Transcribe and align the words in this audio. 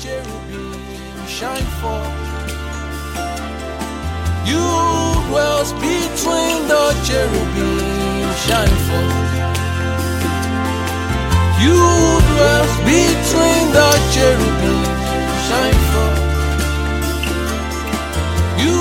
cherubim 0.00 0.80
shine 1.26 1.68
forth. 1.80 2.28
You 4.46 4.64
dwells 5.28 5.72
between 5.74 6.68
the 6.68 6.84
cherubim 7.04 8.34
shine 8.46 8.76
forth. 8.88 9.28
You 11.60 11.78
dwells 12.30 12.74
between 12.88 13.64
the 13.76 13.90
cherubim 14.14 14.84
shine 15.46 15.80
forth. 15.92 16.22
You 18.64 18.78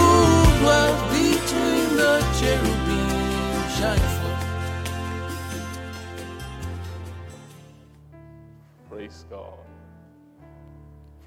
dwells 0.60 1.02
between 1.12 1.88
the 1.98 2.14
cherubim 2.40 3.10
shine 3.78 4.08
forth. 4.18 4.46
Praise 8.90 9.26
God. 9.30 9.67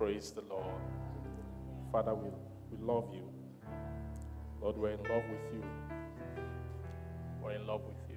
Praise 0.01 0.31
the 0.31 0.41
Lord. 0.49 0.81
Father, 1.93 2.15
we, 2.15 2.31
we 2.71 2.83
love 2.83 3.11
you. 3.13 3.29
Lord, 4.59 4.79
we're 4.79 4.93
in 4.93 5.03
love 5.03 5.25
with 5.29 5.53
you. 5.53 5.63
We're 7.43 7.51
in 7.51 7.67
love 7.67 7.83
with 7.87 7.99
you. 8.09 8.17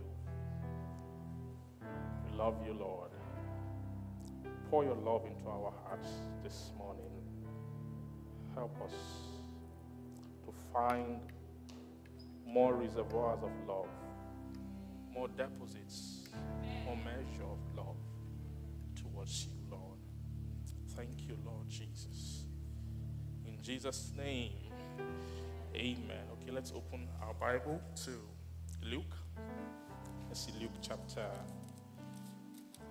We 2.25 2.37
love 2.37 2.55
you, 2.65 2.73
Lord. 2.73 3.11
Pour 4.69 4.85
your 4.85 4.95
love 4.95 5.25
into 5.25 5.49
our 5.49 5.73
hearts 5.83 6.07
this 6.41 6.71
morning. 6.77 7.11
Help 8.55 8.81
us 8.81 8.93
to 10.45 10.53
find 10.71 11.19
more 12.47 12.75
reservoirs 12.75 13.43
of 13.43 13.51
love, 13.67 13.89
more 15.13 15.27
deposits, 15.27 16.29
more 16.85 16.95
measure 16.95 17.43
of 17.43 17.59
love 17.75 17.97
towards 18.95 19.47
you, 19.47 19.51
Lord. 19.69 19.99
Thank 20.95 21.27
you, 21.27 21.35
Lord 21.43 21.52
Jesus' 23.63 24.11
name, 24.17 24.51
amen. 25.73 26.25
Okay, 26.33 26.51
let's 26.51 26.73
open 26.75 27.07
our 27.21 27.33
Bible 27.33 27.79
to 28.03 28.11
Luke. 28.83 29.15
Let's 30.27 30.45
see 30.45 30.51
Luke 30.59 30.73
chapter 30.81 31.25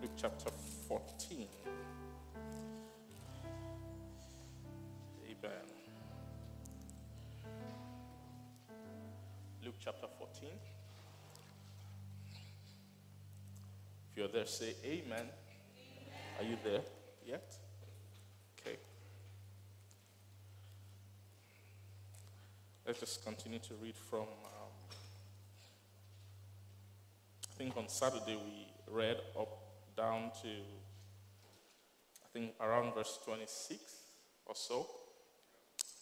Luke 0.01 0.13
chapter 0.17 0.51
14. 0.89 1.47
Amen. 5.27 5.53
Luke 9.63 9.75
chapter 9.79 10.07
14. 10.19 10.49
If 14.11 14.17
you're 14.17 14.29
there, 14.29 14.47
say 14.47 14.75
amen. 14.83 15.27
Are 16.39 16.45
you 16.45 16.57
there 16.65 16.81
yet? 17.27 17.55
Okay. 18.59 18.79
Let's 22.93 23.01
just 23.01 23.25
continue 23.25 23.59
to 23.61 23.75
read 23.81 23.97
from. 23.97 24.21
Um, 24.21 24.73
I 27.51 27.55
think 27.57 27.75
on 27.75 27.89
Saturday 27.89 28.37
we 28.37 28.67
read 28.87 29.17
up 29.41 29.49
down 29.97 30.31
to, 30.43 30.49
I 32.23 32.29
think 32.35 32.53
around 32.61 32.95
verse 32.95 33.19
26 33.25 33.81
or 34.45 34.55
so. 34.55 34.87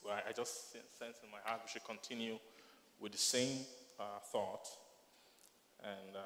Where 0.03 0.21
I 0.29 0.33
just 0.33 0.73
sense 0.73 1.21
in 1.23 1.31
my 1.31 1.39
heart 1.45 1.61
we 1.65 1.71
should 1.71 1.85
continue 1.85 2.41
with 2.99 3.13
the 3.13 3.19
same 3.19 3.59
uh, 4.01 4.19
thought 4.33 4.67
and 5.85 6.17
uh, 6.17 6.21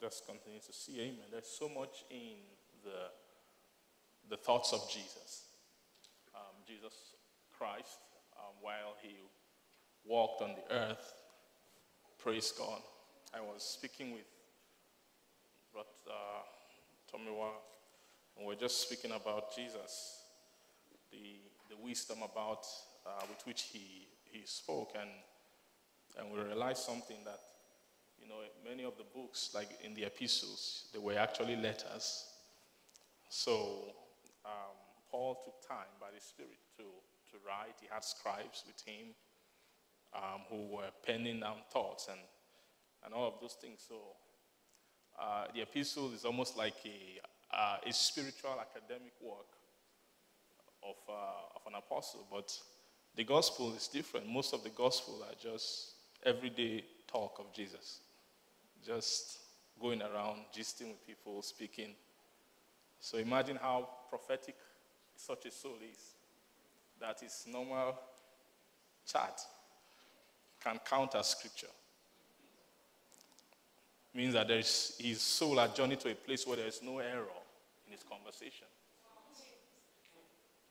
just 0.00 0.26
continue 0.26 0.60
to 0.60 0.72
see. 0.72 0.98
Amen. 0.98 1.26
There's 1.30 1.44
so 1.46 1.68
much 1.68 2.06
in 2.10 2.38
the 2.82 3.10
the 4.30 4.38
thoughts 4.38 4.72
of 4.72 4.80
Jesus. 4.90 5.42
Um, 6.34 6.56
Jesus 6.66 6.94
Christ, 7.52 7.98
um, 8.38 8.54
while 8.62 8.96
he 9.02 9.10
walked 10.06 10.42
on 10.42 10.50
the 10.54 10.74
earth, 10.74 11.14
praise 12.18 12.52
God. 12.56 12.80
I 13.34 13.40
was 13.40 13.62
speaking 13.62 14.12
with 14.12 14.26
Brother 15.72 15.88
uh, 16.08 17.12
Tomiwa, 17.12 17.50
and 18.36 18.46
we're 18.46 18.54
just 18.54 18.82
speaking 18.82 19.12
about 19.12 19.54
Jesus, 19.54 20.22
the, 21.10 21.40
the 21.68 21.76
wisdom 21.82 22.18
about 22.18 22.64
uh, 23.04 23.22
with 23.28 23.44
which 23.46 23.62
he, 23.72 24.06
he 24.24 24.42
spoke, 24.44 24.92
and, 24.98 25.10
and 26.18 26.32
we 26.32 26.40
realized 26.40 26.82
something 26.82 27.18
that, 27.24 27.40
you 28.20 28.28
know, 28.28 28.36
many 28.64 28.84
of 28.84 28.96
the 28.96 29.04
books, 29.14 29.50
like 29.54 29.70
in 29.84 29.94
the 29.94 30.04
epistles, 30.04 30.88
they 30.92 30.98
were 30.98 31.18
actually 31.18 31.56
letters. 31.56 32.26
So 33.28 33.92
um, 34.44 34.76
Paul 35.10 35.40
took 35.44 35.68
time 35.68 35.90
by 36.00 36.08
the 36.14 36.20
Spirit 36.20 36.58
to, 36.76 36.82
to 36.82 37.36
write. 37.46 37.74
He 37.80 37.88
had 37.90 38.04
scribes 38.04 38.64
with 38.66 38.80
him 38.86 39.14
um, 40.16 40.40
who 40.48 40.76
were 40.76 40.90
penning 41.04 41.40
down 41.40 41.56
thoughts 41.70 42.08
and, 42.10 42.20
and 43.04 43.14
all 43.14 43.28
of 43.28 43.34
those 43.40 43.56
things. 43.60 43.84
So 43.86 43.96
uh, 45.20 45.46
the 45.54 45.62
epistle 45.62 46.12
is 46.14 46.24
almost 46.24 46.56
like 46.56 46.76
a, 46.84 47.56
uh, 47.56 47.76
a 47.86 47.92
spiritual 47.92 48.56
academic 48.60 49.12
work 49.20 49.46
of, 50.82 50.96
uh, 51.08 51.56
of 51.56 51.62
an 51.66 51.74
apostle. 51.76 52.26
But 52.30 52.52
the 53.14 53.24
gospel 53.24 53.74
is 53.74 53.88
different. 53.88 54.28
Most 54.28 54.54
of 54.54 54.62
the 54.62 54.70
gospel 54.70 55.24
are 55.28 55.34
just 55.40 55.92
everyday 56.24 56.84
talk 57.06 57.38
of 57.38 57.52
Jesus, 57.52 58.00
just 58.84 59.38
going 59.80 60.02
around, 60.02 60.40
gisting 60.56 60.88
with 60.88 61.06
people, 61.06 61.42
speaking. 61.42 61.90
So 63.00 63.18
imagine 63.18 63.56
how 63.56 63.88
prophetic 64.08 64.56
such 65.16 65.46
a 65.46 65.50
soul 65.50 65.76
is 65.90 66.16
That 67.00 67.22
is 67.22 67.46
normal 67.50 67.98
chat 69.06 69.40
can 70.66 70.80
counter 70.84 71.22
scripture. 71.22 71.68
It 74.12 74.18
Means 74.18 74.34
that 74.34 74.48
there 74.48 74.58
is, 74.58 74.96
his 74.98 75.20
soul 75.20 75.58
has 75.58 75.72
journeyed 75.72 76.00
to 76.00 76.10
a 76.10 76.14
place 76.14 76.46
where 76.46 76.56
there 76.56 76.66
is 76.66 76.80
no 76.82 76.98
error 76.98 77.26
in 77.86 77.92
his 77.92 78.02
conversation. 78.02 78.66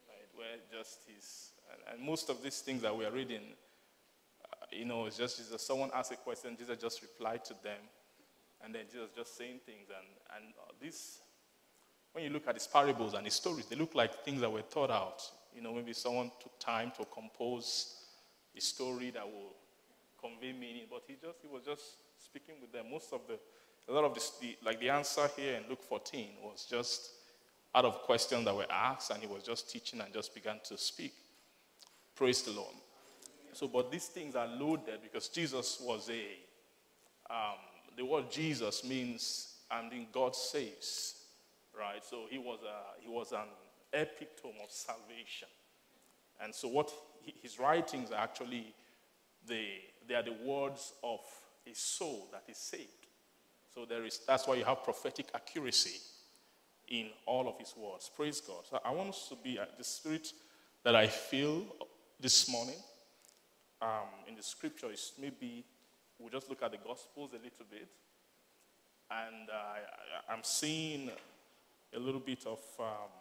Right? 0.09 0.27
Where 0.35 0.57
just 0.77 0.99
his, 1.07 1.51
and, 1.71 1.95
and 1.95 2.05
most 2.05 2.29
of 2.29 2.43
these 2.43 2.59
things 2.59 2.81
that 2.81 2.95
we 2.95 3.05
are 3.05 3.11
reading, 3.11 3.41
uh, 4.43 4.65
you 4.71 4.83
know, 4.83 5.05
it's 5.05 5.17
just 5.17 5.37
Jesus. 5.37 5.61
Someone 5.61 5.91
asked 5.93 6.11
a 6.11 6.17
question, 6.17 6.57
Jesus 6.57 6.77
just 6.77 7.01
replied 7.01 7.45
to 7.45 7.53
them, 7.63 7.79
and 8.63 8.75
then 8.75 8.81
Jesus 8.91 9.09
just 9.15 9.37
saying 9.37 9.59
things. 9.65 9.87
And, 9.89 10.07
and 10.35 10.53
this 10.81 11.19
when 12.11 12.23
you 12.23 12.29
look 12.29 12.47
at 12.47 12.55
his 12.55 12.67
parables 12.67 13.13
and 13.13 13.25
his 13.25 13.33
stories, 13.33 13.65
they 13.65 13.75
look 13.75 13.93
like 13.93 14.23
things 14.23 14.41
that 14.41 14.51
were 14.51 14.61
thought 14.61 14.89
out. 14.89 15.21
You 15.53 15.61
know, 15.61 15.73
maybe 15.73 15.93
someone 15.93 16.31
took 16.41 16.57
time 16.59 16.91
to 16.97 17.05
compose 17.05 17.95
a 18.57 18.61
story 18.61 19.11
that 19.11 19.25
will 19.25 19.53
convey 20.29 20.53
meaning, 20.53 20.83
but 20.89 21.03
he 21.07 21.13
just 21.13 21.39
he 21.41 21.47
was 21.47 21.63
just 21.63 21.83
speaking 22.17 22.55
with 22.61 22.71
them. 22.71 22.85
Most 22.91 23.13
of 23.13 23.21
the 23.27 23.37
a 23.87 23.93
lot 23.93 24.03
of 24.03 24.15
the, 24.15 24.57
like 24.65 24.79
the 24.79 24.89
answer 24.89 25.29
here 25.35 25.55
in 25.55 25.69
Luke 25.69 25.83
14 25.83 26.29
was 26.43 26.65
just 26.69 27.11
out 27.75 27.85
of 27.85 28.01
questions 28.01 28.45
that 28.45 28.55
were 28.55 28.65
asked, 28.69 29.11
and 29.11 29.21
he 29.21 29.27
was 29.27 29.43
just 29.43 29.69
teaching 29.69 30.01
and 30.01 30.13
just 30.13 30.33
began 30.33 30.59
to 30.63 30.77
speak. 30.77 31.13
Praise 32.15 32.41
the 32.41 32.51
Lord. 32.51 32.73
So, 33.53 33.67
but 33.67 33.91
these 33.91 34.05
things 34.07 34.35
are 34.35 34.47
loaded 34.47 35.01
because 35.03 35.29
Jesus 35.29 35.79
was 35.81 36.09
a 36.09 37.33
um, 37.33 37.59
the 37.95 38.05
word 38.05 38.31
Jesus 38.31 38.83
means 38.83 39.53
and 39.71 39.91
in 39.93 40.07
God 40.11 40.35
saves 40.35 41.25
right? 41.77 42.03
So 42.03 42.25
he 42.29 42.37
was, 42.37 42.59
a, 42.63 43.01
he 43.01 43.09
was 43.09 43.31
an 43.31 43.47
epitome 43.93 44.59
of 44.63 44.71
salvation. 44.71 45.47
And 46.41 46.53
so 46.53 46.67
what 46.67 46.91
his 47.41 47.59
writings 47.59 48.11
are 48.11 48.19
actually, 48.19 48.73
the, 49.47 49.65
they 50.07 50.15
are 50.15 50.23
the 50.23 50.37
words 50.43 50.93
of 51.03 51.19
a 51.69 51.73
soul 51.73 52.29
that 52.31 52.43
is 52.49 52.57
saved. 52.57 52.89
So 53.73 53.85
there 53.85 54.05
is, 54.05 54.21
that's 54.25 54.47
why 54.47 54.55
you 54.55 54.63
have 54.63 54.83
prophetic 54.83 55.27
accuracy 55.33 55.99
in 56.87 57.09
all 57.25 57.47
of 57.47 57.57
his 57.59 57.73
words. 57.75 58.09
Praise 58.15 58.39
God. 58.41 58.63
So 58.69 58.79
I 58.83 58.91
want 58.91 59.09
us 59.09 59.27
to 59.29 59.35
be 59.35 59.59
at 59.59 59.77
the 59.77 59.83
spirit 59.83 60.31
that 60.83 60.95
I 60.95 61.07
feel 61.07 61.63
this 62.19 62.49
morning 62.49 62.77
um, 63.81 64.07
in 64.27 64.35
the 64.35 64.43
scripture 64.43 64.91
is 64.91 65.13
maybe 65.19 65.65
we'll 66.19 66.29
just 66.29 66.49
look 66.49 66.63
at 66.63 66.71
the 66.71 66.77
gospels 66.77 67.31
a 67.31 67.37
little 67.37 67.65
bit. 67.69 67.87
And 69.11 69.49
uh, 69.49 69.53
I, 70.29 70.33
I'm 70.33 70.43
seeing 70.43 71.11
a 71.93 71.99
little 71.99 72.19
bit 72.19 72.45
of, 72.45 72.59
um, 72.79 73.11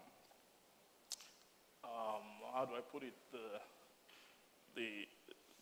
um, 1.84 2.22
how 2.54 2.64
do 2.64 2.74
I 2.74 2.80
put 2.80 3.02
it? 3.02 3.14
The, 3.32 3.38
the, 4.74 5.06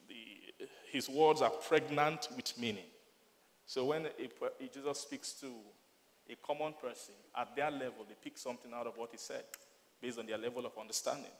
the, 0.09 0.67
his 0.91 1.09
words 1.09 1.43
are 1.43 1.51
pregnant 1.51 2.29
with 2.37 2.59
meaning. 2.59 2.85
So 3.67 3.87
when 3.87 4.07
a, 4.07 4.69
Jesus 4.73 5.01
speaks 5.01 5.33
to 5.35 5.47
a 6.31 6.37
common 6.47 6.75
person, 6.81 7.15
at 7.37 7.55
their 7.57 7.71
level, 7.71 8.05
they 8.09 8.15
pick 8.23 8.39
something 8.39 8.73
out 8.75 8.87
of 8.87 8.97
what 8.97 9.11
he 9.11 9.19
said 9.19 9.45
based 10.01 10.19
on 10.19 10.27
their 10.27 10.39
level 10.39 10.67
of 10.67 10.73
understanding. 10.79 11.31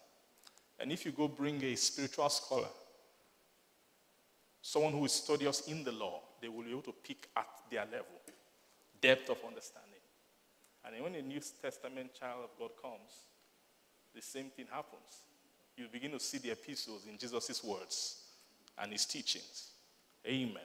And 0.79 0.91
if 0.91 1.05
you 1.05 1.13
go 1.13 1.29
bring 1.29 1.63
a 1.63 1.75
spiritual 1.77 2.29
scholar, 2.29 2.69
someone 4.61 4.93
who 4.93 5.05
is 5.05 5.13
studious 5.13 5.69
in 5.69 5.85
the 5.85 5.93
law, 5.93 6.21
they 6.41 6.49
will 6.49 6.65
be 6.65 6.71
able 6.71 6.83
to 6.83 6.95
pick 7.07 7.29
at 7.37 7.49
their 7.71 7.85
level, 7.85 8.21
depth 9.01 9.31
of 9.31 9.39
understanding. 9.47 9.91
And 10.85 11.03
when 11.03 11.15
a 11.15 11.23
New 11.23 11.41
Testament 11.61 12.15
child 12.19 12.45
of 12.45 12.59
God 12.59 12.71
comes, 12.81 13.27
the 14.15 14.23
same 14.23 14.51
thing 14.51 14.67
happens. 14.71 15.23
You 15.77 15.87
begin 15.93 16.11
to 16.13 16.21
see 16.21 16.39
the 16.39 16.51
epistles 16.51 17.07
in 17.11 17.17
Jesus' 17.19 17.63
words 17.63 18.22
and 18.79 18.93
his 18.93 19.05
teachings. 19.05 19.71
Amen. 20.27 20.63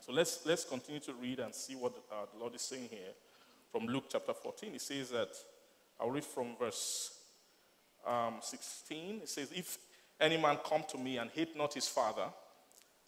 So 0.00 0.12
let's, 0.12 0.44
let's 0.44 0.64
continue 0.64 1.00
to 1.00 1.14
read 1.14 1.38
and 1.38 1.54
see 1.54 1.74
what 1.74 1.94
uh, 2.10 2.26
the 2.32 2.40
Lord 2.40 2.54
is 2.54 2.62
saying 2.62 2.88
here 2.90 3.12
from 3.70 3.86
Luke 3.86 4.04
chapter 4.08 4.32
14. 4.32 4.72
He 4.72 4.78
says 4.78 5.10
that, 5.10 5.30
I'll 6.00 6.10
read 6.10 6.24
from 6.24 6.56
verse 6.58 7.18
um, 8.06 8.34
16. 8.40 9.20
It 9.22 9.28
says, 9.28 9.52
If 9.52 9.78
any 10.20 10.36
man 10.36 10.58
come 10.68 10.82
to 10.90 10.98
me 10.98 11.18
and 11.18 11.30
hate 11.30 11.56
not 11.56 11.74
his 11.74 11.88
father, 11.88 12.26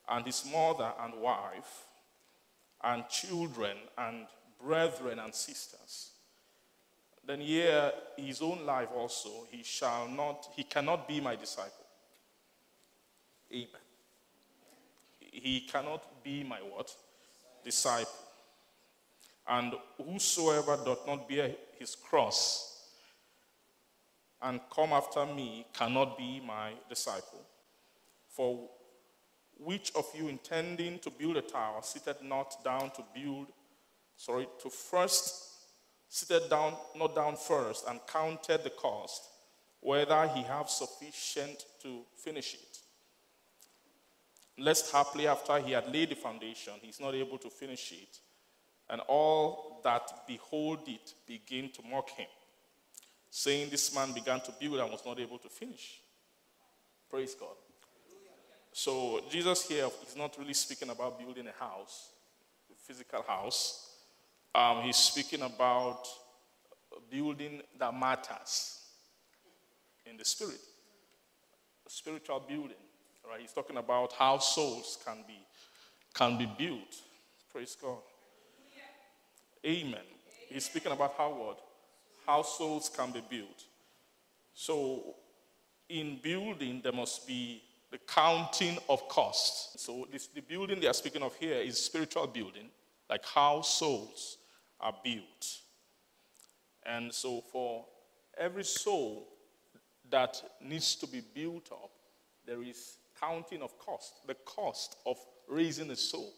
and 0.09 0.25
his 0.25 0.45
mother 0.51 0.93
and 1.03 1.21
wife, 1.21 1.87
and 2.83 3.09
children, 3.09 3.77
and 3.97 4.27
brethren 4.63 5.19
and 5.19 5.35
sisters, 5.35 6.11
then 7.27 7.41
here 7.41 7.93
his 8.17 8.43
own 8.43 8.67
life 8.67 8.89
also, 8.95 9.47
he 9.51 9.63
shall 9.63 10.09
not, 10.09 10.49
he 10.55 10.63
cannot 10.63 11.09
be 11.09 11.21
my 11.21 11.37
disciple. 11.37 11.87
Amen. 13.53 13.84
He 15.43 15.61
cannot 15.61 16.23
be 16.23 16.45
my 16.45 16.59
what? 16.59 16.95
Disciple. 17.65 18.13
And 19.47 19.75
whosoever 19.99 20.77
doth 20.85 21.07
not 21.07 21.29
bear 21.29 21.51
his 21.79 21.97
cross 21.97 22.75
and 24.41 24.61
come 24.75 24.93
after 24.93 25.27
me 25.27 25.67
cannot 25.73 26.17
be 26.17 26.41
my 26.47 26.73
disciple. 26.89 27.43
For 28.29 28.69
which 29.59 29.93
of 29.97 30.07
you 30.15 30.29
intending 30.29 30.99
to 31.01 31.11
build 31.11 31.37
a 31.37 31.43
tower 31.43 31.81
seated 31.83 32.17
not 32.23 32.63
down 32.63 32.91
to 32.93 33.05
build, 33.15 33.49
sorry, 34.17 34.47
to 34.63 34.71
first, 34.71 35.51
seated 36.09 36.49
down, 36.51 36.75
not 36.95 37.15
down 37.15 37.37
first, 37.37 37.87
and 37.89 38.01
counted 38.07 38.63
the 38.65 38.71
cost, 38.71 39.23
whether 39.81 40.29
he 40.29 40.43
have 40.43 40.69
sufficient 40.69 41.65
to 41.83 42.03
finish 42.17 42.55
it? 42.55 42.74
Lest 44.57 44.93
haply 44.93 45.27
after 45.27 45.59
he 45.59 45.73
had 45.73 45.93
laid 45.93 46.11
the 46.11 46.15
foundation, 46.15 46.75
he's 46.81 47.01
not 47.01 47.15
able 47.15 47.39
to 47.39 47.51
finish 47.51 47.93
it, 47.93 48.19
and 48.89 49.01
all 49.09 49.81
that 49.83 50.27
behold 50.29 50.81
it 50.87 51.15
begin 51.27 51.71
to 51.71 51.83
mock 51.91 52.11
him, 52.11 52.29
saying, 53.31 53.69
This 53.71 53.95
man 53.95 54.13
began 54.13 54.41
to 54.43 54.53
build 54.61 54.79
and 54.79 54.91
was 54.91 55.05
not 55.05 55.19
able 55.19 55.39
to 55.39 55.49
finish. 55.49 56.01
Praise 57.11 57.35
God. 57.35 57.57
So, 58.73 59.21
Jesus 59.31 59.69
here 59.69 59.89
is 60.07 60.17
not 60.17 60.37
really 60.39 60.55
speaking 60.55 60.91
about 60.91 61.19
building 61.19 61.47
a 61.47 61.65
house, 61.65 62.11
a 62.71 62.75
physical 62.77 63.23
house. 63.23 63.91
Um, 64.55 64.83
he's 64.83 64.97
speaking 64.97 65.43
about 65.43 66.07
building 67.11 67.61
that 67.79 67.95
matters 67.95 68.81
in 70.07 70.17
the 70.17 70.25
spirit, 70.25 70.61
a 71.87 71.91
spiritual 71.91 72.41
building. 72.41 72.84
Right? 73.29 73.41
He's 73.41 73.53
talking 73.53 73.77
about 73.77 74.13
how 74.13 74.39
souls 74.39 74.99
can 75.05 75.19
be 75.27 75.39
can 76.15 76.39
be 76.39 76.47
built. 76.47 76.95
Praise 77.53 77.77
God. 77.81 77.99
Amen. 79.67 80.01
He's 80.49 80.67
speaking 80.67 80.93
about 80.93 81.15
how 81.17 81.31
what? 81.31 81.59
How 82.27 82.43
souls 82.43 82.89
can 82.95 83.11
be 83.11 83.23
built. 83.29 83.65
So 84.55 85.17
in 85.89 86.19
building, 86.23 86.81
there 86.83 86.93
must 86.93 87.27
be 87.27 87.63
the 87.91 87.99
counting 87.99 88.79
of 88.89 89.09
costs. 89.09 89.83
So 89.83 90.07
this, 90.11 90.29
the 90.29 90.41
building 90.41 90.81
they 90.81 90.87
are 90.87 90.95
speaking 90.95 91.23
of 91.23 91.35
here 91.37 91.57
is 91.57 91.79
spiritual 91.79 92.27
building, 92.27 92.69
like 93.09 93.25
how 93.25 93.63
souls 93.63 94.39
are 94.81 94.95
built. 95.03 95.59
And 96.85 97.13
so 97.13 97.43
for 97.53 97.87
every 98.37 98.65
soul 98.65 99.29
that 100.11 100.43
needs 100.61 100.95
to 100.97 101.07
be 101.07 101.23
built 101.35 101.71
up, 101.73 101.91
there 102.47 102.63
is 102.63 102.99
counting 103.25 103.63
of 103.63 103.79
cost. 103.79 104.27
The 104.27 104.35
cost 104.35 104.97
of 105.07 105.17
raising 105.49 105.91
a 105.91 105.97
soul 105.97 106.33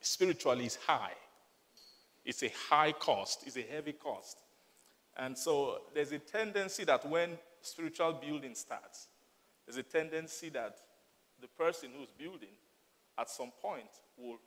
spiritually 0.00 0.66
is 0.66 0.76
high. 0.76 1.12
It's 2.24 2.42
a 2.42 2.50
high 2.68 2.92
cost, 2.92 3.44
it's 3.46 3.56
a 3.56 3.62
heavy 3.62 3.92
cost. 3.92 4.38
And 5.16 5.36
so 5.36 5.78
there's 5.94 6.12
a 6.12 6.18
tendency 6.18 6.84
that 6.84 7.08
when 7.08 7.30
spiritual 7.60 8.14
building 8.14 8.54
starts, 8.54 9.08
there's 9.66 9.76
a 9.76 9.82
tendency 9.82 10.48
that 10.50 10.76
the 11.40 11.48
person 11.48 11.90
who's 11.96 12.08
building 12.18 12.54
at 13.18 13.30
some 13.30 13.52
point 13.60 13.88
will 14.16 14.38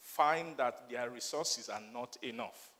find 0.00 0.56
that 0.56 0.88
their 0.90 1.10
resources 1.10 1.68
are 1.68 1.82
not 1.92 2.16
enough. 2.22 2.70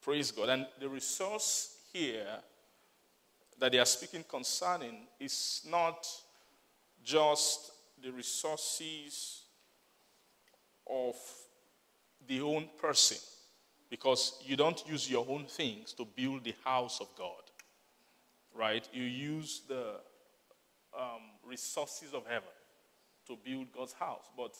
Praise 0.00 0.30
God. 0.30 0.48
And 0.48 0.66
the 0.80 0.88
resource 0.88 1.76
here 1.92 2.26
that 3.58 3.72
they 3.72 3.78
are 3.78 3.86
speaking 3.86 4.24
concerning 4.28 5.08
is 5.18 5.62
not 5.68 6.06
just 7.06 7.70
the 8.02 8.10
resources 8.10 9.44
of 10.90 11.14
the 12.26 12.40
own 12.40 12.68
person 12.80 13.18
because 13.88 14.38
you 14.44 14.56
don't 14.56 14.86
use 14.88 15.08
your 15.08 15.24
own 15.28 15.46
things 15.46 15.92
to 15.92 16.04
build 16.04 16.42
the 16.42 16.54
house 16.64 17.00
of 17.00 17.08
God, 17.16 17.42
right? 18.52 18.86
You 18.92 19.04
use 19.04 19.62
the 19.68 19.94
um, 20.98 21.22
resources 21.48 22.12
of 22.12 22.26
heaven 22.26 22.48
to 23.28 23.38
build 23.44 23.72
God's 23.72 23.92
house, 23.92 24.28
but 24.36 24.54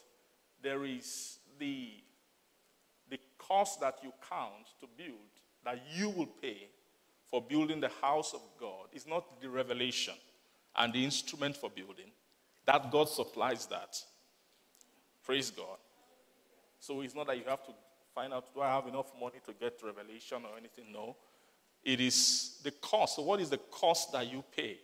there 0.63 0.85
is 0.85 1.39
the 1.59 1.89
the 3.09 3.19
cost 3.39 3.81
that 3.81 3.99
you 4.03 4.13
count 4.29 4.67
to 4.81 4.87
build 4.97 5.17
that 5.65 5.81
you 5.95 6.11
will 6.11 6.27
pay 6.27 6.69
for 7.31 7.41
building 7.41 7.81
the 7.81 7.91
house 8.01 8.35
of 8.35 8.41
God 8.59 8.87
is 8.93 9.07
not 9.07 9.41
the 9.41 9.49
revelation 9.49 10.15
and 10.77 10.93
the 10.93 11.05
instrument 11.05 11.57
for 11.57 11.71
building. 11.71 12.11
That 12.67 12.91
God 12.91 13.09
supplies 13.09 13.67
that. 13.67 13.97
Praise 15.25 15.51
God. 15.51 15.79
So 16.81 17.01
it's 17.01 17.15
not 17.15 17.29
that 17.29 17.39
you 17.39 17.45
have 17.49 17.65
to 17.65 17.73
find 18.15 18.33
out, 18.33 18.53
do 18.55 18.61
I 18.61 18.69
have 18.69 18.87
enough 18.87 19.13
money 19.21 19.41
to 19.47 19.53
get 19.53 19.79
revelation 19.85 20.39
or 20.45 20.59
anything? 20.59 20.93
No. 20.93 21.17
It 21.85 22.01
is 22.01 22.59
the 22.65 22.73
cost. 22.73 23.17
So, 23.17 23.23
what 23.23 23.41
is 23.41 23.51
the 23.51 23.59
cost 23.59 24.13
that 24.13 24.31
you 24.31 24.43
pay? 24.57 24.79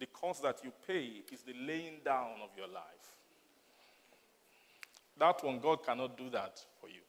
The 0.00 0.06
cost 0.06 0.42
that 0.42 0.58
you 0.64 0.72
pay 0.86 1.22
is 1.32 1.42
the 1.42 1.54
laying 1.54 2.00
down 2.04 2.40
of 2.42 2.50
your 2.56 2.66
life. 2.66 2.82
That 5.18 5.44
one, 5.44 5.60
God 5.60 5.84
cannot 5.84 6.16
do 6.18 6.28
that 6.30 6.60
for 6.80 6.88
you. 6.88 7.02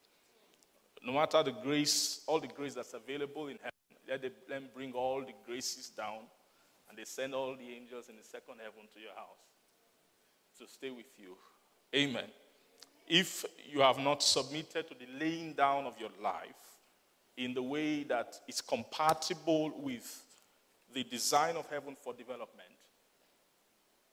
No 1.04 1.14
matter 1.14 1.42
the 1.42 1.50
grace, 1.50 2.20
all 2.26 2.38
the 2.38 2.46
grace 2.46 2.74
that's 2.74 2.94
available 2.94 3.48
in 3.48 3.58
heaven, 3.58 3.72
let 4.08 4.48
them 4.48 4.64
bring 4.74 4.92
all 4.92 5.20
the 5.20 5.32
graces 5.44 5.88
down 5.88 6.20
and 6.88 6.96
they 6.96 7.04
send 7.04 7.34
all 7.34 7.56
the 7.56 7.68
angels 7.68 8.08
in 8.08 8.16
the 8.16 8.22
second 8.22 8.56
heaven 8.62 8.88
to 8.92 9.00
your 9.00 9.14
house 9.14 9.53
to 10.58 10.66
stay 10.68 10.90
with 10.90 11.06
you. 11.18 11.36
Amen. 11.94 12.28
If 13.06 13.44
you 13.70 13.80
have 13.80 13.98
not 13.98 14.22
submitted 14.22 14.88
to 14.88 14.94
the 14.94 15.06
laying 15.18 15.52
down 15.52 15.84
of 15.84 15.98
your 15.98 16.10
life 16.22 16.44
in 17.36 17.54
the 17.54 17.62
way 17.62 18.04
that 18.04 18.34
is 18.48 18.60
compatible 18.60 19.72
with 19.82 20.22
the 20.92 21.04
design 21.04 21.56
of 21.56 21.68
heaven 21.68 21.96
for 22.02 22.14
development, 22.14 22.68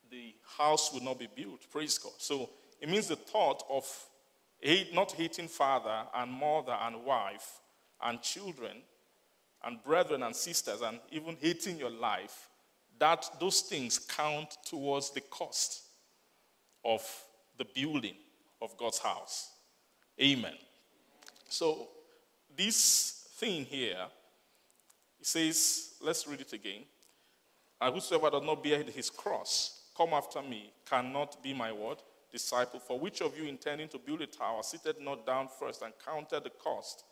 the 0.09 0.35
house 0.57 0.91
will 0.93 1.01
not 1.01 1.19
be 1.19 1.27
built. 1.33 1.61
Praise 1.71 1.97
God. 1.97 2.13
So 2.17 2.49
it 2.81 2.89
means 2.89 3.07
the 3.07 3.15
thought 3.15 3.63
of 3.69 3.85
not 4.93 5.13
hating 5.13 5.47
father 5.47 6.03
and 6.15 6.31
mother 6.31 6.77
and 6.81 7.05
wife 7.05 7.61
and 8.03 8.21
children 8.21 8.77
and 9.63 9.81
brethren 9.83 10.23
and 10.23 10.35
sisters 10.35 10.81
and 10.81 10.99
even 11.11 11.37
hating 11.39 11.77
your 11.77 11.91
life, 11.91 12.49
that 12.99 13.25
those 13.39 13.61
things 13.61 13.99
count 13.99 14.57
towards 14.65 15.11
the 15.11 15.21
cost 15.21 15.83
of 16.83 17.01
the 17.57 17.65
building 17.65 18.15
of 18.61 18.77
God's 18.77 18.99
house. 18.99 19.51
Amen. 20.21 20.55
So, 21.49 21.87
this 22.55 23.27
thing 23.35 23.65
here, 23.65 24.05
it 25.19 25.25
says, 25.25 25.93
let's 26.01 26.27
read 26.27 26.41
it 26.41 26.53
again. 26.53 26.83
And 27.79 27.93
whosoever 27.93 28.29
does 28.29 28.43
not 28.43 28.63
bear 28.63 28.83
his 28.83 29.09
cross, 29.09 29.81
come 29.97 30.13
after 30.13 30.41
me, 30.41 30.71
cannot 30.87 31.41
be 31.41 31.53
my 31.53 31.71
word, 31.71 31.97
disciple. 32.31 32.79
For 32.79 32.99
which 32.99 33.21
of 33.21 33.37
you 33.37 33.45
intending 33.45 33.87
to 33.89 33.97
build 33.97 34.21
a 34.21 34.27
tower, 34.27 34.61
seated 34.63 34.97
not 35.01 35.25
down 35.25 35.47
first 35.59 35.81
and 35.81 35.93
counted 36.05 36.43
the 36.43 36.51
cost, 36.51 37.03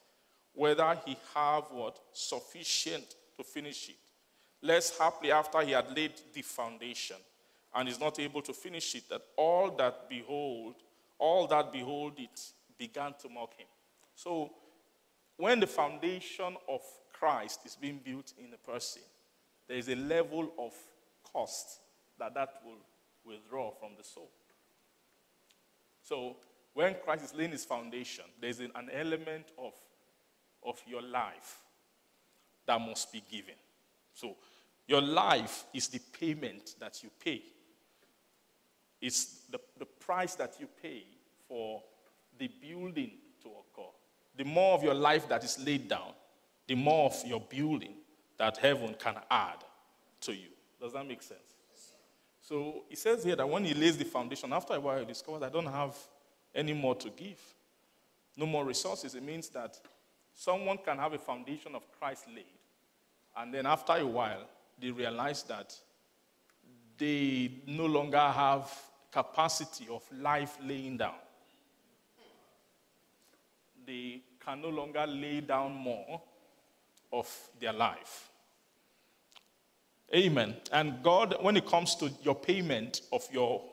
whether 0.53 0.97
he 1.05 1.17
have 1.33 1.63
what? 1.71 1.99
Sufficient 2.13 3.15
to 3.37 3.43
finish 3.43 3.89
it. 3.89 3.95
Lest 4.61 4.99
haply 4.99 5.31
after 5.31 5.61
he 5.61 5.71
had 5.71 5.95
laid 5.95 6.13
the 6.33 6.41
foundation, 6.41 7.15
and 7.75 7.87
is 7.87 7.99
not 7.99 8.19
able 8.19 8.41
to 8.41 8.53
finish 8.53 8.95
it, 8.95 9.09
that 9.09 9.21
all 9.35 9.71
that 9.71 10.09
behold, 10.09 10.75
all 11.17 11.47
that 11.47 11.71
behold 11.71 12.13
it 12.17 12.41
began 12.77 13.13
to 13.21 13.29
mock 13.29 13.53
him. 13.57 13.67
So 14.15 14.51
when 15.37 15.59
the 15.59 15.67
foundation 15.67 16.57
of 16.67 16.81
Christ 17.13 17.61
is 17.65 17.75
being 17.75 17.99
built 18.03 18.33
in 18.37 18.53
a 18.53 18.71
person, 18.71 19.01
there 19.67 19.77
is 19.77 19.89
a 19.89 19.95
level 19.95 20.51
of 20.57 20.73
cost 21.31 21.79
that 22.17 22.33
that 22.33 22.61
will 22.65 22.79
withdraw 23.25 23.71
from 23.71 23.91
the 23.97 24.03
soul. 24.03 24.29
So 26.01 26.37
when 26.73 26.95
Christ 27.03 27.25
is 27.25 27.35
laying 27.35 27.51
his 27.51 27.65
foundation, 27.65 28.25
there's 28.41 28.59
an 28.59 28.71
element 28.91 29.45
of, 29.57 29.73
of 30.65 30.81
your 30.87 31.01
life 31.01 31.59
that 32.65 32.79
must 32.81 33.11
be 33.11 33.23
given. 33.29 33.55
So 34.13 34.35
your 34.87 35.01
life 35.01 35.65
is 35.73 35.87
the 35.87 35.99
payment 36.19 36.75
that 36.79 37.03
you 37.03 37.09
pay. 37.23 37.43
It's 39.01 39.45
the, 39.49 39.59
the 39.77 39.85
price 39.85 40.35
that 40.35 40.55
you 40.59 40.67
pay 40.81 41.03
for 41.47 41.81
the 42.37 42.49
building 42.61 43.11
to 43.43 43.49
occur. 43.49 43.89
The 44.37 44.45
more 44.45 44.75
of 44.75 44.83
your 44.83 44.93
life 44.93 45.27
that 45.29 45.43
is 45.43 45.57
laid 45.65 45.87
down, 45.87 46.13
the 46.67 46.75
more 46.75 47.07
of 47.07 47.15
your 47.25 47.41
building 47.41 47.95
that 48.37 48.57
heaven 48.57 48.95
can 48.97 49.15
add 49.29 49.63
to 50.21 50.33
you. 50.33 50.49
Does 50.79 50.93
that 50.93 51.07
make 51.07 51.21
sense? 51.21 51.39
So 52.41 52.83
he 52.89 52.95
says 52.95 53.23
here 53.23 53.35
that 53.35 53.47
when 53.47 53.63
he 53.63 53.73
lays 53.73 53.97
the 53.97 54.05
foundation, 54.05 54.51
after 54.53 54.73
a 54.73 54.79
while 54.79 54.99
he 54.99 55.05
discovers 55.05 55.43
I 55.43 55.49
don't 55.49 55.67
have 55.67 55.95
any 56.55 56.73
more 56.73 56.95
to 56.95 57.09
give. 57.09 57.39
No 58.35 58.45
more 58.45 58.65
resources. 58.65 59.13
It 59.15 59.23
means 59.23 59.49
that 59.49 59.79
someone 60.33 60.77
can 60.83 60.97
have 60.97 61.13
a 61.13 61.17
foundation 61.17 61.75
of 61.75 61.83
Christ 61.99 62.25
laid, 62.33 62.45
and 63.37 63.53
then 63.53 63.65
after 63.65 63.93
a 63.93 64.05
while, 64.05 64.47
they 64.81 64.91
realize 64.91 65.43
that 65.43 65.75
they 66.97 67.51
no 67.67 67.85
longer 67.85 68.17
have 68.17 68.71
capacity 69.11 69.87
of 69.91 70.03
life 70.11 70.57
laying 70.63 70.97
down. 70.97 71.15
They 73.85 74.21
can 74.45 74.61
no 74.61 74.69
longer 74.69 75.05
lay 75.07 75.41
down 75.41 75.73
more 75.73 76.21
of 77.11 77.27
their 77.59 77.73
life. 77.73 78.29
Amen. 80.13 80.55
And 80.71 81.03
God, 81.03 81.35
when 81.41 81.57
it 81.57 81.65
comes 81.65 81.95
to 81.95 82.11
your 82.23 82.35
payment 82.35 83.01
of 83.11 83.27
your 83.31 83.63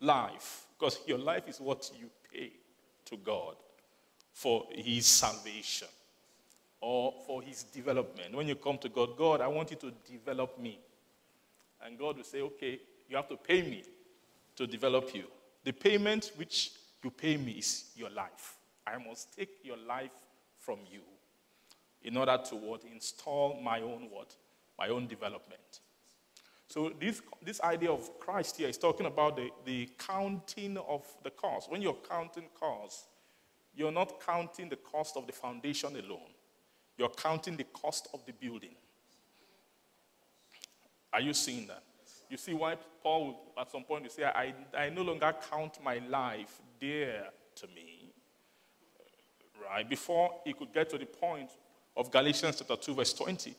life, 0.00 0.66
because 0.78 0.98
your 1.06 1.18
life 1.18 1.48
is 1.48 1.60
what 1.60 1.90
you 1.98 2.10
pay 2.32 2.52
to 3.06 3.16
God 3.16 3.56
for 4.32 4.66
His 4.70 5.06
salvation 5.06 5.88
or 6.80 7.14
for 7.26 7.40
His 7.40 7.62
development. 7.64 8.34
When 8.34 8.46
you 8.46 8.56
come 8.56 8.78
to 8.78 8.88
God, 8.88 9.16
God, 9.16 9.40
I 9.40 9.48
want 9.48 9.70
you 9.70 9.76
to 9.78 9.92
develop 10.10 10.58
me. 10.58 10.78
And 11.82 11.98
God 11.98 12.16
will 12.16 12.24
say, 12.24 12.42
okay, 12.42 12.80
you 13.08 13.16
have 13.16 13.28
to 13.28 13.36
pay 13.36 13.62
me 13.62 13.82
to 14.56 14.66
develop 14.66 15.14
you. 15.14 15.24
The 15.64 15.72
payment 15.72 16.32
which 16.36 16.72
you 17.02 17.10
pay 17.10 17.36
me 17.36 17.52
is 17.52 17.90
your 17.94 18.10
life. 18.10 18.56
I 18.86 18.98
must 18.98 19.36
take 19.36 19.50
your 19.62 19.76
life 19.76 20.10
from 20.58 20.78
you 20.90 21.00
in 22.02 22.16
order 22.16 22.38
to 22.48 22.56
what? 22.56 22.82
Install 22.84 23.60
my 23.62 23.80
own 23.80 24.08
what? 24.10 24.34
My 24.78 24.88
own 24.88 25.06
development. 25.06 25.80
So 26.68 26.92
this, 27.00 27.22
this 27.42 27.60
idea 27.60 27.90
of 27.90 28.18
Christ 28.18 28.56
here 28.56 28.68
is 28.68 28.78
talking 28.78 29.06
about 29.06 29.36
the, 29.36 29.50
the 29.64 29.88
counting 29.98 30.76
of 30.78 31.04
the 31.22 31.30
cost. 31.30 31.70
When 31.70 31.80
you're 31.80 31.96
counting 32.08 32.46
costs, 32.58 33.06
you're 33.74 33.92
not 33.92 34.20
counting 34.24 34.68
the 34.68 34.76
cost 34.76 35.16
of 35.16 35.26
the 35.26 35.32
foundation 35.32 35.90
alone. 35.90 36.30
You're 36.98 37.10
counting 37.10 37.56
the 37.56 37.64
cost 37.64 38.08
of 38.14 38.24
the 38.26 38.32
building. 38.32 38.74
Are 41.12 41.20
you 41.20 41.34
seeing 41.34 41.66
that? 41.68 41.82
You 42.28 42.36
see 42.36 42.54
why 42.54 42.76
Paul, 43.02 43.52
at 43.58 43.70
some 43.70 43.84
point, 43.84 44.04
you 44.04 44.10
say, 44.10 44.24
I, 44.24 44.54
I 44.76 44.88
no 44.90 45.02
longer 45.02 45.32
count 45.50 45.78
my 45.84 45.98
life 46.08 46.60
dear 46.80 47.24
to 47.56 47.66
me. 47.68 48.12
Right? 49.64 49.88
Before 49.88 50.30
he 50.44 50.52
could 50.52 50.72
get 50.72 50.90
to 50.90 50.98
the 50.98 51.06
point 51.06 51.50
of 51.96 52.10
Galatians 52.10 52.56
chapter 52.58 52.76
2, 52.76 52.94
verse 52.94 53.12
20, 53.12 53.54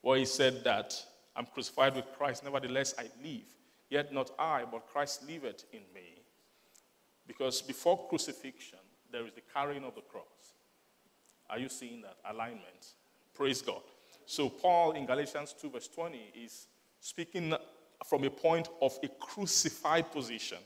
where 0.00 0.18
he 0.18 0.24
said 0.24 0.64
that 0.64 0.94
I'm 1.36 1.46
crucified 1.46 1.96
with 1.96 2.06
Christ, 2.16 2.44
nevertheless 2.44 2.94
I 2.98 3.04
live. 3.22 3.42
Yet 3.90 4.12
not 4.12 4.30
I, 4.38 4.64
but 4.70 4.86
Christ 4.86 5.26
liveth 5.28 5.64
in 5.72 5.82
me. 5.94 6.22
Because 7.26 7.60
before 7.62 8.08
crucifixion, 8.08 8.78
there 9.10 9.26
is 9.26 9.32
the 9.34 9.42
carrying 9.52 9.84
of 9.84 9.94
the 9.94 10.00
cross. 10.00 10.54
Are 11.50 11.58
you 11.58 11.68
seeing 11.68 12.00
that 12.02 12.16
alignment? 12.28 12.94
Praise 13.34 13.60
God. 13.60 13.82
So, 14.24 14.48
Paul 14.48 14.92
in 14.92 15.04
Galatians 15.04 15.54
2, 15.60 15.70
verse 15.70 15.88
20, 15.88 16.32
is 16.42 16.68
speaking 17.00 17.54
from 18.04 18.24
a 18.24 18.30
point 18.30 18.68
of 18.80 18.98
a 19.02 19.08
crucified 19.08 20.10
position, 20.10 20.58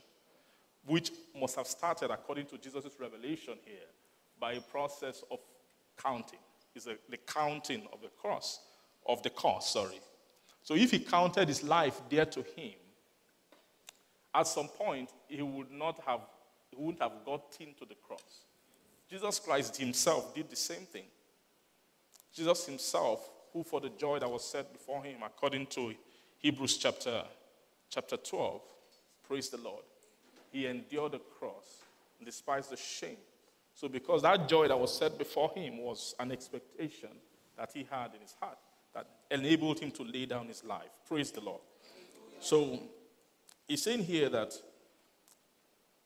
which 0.85 1.11
must 1.39 1.55
have 1.55 1.67
started, 1.67 2.11
according 2.11 2.45
to 2.47 2.57
Jesus' 2.57 2.95
revelation 2.99 3.55
here, 3.65 3.89
by 4.39 4.53
a 4.53 4.61
process 4.61 5.23
of 5.31 5.39
counting. 6.01 6.39
It's 6.75 6.87
a, 6.87 6.95
the 7.09 7.17
counting 7.17 7.87
of 7.91 8.01
the 8.01 8.09
cross, 8.21 8.59
of 9.05 9.21
the 9.23 9.29
cost, 9.29 9.73
sorry. 9.73 9.99
So 10.63 10.75
if 10.75 10.91
he 10.91 10.99
counted 10.99 11.47
his 11.47 11.63
life 11.63 12.01
dear 12.09 12.25
to 12.25 12.41
him, 12.55 12.73
at 14.33 14.47
some 14.47 14.67
point 14.67 15.09
he 15.27 15.41
would 15.41 15.71
not 15.71 15.99
have, 16.05 16.21
he 16.69 16.75
wouldn't 16.77 17.01
have 17.01 17.25
gotten 17.25 17.73
to 17.79 17.85
the 17.85 17.95
cross. 17.95 18.43
Jesus 19.09 19.39
Christ 19.39 19.77
himself 19.77 20.35
did 20.35 20.49
the 20.49 20.55
same 20.55 20.85
thing. 20.85 21.05
Jesus 22.33 22.65
himself, 22.65 23.29
who 23.53 23.63
for 23.63 23.79
the 23.79 23.89
joy 23.89 24.19
that 24.19 24.29
was 24.29 24.43
set 24.43 24.71
before 24.71 25.03
him, 25.03 25.17
according 25.25 25.65
to 25.67 25.93
Hebrews 26.39 26.77
chapter, 26.77 27.23
chapter 27.89 28.17
12, 28.17 28.61
praise 29.27 29.49
the 29.49 29.57
Lord, 29.57 29.83
he 30.51 30.65
endured 30.67 31.13
the 31.13 31.19
cross 31.19 31.83
and 32.17 32.25
despised 32.25 32.71
the 32.71 32.77
shame. 32.77 33.17
So, 33.73 33.87
because 33.87 34.23
that 34.23 34.47
joy 34.47 34.67
that 34.67 34.79
was 34.79 34.97
set 34.97 35.17
before 35.17 35.51
him 35.55 35.77
was 35.77 36.15
an 36.19 36.31
expectation 36.31 37.09
that 37.57 37.71
he 37.73 37.85
had 37.89 38.13
in 38.15 38.21
his 38.21 38.35
heart, 38.39 38.57
that 38.93 39.07
enabled 39.29 39.79
him 39.79 39.91
to 39.91 40.03
lay 40.03 40.25
down 40.25 40.47
his 40.47 40.63
life. 40.63 40.89
Praise 41.07 41.31
the 41.31 41.41
Lord. 41.41 41.61
So 42.39 42.79
he's 43.67 43.83
saying 43.83 44.03
here 44.03 44.29
that 44.29 44.53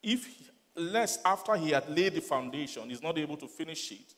if 0.01 0.49
less 0.75 1.19
after 1.23 1.55
he 1.55 1.71
had 1.71 1.89
laid 1.89 2.15
the 2.15 2.21
foundation, 2.21 2.89
he's 2.89 3.03
not 3.03 3.17
able 3.17 3.37
to 3.37 3.47
finish 3.47 3.91
it, 3.91 4.15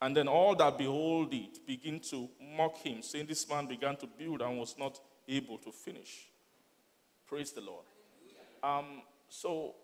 and 0.00 0.16
then 0.16 0.28
all 0.28 0.54
that 0.54 0.78
behold 0.78 1.32
it 1.32 1.66
begin 1.66 2.00
to 2.00 2.28
mock 2.56 2.76
him, 2.78 3.02
saying 3.02 3.26
this 3.26 3.48
man 3.48 3.66
began 3.66 3.96
to 3.96 4.06
build 4.06 4.42
and 4.42 4.58
was 4.58 4.76
not 4.78 5.00
able 5.28 5.58
to 5.58 5.72
finish. 5.72 6.28
Praise 7.26 7.52
the 7.52 7.60
Lord. 7.60 7.84
Um, 8.62 9.02
so 9.28 9.74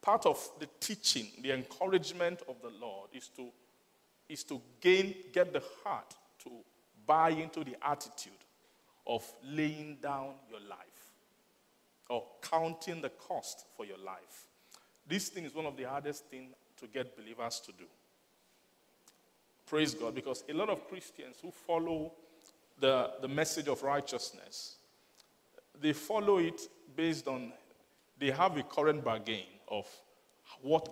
part 0.00 0.26
of 0.26 0.46
the 0.58 0.68
teaching, 0.80 1.28
the 1.42 1.52
encouragement 1.52 2.42
of 2.48 2.56
the 2.62 2.70
Lord 2.80 3.10
is 3.12 3.28
to 3.36 3.48
is 4.28 4.42
to 4.44 4.60
gain, 4.80 5.14
get 5.32 5.52
the 5.52 5.62
heart 5.84 6.14
to 6.42 6.50
buy 7.06 7.30
into 7.30 7.62
the 7.62 7.76
attitude 7.86 8.32
of 9.06 9.22
laying 9.44 9.98
down 10.02 10.30
your 10.50 10.60
life 10.60 11.12
or 12.08 12.24
counting 12.40 13.02
the 13.02 13.10
cost 13.10 13.66
for 13.76 13.84
your 13.84 13.98
life. 13.98 14.46
This 15.06 15.28
thing 15.28 15.44
is 15.44 15.54
one 15.54 15.66
of 15.66 15.76
the 15.76 15.84
hardest 15.84 16.24
things 16.26 16.54
to 16.78 16.86
get 16.86 17.16
believers 17.16 17.60
to 17.66 17.72
do. 17.72 17.84
Praise 19.66 19.94
God, 19.94 20.14
because 20.14 20.44
a 20.48 20.54
lot 20.54 20.68
of 20.70 20.88
Christians 20.88 21.36
who 21.42 21.50
follow 21.50 22.12
the, 22.78 23.10
the 23.20 23.28
message 23.28 23.68
of 23.68 23.82
righteousness, 23.82 24.76
they 25.80 25.92
follow 25.92 26.38
it 26.38 26.60
based 26.96 27.28
on, 27.28 27.52
they 28.18 28.30
have 28.30 28.56
a 28.56 28.62
current 28.62 29.04
bargain 29.04 29.44
of 29.68 29.86
what, 30.62 30.88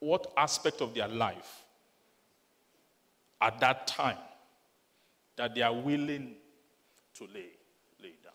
what 0.00 0.32
aspect 0.36 0.80
of 0.80 0.94
their 0.94 1.08
life 1.08 1.62
at 3.40 3.58
that 3.60 3.86
time 3.86 4.18
that 5.36 5.54
they 5.54 5.62
are 5.62 5.74
willing 5.74 6.34
to 7.14 7.24
lay, 7.24 7.50
lay 8.02 8.14
down. 8.22 8.32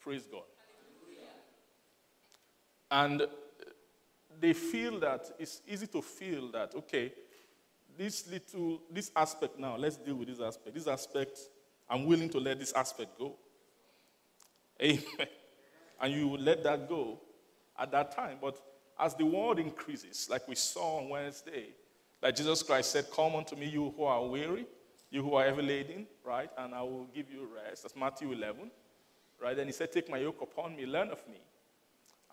Praise 0.00 0.26
God. 0.30 0.42
And 2.90 3.26
they 4.40 4.52
feel 4.52 5.00
that 5.00 5.32
it's 5.38 5.62
easy 5.66 5.86
to 5.88 6.02
feel 6.02 6.50
that, 6.52 6.74
okay, 6.74 7.12
this 7.96 8.28
little, 8.28 8.82
this 8.90 9.10
aspect 9.14 9.58
now, 9.58 9.76
let's 9.76 9.96
deal 9.96 10.14
with 10.14 10.28
this 10.28 10.40
aspect. 10.40 10.74
This 10.74 10.86
aspect, 10.86 11.38
I'm 11.88 12.06
willing 12.06 12.28
to 12.30 12.38
let 12.38 12.58
this 12.58 12.72
aspect 12.72 13.18
go. 13.18 13.36
Amen. 14.82 15.28
And 16.00 16.12
you 16.12 16.28
will 16.28 16.40
let 16.40 16.64
that 16.64 16.88
go 16.88 17.20
at 17.78 17.90
that 17.92 18.14
time. 18.14 18.38
But 18.40 18.60
as 18.98 19.14
the 19.14 19.24
world 19.24 19.58
increases, 19.58 20.28
like 20.30 20.46
we 20.48 20.54
saw 20.54 20.98
on 20.98 21.08
Wednesday, 21.08 21.68
like 22.22 22.36
Jesus 22.36 22.62
Christ 22.62 22.92
said, 22.92 23.06
Come 23.14 23.36
unto 23.36 23.56
me, 23.56 23.68
you 23.68 23.92
who 23.96 24.04
are 24.04 24.24
weary, 24.26 24.66
you 25.10 25.22
who 25.22 25.34
are 25.34 25.44
heavy 25.44 25.62
laden, 25.62 26.06
right? 26.24 26.50
And 26.58 26.74
I 26.74 26.82
will 26.82 27.06
give 27.14 27.30
you 27.30 27.48
rest. 27.54 27.82
That's 27.82 27.96
Matthew 27.96 28.32
11, 28.32 28.70
right? 29.40 29.58
And 29.58 29.66
he 29.66 29.72
said, 29.72 29.92
Take 29.92 30.10
my 30.10 30.18
yoke 30.18 30.40
upon 30.42 30.76
me, 30.76 30.86
learn 30.86 31.10
of 31.10 31.26
me. 31.28 31.38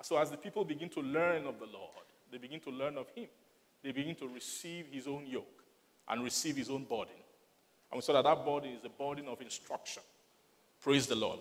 So 0.02 0.18
as 0.18 0.32
the 0.32 0.38
people 0.38 0.66
begin 0.66 0.90
to 0.90 1.02
learn 1.02 1.46
of 1.46 1.60
the 1.60 1.66
Lord, 1.66 2.06
they 2.32 2.38
begin 2.38 2.60
to 2.62 2.72
learn 2.72 2.98
of 2.98 3.10
him. 3.10 3.28
They 3.84 3.92
begin 3.92 4.16
to 4.16 4.28
receive 4.28 4.88
his 4.92 5.08
own 5.08 5.26
yoke 5.28 5.64
and 6.08 6.24
receive 6.24 6.58
his 6.58 6.70
own 6.70 6.84
burden. 6.84 7.16
And 7.92 7.98
we 7.98 8.02
saw 8.02 8.14
that 8.14 8.24
that 8.24 8.46
burden 8.46 8.72
is 8.72 8.82
the 8.82 8.90
burden 8.90 9.28
of 9.28 9.42
instruction. 9.42 10.04
Praise 10.82 11.08
the 11.08 11.16
Lord. 11.16 11.40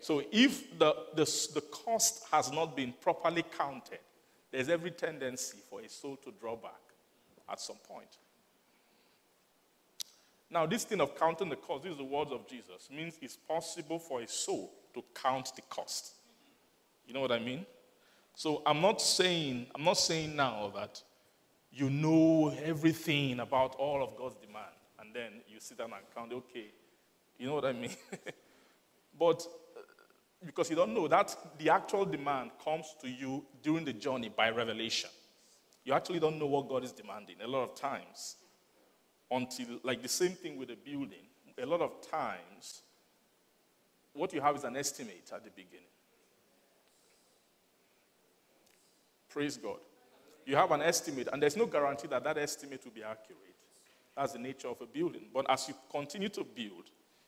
So 0.00 0.22
if 0.30 0.78
the, 0.78 0.94
the, 1.14 1.24
the 1.54 1.60
cost 1.72 2.24
has 2.30 2.52
not 2.52 2.76
been 2.76 2.94
properly 3.00 3.44
counted, 3.56 3.98
there's 4.50 4.68
every 4.68 4.90
tendency 4.90 5.58
for 5.68 5.80
a 5.80 5.88
soul 5.88 6.16
to 6.24 6.32
draw 6.40 6.56
back 6.56 6.72
at 7.50 7.60
some 7.60 7.76
point. 7.88 8.18
Now, 10.50 10.64
this 10.66 10.84
thing 10.84 11.00
of 11.00 11.18
counting 11.18 11.48
the 11.48 11.56
cost, 11.56 11.84
these 11.84 11.92
are 11.92 11.96
the 11.96 12.04
words 12.04 12.32
of 12.32 12.48
Jesus, 12.48 12.88
means 12.90 13.18
it's 13.20 13.36
possible 13.36 13.98
for 13.98 14.22
a 14.22 14.28
soul 14.28 14.72
to 14.94 15.02
count 15.14 15.52
the 15.54 15.62
cost. 15.62 16.14
You 17.06 17.12
know 17.12 17.20
what 17.20 17.32
I 17.32 17.38
mean? 17.38 17.66
So 18.34 18.62
I'm 18.64 18.80
not 18.80 19.02
saying, 19.02 19.66
I'm 19.74 19.84
not 19.84 19.98
saying 19.98 20.34
now 20.36 20.72
that 20.74 21.02
you 21.72 21.90
know 21.90 22.54
everything 22.62 23.40
about 23.40 23.74
all 23.76 24.02
of 24.02 24.16
God's 24.16 24.36
demand, 24.36 24.74
and 25.00 25.14
then 25.14 25.40
you 25.48 25.60
sit 25.60 25.78
down 25.78 25.92
and 25.92 26.02
count, 26.14 26.32
okay. 26.32 26.72
You 27.38 27.46
know 27.46 27.54
what 27.54 27.66
I 27.66 27.72
mean? 27.72 27.94
but 29.18 29.46
uh, 29.76 29.80
because 30.44 30.70
you 30.70 30.76
don't 30.76 30.92
know 30.92 31.06
that 31.08 31.36
the 31.58 31.70
actual 31.70 32.04
demand 32.04 32.50
comes 32.64 32.94
to 33.00 33.08
you 33.08 33.44
during 33.62 33.84
the 33.84 33.92
journey 33.92 34.28
by 34.28 34.50
revelation. 34.50 35.10
You 35.84 35.94
actually 35.94 36.20
don't 36.20 36.38
know 36.38 36.46
what 36.46 36.68
God 36.68 36.84
is 36.84 36.92
demanding 36.92 37.36
a 37.42 37.46
lot 37.46 37.62
of 37.62 37.74
times 37.74 38.36
until, 39.30 39.78
like 39.82 40.02
the 40.02 40.08
same 40.08 40.32
thing 40.32 40.58
with 40.58 40.68
the 40.68 40.76
building. 40.76 41.26
A 41.60 41.66
lot 41.66 41.80
of 41.80 42.08
times, 42.08 42.82
what 44.12 44.32
you 44.32 44.40
have 44.40 44.56
is 44.56 44.64
an 44.64 44.76
estimate 44.76 45.30
at 45.34 45.42
the 45.44 45.50
beginning. 45.50 45.86
Praise 49.28 49.56
God. 49.56 49.78
You 50.48 50.56
have 50.56 50.70
an 50.70 50.80
estimate, 50.80 51.28
and 51.30 51.42
there's 51.42 51.58
no 51.58 51.66
guarantee 51.66 52.08
that 52.08 52.24
that 52.24 52.38
estimate 52.38 52.82
will 52.82 52.92
be 52.92 53.02
accurate. 53.02 53.54
That's 54.16 54.32
the 54.32 54.38
nature 54.38 54.68
of 54.68 54.80
a 54.80 54.86
building. 54.86 55.26
But 55.32 55.44
as 55.50 55.68
you 55.68 55.74
continue 55.90 56.30
to 56.30 56.42
build, 56.42 56.84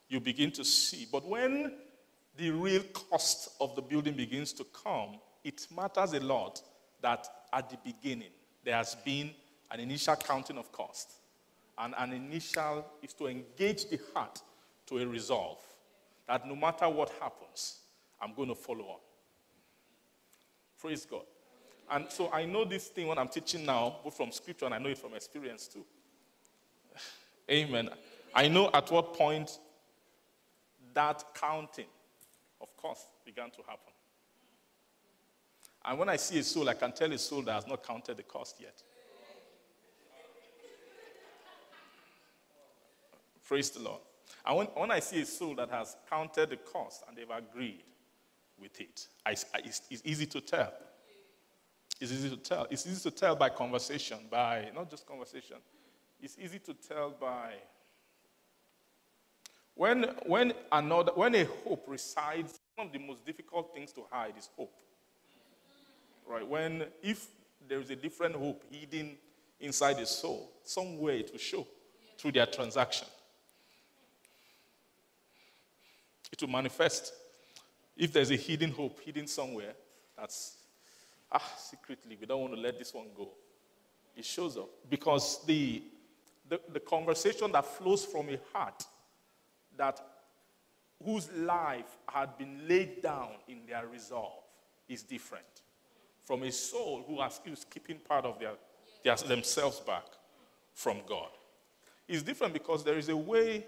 you 0.09 0.19
begin 0.19 0.51
to 0.53 0.65
see. 0.65 1.07
But 1.11 1.27
when 1.27 1.71
the 2.35 2.49
real 2.49 2.81
cost 2.81 3.49
of 3.61 3.75
the 3.75 3.81
building 3.83 4.15
begins 4.15 4.53
to 4.53 4.63
come, 4.63 5.19
it 5.43 5.67
matters 5.69 6.13
a 6.13 6.19
lot 6.19 6.63
that 7.03 7.27
at 7.53 7.69
the 7.69 7.77
beginning 7.85 8.31
there 8.65 8.75
has 8.75 8.95
been 8.95 9.29
an 9.69 9.79
initial 9.79 10.15
counting 10.15 10.57
of 10.57 10.71
cost. 10.71 11.11
And 11.77 11.93
an 11.99 12.13
initial 12.13 12.87
is 13.03 13.13
to 13.13 13.27
engage 13.27 13.87
the 13.87 13.99
heart 14.15 14.41
to 14.87 14.97
a 14.97 15.05
resolve 15.05 15.59
that 16.27 16.47
no 16.47 16.55
matter 16.55 16.89
what 16.89 17.11
happens, 17.21 17.81
I'm 18.19 18.33
going 18.33 18.49
to 18.49 18.55
follow 18.55 18.85
on. 18.85 18.99
Praise 20.79 21.05
God. 21.05 21.21
And 21.91 22.09
so 22.09 22.31
I 22.31 22.45
know 22.45 22.63
this 22.63 22.87
thing 22.87 23.07
when 23.07 23.17
I'm 23.17 23.27
teaching 23.27 23.65
now, 23.65 23.97
both 24.01 24.15
from 24.15 24.31
scripture 24.31 24.65
and 24.65 24.73
I 24.73 24.77
know 24.77 24.89
it 24.89 24.97
from 24.97 25.13
experience 25.13 25.67
too. 25.67 25.85
Amen. 27.51 27.89
I 28.33 28.47
know 28.47 28.69
at 28.73 28.89
what 28.89 29.13
point 29.13 29.59
that 30.93 31.23
counting 31.35 31.87
of 32.61 32.75
course 32.77 33.05
began 33.25 33.51
to 33.51 33.57
happen. 33.67 33.91
And 35.83 35.99
when 35.99 36.09
I 36.09 36.15
see 36.15 36.39
a 36.39 36.43
soul, 36.43 36.69
I 36.69 36.75
can 36.75 36.93
tell 36.93 37.11
a 37.11 37.17
soul 37.17 37.41
that 37.41 37.53
has 37.53 37.67
not 37.67 37.85
counted 37.85 38.15
the 38.15 38.23
cost 38.23 38.55
yet. 38.59 38.75
Praise 43.47 43.69
the 43.71 43.81
Lord. 43.81 43.99
And 44.45 44.57
when, 44.57 44.67
when 44.67 44.91
I 44.91 44.99
see 44.99 45.21
a 45.21 45.25
soul 45.25 45.55
that 45.55 45.69
has 45.69 45.97
counted 46.09 46.51
the 46.51 46.57
cost 46.57 47.03
and 47.07 47.17
they've 47.17 47.25
agreed 47.29 47.83
with 48.59 48.79
it, 48.79 49.07
I, 49.25 49.31
I, 49.31 49.59
it's, 49.65 49.81
it's 49.89 50.03
easy 50.05 50.27
to 50.27 50.39
tell. 50.39 50.71
It's 52.01 52.11
easy 52.11 52.29
to 52.31 52.37
tell. 52.37 52.67
It's 52.69 52.85
easy 52.85 53.09
to 53.09 53.15
tell 53.15 53.35
by 53.35 53.49
conversation, 53.49 54.17
by 54.29 54.69
not 54.75 54.89
just 54.89 55.05
conversation. 55.05 55.57
It's 56.21 56.35
easy 56.37 56.59
to 56.59 56.73
tell 56.73 57.11
by 57.11 57.53
when, 59.75 60.03
when, 60.25 60.53
another, 60.71 61.11
when 61.13 61.33
a 61.35 61.45
hope 61.45 61.85
resides, 61.87 62.59
one 62.75 62.87
of 62.87 62.93
the 62.93 62.99
most 62.99 63.25
difficult 63.25 63.73
things 63.73 63.91
to 63.93 64.03
hide 64.11 64.33
is 64.37 64.49
hope. 64.55 64.73
Right? 66.27 66.47
When, 66.47 66.85
if 67.01 67.27
there 67.67 67.79
is 67.79 67.89
a 67.89 67.95
different 67.95 68.35
hope 68.35 68.63
hidden 68.69 69.17
inside 69.59 69.97
the 69.97 70.05
soul, 70.05 70.51
somewhere 70.63 71.15
it 71.15 71.31
will 71.31 71.39
show 71.39 71.65
through 72.17 72.33
their 72.33 72.45
transaction. 72.45 73.07
It 76.31 76.41
will 76.41 76.49
manifest. 76.49 77.13
If 77.97 78.13
there's 78.13 78.31
a 78.31 78.35
hidden 78.35 78.71
hope 78.71 78.99
hidden 79.01 79.27
somewhere, 79.27 79.73
that's, 80.17 80.57
ah, 81.31 81.53
secretly, 81.57 82.17
we 82.19 82.25
don't 82.25 82.41
want 82.41 82.53
to 82.53 82.59
let 82.59 82.77
this 82.77 82.93
one 82.93 83.07
go. 83.15 83.29
It 84.15 84.25
shows 84.25 84.57
up. 84.57 84.69
Because 84.89 85.43
the, 85.45 85.83
the, 86.47 86.59
the 86.73 86.79
conversation 86.79 87.51
that 87.51 87.65
flows 87.65 88.05
from 88.05 88.29
a 88.29 88.37
heart 88.53 88.83
that 89.77 89.99
whose 91.03 91.31
life 91.31 91.97
had 92.07 92.37
been 92.37 92.67
laid 92.67 93.01
down 93.01 93.29
in 93.47 93.61
their 93.67 93.87
resolve 93.87 94.43
is 94.87 95.03
different 95.03 95.45
from 96.23 96.43
a 96.43 96.51
soul 96.51 97.03
who 97.07 97.19
has, 97.19 97.39
is 97.45 97.65
keeping 97.65 97.97
part 97.97 98.25
of 98.25 98.39
their, 98.39 98.51
their, 99.03 99.15
themselves 99.15 99.79
back 99.79 100.05
from 100.73 100.97
God. 101.07 101.29
It's 102.07 102.23
different 102.23 102.53
because 102.53 102.83
there 102.83 102.97
is 102.97 103.09
a 103.09 103.17
way 103.17 103.65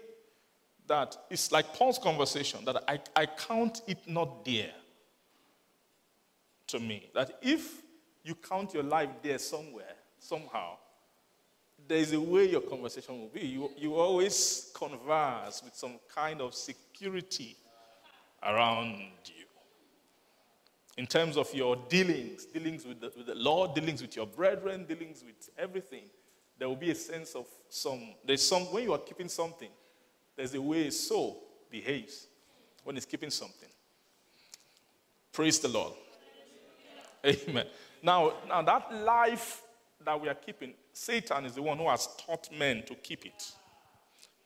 that 0.86 1.16
it's 1.30 1.50
like 1.50 1.74
Paul's 1.74 1.98
conversation 1.98 2.64
that 2.66 2.84
I, 2.88 3.00
I 3.16 3.26
count 3.26 3.82
it 3.86 3.98
not 4.06 4.44
dear 4.44 4.70
to 6.68 6.78
me. 6.78 7.10
That 7.14 7.38
if 7.42 7.82
you 8.22 8.34
count 8.34 8.74
your 8.74 8.82
life 8.82 9.10
there 9.22 9.38
somewhere, 9.38 9.94
somehow, 10.18 10.76
there 11.86 11.98
is 11.98 12.12
a 12.12 12.20
way 12.20 12.50
your 12.50 12.62
conversation 12.62 13.20
will 13.20 13.28
be. 13.28 13.46
You, 13.46 13.70
you 13.76 13.94
always 13.94 14.70
converse 14.74 15.62
with 15.62 15.74
some 15.74 15.98
kind 16.14 16.40
of 16.40 16.54
security 16.54 17.56
around 18.42 18.96
you. 19.26 19.44
In 20.96 21.06
terms 21.06 21.36
of 21.36 21.52
your 21.52 21.76
dealings, 21.88 22.46
dealings 22.46 22.86
with 22.86 23.00
the, 23.00 23.12
with 23.16 23.26
the 23.26 23.34
Lord, 23.34 23.74
dealings 23.74 24.00
with 24.00 24.16
your 24.16 24.26
brethren, 24.26 24.84
dealings 24.86 25.24
with 25.24 25.50
everything, 25.58 26.04
there 26.58 26.68
will 26.68 26.76
be 26.76 26.92
a 26.92 26.94
sense 26.94 27.34
of 27.34 27.46
some, 27.68 28.14
there's 28.24 28.46
some, 28.46 28.62
when 28.72 28.84
you 28.84 28.92
are 28.92 28.98
keeping 28.98 29.28
something, 29.28 29.70
there's 30.36 30.54
a 30.54 30.62
way 30.62 30.86
a 30.86 30.92
soul 30.92 31.42
behaves 31.68 32.28
when 32.84 32.96
it's 32.96 33.06
keeping 33.06 33.30
something. 33.30 33.68
Praise 35.32 35.58
the 35.58 35.68
Lord. 35.68 35.94
Amen. 37.24 37.66
Now, 38.02 38.34
now 38.48 38.62
that 38.62 38.92
life 38.92 39.62
that 40.04 40.20
we 40.20 40.28
are 40.28 40.34
keeping, 40.34 40.74
Satan 40.92 41.46
is 41.46 41.54
the 41.54 41.62
one 41.62 41.78
who 41.78 41.88
has 41.88 42.08
taught 42.18 42.48
men 42.56 42.82
to 42.86 42.94
keep 42.96 43.24
it, 43.24 43.52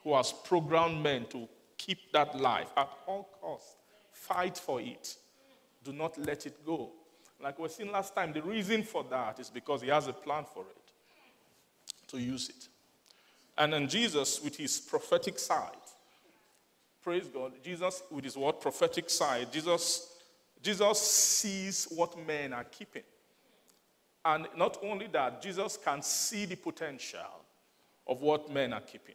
who 0.02 0.14
has 0.14 0.32
programmed 0.32 1.02
men 1.02 1.26
to 1.30 1.48
keep 1.76 2.12
that 2.12 2.38
life 2.38 2.70
at 2.76 2.88
all 3.06 3.28
costs. 3.40 3.76
Fight 4.12 4.58
for 4.58 4.80
it. 4.80 5.16
Do 5.84 5.92
not 5.92 6.18
let 6.18 6.46
it 6.46 6.64
go. 6.64 6.90
Like 7.40 7.58
we 7.58 7.62
were 7.62 7.68
saying 7.68 7.92
last 7.92 8.14
time, 8.14 8.32
the 8.32 8.42
reason 8.42 8.82
for 8.82 9.04
that 9.10 9.38
is 9.38 9.48
because 9.48 9.82
he 9.82 9.88
has 9.88 10.08
a 10.08 10.12
plan 10.12 10.44
for 10.52 10.62
it, 10.62 12.08
to 12.08 12.18
use 12.18 12.48
it. 12.48 12.68
And 13.56 13.72
then 13.72 13.88
Jesus, 13.88 14.42
with 14.42 14.56
his 14.56 14.78
prophetic 14.80 15.38
side, 15.38 15.70
praise 17.02 17.26
God, 17.26 17.52
Jesus, 17.62 18.02
with 18.10 18.24
his 18.24 18.36
word 18.36 18.60
prophetic 18.60 19.08
side, 19.08 19.52
Jesus, 19.52 20.17
Jesus 20.62 21.00
sees 21.00 21.86
what 21.90 22.18
men 22.26 22.52
are 22.52 22.64
keeping. 22.64 23.02
And 24.24 24.46
not 24.56 24.78
only 24.82 25.06
that, 25.08 25.40
Jesus 25.40 25.78
can 25.82 26.02
see 26.02 26.44
the 26.44 26.56
potential 26.56 27.20
of 28.06 28.20
what 28.20 28.52
men 28.52 28.72
are 28.72 28.80
keeping. 28.80 29.14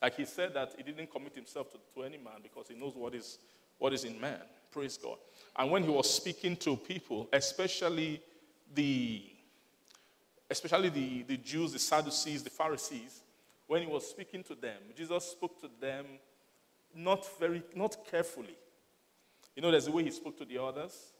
Like 0.00 0.16
he 0.16 0.24
said 0.24 0.54
that 0.54 0.72
he 0.76 0.82
didn't 0.82 1.10
commit 1.10 1.34
himself 1.34 1.70
to, 1.72 1.78
to 1.94 2.02
any 2.02 2.16
man 2.16 2.40
because 2.42 2.68
he 2.68 2.74
knows 2.74 2.94
what 2.94 3.14
is, 3.14 3.38
what 3.78 3.92
is 3.92 4.04
in 4.04 4.20
man. 4.20 4.40
Praise 4.70 4.96
God. 4.96 5.18
And 5.56 5.70
when 5.70 5.82
he 5.82 5.90
was 5.90 6.12
speaking 6.12 6.56
to 6.58 6.76
people, 6.76 7.28
especially 7.32 8.22
the 8.74 9.24
especially 10.50 10.88
the, 10.88 11.22
the 11.22 11.36
Jews, 11.36 11.72
the 11.72 11.78
Sadducees, 11.78 12.42
the 12.42 12.50
Pharisees, 12.50 13.22
when 13.68 13.82
he 13.82 13.88
was 13.88 14.08
speaking 14.08 14.42
to 14.44 14.54
them, 14.56 14.78
Jesus 14.96 15.24
spoke 15.24 15.60
to 15.60 15.70
them 15.80 16.04
not 16.94 17.24
very, 17.38 17.62
not 17.74 18.04
carefully. 18.10 18.56
You 19.56 19.62
know, 19.62 19.70
there's 19.70 19.86
a 19.86 19.92
way 19.92 20.04
he 20.04 20.10
spoke 20.10 20.38
to 20.38 20.44
the 20.44 20.62
others 20.62 21.12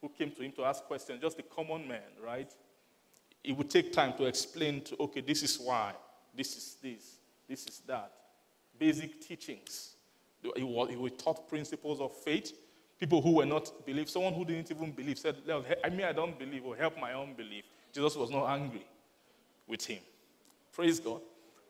who 0.00 0.08
came 0.08 0.30
to 0.32 0.42
him 0.42 0.52
to 0.52 0.64
ask 0.64 0.82
questions, 0.84 1.20
just 1.20 1.38
a 1.38 1.42
common 1.42 1.86
man, 1.86 2.00
right? 2.24 2.52
It 3.44 3.56
would 3.56 3.70
take 3.70 3.92
time 3.92 4.14
to 4.18 4.24
explain 4.24 4.80
to, 4.82 4.96
okay, 5.00 5.20
this 5.20 5.42
is 5.42 5.58
why, 5.58 5.94
this 6.34 6.56
is 6.56 6.76
this, 6.82 7.16
this 7.48 7.66
is 7.66 7.80
that. 7.86 8.12
Basic 8.78 9.20
teachings. 9.20 9.94
He 10.56 10.64
would 10.64 11.18
taught 11.18 11.48
principles 11.48 12.00
of 12.00 12.12
faith. 12.12 12.52
People 12.98 13.20
who 13.20 13.36
were 13.36 13.46
not 13.46 13.70
believe, 13.84 14.08
someone 14.08 14.32
who 14.32 14.44
didn't 14.44 14.70
even 14.70 14.90
believe 14.92 15.18
said, 15.18 15.36
I 15.84 15.88
mean, 15.88 16.04
I 16.04 16.12
don't 16.12 16.38
believe, 16.38 16.64
or 16.64 16.76
help 16.76 16.98
my 17.00 17.12
own 17.12 17.34
belief. 17.34 17.64
Jesus 17.92 18.16
was 18.16 18.30
not 18.30 18.46
angry 18.46 18.84
with 19.66 19.84
him. 19.84 20.00
Praise 20.72 20.98
God. 21.00 21.20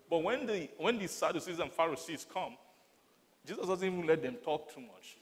But 0.09 0.23
when 0.23 0.47
the, 0.47 0.69
when 0.79 0.99
the 0.99 1.09
Sadducees 1.09 1.59
and 1.59 1.73
Pharisees 1.73 2.27
come, 2.33 2.57
Jesus 3.47 3.67
doesn't 3.67 3.87
even 3.87 4.07
let 4.07 4.23
them 4.23 4.37
talk 4.45 4.73
too 4.75 4.81
much. 4.81 5.17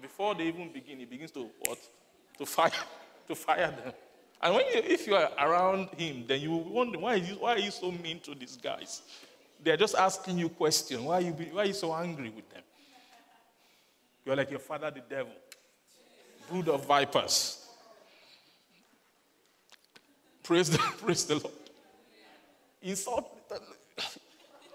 Before 0.00 0.34
they 0.34 0.46
even 0.48 0.72
begin, 0.72 0.98
he 0.98 1.04
begins 1.04 1.30
to 1.32 1.48
what? 1.66 1.78
to 2.38 2.46
fire, 2.46 2.70
to 3.28 3.34
fire 3.34 3.70
them. 3.70 3.92
And 4.40 4.54
when 4.54 4.66
you, 4.66 4.72
if 4.74 5.06
you 5.06 5.14
are 5.14 5.30
around 5.38 5.88
him, 5.96 6.24
then 6.26 6.40
you 6.40 6.52
wonder 6.52 6.98
why, 6.98 7.14
is, 7.14 7.36
why 7.36 7.54
are 7.54 7.58
you 7.58 7.70
so 7.70 7.90
mean 7.90 8.20
to 8.20 8.34
these 8.34 8.56
guys? 8.56 9.02
They're 9.62 9.76
just 9.76 9.94
asking 9.94 10.38
you 10.38 10.50
questions. 10.50 11.00
Why 11.00 11.16
are 11.16 11.20
you, 11.22 11.32
why 11.32 11.62
are 11.62 11.66
you 11.66 11.72
so 11.72 11.94
angry 11.94 12.28
with 12.28 12.48
them? 12.50 12.62
You're 14.24 14.36
like 14.36 14.50
your 14.50 14.60
father, 14.60 14.90
the 14.90 15.00
devil, 15.00 15.32
brood 16.50 16.68
of 16.68 16.84
vipers. 16.86 17.66
Praise 20.42 20.70
the, 20.70 20.78
praise 20.98 21.24
the 21.24 21.34
Lord. 21.36 21.54
Insult. 22.82 23.32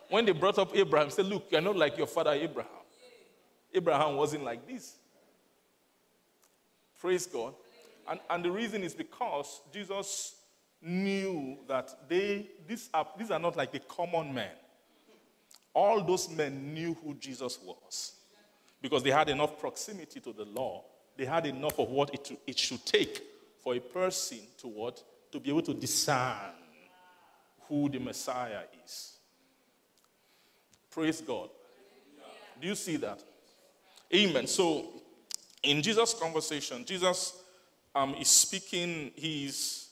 When 0.09 0.25
they 0.25 0.33
brought 0.33 0.57
up 0.57 0.75
Abraham, 0.75 1.09
said, 1.09 1.25
Look, 1.27 1.47
you're 1.51 1.61
not 1.61 1.77
like 1.77 1.97
your 1.97 2.07
father 2.07 2.31
Abraham. 2.31 2.71
Abraham 3.73 4.17
wasn't 4.17 4.43
like 4.43 4.67
this. 4.67 4.95
Praise 7.01 7.25
God. 7.25 7.55
And, 8.07 8.19
and 8.29 8.45
the 8.45 8.51
reason 8.51 8.83
is 8.83 8.93
because 8.93 9.61
Jesus 9.73 10.35
knew 10.81 11.57
that 11.67 12.07
they, 12.07 12.47
these 12.67 12.89
are, 12.93 13.07
these 13.17 13.31
are 13.31 13.39
not 13.39 13.57
like 13.57 13.71
the 13.71 13.79
common 13.79 14.33
men. 14.33 14.51
all 15.73 16.03
those 16.03 16.29
men 16.29 16.73
knew 16.73 16.95
who 17.03 17.13
Jesus 17.15 17.59
was 17.63 18.13
because 18.81 19.03
they 19.03 19.11
had 19.11 19.29
enough 19.29 19.59
proximity 19.59 20.19
to 20.19 20.33
the 20.33 20.45
law. 20.45 20.83
They 21.17 21.25
had 21.25 21.45
enough 21.45 21.79
of 21.79 21.89
what 21.89 22.13
it, 22.13 22.31
it 22.47 22.57
should 22.57 22.85
take 22.85 23.21
for 23.63 23.75
a 23.75 23.79
person 23.79 24.39
to 24.59 24.67
what? 24.67 25.01
To 25.31 25.39
be 25.39 25.49
able 25.49 25.61
to 25.63 25.73
discern 25.73 26.53
who 27.67 27.89
the 27.89 27.99
Messiah 27.99 28.61
is. 28.83 29.13
Praise 30.89 31.21
God. 31.21 31.49
Do 32.59 32.67
you 32.67 32.75
see 32.75 32.97
that? 32.97 33.19
Amen. 34.13 34.45
So, 34.45 35.00
in 35.63 35.81
Jesus' 35.81 36.13
conversation, 36.13 36.85
Jesus 36.85 37.41
um, 37.93 38.15
is 38.15 38.29
speaking, 38.29 39.11
he's, 39.15 39.89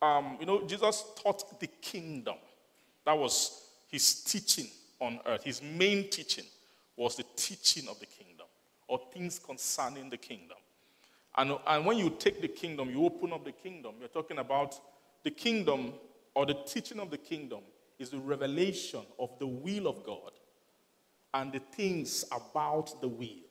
um, 0.00 0.36
you 0.40 0.46
know, 0.46 0.66
Jesus 0.66 1.04
taught 1.22 1.58
the 1.60 1.66
kingdom. 1.66 2.36
That 3.04 3.18
was 3.18 3.62
his 3.88 4.22
teaching 4.22 4.66
on 5.00 5.20
earth. 5.26 5.44
His 5.44 5.62
main 5.62 6.08
teaching 6.10 6.44
was 6.96 7.16
the 7.16 7.24
teaching 7.36 7.88
of 7.88 7.98
the 7.98 8.06
kingdom 8.06 8.46
or 8.86 9.00
things 9.12 9.38
concerning 9.38 10.10
the 10.10 10.16
kingdom. 10.16 10.56
And, 11.36 11.52
and 11.66 11.84
when 11.84 11.98
you 11.98 12.10
take 12.10 12.40
the 12.40 12.48
kingdom, 12.48 12.90
you 12.90 13.04
open 13.04 13.32
up 13.32 13.44
the 13.44 13.52
kingdom, 13.52 13.94
you're 13.98 14.08
talking 14.08 14.38
about 14.38 14.78
the 15.24 15.30
kingdom 15.30 15.92
or 16.34 16.46
the 16.46 16.54
teaching 16.66 17.00
of 17.00 17.10
the 17.10 17.18
kingdom 17.18 17.60
is 17.98 18.10
the 18.10 18.18
revelation 18.18 19.00
of 19.18 19.30
the 19.38 19.46
will 19.46 19.88
of 19.88 20.04
God 20.04 20.32
and 21.32 21.52
the 21.52 21.58
things 21.58 22.24
about 22.30 23.00
the 23.00 23.08
will 23.08 23.43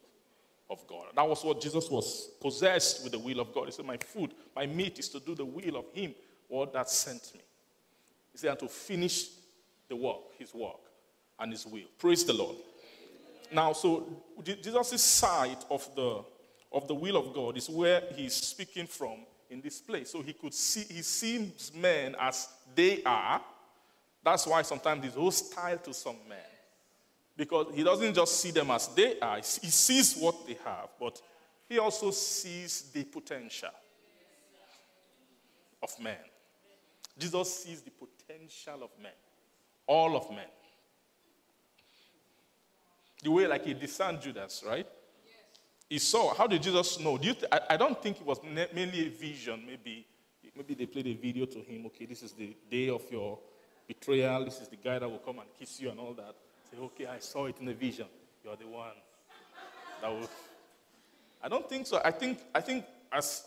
of 0.74 0.86
God. 0.88 1.06
That 1.16 1.28
was 1.28 1.44
what 1.46 1.62
Jesus 1.62 1.90
was 1.90 2.32
possessed 2.42 3.04
with 3.04 3.14
the 3.14 3.20
will 3.20 3.40
of 3.40 3.54
God. 3.54 3.66
He 3.66 3.72
said, 3.72 3.86
My 3.86 3.98
food, 3.98 4.32
my 4.56 4.66
meat 4.66 5.00
is 5.00 5.08
to 5.10 5.20
do 5.20 5.36
the 5.36 5.46
will 5.46 5.78
of 5.78 5.86
Him, 5.94 6.14
what 6.50 6.74
that 6.74 6.90
sent 6.90 7.32
me. 7.34 7.42
He 8.34 8.40
said, 8.40 8.50
and 8.50 8.60
to 8.60 8.68
finish 8.68 9.30
the 9.88 9.96
work, 9.96 10.38
His 10.38 10.54
work 10.54 10.82
and 11.40 11.52
His 11.52 11.66
will. 11.66 11.88
Praise 11.98 12.26
the 12.26 12.34
Lord. 12.34 12.58
Now, 13.52 13.72
so 13.74 14.08
Jesus' 14.44 15.02
side 15.02 15.64
of 15.70 15.88
the 15.96 16.24
of 16.74 16.88
the 16.88 16.96
will 16.96 17.18
of 17.18 17.34
God 17.34 17.56
is 17.56 17.70
where 17.70 18.02
he's 18.16 18.34
speaking 18.34 18.88
from 18.88 19.20
in 19.50 19.62
this 19.62 19.80
place. 19.80 20.10
So 20.10 20.22
he 20.24 20.34
could 20.34 20.54
see, 20.54 20.92
he 20.92 21.04
sees 21.04 21.72
men 21.76 22.16
as 22.20 22.50
they 22.74 23.04
are. 23.04 23.40
That's 24.24 24.48
why 24.48 24.64
sometimes 24.64 25.04
he's 25.04 25.14
hostile 25.14 25.78
to 25.78 25.94
some 25.94 26.18
men. 26.28 26.40
Because 27.36 27.68
he 27.74 27.84
doesn't 27.84 28.14
just 28.14 28.40
see 28.40 28.52
them 28.52 28.70
as 28.72 28.88
they 28.90 29.20
are, 29.20 29.38
he 29.38 29.42
sees 29.42 30.16
what 30.16 30.46
they 30.46 30.58
have, 30.64 30.90
but 31.00 31.20
he 31.68 31.80
also 31.80 32.12
sees 32.12 32.92
the 32.94 33.04
potential 33.06 33.70
of 35.82 36.00
men. 36.00 36.18
Jesus 37.18 37.64
sees 37.64 37.82
the 37.82 37.92
potential 37.92 38.84
of 38.84 38.92
men, 39.02 39.12
all 39.88 40.16
of 40.16 40.30
men. 40.30 40.48
The 43.24 43.32
way, 43.32 43.48
like 43.48 43.66
he 43.66 43.74
discerned 43.74 44.22
Judas, 44.22 44.64
right? 44.68 44.88
He 45.90 46.00
saw. 46.00 46.34
How 46.34 46.48
did 46.48 46.62
Jesus 46.62 47.00
know? 47.00 47.18
Do 47.18 47.28
you 47.28 47.34
th- 47.34 47.48
I, 47.52 47.60
I, 47.72 47.78
don't 47.78 48.02
think 48.02 48.20
it 48.20 48.26
was 48.26 48.40
mainly 48.44 49.08
a 49.08 49.10
vision. 49.10 49.64
Maybe, 49.66 50.06
maybe 50.56 50.74
they 50.74 50.86
played 50.86 51.08
a 51.08 51.14
video 51.14 51.46
to 51.46 51.60
him. 51.60 51.86
Okay, 51.88 52.06
this 52.06 52.24
is 52.24 52.34
the 52.34 52.56
day 52.70 52.90
of 52.90 53.04
your 53.12 53.40
betrayal. 53.88 54.44
This 54.44 54.60
is 54.62 54.68
the 54.68 54.76
guy 54.76 55.00
that 55.00 55.10
will 55.10 55.20
come 55.20 55.40
and 55.40 55.48
kiss 55.58 55.80
you 55.80 55.90
and 55.90 56.00
all 56.00 56.14
that. 56.16 56.36
Say, 56.74 56.82
okay, 56.82 57.06
I 57.06 57.20
saw 57.20 57.46
it 57.46 57.58
in 57.60 57.68
a 57.68 57.74
vision. 57.74 58.08
You're 58.44 58.56
the 58.56 58.68
one. 58.68 58.94
That 60.02 60.12
will. 60.12 60.30
I 61.44 61.48
don't 61.48 61.68
think 61.70 61.86
so. 61.86 62.02
I 62.04 62.12
think, 62.12 62.40
I 62.56 62.62
think 62.62 62.86
as, 63.12 63.44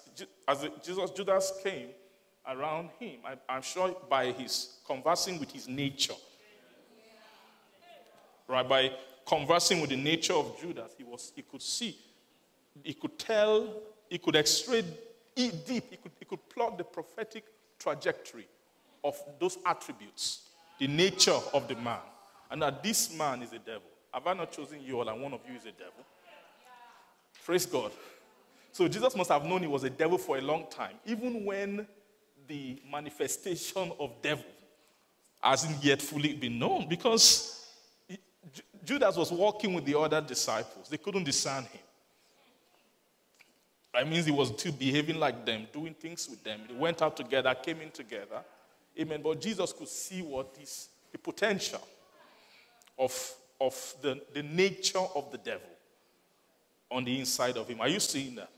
as 0.47 0.67
Jesus, 0.85 1.11
Judas 1.11 1.53
came 1.63 1.89
around 2.47 2.91
him, 3.01 3.21
I, 3.25 3.35
I'm 3.49 3.63
sure 3.63 3.97
by 4.09 4.33
his 4.33 4.77
conversing 4.87 5.41
with 5.41 5.51
his 5.51 5.67
nature, 5.67 6.15
right, 8.47 8.69
by 8.69 8.93
conversing 9.27 9.81
with 9.81 9.91
the 9.91 9.97
nature 9.97 10.35
of 10.35 10.61
Judas, 10.61 10.93
he, 10.97 11.03
was, 11.03 11.33
he 11.35 11.43
could 11.43 11.63
see, 11.63 11.99
he 12.85 12.95
could 12.95 13.19
tell, 13.19 13.75
he 14.09 14.19
could 14.19 14.37
extract 14.37 14.87
deep, 15.35 15.67
he 15.67 15.81
could, 15.81 16.13
he 16.19 16.25
could 16.25 16.49
plot 16.49 16.79
the 16.79 16.85
prophetic 16.85 17.45
trajectory 17.79 18.47
of 19.03 19.19
those 19.41 19.59
attributes, 19.67 20.51
the 20.79 20.87
nature 20.87 21.39
of 21.53 21.67
the 21.67 21.75
man, 21.77 21.99
and 22.51 22.63
that 22.63 22.83
this 22.83 23.17
man 23.17 23.43
is 23.43 23.53
a 23.53 23.59
devil. 23.59 23.89
Have 24.13 24.27
I 24.27 24.35
not 24.35 24.53
chosen 24.53 24.81
you 24.83 24.99
all 24.99 25.09
and 25.09 25.21
one 25.21 25.33
of 25.33 25.41
you 25.49 25.57
is 25.57 25.65
a 25.65 25.73
devil? 25.73 26.05
Praise 27.45 27.67
God. 27.67 27.93
So 28.73 28.89
Jesus 28.89 29.15
must 29.17 29.31
have 29.31 29.45
known 29.45 29.63
he 29.63 29.67
was 29.67 29.85
a 29.85 29.91
devil 29.91 30.19
for 30.19 30.39
a 30.39 30.41
long 30.41 30.67
time, 30.71 30.97
even 31.07 31.45
when 31.45 31.87
the 32.47 32.81
manifestation 32.91 33.93
of 33.99 34.11
devil 34.23 34.45
hasn't 35.41 35.83
yet 35.83 36.01
fully 36.03 36.35
been 36.35 36.59
known, 36.59 36.89
because 36.89 37.67
Judas 38.85 39.17
was 39.17 39.33
walking 39.33 39.75
with 39.75 39.85
the 39.85 39.99
other 39.99 40.21
disciples. 40.21 40.89
They 40.89 40.97
couldn't 40.97 41.25
discern 41.25 41.65
him. 41.65 41.81
That 43.93 44.09
means 44.09 44.27
he 44.27 44.33
was 44.33 44.49
still 44.49 44.73
behaving 44.73 45.19
like 45.19 45.47
them, 45.47 45.67
doing 45.73 45.95
things 45.95 46.29
with 46.29 46.45
them. 46.45 46.61
They 46.69 46.75
went 46.75 47.01
out 47.01 47.17
together, 47.17 47.55
came 47.55 47.81
in 47.81 47.91
together. 47.91 48.45
Amen. 48.99 49.21
But 49.23 49.41
Jesus 49.41 49.73
could 49.73 49.89
see 49.89 50.21
what 50.23 50.55
is 50.61 50.89
the 51.11 51.19
potential 51.19 51.81
of, 52.99 53.35
of 53.61 53.95
the, 54.03 54.21
the 54.35 54.43
nature 54.43 54.99
of 55.15 55.31
the 55.31 55.39
devil 55.39 55.69
on 56.91 57.05
the 57.05 57.19
inside 57.19 57.57
of 57.57 57.69
him. 57.69 57.81
Are 57.81 57.89
you 57.89 58.01
seeing 58.01 58.35
that? 58.37 58.51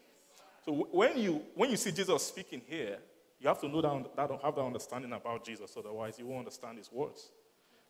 So 0.64 0.72
when 0.92 1.16
you 1.18 1.42
when 1.54 1.70
you 1.70 1.76
see 1.76 1.92
Jesus 1.92 2.22
speaking 2.26 2.60
here, 2.66 2.98
you 3.40 3.48
have 3.48 3.60
to 3.60 3.68
know 3.68 3.80
that, 3.80 4.16
that 4.16 4.42
have 4.42 4.54
that 4.54 4.60
understanding 4.60 5.12
about 5.12 5.44
Jesus. 5.44 5.74
Otherwise, 5.76 6.18
you 6.18 6.26
won't 6.26 6.40
understand 6.40 6.78
his 6.78 6.90
words. 6.92 7.30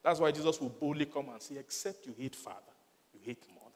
That's 0.03 0.21
why 0.21 0.31
Jesus 0.31 0.61
will 0.61 0.69
boldly 0.69 1.07
come 1.07 1.29
and 1.31 1.43
say, 1.43 1.57
Except 1.59 2.07
you 2.07 2.15
hate 2.17 2.37
father, 2.37 2.73
you 3.13 3.21
hate 3.25 3.43
mother. 3.49 3.75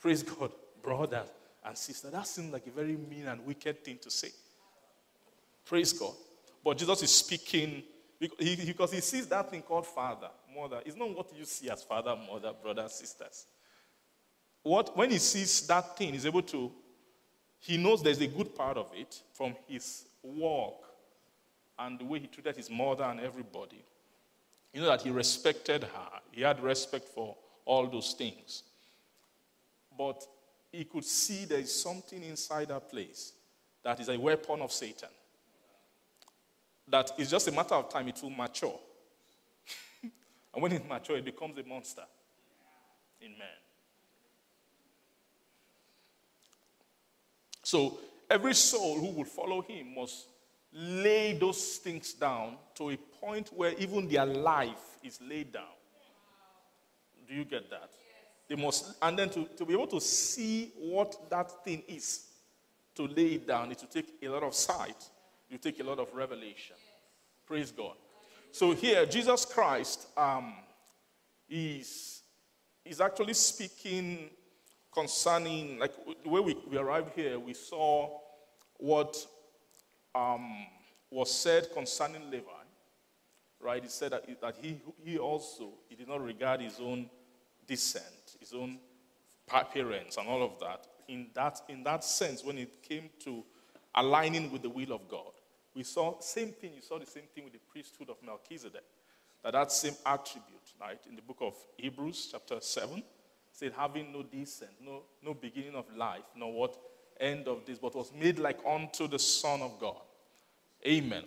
Praise 0.00 0.22
God, 0.22 0.50
brother 0.82 1.22
and 1.64 1.76
sister. 1.76 2.10
That 2.10 2.26
seems 2.26 2.52
like 2.52 2.66
a 2.66 2.70
very 2.70 2.96
mean 2.96 3.26
and 3.28 3.44
wicked 3.44 3.84
thing 3.84 3.98
to 4.02 4.10
say. 4.10 4.30
Praise 5.64 5.92
God. 5.92 6.14
But 6.64 6.78
Jesus 6.78 7.02
is 7.02 7.10
speaking 7.10 7.82
because 8.18 8.92
he 8.92 9.00
sees 9.00 9.26
that 9.28 9.50
thing 9.50 9.62
called 9.62 9.86
father, 9.86 10.28
mother. 10.60 10.82
It's 10.84 10.96
not 10.96 11.14
what 11.16 11.36
you 11.36 11.44
see 11.44 11.70
as 11.70 11.82
father, 11.82 12.16
mother, 12.30 12.52
brothers, 12.62 12.92
sisters. 12.92 13.46
What, 14.62 14.96
when 14.96 15.10
he 15.10 15.18
sees 15.18 15.66
that 15.66 15.96
thing, 15.96 16.12
he's 16.12 16.26
able 16.26 16.42
to, 16.42 16.70
he 17.58 17.76
knows 17.76 18.02
there's 18.02 18.20
a 18.20 18.26
good 18.26 18.54
part 18.54 18.76
of 18.76 18.90
it 18.94 19.22
from 19.32 19.54
his 19.66 20.04
walk 20.22 20.84
and 21.78 21.98
the 21.98 22.04
way 22.04 22.18
he 22.18 22.26
treated 22.26 22.56
his 22.56 22.70
mother 22.70 23.04
and 23.04 23.20
everybody. 23.20 23.82
You 24.72 24.82
know 24.82 24.86
that 24.88 25.02
he 25.02 25.10
respected 25.10 25.84
her, 25.84 26.20
he 26.30 26.42
had 26.42 26.62
respect 26.62 27.08
for 27.08 27.36
all 27.64 27.86
those 27.86 28.12
things. 28.12 28.62
But 29.96 30.22
he 30.70 30.84
could 30.84 31.04
see 31.04 31.44
there 31.44 31.58
is 31.58 31.74
something 31.74 32.22
inside 32.22 32.68
that 32.68 32.90
place 32.90 33.32
that 33.82 33.98
is 33.98 34.08
a 34.08 34.18
weapon 34.18 34.60
of 34.60 34.72
Satan. 34.72 35.08
That 36.88 37.10
it's 37.18 37.30
just 37.30 37.48
a 37.48 37.52
matter 37.52 37.74
of 37.74 37.88
time 37.88 38.08
it 38.08 38.20
will 38.22 38.30
mature. 38.30 38.78
And 40.52 40.62
when 40.62 40.72
it 40.72 40.88
matures, 40.88 41.18
it 41.18 41.24
becomes 41.24 41.58
a 41.58 41.62
monster 41.62 42.02
in 43.20 43.30
man. 43.32 43.48
So 47.62 47.98
every 48.28 48.54
soul 48.54 48.98
who 48.98 49.10
will 49.10 49.24
follow 49.24 49.62
him 49.62 49.94
must 49.94 50.26
lay 50.72 51.34
those 51.34 51.76
things 51.76 52.12
down 52.14 52.56
to 52.74 52.90
a 52.90 52.96
point 52.96 53.50
where 53.54 53.74
even 53.74 54.08
their 54.08 54.26
life 54.26 54.98
is 55.02 55.20
laid 55.20 55.52
down. 55.52 55.62
Do 57.28 57.34
you 57.34 57.44
get 57.44 57.70
that? 57.70 57.90
They 58.48 58.56
must, 58.56 58.96
and 59.00 59.16
then 59.16 59.30
to, 59.30 59.44
to 59.56 59.64
be 59.64 59.74
able 59.74 59.86
to 59.88 60.00
see 60.00 60.72
what 60.76 61.30
that 61.30 61.64
thing 61.64 61.84
is, 61.86 62.26
to 62.96 63.06
lay 63.06 63.34
it 63.34 63.46
down, 63.46 63.70
it 63.70 63.78
will 63.80 63.88
take 63.88 64.14
a 64.22 64.28
lot 64.28 64.42
of 64.42 64.54
sight, 64.54 65.04
you 65.48 65.58
take 65.58 65.78
a 65.78 65.84
lot 65.84 66.00
of 66.00 66.12
revelation. 66.12 66.74
Praise 67.46 67.70
God. 67.70 67.94
So 68.52 68.72
here, 68.72 69.06
Jesus 69.06 69.44
Christ 69.44 70.06
um, 70.16 70.54
is, 71.48 72.22
is 72.84 73.00
actually 73.00 73.34
speaking 73.34 74.30
concerning, 74.92 75.78
like 75.78 75.92
the 76.22 76.28
way 76.28 76.40
we, 76.40 76.56
we 76.68 76.76
arrived 76.76 77.12
here, 77.14 77.38
we 77.38 77.54
saw 77.54 78.18
what 78.78 79.16
um, 80.14 80.66
was 81.10 81.32
said 81.32 81.68
concerning 81.72 82.30
Levi, 82.30 82.44
right? 83.60 83.82
He 83.82 83.88
said 83.88 84.12
that, 84.12 84.40
that 84.40 84.56
he, 84.60 84.80
he 85.04 85.18
also, 85.18 85.70
he 85.88 85.94
did 85.94 86.08
not 86.08 86.22
regard 86.22 86.60
his 86.60 86.80
own 86.80 87.08
descent, 87.66 88.36
his 88.40 88.52
own 88.52 88.78
parents 89.46 90.16
and 90.16 90.28
all 90.28 90.42
of 90.42 90.58
that. 90.60 90.86
In 91.08 91.28
that, 91.34 91.60
in 91.68 91.82
that 91.84 92.04
sense, 92.04 92.44
when 92.44 92.58
it 92.58 92.82
came 92.82 93.10
to 93.24 93.44
aligning 93.94 94.50
with 94.50 94.62
the 94.62 94.70
will 94.70 94.92
of 94.92 95.08
God, 95.08 95.32
we 95.74 95.82
saw 95.82 96.18
same 96.20 96.52
thing. 96.52 96.72
You 96.74 96.82
saw 96.82 96.98
the 96.98 97.06
same 97.06 97.24
thing 97.34 97.44
with 97.44 97.52
the 97.52 97.60
priesthood 97.70 98.10
of 98.10 98.16
Melchizedek. 98.24 98.84
That 99.42 99.52
that 99.52 99.72
same 99.72 99.94
attribute, 100.04 100.74
right, 100.80 101.00
in 101.08 101.16
the 101.16 101.22
book 101.22 101.38
of 101.40 101.54
Hebrews, 101.76 102.28
chapter 102.30 102.60
seven, 102.60 103.02
said, 103.52 103.72
having 103.76 104.12
no 104.12 104.22
descent, 104.22 104.72
no, 104.84 105.02
no 105.22 105.34
beginning 105.34 105.74
of 105.74 105.84
life, 105.96 106.24
no 106.36 106.48
what 106.48 106.76
end 107.18 107.48
of 107.48 107.64
this, 107.66 107.78
but 107.78 107.94
was 107.94 108.12
made 108.12 108.38
like 108.38 108.58
unto 108.66 109.06
the 109.06 109.18
Son 109.18 109.60
of 109.60 109.78
God. 109.78 110.00
Amen. 110.86 111.10
Amen. 111.10 111.24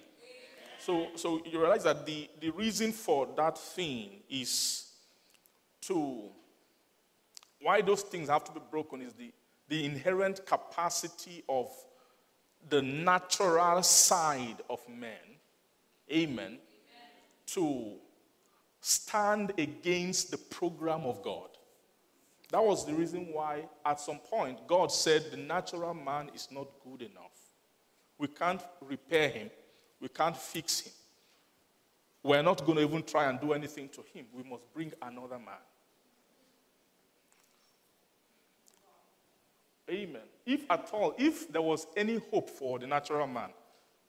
So, 0.79 1.07
so 1.15 1.41
you 1.45 1.59
realize 1.59 1.83
that 1.83 2.05
the, 2.05 2.29
the 2.39 2.49
reason 2.51 2.91
for 2.91 3.27
that 3.37 3.57
thing 3.57 4.21
is 4.29 4.91
to 5.81 6.29
why 7.61 7.81
those 7.81 8.01
things 8.01 8.29
have 8.29 8.43
to 8.45 8.51
be 8.51 8.61
broken 8.71 9.01
is 9.01 9.13
the, 9.13 9.31
the 9.69 9.85
inherent 9.85 10.45
capacity 10.45 11.43
of 11.47 11.69
the 12.69 12.81
natural 12.81 13.83
side 13.83 14.57
of 14.69 14.79
men, 14.89 15.37
amen, 16.11 16.37
amen, 16.37 16.59
to 17.47 17.93
stand 18.79 19.53
against 19.57 20.31
the 20.31 20.37
program 20.37 21.01
of 21.01 21.21
God. 21.23 21.49
That 22.51 22.63
was 22.63 22.85
the 22.85 22.93
reason 22.93 23.29
why, 23.31 23.63
at 23.85 23.99
some 23.99 24.19
point, 24.19 24.67
God 24.67 24.91
said 24.91 25.31
the 25.31 25.37
natural 25.37 25.93
man 25.93 26.29
is 26.35 26.47
not 26.51 26.67
good 26.83 27.01
enough. 27.01 27.31
We 28.17 28.27
can't 28.27 28.61
repair 28.81 29.29
him, 29.29 29.49
we 29.99 30.07
can't 30.07 30.37
fix 30.37 30.81
him. 30.81 30.93
We're 32.21 32.41
not 32.41 32.65
going 32.65 32.77
to 32.77 32.83
even 32.83 33.03
try 33.03 33.29
and 33.29 33.39
do 33.39 33.51
anything 33.51 33.89
to 33.89 34.03
him. 34.13 34.25
We 34.33 34.43
must 34.43 34.71
bring 34.73 34.93
another 35.01 35.37
man. 35.37 35.55
Amen. 39.89 40.21
If 40.45 40.69
at 40.69 40.89
all, 40.93 41.13
if 41.17 41.51
there 41.51 41.61
was 41.61 41.87
any 41.95 42.19
hope 42.31 42.49
for 42.49 42.79
the 42.79 42.87
natural 42.87 43.27
man, 43.27 43.49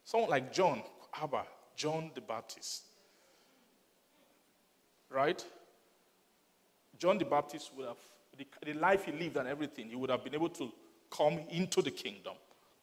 someone 0.04 0.30
like 0.30 0.52
John, 0.52 0.82
Abba, 1.20 1.44
John 1.76 2.10
the 2.14 2.20
Baptist, 2.20 2.84
right? 5.10 5.44
John 6.98 7.18
the 7.18 7.24
Baptist 7.24 7.70
would 7.76 7.86
have, 7.86 7.96
the, 8.36 8.46
the 8.64 8.78
life 8.78 9.04
he 9.04 9.12
lived 9.12 9.36
and 9.36 9.46
everything, 9.46 9.88
he 9.88 9.96
would 9.96 10.10
have 10.10 10.24
been 10.24 10.34
able 10.34 10.48
to 10.50 10.72
come 11.10 11.40
into 11.50 11.82
the 11.82 11.90
kingdom, 11.90 12.34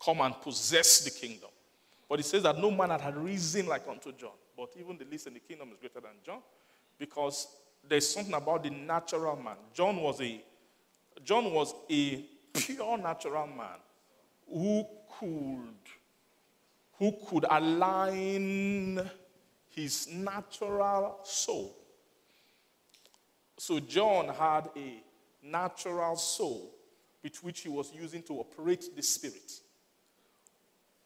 come 0.04 0.22
and 0.22 0.40
possess 0.42 1.02
the 1.02 1.12
kingdom. 1.12 1.50
But 2.08 2.20
he 2.20 2.24
says 2.24 2.44
that 2.44 2.58
no 2.58 2.72
man 2.72 2.90
had 2.90 3.02
had 3.02 3.18
risen 3.18 3.68
like 3.68 3.88
unto 3.88 4.12
John. 4.14 4.32
But 4.58 4.70
even 4.80 4.98
the 4.98 5.06
least 5.06 5.28
in 5.28 5.34
the 5.34 5.40
kingdom 5.40 5.70
is 5.72 5.78
greater 5.78 6.02
than 6.02 6.12
John 6.26 6.40
because 7.00 7.48
there's 7.88 8.08
something 8.08 8.34
about 8.34 8.64
the 8.64 8.70
natural 8.70 9.36
man. 9.36 9.56
John 9.74 9.98
was 9.98 10.22
a 10.22 10.42
John 11.24 11.52
was 11.54 11.74
a 11.90 12.26
pure 12.54 12.98
natural 12.98 13.48
man 13.48 13.80
who 14.48 14.86
could 15.20 15.76
who 16.98 17.12
could 17.28 17.46
align 17.50 19.10
his 19.70 20.08
natural 20.14 21.20
soul. 21.24 21.76
So 23.58 23.80
John 23.80 24.28
had 24.28 24.70
a 24.76 25.02
natural 25.42 26.16
soul 26.16 26.76
with 27.24 27.44
which 27.44 27.62
he 27.62 27.70
was 27.70 27.92
using 27.94 28.22
to 28.24 28.34
operate 28.40 28.96
the 28.96 29.02
spirit, 29.02 29.52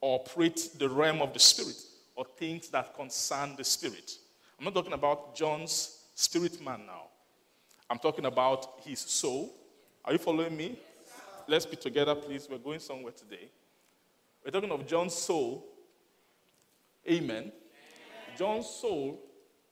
operate 0.01 0.69
the 0.77 0.89
realm 0.89 1.21
of 1.21 1.33
the 1.33 1.39
spirit 1.39 1.81
or 2.15 2.25
things 2.25 2.67
that 2.69 2.93
concern 2.93 3.55
the 3.55 3.63
spirit. 3.63 4.17
I'm 4.57 4.65
not 4.65 4.73
talking 4.73 4.93
about 4.93 5.35
John's 5.35 6.03
spirit 6.13 6.63
man 6.63 6.81
now. 6.85 7.03
I'm 7.89 7.99
talking 7.99 8.25
about 8.25 8.81
his 8.83 8.99
soul. 8.99 9.53
Are 10.03 10.13
you 10.13 10.19
following 10.19 10.55
me? 10.55 10.79
Let's 11.47 11.65
be 11.65 11.75
together, 11.75 12.15
please. 12.15 12.47
We're 12.49 12.57
going 12.57 12.79
somewhere 12.79 13.13
today. 13.13 13.49
We're 14.43 14.51
talking 14.51 14.71
of 14.71 14.87
John's 14.87 15.13
soul. 15.13 15.65
Amen. 17.09 17.51
John's 18.37 18.67
soul 18.67 19.19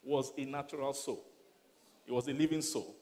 was 0.04 0.32
a 0.38 0.46
natural 0.46 0.94
soul, 0.94 1.24
it 2.06 2.12
was 2.12 2.28
a 2.28 2.34
living 2.34 2.62
soul. 2.62 2.96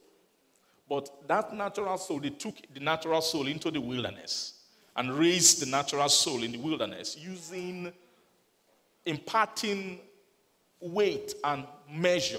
But 0.87 1.27
that 1.27 1.53
natural 1.53 1.97
soul, 1.97 2.19
they 2.19 2.31
took 2.31 2.55
the 2.73 2.81
natural 2.81 3.21
soul 3.21 3.47
into 3.47 3.71
the 3.71 3.79
wilderness 3.79 4.61
and 4.95 5.13
raised 5.13 5.61
the 5.61 5.65
natural 5.65 6.09
soul 6.09 6.43
in 6.43 6.51
the 6.51 6.57
wilderness 6.57 7.17
using 7.17 7.93
imparting 9.05 9.99
weight 10.81 11.33
and 11.43 11.65
measure 11.89 12.37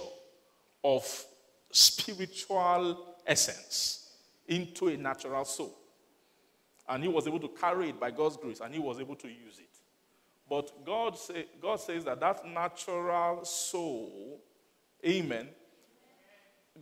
of 0.84 1.24
spiritual 1.70 3.16
essence 3.26 4.10
into 4.46 4.88
a 4.88 4.96
natural 4.96 5.44
soul. 5.46 5.78
And 6.88 7.02
he 7.02 7.08
was 7.08 7.26
able 7.26 7.40
to 7.40 7.48
carry 7.48 7.90
it 7.90 8.00
by 8.00 8.10
God's 8.10 8.36
grace 8.36 8.60
and 8.60 8.74
he 8.74 8.80
was 8.80 8.98
able 8.98 9.16
to 9.16 9.28
use 9.28 9.58
it. 9.58 9.68
But 10.48 10.84
God, 10.84 11.16
say, 11.16 11.46
God 11.60 11.80
says 11.80 12.04
that 12.04 12.20
that 12.20 12.46
natural 12.46 13.44
soul, 13.44 14.40
amen, 15.06 15.48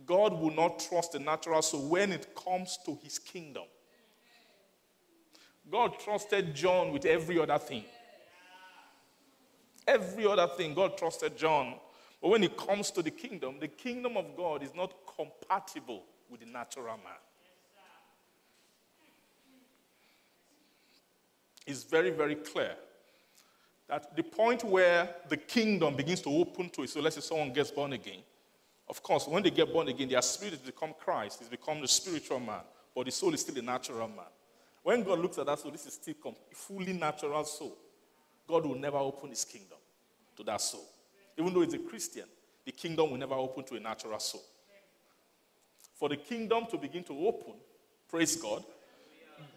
God 0.05 0.33
will 0.33 0.51
not 0.51 0.79
trust 0.79 1.13
the 1.13 1.19
natural 1.19 1.61
soul 1.61 1.87
when 1.87 2.11
it 2.11 2.35
comes 2.35 2.77
to 2.85 2.97
his 3.01 3.19
kingdom. 3.19 3.63
God 5.69 5.99
trusted 5.99 6.53
John 6.53 6.91
with 6.91 7.05
every 7.05 7.39
other 7.39 7.57
thing. 7.57 7.85
Every 9.87 10.25
other 10.25 10.47
thing, 10.47 10.73
God 10.73 10.97
trusted 10.97 11.37
John. 11.37 11.75
But 12.21 12.29
when 12.29 12.43
it 12.43 12.55
comes 12.57 12.91
to 12.91 13.01
the 13.01 13.11
kingdom, 13.11 13.55
the 13.59 13.67
kingdom 13.67 14.17
of 14.17 14.35
God 14.35 14.63
is 14.63 14.75
not 14.75 14.93
compatible 15.15 16.03
with 16.29 16.41
the 16.41 16.45
natural 16.45 16.97
man. 16.97 17.21
It's 21.71 21.83
very, 21.83 22.11
very 22.11 22.35
clear 22.35 22.75
that 23.87 24.15
the 24.15 24.23
point 24.23 24.63
where 24.63 25.09
the 25.29 25.37
kingdom 25.37 25.95
begins 25.95 26.21
to 26.21 26.29
open 26.29 26.69
to 26.69 26.83
it, 26.83 26.89
so 26.89 27.01
let's 27.01 27.15
say 27.15 27.21
someone 27.21 27.51
gets 27.51 27.71
born 27.71 27.93
again. 27.93 28.19
Of 28.87 29.01
course, 29.01 29.27
when 29.27 29.43
they 29.43 29.51
get 29.51 29.71
born 29.71 29.87
again, 29.87 30.09
their 30.09 30.21
spirit 30.21 30.53
has 30.53 30.61
become 30.61 30.93
Christ, 30.99 31.39
it's 31.41 31.49
become 31.49 31.81
the 31.81 31.87
spiritual 31.87 32.39
man, 32.39 32.61
but 32.95 33.05
the 33.05 33.11
soul 33.11 33.33
is 33.33 33.41
still 33.41 33.57
a 33.57 33.61
natural 33.61 34.07
man. 34.07 34.25
When 34.83 35.03
God 35.03 35.19
looks 35.19 35.37
at 35.37 35.45
that 35.45 35.59
soul, 35.59 35.71
this 35.71 35.85
is 35.85 35.93
still 35.93 36.15
a 36.25 36.55
fully 36.55 36.93
natural 36.93 37.43
soul. 37.45 37.77
God 38.47 38.65
will 38.65 38.75
never 38.75 38.97
open 38.97 39.29
his 39.29 39.45
kingdom 39.45 39.77
to 40.35 40.43
that 40.43 40.59
soul. 40.59 40.85
Even 41.37 41.53
though 41.53 41.61
it's 41.61 41.73
a 41.73 41.79
Christian, 41.79 42.25
the 42.65 42.71
kingdom 42.71 43.11
will 43.11 43.17
never 43.17 43.35
open 43.35 43.63
to 43.65 43.75
a 43.75 43.79
natural 43.79 44.19
soul. 44.19 44.43
For 45.95 46.09
the 46.09 46.17
kingdom 46.17 46.65
to 46.71 46.77
begin 46.77 47.03
to 47.05 47.27
open, 47.27 47.53
praise 48.09 48.35
God, 48.35 48.63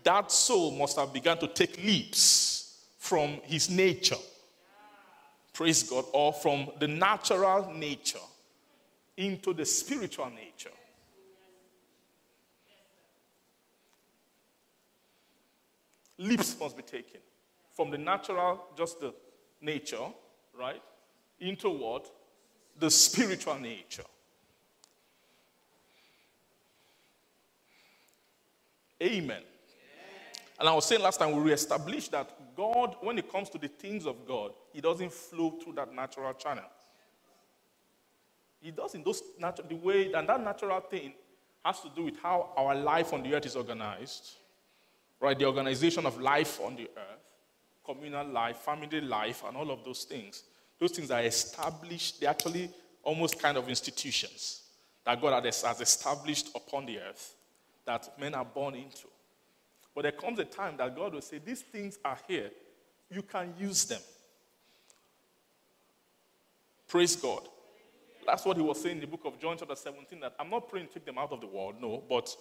that 0.03 0.31
soul 0.31 0.70
must 0.73 0.99
have 0.99 1.12
begun 1.12 1.38
to 1.38 1.49
take 1.49 1.77
leaps 1.83 2.85
from 2.99 3.38
his 3.44 3.68
nature, 3.68 4.16
praise 5.53 5.83
God, 5.83 6.05
or 6.12 6.33
from 6.33 6.68
the 6.81 6.88
natural 6.88 7.73
nature 7.73 8.18
into 9.16 9.53
the 9.53 9.64
spiritual 9.64 10.31
nature. 10.31 10.70
Leaps 16.18 16.59
must 16.59 16.77
be 16.77 16.83
taken 16.83 17.20
from 17.73 17.90
the 17.90 17.99
natural, 17.99 18.66
just 18.77 19.01
the 19.01 19.12
nature, 19.61 20.07
right, 20.59 20.83
into 21.40 21.68
what? 21.68 22.11
The 22.79 22.90
spiritual 22.90 23.59
nature. 23.59 24.05
Amen. 29.03 29.42
And 30.64 30.70
I 30.70 30.72
was 30.72 30.87
saying 30.87 31.03
last 31.03 31.18
time 31.18 31.31
we 31.44 31.53
established 31.53 32.11
that 32.12 32.31
God, 32.57 32.96
when 33.03 33.18
it 33.18 33.31
comes 33.31 33.50
to 33.50 33.59
the 33.59 33.68
things 33.68 34.07
of 34.07 34.27
God, 34.27 34.53
He 34.72 34.81
doesn't 34.81 35.12
flow 35.12 35.50
through 35.62 35.74
that 35.74 35.94
natural 35.94 36.33
channel. 36.33 36.64
He 38.62 38.70
does 38.70 38.94
in 38.94 39.05
those 39.05 39.22
natural 39.38 39.68
the 39.68 39.74
way, 39.74 40.11
and 40.14 40.27
that 40.27 40.42
natural 40.42 40.81
thing 40.81 41.12
has 41.62 41.83
to 41.83 41.90
do 41.94 42.05
with 42.05 42.18
how 42.18 42.48
our 42.57 42.74
life 42.74 43.12
on 43.12 43.22
the 43.22 43.35
earth 43.35 43.44
is 43.44 43.57
organized, 43.57 44.37
right? 45.20 45.38
The 45.38 45.44
organization 45.44 46.07
of 46.07 46.18
life 46.18 46.59
on 46.62 46.77
the 46.77 46.88
earth 46.96 47.20
communal 47.85 48.27
life, 48.27 48.57
family 48.57 49.03
life, 49.03 49.42
and 49.46 49.59
all 49.59 49.70
of 49.70 49.85
those 49.85 50.05
things. 50.05 50.44
Those 50.81 50.92
things 50.92 51.11
are 51.11 51.20
established, 51.20 52.22
they're 52.22 52.31
actually 52.31 52.70
almost 53.03 53.38
kind 53.38 53.59
of 53.59 53.68
institutions 53.68 54.62
that 55.05 55.20
God 55.20 55.44
has 55.44 55.81
established 55.83 56.57
upon 56.57 56.87
the 56.87 57.00
earth 57.00 57.35
that 57.85 58.18
men 58.18 58.35
are 58.35 58.46
born 58.46 58.77
into. 58.77 59.09
But 59.94 60.02
there 60.02 60.12
comes 60.12 60.38
a 60.38 60.44
time 60.44 60.76
that 60.78 60.96
God 60.96 61.14
will 61.14 61.20
say, 61.20 61.38
These 61.38 61.62
things 61.62 61.98
are 62.04 62.18
here, 62.26 62.50
you 63.11 63.22
can 63.22 63.54
use 63.59 63.85
them. 63.85 64.00
Praise 66.88 67.16
God. 67.16 67.42
That's 68.26 68.44
what 68.44 68.57
he 68.57 68.62
was 68.62 68.80
saying 68.80 68.96
in 68.96 69.00
the 69.00 69.07
book 69.07 69.22
of 69.24 69.38
John, 69.38 69.57
chapter 69.59 69.74
17, 69.74 70.20
that 70.20 70.35
I'm 70.38 70.48
not 70.48 70.68
praying 70.68 70.88
take 70.92 71.04
them 71.04 71.18
out 71.18 71.33
of 71.33 71.40
the 71.40 71.46
world, 71.46 71.74
no, 71.80 72.02
but 72.09 72.35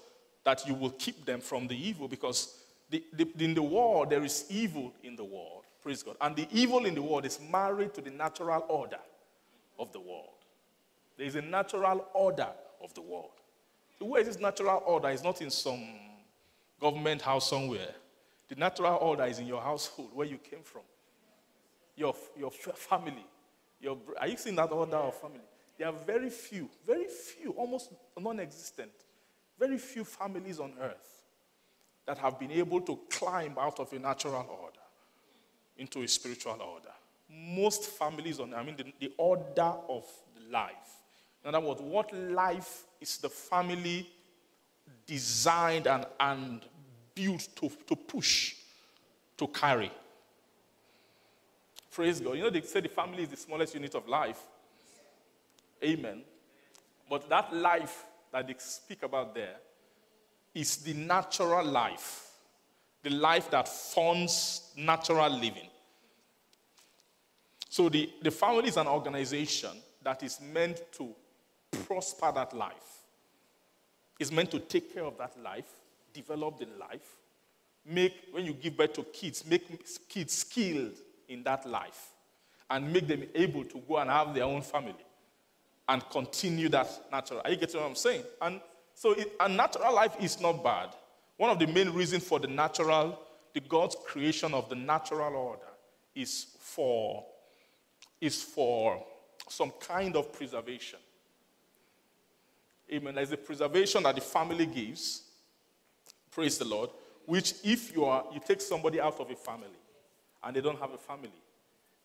that 0.44 0.66
you 0.68 0.74
will 0.74 0.92
keep 0.92 1.26
them 1.26 1.42
from 1.42 1.68
the 1.68 1.76
evil 1.76 2.08
because 2.08 2.58
the, 2.90 3.04
the, 3.14 3.28
in 3.40 3.54
the 3.54 3.64
world, 3.64 4.10
there 4.10 4.24
is 4.24 4.46
evil 4.50 4.94
in 5.04 5.16
the 5.16 5.24
world. 5.24 5.64
Praise 5.82 6.04
God. 6.04 6.16
And 6.22 6.36
the 6.36 6.48
evil 6.52 6.86
in 6.86 6.96
the 6.96 7.02
world 7.02 7.26
is 7.26 7.40
married 7.52 7.94
to 7.96 8.02
the 8.02 8.12
natural 8.12 8.64
order 8.70 9.00
of 9.80 9.92
the 9.92 10.00
world. 10.00 10.30
There 11.18 11.28
is 11.28 11.36
a 11.36 11.42
natural 11.42 12.06
order 12.14 12.50
of 12.82 12.94
the 12.94 13.02
world. 13.02 13.32
The 14.00 14.06
way 14.06 14.24
this 14.24 14.40
natural 14.40 14.84
order 14.86 15.10
is 15.10 15.24
not 15.24 15.42
in 15.42 15.50
some 15.50 15.84
government 16.80 17.22
house 17.22 17.50
somewhere. 17.50 17.94
The 18.50 18.56
natural 18.56 18.98
order 18.98 19.26
is 19.26 19.40
in 19.40 19.48
your 19.48 19.62
household, 19.62 20.10
where 20.14 20.28
you 20.28 20.38
came 20.38 20.62
from. 20.64 20.82
Your, 21.96 22.16
your 22.38 22.52
family. 22.52 23.26
Your, 23.80 23.98
are 24.20 24.28
you 24.28 24.38
seeing 24.38 24.56
that 24.56 24.72
order 24.72 24.98
of 24.98 25.16
family? 25.16 25.40
There 25.78 25.88
are 25.88 25.94
very 26.06 26.30
few, 26.30 26.70
very 26.86 27.06
few, 27.06 27.52
almost 27.52 27.92
non 28.20 28.40
existent, 28.40 28.92
very 29.60 29.78
few 29.78 30.04
families 30.04 30.60
on 30.60 30.74
earth 30.80 31.24
that 32.06 32.18
have 32.18 32.40
been 32.40 32.52
able 32.52 32.82
to 32.82 33.00
climb 33.10 33.56
out 33.60 33.80
of 33.80 33.92
a 33.94 34.00
natural 34.00 34.46
order 34.62 34.80
into 35.78 36.02
a 36.02 36.08
spiritual 36.08 36.54
order. 36.62 36.92
Most 37.30 37.86
families 37.86 38.40
on, 38.40 38.54
I 38.54 38.64
mean, 38.64 38.76
the, 38.78 38.94
the 39.00 39.14
order 39.18 39.74
of 39.90 40.06
life 40.52 41.04
In 41.44 41.54
other 41.54 41.66
words, 41.66 41.82
what 41.82 42.14
life 42.14 42.84
is 43.02 43.18
the 43.18 43.30
family 43.30 44.10
designed 45.06 45.88
and, 45.88 46.06
and 46.20 46.62
built 47.14 47.48
to, 47.56 47.70
to 47.88 47.96
push, 47.96 48.56
to 49.38 49.48
carry? 49.48 49.92
Praise 51.92 52.20
God. 52.20 52.34
You 52.34 52.44
know, 52.44 52.50
they 52.50 52.62
say 52.62 52.82
the 52.82 52.90
family 52.90 53.24
is 53.24 53.30
the 53.30 53.38
smallest 53.38 53.74
unit 53.76 53.94
of 53.94 54.08
life. 54.08 54.40
Amen. 55.84 56.22
But 57.10 57.30
that 57.30 57.54
life 57.54 58.06
that 58.32 58.48
they 58.48 58.56
speak 58.58 59.04
about 59.04 59.36
there 59.36 59.56
is 60.54 60.78
the 60.78 60.94
natural 60.94 61.66
life, 61.66 62.32
the 63.04 63.10
life 63.10 63.52
that 63.52 63.68
funds 63.68 64.72
natural 64.76 65.30
living. 65.30 65.70
So 67.70 67.90
the, 67.90 68.10
the 68.22 68.32
family 68.32 68.70
is 68.70 68.78
an 68.78 68.88
organization 68.88 69.72
that 70.04 70.24
is 70.24 70.40
meant 70.42 70.82
to 70.94 71.10
prosper 71.86 72.32
that 72.34 72.56
life. 72.56 73.03
It's 74.24 74.32
meant 74.32 74.52
to 74.52 74.60
take 74.60 74.94
care 74.94 75.04
of 75.04 75.18
that 75.18 75.38
life, 75.44 75.68
develop 76.14 76.58
the 76.58 76.68
life, 76.80 77.18
make, 77.86 78.14
when 78.32 78.46
you 78.46 78.54
give 78.54 78.78
birth 78.78 78.94
to 78.94 79.04
kids, 79.04 79.46
make 79.46 79.86
kids 80.08 80.32
skilled 80.32 80.94
in 81.28 81.44
that 81.44 81.70
life, 81.70 82.12
and 82.70 82.94
make 82.94 83.06
them 83.06 83.24
able 83.36 83.66
to 83.66 83.82
go 83.86 83.98
and 83.98 84.10
have 84.10 84.34
their 84.34 84.46
own 84.46 84.62
family 84.62 84.96
and 85.90 86.10
continue 86.10 86.70
that 86.70 86.88
natural. 87.12 87.42
Are 87.44 87.52
you 87.52 87.58
getting 87.58 87.82
what 87.82 87.90
I'm 87.90 87.96
saying? 87.96 88.24
And 88.42 88.62
so 88.96 89.12
it, 89.12 89.34
a 89.42 89.50
natural 89.50 89.94
life 89.94 90.16
is 90.22 90.40
not 90.40 90.64
bad. 90.64 90.92
One 91.36 91.50
of 91.50 91.60
the 91.60 91.68
main 91.68 91.90
reasons 91.90 92.24
for 92.24 92.40
the 92.40 92.48
natural, 92.48 93.20
the 93.54 93.60
God's 93.60 93.98
creation 94.06 94.54
of 94.54 94.70
the 94.70 94.76
natural 94.76 95.36
order 95.36 95.68
is 96.16 96.48
for 96.60 97.26
is 98.22 98.42
for 98.42 99.04
some 99.50 99.72
kind 99.82 100.16
of 100.16 100.32
preservation. 100.32 101.00
Amen. 102.94 103.16
There's 103.16 103.32
a 103.32 103.38
preservation 103.38 104.04
that 104.04 104.14
the 104.14 104.22
family 104.22 104.68
gives. 104.68 105.24
Praise 106.30 106.60
the 106.60 106.66
Lord. 106.66 106.92
Which, 107.26 107.56
if 107.64 107.96
you 107.96 108.06
are, 108.06 108.26
you 108.32 108.40
take 108.46 108.62
somebody 108.62 109.02
out 109.02 109.20
of 109.20 109.32
a 109.32 109.36
family 109.36 109.68
and 110.44 110.56
they 110.56 110.62
don't 110.62 110.80
have 110.80 110.92
a 110.92 110.98
family, 110.98 111.32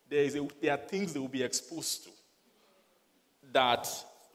there, 0.09 0.23
is 0.23 0.35
a, 0.37 0.49
there 0.63 0.73
are 0.73 0.79
things 0.79 1.13
they 1.13 1.21
will 1.21 1.29
be 1.29 1.43
exposed 1.43 2.05
to 2.05 2.11
that 3.53 3.87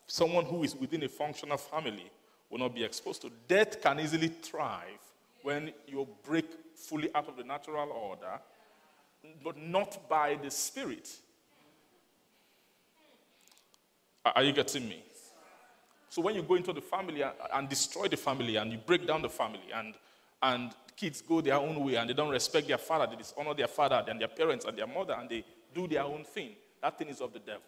someone 0.05 0.45
who 0.45 0.63
is 0.63 0.75
within 0.75 1.03
a 1.03 1.09
functional 1.09 1.57
family 1.57 2.11
will 2.51 2.59
not 2.59 2.75
be 2.75 2.83
exposed 2.83 3.21
to. 3.23 3.31
Death 3.47 3.81
can 3.81 3.99
easily 3.99 4.27
thrive 4.27 4.99
when 5.41 5.71
you 5.87 6.07
break 6.23 6.45
fully 6.75 7.09
out 7.15 7.27
of 7.27 7.35
the 7.35 7.43
natural 7.43 7.89
order, 7.91 8.39
but 9.43 9.57
not 9.57 10.07
by 10.07 10.35
the 10.35 10.51
spirit. 10.51 11.09
Are 14.25 14.43
you 14.43 14.53
getting 14.53 14.87
me? 14.87 15.03
So 16.13 16.21
when 16.21 16.35
you 16.35 16.43
go 16.43 16.53
into 16.53 16.71
the 16.71 16.79
family 16.79 17.23
and, 17.23 17.67
destroy 17.67 18.07
the 18.07 18.17
family 18.17 18.57
and 18.57 18.71
you 18.71 18.77
break 18.77 19.07
down 19.07 19.23
the 19.23 19.29
family 19.29 19.71
and, 19.73 19.95
and 20.43 20.71
kids 20.95 21.21
go 21.21 21.41
their 21.41 21.55
own 21.55 21.83
way 21.83 21.95
and 21.95 22.07
they 22.07 22.13
don't 22.13 22.29
respect 22.29 22.67
their 22.67 22.77
father, 22.77 23.07
they 23.09 23.15
dishonor 23.15 23.55
their 23.55 23.67
father 23.67 24.05
and 24.07 24.21
their 24.21 24.27
parents 24.27 24.63
and 24.65 24.77
their 24.77 24.85
mother 24.85 25.15
and 25.19 25.27
they 25.27 25.43
do 25.73 25.87
their 25.87 26.03
own 26.03 26.23
thing, 26.23 26.51
that 26.83 26.99
thing 26.99 27.07
is 27.07 27.19
of 27.19 27.33
the 27.33 27.39
devil. 27.39 27.63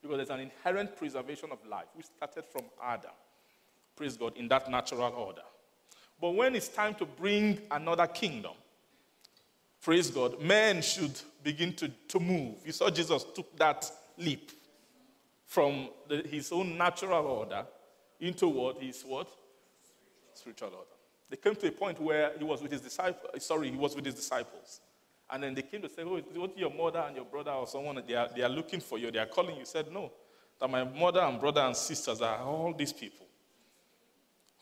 Because 0.00 0.16
there's 0.16 0.30
an 0.30 0.40
inherent 0.40 0.96
preservation 0.96 1.50
of 1.52 1.58
life 1.68 1.84
which 1.92 2.06
started 2.06 2.46
from 2.46 2.62
Adam, 2.82 3.10
praise 3.94 4.16
God, 4.16 4.34
in 4.38 4.48
that 4.48 4.70
natural 4.70 5.12
order. 5.12 5.42
But 6.18 6.30
when 6.30 6.56
it's 6.56 6.68
time 6.68 6.94
to 6.94 7.04
bring 7.04 7.60
another 7.70 8.06
kingdom, 8.06 8.52
praise 9.82 10.10
God, 10.10 10.40
men 10.40 10.80
should 10.80 11.20
begin 11.42 11.74
to, 11.74 11.88
to 12.08 12.18
move. 12.18 12.54
You 12.64 12.72
saw 12.72 12.88
Jesus 12.88 13.22
took 13.34 13.54
that 13.58 13.84
leap 14.16 14.50
from 15.54 15.88
the, 16.08 16.16
his 16.28 16.50
own 16.50 16.76
natural 16.76 17.24
order 17.24 17.64
into 18.18 18.48
what 18.48 18.82
his 18.82 19.02
what? 19.02 19.28
Spiritual 20.34 20.70
order. 20.70 20.96
They 21.30 21.36
came 21.36 21.54
to 21.54 21.68
a 21.68 21.70
point 21.70 22.00
where 22.00 22.32
he 22.36 22.42
was 22.42 22.60
with 22.60 22.72
his 22.72 22.80
disciples. 22.80 23.44
Sorry, 23.44 23.70
he 23.70 23.76
was 23.76 23.94
with 23.94 24.04
his 24.04 24.14
disciples. 24.14 24.80
And 25.30 25.44
then 25.44 25.54
they 25.54 25.62
came 25.62 25.80
to 25.82 25.88
say, 25.88 26.02
Oh, 26.02 26.18
what 26.34 26.58
your 26.58 26.74
mother 26.74 27.04
and 27.06 27.14
your 27.14 27.24
brother 27.24 27.52
or 27.52 27.68
someone, 27.68 28.02
they 28.04 28.14
are, 28.14 28.28
they 28.34 28.42
are 28.42 28.48
looking 28.48 28.80
for 28.80 28.98
you, 28.98 29.12
they 29.12 29.20
are 29.20 29.26
calling 29.26 29.56
you. 29.56 29.64
said, 29.64 29.92
No, 29.92 30.10
that 30.60 30.68
my 30.68 30.82
mother 30.82 31.20
and 31.20 31.38
brother 31.38 31.60
and 31.60 31.76
sisters 31.76 32.20
are 32.20 32.40
all 32.40 32.74
these 32.76 32.92
people 32.92 33.26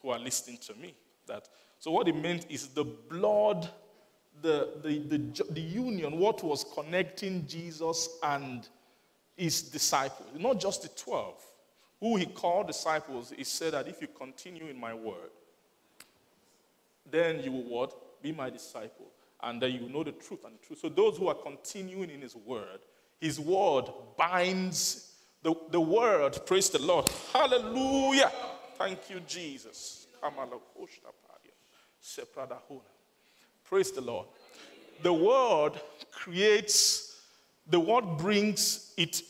who 0.03 0.11
are 0.11 0.19
listening 0.19 0.59
to 0.67 0.75
me. 0.75 0.95
That 1.27 1.49
so 1.79 1.91
what 1.91 2.07
it 2.07 2.17
meant 2.17 2.47
is 2.51 2.69
the 2.69 2.85
blood, 2.85 3.67
the, 4.43 4.75
the, 4.83 4.99
the, 4.99 5.45
the 5.53 5.61
union, 5.61 6.19
what 6.19 6.43
was 6.45 6.67
connecting 6.75 7.47
Jesus 7.47 8.11
and 8.23 8.69
his 9.37 9.63
disciples, 9.63 10.29
not 10.39 10.61
just 10.61 10.83
the 10.83 10.89
12, 10.89 11.35
who 12.01 12.17
he 12.17 12.27
called 12.27 12.67
disciples, 12.67 13.33
he 13.37 13.45
said 13.45 13.73
that 13.73 13.89
if 13.89 14.01
you 14.01 14.09
continue 14.09 14.67
in 14.67 14.79
my 14.79 14.93
word, 14.95 15.31
then 17.11 17.43
you 17.43 17.53
will 17.53 17.65
what? 17.65 18.23
Be 18.23 18.33
my 18.33 18.51
disciple. 18.51 19.07
And 19.43 19.61
then 19.61 19.73
you 19.73 19.83
will 19.83 19.89
know 19.89 20.05
the 20.05 20.13
truth 20.13 20.45
and 20.45 20.55
the 20.55 20.67
truth. 20.67 20.81
So 20.81 20.89
those 20.89 21.19
who 21.19 21.29
are 21.29 21.35
continuing 21.35 22.11
in 22.11 22.21
his 22.21 22.37
word, 22.37 22.81
his 23.21 23.41
word 23.41 23.87
binds 24.17 25.13
the, 25.43 25.55
the 25.71 25.81
word. 25.81 26.39
Praise 26.47 26.71
the 26.71 26.81
Lord. 26.81 27.09
Hallelujah. 27.33 28.31
Thank 28.77 29.11
you, 29.11 29.21
Jesus. 29.27 30.07
Praise 33.65 33.91
the 33.91 34.01
Lord. 34.01 34.27
The 35.03 35.13
word 35.13 35.73
creates 36.13 37.02
the 37.73 37.81
word 37.81 38.19
brings, 38.19 38.93
it, 38.99 39.23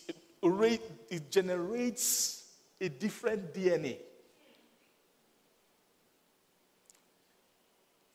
it, 0.43 1.31
generates 1.31 2.45
a 2.81 2.89
different 2.89 3.55
DNA 3.55 3.99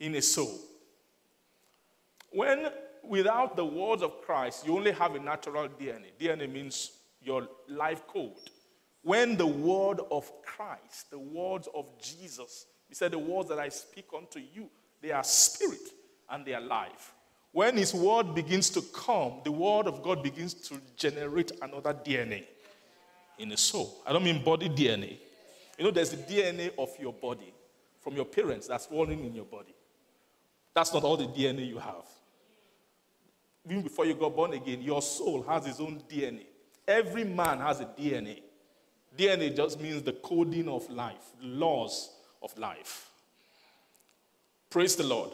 in 0.02 0.16
a 0.16 0.22
soul. 0.22 0.54
When 2.32 2.68
without 3.04 3.56
the 3.56 3.64
words 3.64 4.04
of 4.04 4.22
Christ, 4.22 4.68
you 4.68 4.76
only 4.76 4.92
have 4.92 5.16
a 5.16 5.20
natural 5.20 5.70
DNA. 5.70 6.12
DNA 6.20 6.52
means 6.52 6.92
your 7.22 7.48
life 7.70 8.06
code. 8.06 8.34
When 9.04 9.38
the 9.38 9.48
word 9.48 10.02
of 10.12 10.30
Christ, 10.44 11.10
the 11.10 11.20
words 11.20 11.70
of 11.74 11.90
Jesus, 12.02 12.66
he 12.90 12.96
said, 12.96 13.12
The 13.12 13.20
words 13.20 13.48
that 13.48 13.60
I 13.60 13.70
speak 13.70 14.08
unto 14.14 14.40
you, 14.40 14.70
they 15.02 15.12
are 15.12 15.24
spirit 15.24 15.88
and 16.30 16.46
they 16.46 16.54
are 16.54 16.62
life. 16.62 17.14
When 17.52 17.78
His 17.78 17.94
word 17.94 18.36
begins 18.36 18.70
to 18.72 18.82
come, 18.82 19.42
the 19.44 19.52
word 19.52 19.88
of 19.88 20.04
God 20.04 20.22
begins 20.22 20.54
to 20.54 20.80
generate 20.96 21.52
another 21.62 21.94
DNA 21.94 22.44
in 23.40 23.50
the 23.50 23.58
soul. 23.58 24.02
I 24.06 24.14
don't 24.14 24.24
mean 24.24 24.44
body 24.44 24.70
DNA. 24.70 25.18
You 25.78 25.86
know, 25.86 25.92
there's 25.92 26.12
the 26.12 26.18
DNA 26.18 26.72
of 26.78 26.90
your 27.00 27.14
body 27.14 27.54
from 28.02 28.16
your 28.16 28.26
parents 28.26 28.68
that's 28.68 28.88
rolling 28.92 29.24
in 29.26 29.34
your 29.34 29.46
body. 29.46 29.76
That's 30.74 30.94
not 30.94 31.04
all 31.04 31.18
the 31.18 31.28
DNA 31.28 31.68
you 31.68 31.78
have. 31.78 32.06
Even 33.66 33.82
before 33.82 34.06
you 34.06 34.14
got 34.14 34.36
born 34.36 34.54
again, 34.54 34.82
your 34.82 35.02
soul 35.02 35.44
has 35.44 35.66
its 35.66 35.80
own 35.80 36.02
DNA. 36.10 36.46
Every 36.88 37.24
man 37.24 37.60
has 37.60 37.82
a 37.82 37.86
DNA. 37.86 38.42
DNA 39.18 39.56
just 39.56 39.80
means 39.82 40.04
the 40.04 40.14
coding 40.14 40.70
of 40.70 40.90
life, 40.90 41.34
laws 41.42 42.12
of 42.42 42.58
life. 42.58 43.10
Praise 44.70 44.96
the 44.96 45.04
Lord. 45.04 45.32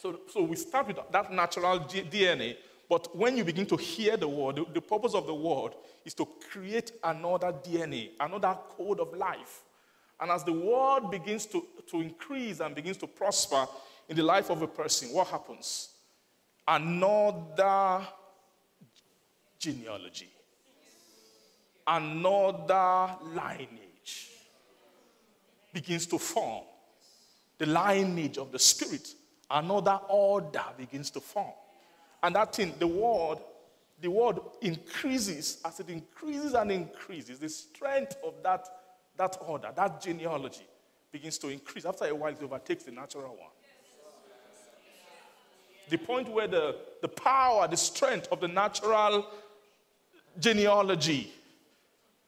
So, 0.00 0.20
so 0.32 0.42
we 0.44 0.56
start 0.56 0.86
with 0.86 0.98
that 1.10 1.30
natural 1.30 1.78
DNA, 1.80 2.56
but 2.88 3.14
when 3.14 3.36
you 3.36 3.44
begin 3.44 3.66
to 3.66 3.76
hear 3.76 4.16
the 4.16 4.26
word, 4.26 4.56
the, 4.56 4.64
the 4.72 4.80
purpose 4.80 5.12
of 5.12 5.26
the 5.26 5.34
word 5.34 5.74
is 6.06 6.14
to 6.14 6.26
create 6.50 6.92
another 7.04 7.52
DNA, 7.52 8.12
another 8.18 8.56
code 8.70 8.98
of 8.98 9.12
life. 9.12 9.60
And 10.18 10.30
as 10.30 10.42
the 10.42 10.54
word 10.54 11.10
begins 11.10 11.44
to, 11.46 11.66
to 11.90 12.00
increase 12.00 12.60
and 12.60 12.74
begins 12.74 12.96
to 12.96 13.06
prosper 13.06 13.66
in 14.08 14.16
the 14.16 14.22
life 14.22 14.48
of 14.48 14.62
a 14.62 14.66
person, 14.66 15.10
what 15.10 15.26
happens? 15.26 15.90
Another 16.66 18.00
genealogy, 19.58 20.30
another 21.86 23.16
lineage 23.34 24.30
begins 25.74 26.06
to 26.06 26.18
form. 26.18 26.64
The 27.58 27.66
lineage 27.66 28.38
of 28.38 28.50
the 28.50 28.58
Spirit 28.58 29.06
another 29.50 29.98
order 30.08 30.64
begins 30.76 31.10
to 31.10 31.20
form. 31.20 31.52
And 32.22 32.34
that 32.34 32.54
thing, 32.54 32.74
the 32.78 32.86
word, 32.86 33.38
the 34.00 34.10
word 34.10 34.38
increases 34.60 35.58
as 35.64 35.80
it 35.80 35.88
increases 35.88 36.54
and 36.54 36.70
increases. 36.70 37.38
The 37.38 37.48
strength 37.48 38.16
of 38.24 38.34
that, 38.42 38.66
that 39.16 39.36
order, 39.46 39.70
that 39.74 40.00
genealogy 40.02 40.66
begins 41.10 41.38
to 41.38 41.48
increase. 41.48 41.84
After 41.84 42.06
a 42.06 42.14
while, 42.14 42.32
it 42.32 42.42
overtakes 42.42 42.84
the 42.84 42.92
natural 42.92 43.30
one. 43.30 43.50
The 45.88 45.98
point 45.98 46.28
where 46.28 46.46
the, 46.46 46.76
the 47.02 47.08
power, 47.08 47.66
the 47.66 47.76
strength 47.76 48.28
of 48.30 48.40
the 48.40 48.48
natural 48.48 49.26
genealogy 50.38 51.32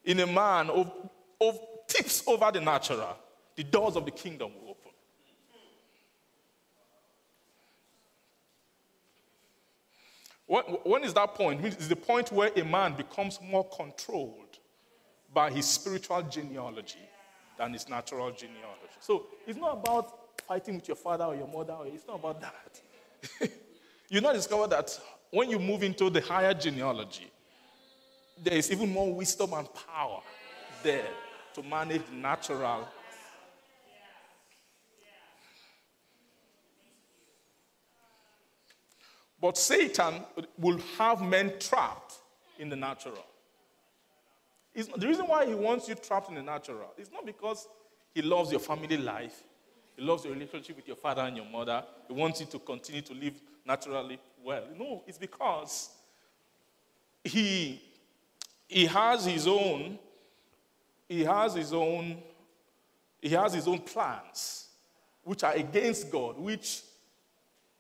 in 0.05 0.19
a 0.19 0.27
man 0.27 0.69
of, 0.69 0.91
of 1.41 1.61
tips 1.87 2.25
over 2.27 2.51
the 2.51 2.61
natural, 2.61 3.17
the 3.55 3.63
doors 3.63 3.95
of 3.97 4.05
the 4.05 4.11
kingdom 4.11 4.51
will 4.55 4.71
open. 4.71 4.91
When 10.53 11.03
is 11.03 11.15
that 11.15 11.35
point? 11.35 11.65
It's 11.65 11.89
the 11.89 11.97
point 11.97 12.31
where 12.31 12.51
a 12.55 12.63
man 12.63 12.95
becomes 12.95 13.41
more 13.41 13.67
controlled 13.71 14.59
by 15.33 15.51
his 15.51 15.67
spiritual 15.67 16.23
genealogy 16.23 17.09
than 17.57 17.73
his 17.73 17.89
natural 17.89 18.31
genealogy. 18.33 18.99
So 19.01 19.27
it's 19.47 19.59
not 19.59 19.79
about 19.79 20.41
fighting 20.47 20.75
with 20.75 20.89
your 20.89 20.97
father 20.97 21.25
or 21.25 21.35
your 21.35 21.49
mother, 21.49 21.77
it's 21.87 22.07
not 22.07 22.17
about 22.17 22.43
that. 22.43 23.51
you 24.11 24.21
now 24.21 24.35
discover 24.35 24.67
that 24.67 24.99
when 25.31 25.49
you 25.49 25.59
move 25.59 25.83
into 25.83 26.11
the 26.11 26.21
higher 26.21 26.53
genealogy, 26.53 27.31
there 28.43 28.55
is 28.55 28.71
even 28.71 28.93
more 28.93 29.15
wisdom 29.15 29.55
and 29.55 29.67
power 29.73 30.21
there 30.83 31.09
to 31.55 31.63
manage 31.63 32.03
natural. 32.13 32.87
But 39.43 39.59
Satan 39.59 40.15
will 40.57 40.79
have 40.97 41.21
men 41.21 41.55
trapped 41.59 42.15
in 42.61 42.69
the 42.69 42.77
natural. 42.77 43.27
It's, 44.73 44.89
the 44.97 45.07
reason 45.07 45.27
why 45.27 45.45
he 45.45 45.55
wants 45.55 45.89
you 45.89 45.97
trapped 45.97 46.29
in 46.29 46.37
the 46.37 46.43
natural 46.43 46.95
is 46.97 47.11
not 47.11 47.27
because 47.27 47.67
he 48.15 48.23
loves 48.23 48.53
your 48.53 48.61
family 48.61 48.97
life, 48.97 49.43
he 49.97 50.03
loves 50.03 50.25
your 50.25 50.33
relationship 50.33 50.77
with 50.77 50.87
your 50.87 50.97
father 50.97 51.23
and 51.23 51.37
your 51.37 51.47
mother, 51.47 51.83
he 52.07 52.15
wants 52.15 52.39
you 52.39 52.47
to 52.47 52.61
continue 52.61 53.03
to 53.03 53.15
live 53.15 53.35
naturally 53.67 54.21
well. 54.45 54.63
No, 54.79 55.03
it's 55.09 55.19
because 55.19 55.91
he, 57.25 57.83
he 58.69 58.87
has 58.87 59.25
his 59.25 59.49
own, 59.49 59.99
he 61.09 61.25
has 61.25 61.55
his 61.55 61.73
own, 61.73 62.23
he 63.21 63.31
has 63.31 63.55
his 63.55 63.67
own 63.67 63.81
plans, 63.81 64.69
which 65.25 65.43
are 65.43 65.55
against 65.55 66.13
God, 66.13 66.39
which 66.39 66.83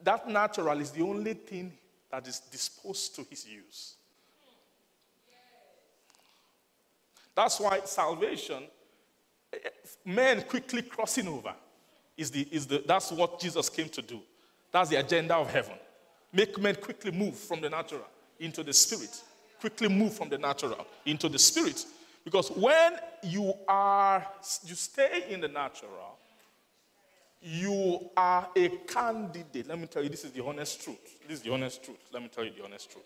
that 0.05 0.29
natural 0.29 0.79
is 0.81 0.91
the 0.91 1.03
only 1.03 1.35
thing 1.35 1.73
that 2.11 2.27
is 2.27 2.41
disposed 2.41 3.15
to 3.17 3.27
his 3.29 3.47
use. 3.47 3.95
That's 7.35 7.59
why 7.59 7.81
salvation, 7.85 8.65
men 10.05 10.43
quickly 10.43 10.83
crossing 10.83 11.29
over, 11.29 11.55
is 12.17 12.31
the, 12.31 12.47
is 12.51 12.67
the, 12.67 12.83
that's 12.87 13.11
what 13.11 13.41
Jesus 13.41 13.69
came 13.69 13.89
to 13.89 14.03
do. 14.03 14.21
That's 14.71 14.91
the 14.91 14.97
agenda 14.97 15.35
of 15.35 15.51
heaven. 15.51 15.75
Make 16.33 16.59
men 16.59 16.77
quickly 16.77 17.11
move 17.11 17.37
from 17.37 17.61
the 17.61 17.71
natural 17.71 18.07
into 18.39 18.63
the 18.63 18.73
spirit. 18.73 19.23
Quickly 19.61 19.89
move 19.89 20.15
from 20.15 20.29
the 20.29 20.39
natural 20.39 20.87
into 21.07 21.29
the 21.29 21.39
spirit. 21.39 21.85
Because 22.25 22.51
when 22.51 22.97
you 23.23 23.55
are, 23.67 24.27
you 24.65 24.75
stay 24.75 25.25
in 25.31 25.41
the 25.41 25.49
natural, 25.49 26.19
you 27.43 28.11
are 28.17 28.49
a 28.57 28.69
candidate. 28.87 29.67
Let 29.67 29.79
me 29.79 29.87
tell 29.87 30.03
you, 30.03 30.09
this 30.09 30.25
is 30.25 30.31
the 30.31 30.45
honest 30.45 30.83
truth. 30.83 31.19
This 31.27 31.39
is 31.39 31.43
the 31.43 31.53
honest 31.53 31.83
truth. 31.83 31.99
Let 32.13 32.23
me 32.23 32.29
tell 32.29 32.45
you 32.45 32.53
the 32.57 32.65
honest 32.65 32.91
truth. 32.91 33.05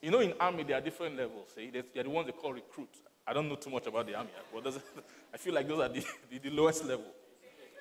You 0.00 0.12
know, 0.12 0.20
in 0.20 0.32
army, 0.38 0.62
there 0.62 0.78
are 0.78 0.80
different 0.80 1.16
levels. 1.16 1.48
Eh? 1.58 1.70
See? 1.72 1.82
They're 1.92 2.04
the 2.04 2.10
ones 2.10 2.26
they 2.26 2.32
call 2.32 2.52
recruits. 2.52 2.98
I 3.26 3.32
don't 3.32 3.48
know 3.48 3.56
too 3.56 3.70
much 3.70 3.86
about 3.88 4.06
the 4.06 4.14
army, 4.14 4.30
eh? 4.36 4.60
but 4.62 4.82
I 5.34 5.36
feel 5.36 5.54
like 5.54 5.66
those 5.66 5.80
are 5.80 5.88
the, 5.88 6.04
the, 6.30 6.38
the 6.38 6.50
lowest 6.50 6.84
level. 6.84 7.06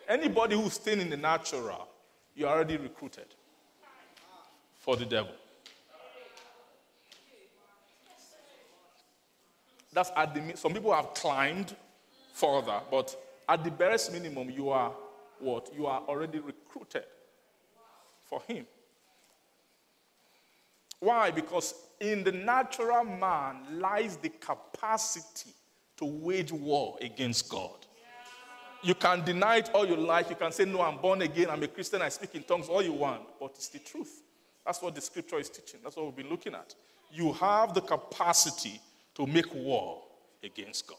Anybody 0.07 0.55
who's 0.55 0.73
staying 0.73 1.01
in 1.01 1.09
the 1.11 1.17
natural, 1.17 1.87
you're 2.35 2.49
already 2.49 2.77
recruited 2.77 3.27
for 4.79 4.95
the 4.95 5.05
devil. 5.05 5.33
That's 9.93 10.11
at 10.15 10.33
the 10.33 10.57
some 10.57 10.73
people 10.73 10.93
have 10.93 11.13
climbed 11.13 11.75
further, 12.33 12.81
but 12.91 13.15
at 13.47 13.63
the 13.63 13.71
barest 13.71 14.11
minimum, 14.11 14.49
you 14.49 14.69
are 14.69 14.91
what? 15.45 15.69
You 15.75 15.85
are 15.85 16.01
already 16.01 16.39
recruited 16.39 17.05
for 18.23 18.41
him. 18.47 18.65
Why? 20.99 21.29
Because 21.31 21.75
in 21.99 22.23
the 22.23 22.31
natural 22.31 23.03
man 23.03 23.79
lies 23.79 24.17
the 24.17 24.29
capacity 24.29 25.51
to 25.97 26.05
wage 26.05 26.51
war 26.51 26.97
against 26.99 27.47
God. 27.49 27.85
You 28.81 28.95
can 28.95 29.23
deny 29.23 29.57
it 29.57 29.69
all 29.73 29.85
you 29.85 29.95
like. 29.95 30.29
You 30.29 30.35
can 30.35 30.51
say, 30.51 30.65
No, 30.65 30.81
I'm 30.81 30.97
born 30.97 31.21
again. 31.21 31.49
I'm 31.49 31.63
a 31.63 31.67
Christian. 31.67 32.01
I 32.01 32.09
speak 32.09 32.35
in 32.35 32.43
tongues, 32.43 32.67
all 32.67 32.81
you 32.81 32.93
want. 32.93 33.21
But 33.39 33.51
it's 33.55 33.69
the 33.69 33.79
truth. 33.79 34.21
That's 34.65 34.81
what 34.81 34.95
the 34.95 35.01
scripture 35.01 35.39
is 35.39 35.49
teaching. 35.49 35.79
That's 35.83 35.95
what 35.95 36.05
we've 36.07 36.15
been 36.15 36.29
looking 36.29 36.53
at. 36.53 36.73
You 37.11 37.33
have 37.33 37.73
the 37.73 37.81
capacity 37.81 38.79
to 39.15 39.25
make 39.25 39.53
war 39.53 40.03
against 40.43 40.87
God. 40.87 40.97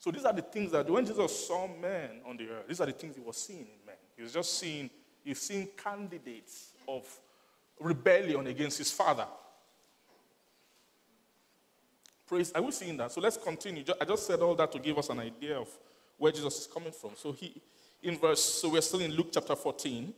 So 0.00 0.10
these 0.10 0.24
are 0.24 0.32
the 0.32 0.40
things 0.40 0.72
that 0.72 0.88
when 0.88 1.04
Jesus 1.04 1.46
saw 1.46 1.68
men 1.68 2.22
on 2.26 2.38
the 2.38 2.48
earth, 2.48 2.66
these 2.66 2.80
are 2.80 2.86
the 2.86 2.92
things 2.92 3.14
he 3.14 3.20
was 3.20 3.36
seeing 3.36 3.60
in 3.60 3.86
men. 3.86 3.96
He 4.16 4.22
was 4.22 4.32
just 4.32 4.58
seeing, 4.58 4.88
he's 5.22 5.38
seeing 5.38 5.68
candidates 5.76 6.70
of 6.88 7.06
rebellion 7.78 8.46
against 8.46 8.78
his 8.78 8.90
father. 8.90 9.26
Praise, 12.26 12.50
are 12.54 12.62
we 12.62 12.70
seeing 12.70 12.96
that? 12.96 13.12
So 13.12 13.20
let's 13.20 13.36
continue. 13.36 13.84
I 14.00 14.06
just 14.06 14.26
said 14.26 14.40
all 14.40 14.54
that 14.54 14.72
to 14.72 14.78
give 14.78 14.96
us 14.96 15.10
an 15.10 15.20
idea 15.20 15.58
of 15.58 15.68
where 16.16 16.32
Jesus 16.32 16.60
is 16.60 16.66
coming 16.66 16.92
from. 16.92 17.10
So 17.16 17.32
he, 17.32 17.60
in 18.02 18.16
verse, 18.16 18.42
so 18.42 18.70
we're 18.70 18.80
still 18.80 19.00
in 19.00 19.10
Luke 19.10 19.28
chapter 19.32 19.54
14, 19.54 20.14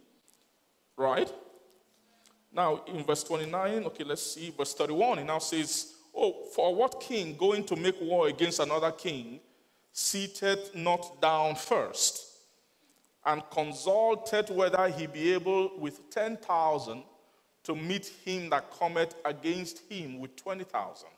right? 0.96 1.32
Now 2.52 2.84
in 2.86 3.02
verse 3.02 3.24
29, 3.24 3.84
okay, 3.86 4.04
let's 4.04 4.34
see, 4.34 4.54
verse 4.56 4.74
31, 4.74 5.18
he 5.18 5.24
now 5.24 5.40
says, 5.40 5.94
Oh, 6.14 6.44
for 6.54 6.72
what 6.72 7.00
king 7.00 7.34
going 7.36 7.64
to 7.64 7.74
make 7.74 8.00
war 8.00 8.28
against 8.28 8.60
another 8.60 8.92
king 8.92 9.40
seated 9.92 10.58
not 10.74 11.20
down 11.20 11.54
first 11.54 12.32
and 13.24 13.42
consulted 13.50 14.50
whether 14.50 14.88
he 14.88 15.06
be 15.06 15.32
able 15.32 15.78
with 15.78 16.10
10,000 16.10 17.02
to 17.64 17.76
meet 17.76 18.10
him 18.24 18.50
that 18.50 18.70
cometh 18.78 19.14
against 19.24 19.80
him 19.90 20.18
with 20.18 20.34
20,000. 20.36 21.08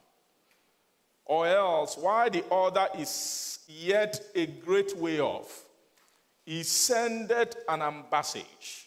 Or 1.24 1.46
else, 1.46 1.96
while 1.96 2.28
the 2.28 2.44
other 2.52 2.88
is 2.98 3.60
yet 3.66 4.20
a 4.34 4.46
great 4.46 4.94
way 4.96 5.20
off, 5.20 5.64
he 6.44 6.62
sendeth 6.62 7.56
an 7.66 7.80
ambassage 7.80 8.84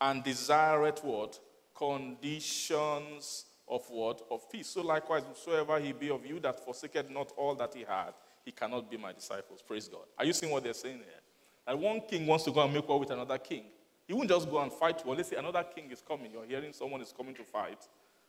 and 0.00 0.22
desireth 0.22 1.02
what? 1.02 1.38
Conditions 1.74 3.46
of 3.66 3.88
what? 3.88 4.20
Of 4.30 4.50
peace. 4.50 4.66
So 4.68 4.82
likewise, 4.82 5.22
whosoever 5.26 5.80
he 5.80 5.92
be 5.92 6.10
of 6.10 6.26
you 6.26 6.40
that 6.40 6.62
forsaketh 6.62 7.08
not 7.08 7.32
all 7.38 7.54
that 7.54 7.72
he 7.72 7.84
had, 7.88 8.12
he 8.48 8.52
cannot 8.52 8.90
be 8.90 8.96
my 8.96 9.12
disciples. 9.12 9.60
Praise 9.60 9.88
God. 9.88 10.06
Are 10.18 10.24
you 10.24 10.32
seeing 10.32 10.50
what 10.50 10.64
they're 10.64 10.72
saying 10.72 10.96
here? 10.96 11.20
That 11.66 11.78
one 11.78 12.00
king 12.08 12.26
wants 12.26 12.44
to 12.44 12.50
go 12.50 12.62
and 12.62 12.72
make 12.72 12.88
war 12.88 12.98
with 12.98 13.10
another 13.10 13.36
king. 13.36 13.64
He 14.06 14.14
won't 14.14 14.30
just 14.30 14.48
go 14.50 14.58
and 14.62 14.72
fight 14.72 15.04
war. 15.04 15.14
Let's 15.14 15.28
say 15.28 15.36
another 15.36 15.62
king 15.62 15.90
is 15.90 16.00
coming. 16.00 16.32
You're 16.32 16.46
hearing 16.46 16.72
someone 16.72 17.02
is 17.02 17.12
coming 17.14 17.34
to 17.34 17.44
fight. 17.44 17.86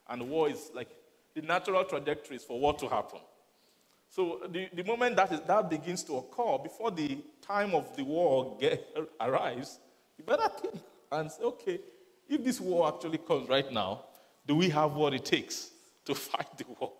And 0.09 0.29
war 0.29 0.49
is 0.49 0.71
like 0.75 0.89
the 1.33 1.41
natural 1.41 1.85
trajectories 1.85 2.43
for 2.43 2.59
war 2.59 2.73
to 2.73 2.89
happen. 2.89 3.19
So 4.09 4.41
the, 4.51 4.67
the 4.73 4.83
moment 4.83 5.15
that, 5.15 5.31
is, 5.31 5.39
that 5.47 5.69
begins 5.69 6.03
to 6.03 6.17
occur, 6.17 6.57
before 6.61 6.91
the 6.91 7.19
time 7.41 7.73
of 7.73 7.95
the 7.95 8.03
war 8.03 8.57
get, 8.59 8.85
arrives, 9.21 9.79
you 10.17 10.25
better 10.25 10.49
think 10.49 10.81
and 11.13 11.31
say, 11.31 11.43
okay, 11.43 11.79
if 12.27 12.43
this 12.43 12.59
war 12.59 12.93
actually 12.93 13.19
comes 13.19 13.47
right 13.47 13.71
now, 13.71 14.03
do 14.45 14.57
we 14.57 14.67
have 14.67 14.95
what 14.95 15.13
it 15.13 15.23
takes 15.23 15.69
to 16.03 16.13
fight 16.29 16.57
the 16.57 16.65
war? 16.77 16.91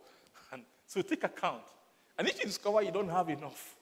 And 0.53 0.63
so 0.87 1.01
take 1.01 1.25
account. 1.25 1.63
And 2.19 2.27
if 2.27 2.37
you 2.37 2.45
discover 2.45 2.81
you 2.81 2.91
don't 2.91 3.09
have 3.09 3.29
enough, 3.29 3.77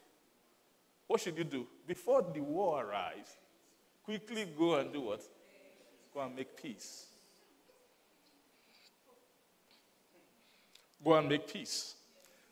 what 1.08 1.20
should 1.20 1.36
you 1.40 1.44
do? 1.44 1.66
Before 1.88 2.22
the 2.22 2.40
war 2.40 2.86
arrives, 2.86 3.36
quickly 4.06 4.46
go 4.56 4.76
and 4.76 4.94
do 4.94 5.02
what? 5.02 5.24
Go 6.14 6.20
and 6.22 6.36
make 6.36 6.56
peace. 6.62 7.08
Go 11.04 11.16
and 11.16 11.28
make 11.28 11.52
peace. 11.52 11.96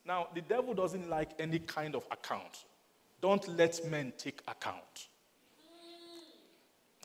Now, 0.04 0.28
the 0.34 0.42
devil 0.42 0.74
doesn't 0.74 1.08
like 1.08 1.30
any 1.38 1.60
kind 1.60 1.94
of 1.94 2.04
account. 2.12 2.66
Don't 3.22 3.48
let 3.56 3.80
men 3.88 4.12
take 4.18 4.42
account. 4.48 5.08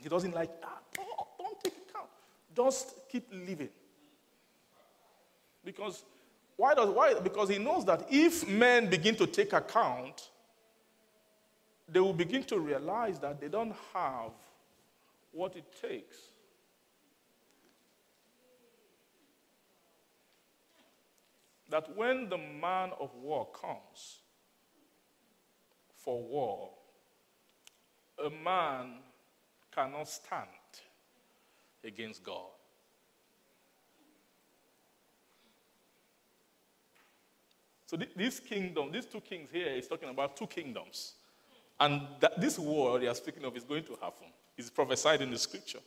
He 0.03 0.09
doesn't 0.09 0.35
like 0.35 0.59
that. 0.63 0.83
Don't, 0.95 1.09
don't 1.39 1.61
take 1.63 1.75
account. 1.91 2.09
Just 2.57 2.95
keep 3.11 3.27
living. 3.31 3.69
Because 5.63 6.03
why 6.61 6.75
does 6.75 6.91
why? 6.91 7.15
Because 7.15 7.49
he 7.49 7.57
knows 7.57 7.87
that 7.87 8.07
if 8.11 8.47
men 8.47 8.91
begin 8.91 9.17
to 9.17 9.27
take 9.27 9.55
account, 9.55 10.29
they 11.89 12.01
will 12.01 12.13
begin 12.13 12.43
to 12.45 12.59
realize 12.59 13.19
that 13.21 13.41
they 13.41 13.49
don't 13.49 13.75
have 13.95 14.33
what 15.33 15.57
it 15.57 15.65
takes. 15.81 16.19
That 21.71 21.97
when 21.97 22.29
the 22.29 22.37
man 22.37 22.91
of 23.01 23.15
war 23.15 23.49
comes 23.59 24.19
for 25.97 26.23
war, 26.23 26.73
a 28.23 28.29
man 28.29 28.99
cannot 29.75 30.11
stand 30.11 30.47
against 31.83 32.23
God. 32.23 32.60
So 37.91 37.97
this 38.15 38.39
kingdom, 38.39 38.93
these 38.93 39.07
two 39.07 39.21
kings 39.21 39.51
here 39.51 39.67
is 39.67 39.89
talking 39.89 40.11
about 40.11 40.37
two 40.37 40.47
kingdoms. 40.47 41.15
And 41.81 42.03
that, 42.21 42.41
this 42.41 42.57
war 42.57 43.01
they 43.01 43.09
are 43.09 43.15
speaking 43.17 43.45
of 43.45 43.57
is 43.57 43.65
going 43.65 43.83
to 43.83 43.97
happen. 44.01 44.29
It's 44.57 44.71
prophesied 44.71 45.23
in 45.23 45.31
the 45.33 45.39
scripture. 45.39 45.81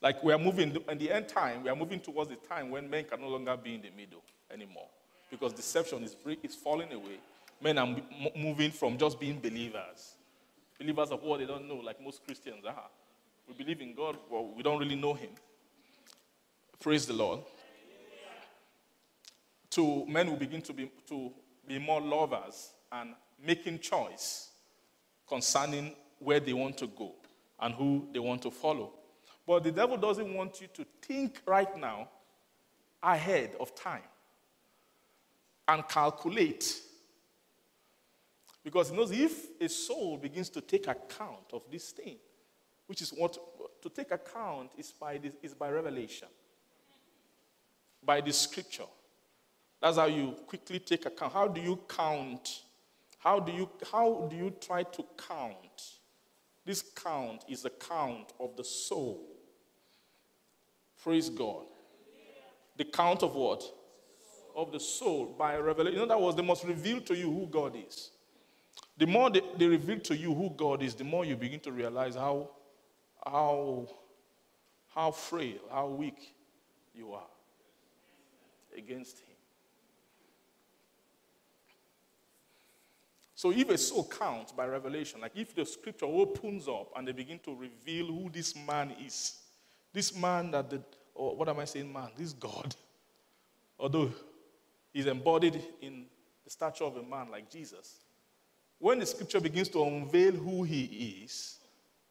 Like 0.00 0.24
we 0.24 0.32
are 0.32 0.38
moving, 0.38 0.74
in 0.88 0.96
the 0.96 1.12
end 1.12 1.28
time, 1.28 1.62
we 1.62 1.68
are 1.68 1.76
moving 1.76 2.00
towards 2.00 2.30
the 2.30 2.36
time 2.36 2.70
when 2.70 2.88
men 2.88 3.04
can 3.04 3.20
no 3.20 3.28
longer 3.28 3.54
be 3.54 3.74
in 3.74 3.82
the 3.82 3.90
middle 3.94 4.22
anymore. 4.50 4.88
because 5.30 5.52
deception 5.52 6.04
is, 6.04 6.16
is 6.42 6.54
falling 6.54 6.90
away. 6.90 7.18
Men 7.60 7.76
are 7.76 7.86
m- 7.86 8.02
moving 8.34 8.70
from 8.70 8.96
just 8.96 9.20
being 9.20 9.38
believers, 9.38 10.14
believers 10.78 11.10
of 11.10 11.22
what 11.22 11.40
they 11.40 11.46
don't 11.46 11.68
know, 11.68 11.76
like 11.76 12.02
most 12.02 12.24
Christians 12.24 12.64
are. 12.64 12.88
We 13.46 13.52
believe 13.52 13.82
in 13.82 13.94
God, 13.94 14.16
but 14.30 14.56
we 14.56 14.62
don't 14.62 14.78
really 14.78 14.96
know 14.96 15.12
Him. 15.12 15.30
Praise 16.80 17.04
the 17.04 17.12
Lord. 17.12 17.40
To 19.70 20.04
men 20.06 20.26
who 20.26 20.36
begin 20.36 20.62
to 20.62 20.72
be, 20.72 20.90
to 21.08 21.30
be 21.66 21.78
more 21.78 22.00
lovers 22.00 22.72
and 22.90 23.14
making 23.44 23.78
choice 23.78 24.50
concerning 25.28 25.94
where 26.18 26.40
they 26.40 26.52
want 26.52 26.76
to 26.78 26.86
go 26.88 27.14
and 27.60 27.74
who 27.74 28.08
they 28.12 28.18
want 28.18 28.42
to 28.42 28.50
follow. 28.50 28.92
But 29.46 29.64
the 29.64 29.72
devil 29.72 29.96
doesn't 29.96 30.32
want 30.34 30.60
you 30.60 30.66
to 30.74 30.84
think 31.02 31.40
right 31.46 31.76
now 31.78 32.08
ahead 33.02 33.52
of 33.58 33.74
time 33.74 34.02
and 35.66 35.86
calculate. 35.88 36.80
Because 38.62 38.90
he 38.90 38.96
knows 38.96 39.10
if 39.12 39.60
a 39.60 39.68
soul 39.68 40.18
begins 40.18 40.50
to 40.50 40.60
take 40.60 40.86
account 40.86 41.52
of 41.52 41.62
this 41.70 41.90
thing, 41.92 42.16
which 42.86 43.02
is 43.02 43.10
what 43.10 43.38
to 43.82 43.88
take 43.88 44.10
account 44.10 44.70
is 44.76 44.92
by, 44.92 45.16
this, 45.16 45.32
is 45.42 45.54
by 45.54 45.70
revelation, 45.70 46.28
by 48.04 48.20
the 48.20 48.32
scripture. 48.32 48.84
That's 49.80 49.96
how 49.96 50.06
you 50.06 50.36
quickly 50.46 50.78
take 50.78 51.06
account. 51.06 51.32
How 51.32 51.48
do 51.48 51.60
you 51.60 51.80
count? 51.88 52.62
How 53.18 53.40
do 53.40 53.52
you, 53.52 53.68
how 53.90 54.28
do 54.30 54.36
you 54.36 54.52
try 54.60 54.82
to 54.82 55.04
count? 55.28 55.98
This 56.64 56.82
count 56.82 57.44
is 57.48 57.62
the 57.62 57.70
count 57.70 58.32
of 58.38 58.56
the 58.56 58.64
soul. 58.64 59.26
Praise 61.02 61.30
God. 61.30 61.64
The 62.76 62.84
count 62.84 63.22
of 63.22 63.34
what? 63.34 63.62
Of 64.54 64.72
the 64.72 64.80
soul 64.80 65.34
by 65.38 65.56
revelation. 65.56 66.00
Know, 66.00 66.06
that 66.06 66.20
was 66.20 66.36
they 66.36 66.42
must 66.42 66.64
reveal 66.64 67.00
to 67.02 67.16
you 67.16 67.30
who 67.30 67.46
God 67.46 67.74
is. 67.76 68.10
The 68.96 69.06
more 69.06 69.30
they, 69.30 69.40
they 69.56 69.66
reveal 69.66 70.00
to 70.00 70.16
you 70.16 70.34
who 70.34 70.50
God 70.50 70.82
is, 70.82 70.94
the 70.94 71.04
more 71.04 71.24
you 71.24 71.36
begin 71.36 71.60
to 71.60 71.72
realize 71.72 72.14
how, 72.14 72.50
how, 73.24 73.88
how 74.94 75.10
frail, 75.10 75.58
how 75.70 75.88
weak 75.88 76.34
you 76.94 77.12
are 77.12 77.26
against 78.76 79.18
Him. 79.20 79.29
So 83.40 83.52
if 83.52 83.70
a 83.70 83.78
soul 83.78 84.04
counts 84.04 84.52
by 84.52 84.66
revelation, 84.66 85.22
like 85.22 85.32
if 85.34 85.54
the 85.54 85.64
scripture 85.64 86.04
opens 86.04 86.68
up 86.68 86.92
and 86.94 87.08
they 87.08 87.12
begin 87.12 87.38
to 87.38 87.54
reveal 87.54 88.08
who 88.08 88.28
this 88.28 88.54
man 88.54 88.94
is, 89.02 89.38
this 89.94 90.14
man 90.14 90.50
that 90.50 90.68
the, 90.68 90.82
or 91.14 91.34
what 91.36 91.48
am 91.48 91.58
I 91.58 91.64
saying, 91.64 91.90
man? 91.90 92.10
This 92.18 92.34
God, 92.34 92.76
although 93.78 94.12
he's 94.92 95.06
embodied 95.06 95.58
in 95.80 96.04
the 96.44 96.50
stature 96.50 96.84
of 96.84 96.98
a 96.98 97.02
man 97.02 97.30
like 97.30 97.50
Jesus, 97.50 98.00
when 98.78 98.98
the 98.98 99.06
scripture 99.06 99.40
begins 99.40 99.70
to 99.70 99.84
unveil 99.84 100.32
who 100.32 100.62
he 100.62 101.22
is, 101.24 101.60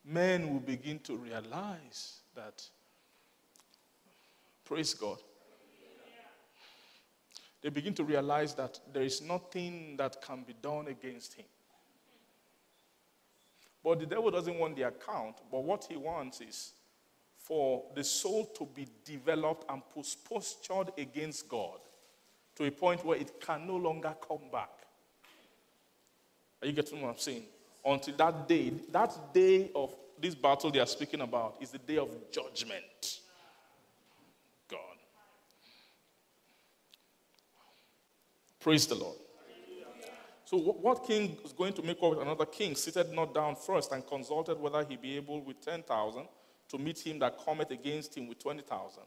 men 0.03 0.51
will 0.51 0.61
begin 0.61 0.97
to 1.01 1.15
realize 1.15 2.21
that, 2.34 2.67
praise 4.65 4.95
God, 4.95 5.19
they 7.62 7.70
begin 7.70 7.93
to 7.95 8.03
realize 8.03 8.53
that 8.55 8.80
there 8.93 9.03
is 9.03 9.22
nothing 9.22 9.95
that 9.97 10.22
can 10.22 10.43
be 10.43 10.53
done 10.62 10.88
against 10.88 11.34
him. 11.34 11.45
But 13.84 13.99
the 13.99 14.05
devil 14.05 14.32
doesn't 14.32 14.57
want 14.57 14.76
the 14.76 14.84
account, 14.84 15.38
but 15.51 15.64
what 15.64 15.86
he 15.89 15.97
wants 15.97 16.41
is 16.41 16.74
for 17.38 17.84
the 17.95 18.03
soul 18.03 18.45
to 18.57 18.66
be 18.66 18.88
developed 19.03 19.66
and 19.70 19.82
postured 20.30 20.91
against 20.97 21.47
God 21.47 21.80
to 22.55 22.66
a 22.66 22.72
point 22.72 23.03
where 23.05 23.18
it 23.18 23.39
can 23.39 23.66
no 23.66 23.78
longer 23.78 24.14
come 24.28 24.49
back. 24.51 24.70
Are 26.62 26.68
you 26.68 26.74
getting 26.74 27.01
what 27.01 27.10
I'm 27.12 27.18
saying? 27.18 27.43
Until 27.86 28.16
that 28.18 28.47
day, 28.47 28.74
that 28.91 29.34
day 29.34 29.72
of 29.74 29.95
this 30.20 30.36
battle 30.36 30.70
they 30.70 30.80
are 30.80 30.86
speaking 30.86 31.22
about 31.22 31.55
is 31.62 31.72
the 31.72 31.78
day 31.78 31.97
of 31.97 32.10
judgment. 32.32 33.20
God. 34.70 34.80
Praise 38.60 38.86
the 38.88 38.95
Lord. 38.95 39.16
So, 40.43 40.57
what 40.57 41.05
king 41.05 41.38
is 41.45 41.53
going 41.53 41.74
to 41.74 41.82
make 41.84 41.97
up 42.01 42.10
with 42.10 42.20
another 42.20 42.45
king, 42.45 42.76
seated 42.76 43.12
not 43.14 43.34
down 43.34 43.55
first 43.55 43.91
and 43.91 44.05
consulted 44.05 44.60
whether 44.60 44.84
he 44.84 44.97
be 44.97 45.16
able 45.16 45.41
with 45.41 45.64
10,000 45.64 46.28
to 46.70 46.78
meet 46.78 46.99
him 46.99 47.20
that 47.20 47.38
cometh 47.45 47.72
against 47.72 48.18
him 48.18 48.28
with 48.28 48.39
20,000? 48.39 49.03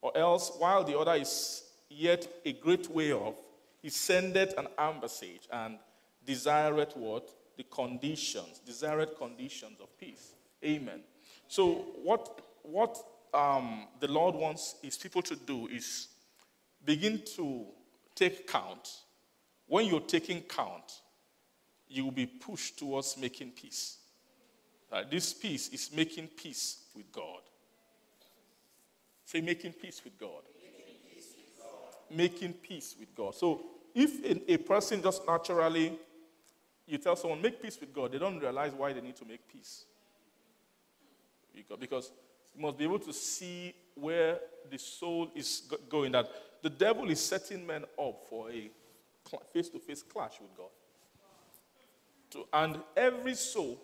Or 0.00 0.16
else, 0.16 0.52
while 0.58 0.82
the 0.82 0.98
other 0.98 1.14
is 1.14 1.64
yet 1.90 2.26
a 2.44 2.52
great 2.54 2.90
way 2.90 3.12
off, 3.12 3.34
he 3.82 3.90
sendeth 3.90 4.54
an 4.58 4.68
ambassage 4.78 5.46
and 5.52 5.78
desireth 6.24 6.96
what? 6.96 7.28
The 7.56 7.64
conditions, 7.64 8.60
desired 8.64 9.16
conditions 9.16 9.78
of 9.80 9.96
peace. 9.98 10.32
Amen. 10.64 11.00
So, 11.46 11.86
what, 12.02 12.40
what 12.62 12.98
um, 13.32 13.86
the 14.00 14.08
Lord 14.08 14.34
wants 14.34 14.76
his 14.82 14.96
people 14.96 15.22
to 15.22 15.36
do 15.36 15.68
is 15.68 16.08
begin 16.84 17.22
to 17.36 17.66
take 18.16 18.48
count. 18.48 18.88
When 19.68 19.86
you're 19.86 20.00
taking 20.00 20.40
count, 20.40 21.00
you 21.88 22.04
will 22.04 22.12
be 22.12 22.26
pushed 22.26 22.78
towards 22.78 23.16
making 23.16 23.52
peace. 23.52 23.98
Uh, 24.90 25.02
this 25.08 25.32
peace 25.34 25.68
is 25.68 25.90
making 25.94 26.28
peace 26.28 26.78
with 26.96 27.12
God. 27.12 27.40
Say, 29.24 29.40
making 29.40 29.72
peace 29.72 30.00
with 30.04 30.18
God. 30.18 30.42
Making 32.10 32.52
peace 32.52 32.94
with 32.98 33.14
God. 33.14 33.34
So, 33.34 33.62
if 33.94 34.24
a, 34.24 34.52
a 34.52 34.56
person 34.58 35.02
just 35.02 35.26
naturally, 35.26 35.98
you 36.86 36.98
tell 36.98 37.16
someone, 37.16 37.42
make 37.42 37.60
peace 37.60 37.78
with 37.80 37.92
God, 37.92 38.12
they 38.12 38.18
don't 38.18 38.38
realize 38.38 38.72
why 38.72 38.92
they 38.92 39.00
need 39.00 39.16
to 39.16 39.24
make 39.24 39.46
peace. 39.52 39.84
Because 41.80 42.12
must 42.58 42.78
be 42.78 42.84
able 42.84 42.98
to 43.00 43.12
see 43.12 43.74
where 43.94 44.38
the 44.70 44.78
soul 44.78 45.30
is 45.34 45.62
going. 45.88 46.12
That 46.12 46.28
the 46.62 46.70
devil 46.70 47.10
is 47.10 47.20
setting 47.20 47.66
men 47.66 47.84
up 47.98 48.26
for 48.28 48.50
a 48.50 48.70
face 49.52 49.68
to 49.70 49.78
face 49.78 50.02
clash 50.02 50.34
with 50.40 50.50
God. 50.56 50.70
And 52.52 52.78
every 52.96 53.34
soul 53.34 53.80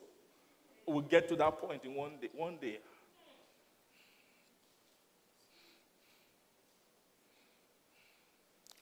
will 0.86 1.02
get 1.02 1.28
to 1.28 1.36
that 1.36 1.58
point 1.58 1.84
in 1.84 1.94
one 1.94 2.12
day. 2.20 2.28
One 2.34 2.56
day. 2.60 2.78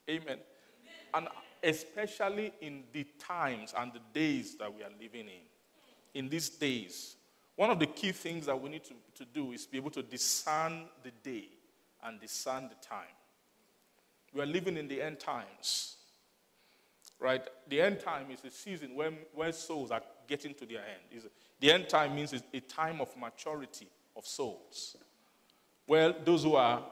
Amen. 0.09 0.39
And 1.15 1.29
especially 1.63 2.53
in 2.61 2.85
the 2.93 3.07
times 3.19 3.75
and 3.77 3.93
the 3.93 4.01
days 4.13 4.57
that 4.57 4.75
we 4.75 4.83
are 4.83 4.91
living 5.01 5.27
in. 5.27 5.43
In 6.15 6.29
these 6.29 6.49
days, 6.49 7.17
one 7.61 7.69
of 7.69 7.79
the 7.79 7.85
key 7.85 8.11
things 8.11 8.47
that 8.47 8.59
we 8.59 8.71
need 8.71 8.85
to, 8.85 8.95
to 9.15 9.27
do 9.35 9.53
is 9.53 9.67
be 9.67 9.77
able 9.77 9.91
to 9.91 10.03
discern 10.03 10.87
the 11.03 11.11
day 11.23 11.45
and 12.03 12.19
discern 12.19 12.71
the 12.71 12.75
time. 12.77 13.15
We 14.33 14.41
are 14.41 14.47
living 14.47 14.79
in 14.79 14.89
the 14.89 15.03
end 15.03 15.21
times. 15.21 15.99
Right? 17.19 17.47
The 17.69 17.83
end 17.83 18.01
time 18.01 18.31
is 18.31 18.43
a 18.47 18.51
season 18.51 18.95
when, 18.95 19.19
when 19.35 19.53
souls 19.53 19.91
are 19.91 20.01
getting 20.27 20.55
to 20.55 20.65
their 20.65 20.79
end. 20.79 21.23
The 21.61 21.71
end 21.71 21.91
time 21.91 22.15
means 22.15 22.33
it's 22.33 22.45
a 22.55 22.61
time 22.61 22.99
of 22.99 23.15
maturity 23.15 23.89
of 24.17 24.27
souls. 24.27 24.97
Well, 25.87 26.15
those 26.25 26.45
who 26.45 26.55
are 26.55 26.83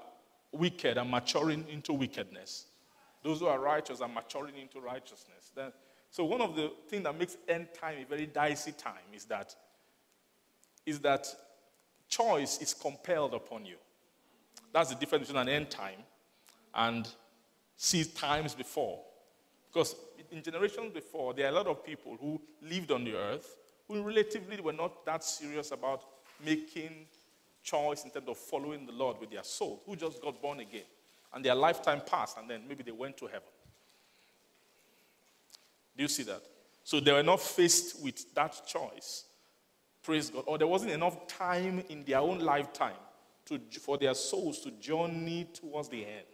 wicked 0.52 0.98
are 0.98 1.04
maturing 1.06 1.64
into 1.70 1.94
wickedness. 1.94 2.66
Those 3.22 3.40
who 3.40 3.46
are 3.46 3.58
righteous 3.58 4.02
are 4.02 4.08
maturing 4.08 4.58
into 4.58 4.80
righteousness. 4.80 5.50
Then, 5.56 5.72
so 6.10 6.26
one 6.26 6.42
of 6.42 6.56
the 6.56 6.72
things 6.90 7.04
that 7.04 7.18
makes 7.18 7.38
end 7.48 7.68
time 7.72 7.96
a 8.02 8.04
very 8.04 8.26
dicey 8.26 8.72
time 8.72 9.14
is 9.14 9.24
that 9.24 9.56
is 10.89 11.01
that 11.01 11.26
choice 12.09 12.59
is 12.61 12.72
compelled 12.72 13.34
upon 13.34 13.66
you. 13.66 13.76
That's 14.72 14.91
the 14.91 14.97
difference 14.97 15.26
between 15.26 15.43
an 15.43 15.49
end 15.49 15.70
time 15.70 16.01
and 16.74 17.07
see 17.76 18.05
times 18.05 18.55
before. 18.55 19.01
Because 19.72 19.95
in 20.30 20.43
generations 20.43 20.93
before, 20.93 21.34
there 21.34 21.47
are 21.47 21.51
a 21.51 21.55
lot 21.55 21.66
of 21.66 21.84
people 21.84 22.16
who 22.20 22.41
lived 22.62 22.91
on 22.91 23.05
the 23.05 23.14
earth 23.14 23.57
who 23.86 24.03
relatively 24.03 24.61
were 24.61 24.72
not 24.72 25.05
that 25.07 25.24
serious 25.24 25.72
about 25.72 26.03
making 26.45 27.07
choice 27.62 28.05
in 28.05 28.11
terms 28.11 28.28
of 28.28 28.36
following 28.36 28.86
the 28.86 28.93
Lord 28.93 29.18
with 29.20 29.30
their 29.30 29.45
soul, 29.45 29.82
who 29.86 29.97
just 29.97 30.22
got 30.22 30.41
born 30.41 30.61
again. 30.61 30.82
And 31.34 31.45
their 31.45 31.55
lifetime 31.55 32.03
passed, 32.07 32.39
and 32.39 32.49
then 32.49 32.62
maybe 32.66 32.82
they 32.82 32.93
went 32.93 33.16
to 33.18 33.26
heaven. 33.26 33.49
Do 35.97 36.03
you 36.03 36.09
see 36.09 36.22
that? 36.24 36.43
So 36.84 37.01
they 37.01 37.12
were 37.12 37.22
not 37.22 37.41
faced 37.41 38.03
with 38.03 38.34
that 38.34 38.66
choice. 38.66 39.24
Praise 40.03 40.30
God. 40.30 40.44
Or 40.46 40.59
there 40.59 40.66
wasn't 40.66 40.92
enough 40.92 41.26
time 41.26 41.82
in 41.88 42.05
their 42.05 42.18
own 42.18 42.38
lifetime 42.38 42.96
to, 43.46 43.61
for 43.80 43.99
their 43.99 44.14
souls 44.14 44.61
to 44.61 44.70
journey 44.72 45.49
towards 45.53 45.88
the 45.88 46.05
end. 46.05 46.24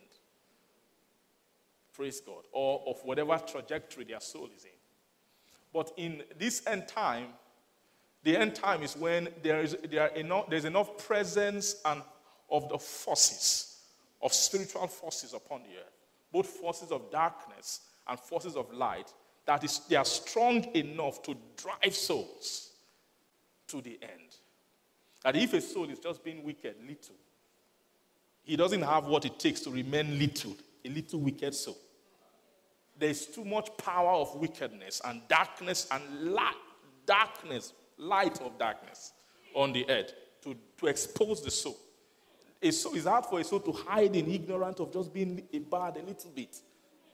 Praise 1.92 2.20
God. 2.20 2.44
Or 2.52 2.82
of 2.86 3.04
whatever 3.04 3.38
trajectory 3.38 4.04
their 4.04 4.20
soul 4.20 4.48
is 4.56 4.64
in. 4.64 4.70
But 5.72 5.92
in 5.96 6.22
this 6.38 6.62
end 6.66 6.88
time, 6.88 7.28
the 8.22 8.36
end 8.36 8.54
time 8.54 8.82
is 8.82 8.96
when 8.96 9.28
there 9.42 9.60
is 9.60 9.76
there 9.90 10.06
enough, 10.08 10.48
there's 10.48 10.64
enough 10.64 10.96
presence 11.06 11.76
and 11.84 12.02
of 12.50 12.68
the 12.68 12.78
forces, 12.78 13.80
of 14.22 14.32
spiritual 14.32 14.86
forces 14.86 15.34
upon 15.34 15.62
the 15.62 15.76
earth. 15.78 15.94
both 16.34 16.48
forces 16.48 16.90
of 16.90 17.10
darkness 17.12 17.80
and 18.08 18.18
forces 18.18 18.56
of 18.56 18.70
light, 18.72 19.14
that 19.46 19.62
is, 19.62 19.78
they 19.88 19.94
are 19.94 20.04
strong 20.04 20.64
enough 20.74 21.22
to 21.22 21.36
drive 21.56 21.94
souls 21.94 22.70
to 23.68 23.80
the 23.80 23.98
end. 24.02 24.36
That 25.22 25.36
if 25.36 25.54
a 25.54 25.60
soul 25.60 25.88
is 25.88 25.98
just 25.98 26.22
being 26.22 26.42
wicked, 26.42 26.76
little, 26.86 27.14
he 28.42 28.56
doesn't 28.56 28.82
have 28.82 29.06
what 29.06 29.24
it 29.24 29.38
takes 29.38 29.60
to 29.60 29.70
remain 29.70 30.18
little, 30.18 30.54
a 30.84 30.88
little 30.88 31.20
wicked 31.20 31.54
soul. 31.54 31.78
There's 32.98 33.26
too 33.26 33.44
much 33.44 33.76
power 33.78 34.12
of 34.12 34.36
wickedness 34.36 35.00
and 35.04 35.22
darkness 35.28 35.88
and 35.90 36.02
darkness, 37.06 37.72
light 37.98 38.40
of 38.40 38.58
darkness 38.58 39.12
on 39.54 39.72
the 39.72 39.88
earth 39.88 40.12
to, 40.42 40.54
to 40.78 40.86
expose 40.86 41.42
the 41.42 41.50
soul. 41.50 41.76
It's, 42.60 42.84
it's 42.86 43.06
hard 43.06 43.26
for 43.26 43.40
a 43.40 43.44
soul 43.44 43.60
to 43.60 43.72
hide 43.72 44.14
in 44.14 44.30
ignorance 44.30 44.80
of 44.80 44.92
just 44.92 45.12
being 45.12 45.42
a 45.52 45.58
bad 45.58 45.96
a 45.96 46.02
little 46.02 46.30
bit. 46.34 46.56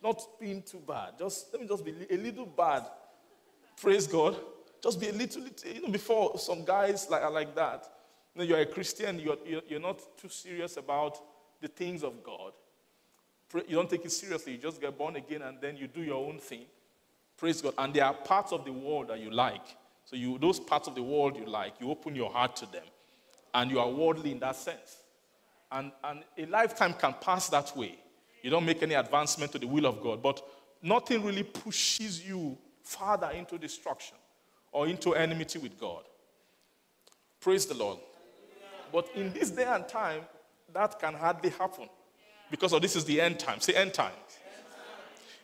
Not 0.02 0.22
being 0.38 0.62
too 0.62 0.82
bad. 0.86 1.18
Just 1.18 1.52
let 1.52 1.62
me 1.62 1.68
just 1.68 1.84
be 1.84 1.94
a 2.10 2.16
little 2.16 2.46
bad. 2.46 2.84
Praise 3.80 4.06
God. 4.06 4.36
Just 4.82 5.00
be 5.00 5.08
a 5.08 5.12
little, 5.12 5.42
little 5.42 5.70
you 5.70 5.82
know, 5.82 5.88
before 5.88 6.38
some 6.38 6.64
guys 6.64 7.08
like, 7.10 7.22
are 7.22 7.30
like 7.30 7.54
that. 7.54 7.86
You 8.34 8.40
know, 8.40 8.48
you're 8.48 8.60
a 8.60 8.66
Christian, 8.66 9.18
you're, 9.18 9.36
you're 9.68 9.80
not 9.80 10.00
too 10.16 10.28
serious 10.28 10.76
about 10.76 11.18
the 11.60 11.68
things 11.68 12.02
of 12.02 12.22
God. 12.22 12.52
You 13.66 13.76
don't 13.76 13.90
take 13.90 14.04
it 14.04 14.12
seriously. 14.12 14.52
You 14.52 14.58
just 14.58 14.80
get 14.80 14.96
born 14.96 15.16
again 15.16 15.42
and 15.42 15.60
then 15.60 15.76
you 15.76 15.88
do 15.88 16.02
your 16.02 16.24
own 16.24 16.38
thing. 16.38 16.66
Praise 17.36 17.60
God. 17.60 17.74
And 17.78 17.92
there 17.92 18.04
are 18.04 18.14
parts 18.14 18.52
of 18.52 18.64
the 18.64 18.72
world 18.72 19.08
that 19.08 19.18
you 19.18 19.30
like. 19.30 19.64
So 20.04 20.16
you, 20.16 20.38
those 20.38 20.60
parts 20.60 20.88
of 20.88 20.94
the 20.94 21.02
world 21.02 21.36
you 21.36 21.46
like, 21.46 21.74
you 21.80 21.90
open 21.90 22.14
your 22.14 22.30
heart 22.30 22.56
to 22.56 22.66
them. 22.66 22.84
And 23.52 23.70
you 23.70 23.80
are 23.80 23.90
worldly 23.90 24.30
in 24.30 24.38
that 24.38 24.56
sense. 24.56 24.96
And, 25.72 25.90
and 26.04 26.20
a 26.38 26.46
lifetime 26.46 26.94
can 26.94 27.14
pass 27.20 27.48
that 27.48 27.76
way. 27.76 27.98
You 28.42 28.50
don't 28.50 28.64
make 28.64 28.82
any 28.82 28.94
advancement 28.94 29.52
to 29.52 29.58
the 29.58 29.66
will 29.66 29.86
of 29.86 30.00
God. 30.00 30.22
But 30.22 30.40
nothing 30.80 31.24
really 31.24 31.42
pushes 31.42 32.24
you 32.24 32.56
farther 32.82 33.30
into 33.30 33.58
destruction 33.58 34.16
or 34.72 34.86
into 34.86 35.14
enmity 35.14 35.58
with 35.58 35.78
God. 35.78 36.02
Praise 37.40 37.66
the 37.66 37.74
Lord. 37.74 37.98
But 38.92 39.08
in 39.14 39.32
this 39.32 39.50
day 39.50 39.64
and 39.64 39.86
time, 39.88 40.22
that 40.72 40.98
can 40.98 41.14
hardly 41.14 41.50
happen 41.50 41.88
because 42.50 42.72
of 42.72 42.82
this 42.82 42.96
is 42.96 43.04
the 43.04 43.20
end 43.20 43.38
time. 43.38 43.60
Say 43.60 43.74
end 43.74 43.94
times. 43.94 44.14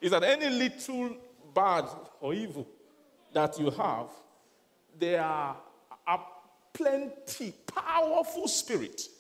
Is 0.00 0.10
that 0.10 0.22
any 0.22 0.50
little 0.50 1.16
bad 1.54 1.86
or 2.20 2.34
evil 2.34 2.66
that 3.32 3.58
you 3.58 3.70
have, 3.70 4.08
there 4.98 5.22
are, 5.22 5.56
are 6.06 6.26
plenty 6.72 7.52
powerful 7.66 8.48
spirits 8.48 9.10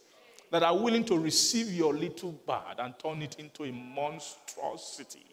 that 0.50 0.62
are 0.62 0.76
willing 0.76 1.04
to 1.04 1.18
receive 1.18 1.72
your 1.72 1.94
little 1.94 2.32
bad 2.32 2.78
and 2.78 2.98
turn 2.98 3.22
it 3.22 3.36
into 3.38 3.64
a 3.64 3.72
monstrosity. 3.72 5.25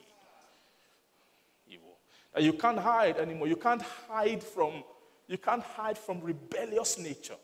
You 2.38 2.53
can't 2.53 2.79
hide 2.79 3.17
anymore. 3.17 3.47
You 3.47 3.55
can't 3.55 3.81
hide 3.81 4.43
from 4.43 4.84
you 5.27 5.38
can't 5.38 5.63
hide 5.63 5.97
from 5.97 6.21
rebellious 6.21 6.97
nature. 6.97 7.38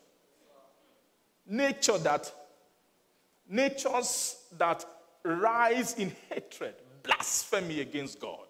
Nature 1.46 1.98
that 1.98 2.32
natures 3.48 4.36
that 4.58 4.84
rise 5.24 5.94
in 5.94 6.12
hatred, 6.28 6.74
blasphemy 7.02 7.80
against 7.80 8.20
God. 8.20 8.46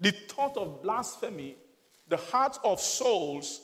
The 0.00 0.10
thought 0.10 0.56
of 0.56 0.82
blasphemy, 0.82 1.56
the 2.08 2.16
heart 2.16 2.58
of 2.64 2.80
souls 2.80 3.60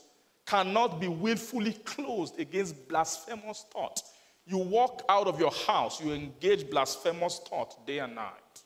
cannot 0.47 1.01
be 1.01 1.09
willfully 1.09 1.73
closed 1.73 2.39
against 2.39 2.87
blasphemous 2.89 3.65
thought. 3.73 4.03
You 4.47 4.59
walk 4.59 5.03
out 5.09 5.27
of 5.27 5.41
your 5.41 5.53
house, 5.67 6.03
you 6.03 6.13
engage 6.13 6.69
blasphemous 6.69 7.41
thought 7.49 7.87
day 7.87 8.01
and 8.01 8.15
night. 8.15 8.63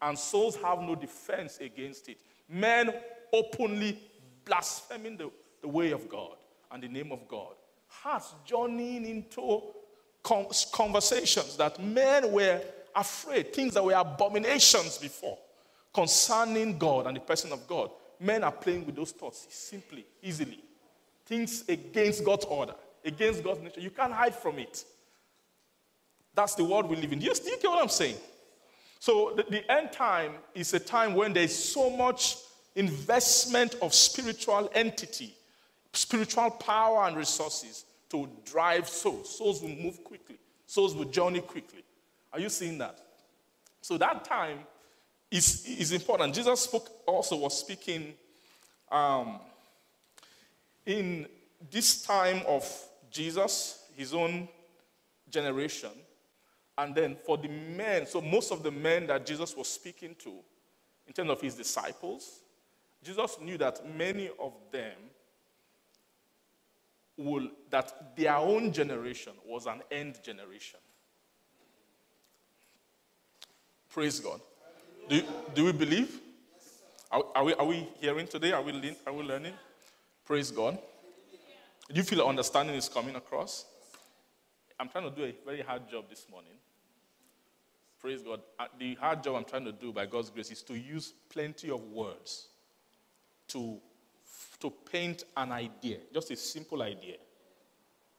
And 0.00 0.18
souls 0.18 0.56
have 0.56 0.80
no 0.80 0.94
defense 0.94 1.58
against 1.58 2.08
it. 2.08 2.18
Men 2.48 2.92
openly 3.32 3.98
blaspheming 4.44 5.16
the, 5.16 5.30
the 5.60 5.68
way 5.68 5.90
of 5.90 6.08
God 6.08 6.36
and 6.70 6.82
the 6.82 6.88
name 6.88 7.12
of 7.12 7.26
God. 7.28 7.54
Hearts 7.88 8.34
joining 8.44 9.06
into 9.06 9.62
conversations 10.72 11.56
that 11.56 11.82
men 11.82 12.30
were 12.32 12.60
afraid, 12.94 13.52
things 13.52 13.74
that 13.74 13.84
were 13.84 13.94
abominations 13.94 14.98
before 14.98 15.38
concerning 15.94 16.78
God 16.78 17.06
and 17.06 17.16
the 17.16 17.20
person 17.20 17.52
of 17.52 17.66
God. 17.66 17.90
Men 18.20 18.44
are 18.44 18.52
playing 18.52 18.84
with 18.84 18.96
those 18.96 19.12
thoughts 19.12 19.46
simply, 19.50 20.04
easily. 20.22 20.58
Things 21.24 21.64
against 21.68 22.24
God's 22.24 22.44
order, 22.46 22.74
against 23.04 23.44
God's 23.44 23.60
nature. 23.60 23.80
You 23.80 23.90
can't 23.90 24.12
hide 24.12 24.34
from 24.34 24.58
it. 24.58 24.84
That's 26.34 26.54
the 26.54 26.64
world 26.64 26.88
we 26.88 26.96
live 26.96 27.12
in. 27.12 27.18
Do 27.18 27.26
you, 27.26 27.34
do 27.34 27.50
you 27.50 27.58
get 27.60 27.68
what 27.68 27.82
I'm 27.82 27.88
saying? 27.88 28.16
So, 29.00 29.34
the, 29.36 29.44
the 29.48 29.72
end 29.72 29.92
time 29.92 30.32
is 30.54 30.74
a 30.74 30.80
time 30.80 31.14
when 31.14 31.32
there's 31.32 31.54
so 31.54 31.88
much 31.90 32.36
investment 32.74 33.76
of 33.82 33.94
spiritual 33.94 34.70
entity, 34.74 35.34
spiritual 35.92 36.50
power, 36.50 37.06
and 37.06 37.16
resources 37.16 37.84
to 38.10 38.28
drive 38.44 38.88
souls. 38.88 39.36
Souls 39.36 39.62
will 39.62 39.68
move 39.68 40.02
quickly, 40.04 40.36
souls 40.66 40.94
will 40.94 41.04
journey 41.04 41.40
quickly. 41.40 41.84
Are 42.32 42.40
you 42.40 42.48
seeing 42.48 42.78
that? 42.78 42.98
So 43.80 43.96
that 43.98 44.24
time 44.24 44.58
is, 45.30 45.64
is 45.66 45.92
important. 45.92 46.34
Jesus 46.34 46.60
spoke, 46.60 46.90
also 47.06 47.36
was 47.36 47.58
speaking 47.58 48.14
um, 48.90 49.40
in 50.86 51.26
this 51.70 52.02
time 52.02 52.42
of 52.46 52.64
Jesus, 53.10 53.84
his 53.96 54.14
own 54.14 54.48
generation, 55.30 55.90
and 56.78 56.94
then 56.94 57.16
for 57.26 57.36
the 57.36 57.48
men, 57.48 58.06
so 58.06 58.20
most 58.20 58.52
of 58.52 58.62
the 58.62 58.70
men 58.70 59.08
that 59.08 59.26
Jesus 59.26 59.56
was 59.56 59.68
speaking 59.68 60.14
to, 60.20 60.32
in 61.08 61.12
terms 61.12 61.30
of 61.30 61.40
his 61.40 61.56
disciples, 61.56 62.40
Jesus 63.02 63.36
knew 63.42 63.58
that 63.58 63.84
many 63.96 64.30
of 64.38 64.52
them 64.70 64.94
will, 67.16 67.48
that 67.70 68.16
their 68.16 68.36
own 68.36 68.72
generation 68.72 69.32
was 69.44 69.66
an 69.66 69.82
end 69.90 70.20
generation. 70.22 70.78
Praise 73.90 74.20
God. 74.20 74.40
Do, 75.08 75.22
do 75.54 75.64
we 75.64 75.72
believe? 75.72 76.20
Are, 77.10 77.24
are, 77.34 77.44
we, 77.44 77.54
are 77.54 77.64
we 77.64 77.88
hearing 78.00 78.28
today? 78.28 78.52
Are 78.52 78.62
we, 78.62 78.94
are 79.04 79.12
we 79.12 79.22
learning? 79.24 79.54
Praise 80.24 80.52
God. 80.52 80.78
Do 81.88 81.94
you 81.94 82.04
feel 82.04 82.24
understanding 82.24 82.76
is 82.76 82.88
coming 82.88 83.16
across? 83.16 83.64
I'm 84.78 84.88
trying 84.88 85.10
to 85.10 85.16
do 85.16 85.24
a 85.24 85.34
very 85.44 85.62
hard 85.62 85.90
job 85.90 86.04
this 86.08 86.26
morning. 86.30 86.52
Praise 88.00 88.22
God. 88.22 88.40
Uh, 88.58 88.66
the 88.78 88.94
hard 88.94 89.22
job 89.22 89.36
I'm 89.36 89.44
trying 89.44 89.64
to 89.64 89.72
do 89.72 89.92
by 89.92 90.06
God's 90.06 90.30
grace 90.30 90.50
is 90.50 90.62
to 90.62 90.78
use 90.78 91.12
plenty 91.30 91.70
of 91.70 91.82
words 91.90 92.48
to 93.48 93.78
to 94.60 94.70
paint 94.70 95.24
an 95.36 95.52
idea, 95.52 95.98
just 96.12 96.30
a 96.30 96.36
simple 96.36 96.82
idea. 96.82 97.16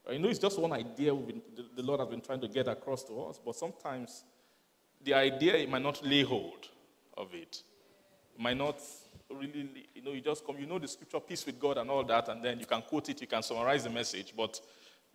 You 0.10 0.20
know, 0.20 0.30
it's 0.30 0.40
just 0.40 0.58
one 0.58 0.72
idea 0.72 1.14
been, 1.14 1.42
the 1.76 1.84
Lord 1.84 2.00
has 2.00 2.10
been 2.10 2.22
trying 2.22 2.42
to 2.42 2.48
get 2.48 2.68
across 2.68 3.04
to 3.04 3.22
us, 3.24 3.40
but 3.44 3.56
sometimes 3.56 4.24
the 5.04 5.14
idea 5.14 5.56
it 5.58 5.70
might 5.70 5.84
not 5.84 6.04
lay 6.04 6.24
hold 6.24 6.68
of 7.18 7.34
it. 7.34 7.62
It 8.36 8.42
might 8.42 8.58
not 8.58 8.82
really, 9.30 9.88
you 9.94 10.02
know, 10.02 10.12
you 10.14 10.22
just 10.22 10.46
come, 10.46 10.58
you 10.58 10.66
know 10.66 10.80
the 10.80 10.88
scripture, 10.88 11.20
peace 11.20 11.46
with 11.46 11.60
God 11.60 11.78
and 11.78 11.90
all 11.92 12.04
that, 12.06 12.30
and 12.30 12.44
then 12.44 12.60
you 12.60 12.66
can 12.66 12.82
quote 12.82 13.10
it, 13.10 13.22
you 13.22 13.28
can 13.28 13.44
summarize 13.44 13.84
the 13.84 13.90
message, 13.90 14.34
but 14.36 14.60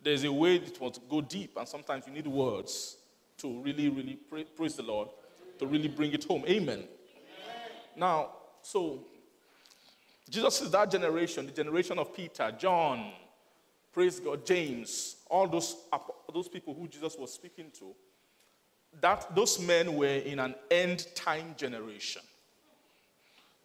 there's 0.01 0.23
a 0.23 0.31
way 0.31 0.55
it 0.55 0.75
to 0.75 1.01
go 1.09 1.21
deep, 1.21 1.57
and 1.57 1.67
sometimes 1.67 2.05
you 2.07 2.13
need 2.13 2.27
words 2.27 2.97
to 3.37 3.61
really, 3.61 3.89
really 3.89 4.15
pray, 4.15 4.43
praise 4.43 4.75
the 4.75 4.83
Lord, 4.83 5.09
to 5.59 5.67
really 5.67 5.87
bring 5.87 6.13
it 6.13 6.23
home. 6.23 6.43
Amen. 6.47 6.79
Amen. 6.79 6.87
Now, 7.95 8.31
so 8.61 9.03
Jesus 10.29 10.61
is 10.61 10.71
that 10.71 10.89
generation, 10.89 11.45
the 11.45 11.51
generation 11.51 11.99
of 11.99 12.13
Peter, 12.13 12.53
John, 12.57 13.11
praise 13.93 14.19
God, 14.19 14.45
James, 14.45 15.17
all 15.29 15.47
those, 15.47 15.75
those 16.33 16.47
people 16.47 16.73
who 16.73 16.87
Jesus 16.87 17.15
was 17.17 17.33
speaking 17.33 17.71
to. 17.79 17.93
That 19.01 19.35
those 19.35 19.59
men 19.59 19.95
were 19.95 20.07
in 20.07 20.39
an 20.39 20.55
end 20.71 21.07
time 21.15 21.53
generation. 21.57 22.21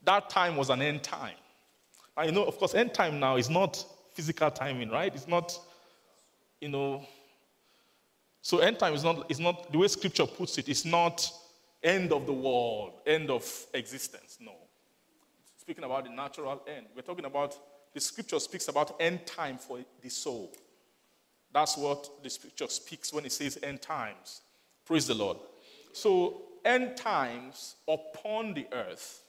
That 0.04 0.28
time 0.28 0.56
was 0.56 0.70
an 0.70 0.82
end 0.82 1.02
time. 1.02 1.36
I 2.16 2.24
you 2.24 2.32
know, 2.32 2.44
of 2.44 2.58
course, 2.58 2.74
end 2.74 2.92
time 2.92 3.20
now 3.20 3.36
is 3.36 3.48
not 3.48 3.84
physical 4.12 4.50
timing, 4.50 4.90
right? 4.90 5.14
It's 5.14 5.28
not, 5.28 5.58
you 6.60 6.68
know. 6.68 7.06
So 8.43 8.59
end 8.59 8.78
time 8.78 8.95
is 8.95 9.05
not, 9.05 9.30
is 9.30 9.38
not 9.38 9.70
the 9.70 9.78
way 9.78 9.88
scripture 9.88 10.26
puts 10.26 10.59
it, 10.59 10.68
it's 10.68 10.84
not 10.84 11.30
end 11.82 12.12
of 12.12 12.26
the 12.26 12.32
world, 12.32 12.93
end 13.07 13.30
of 13.30 13.66
existence. 13.74 14.38
No 14.41 14.53
speaking 15.70 15.84
about 15.84 16.03
the 16.03 16.11
natural 16.11 16.61
end. 16.66 16.86
We're 16.97 17.03
talking 17.03 17.26
about 17.26 17.57
the 17.95 18.01
scripture 18.01 18.41
speaks 18.41 18.66
about 18.66 18.97
end 18.99 19.24
time 19.24 19.57
for 19.57 19.78
the 20.03 20.09
soul. 20.09 20.53
That's 21.53 21.76
what 21.76 22.24
the 22.24 22.28
scripture 22.28 22.66
speaks 22.66 23.12
when 23.12 23.24
it 23.24 23.30
says 23.30 23.57
end 23.62 23.80
times. 23.80 24.41
Praise 24.84 25.07
the 25.07 25.14
Lord. 25.14 25.36
So, 25.93 26.43
end 26.64 26.97
times 26.97 27.76
upon 27.86 28.55
the 28.55 28.66
earth 28.72 29.22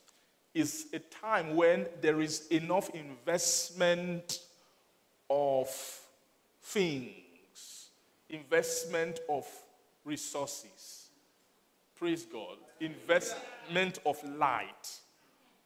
is 0.56 0.88
a 0.94 1.00
time 1.00 1.56
when 1.56 1.86
there 2.02 2.22
is 2.22 2.48
enough 2.48 2.90
investment 2.90 4.40
of 5.30 5.70
things, 6.64 7.12
investment 8.32 9.20
of 9.30 9.46
resources. 10.04 11.10
Praise 11.96 12.26
God. 12.26 12.58
Investment 12.80 14.00
of 14.06 14.18
light 14.38 15.00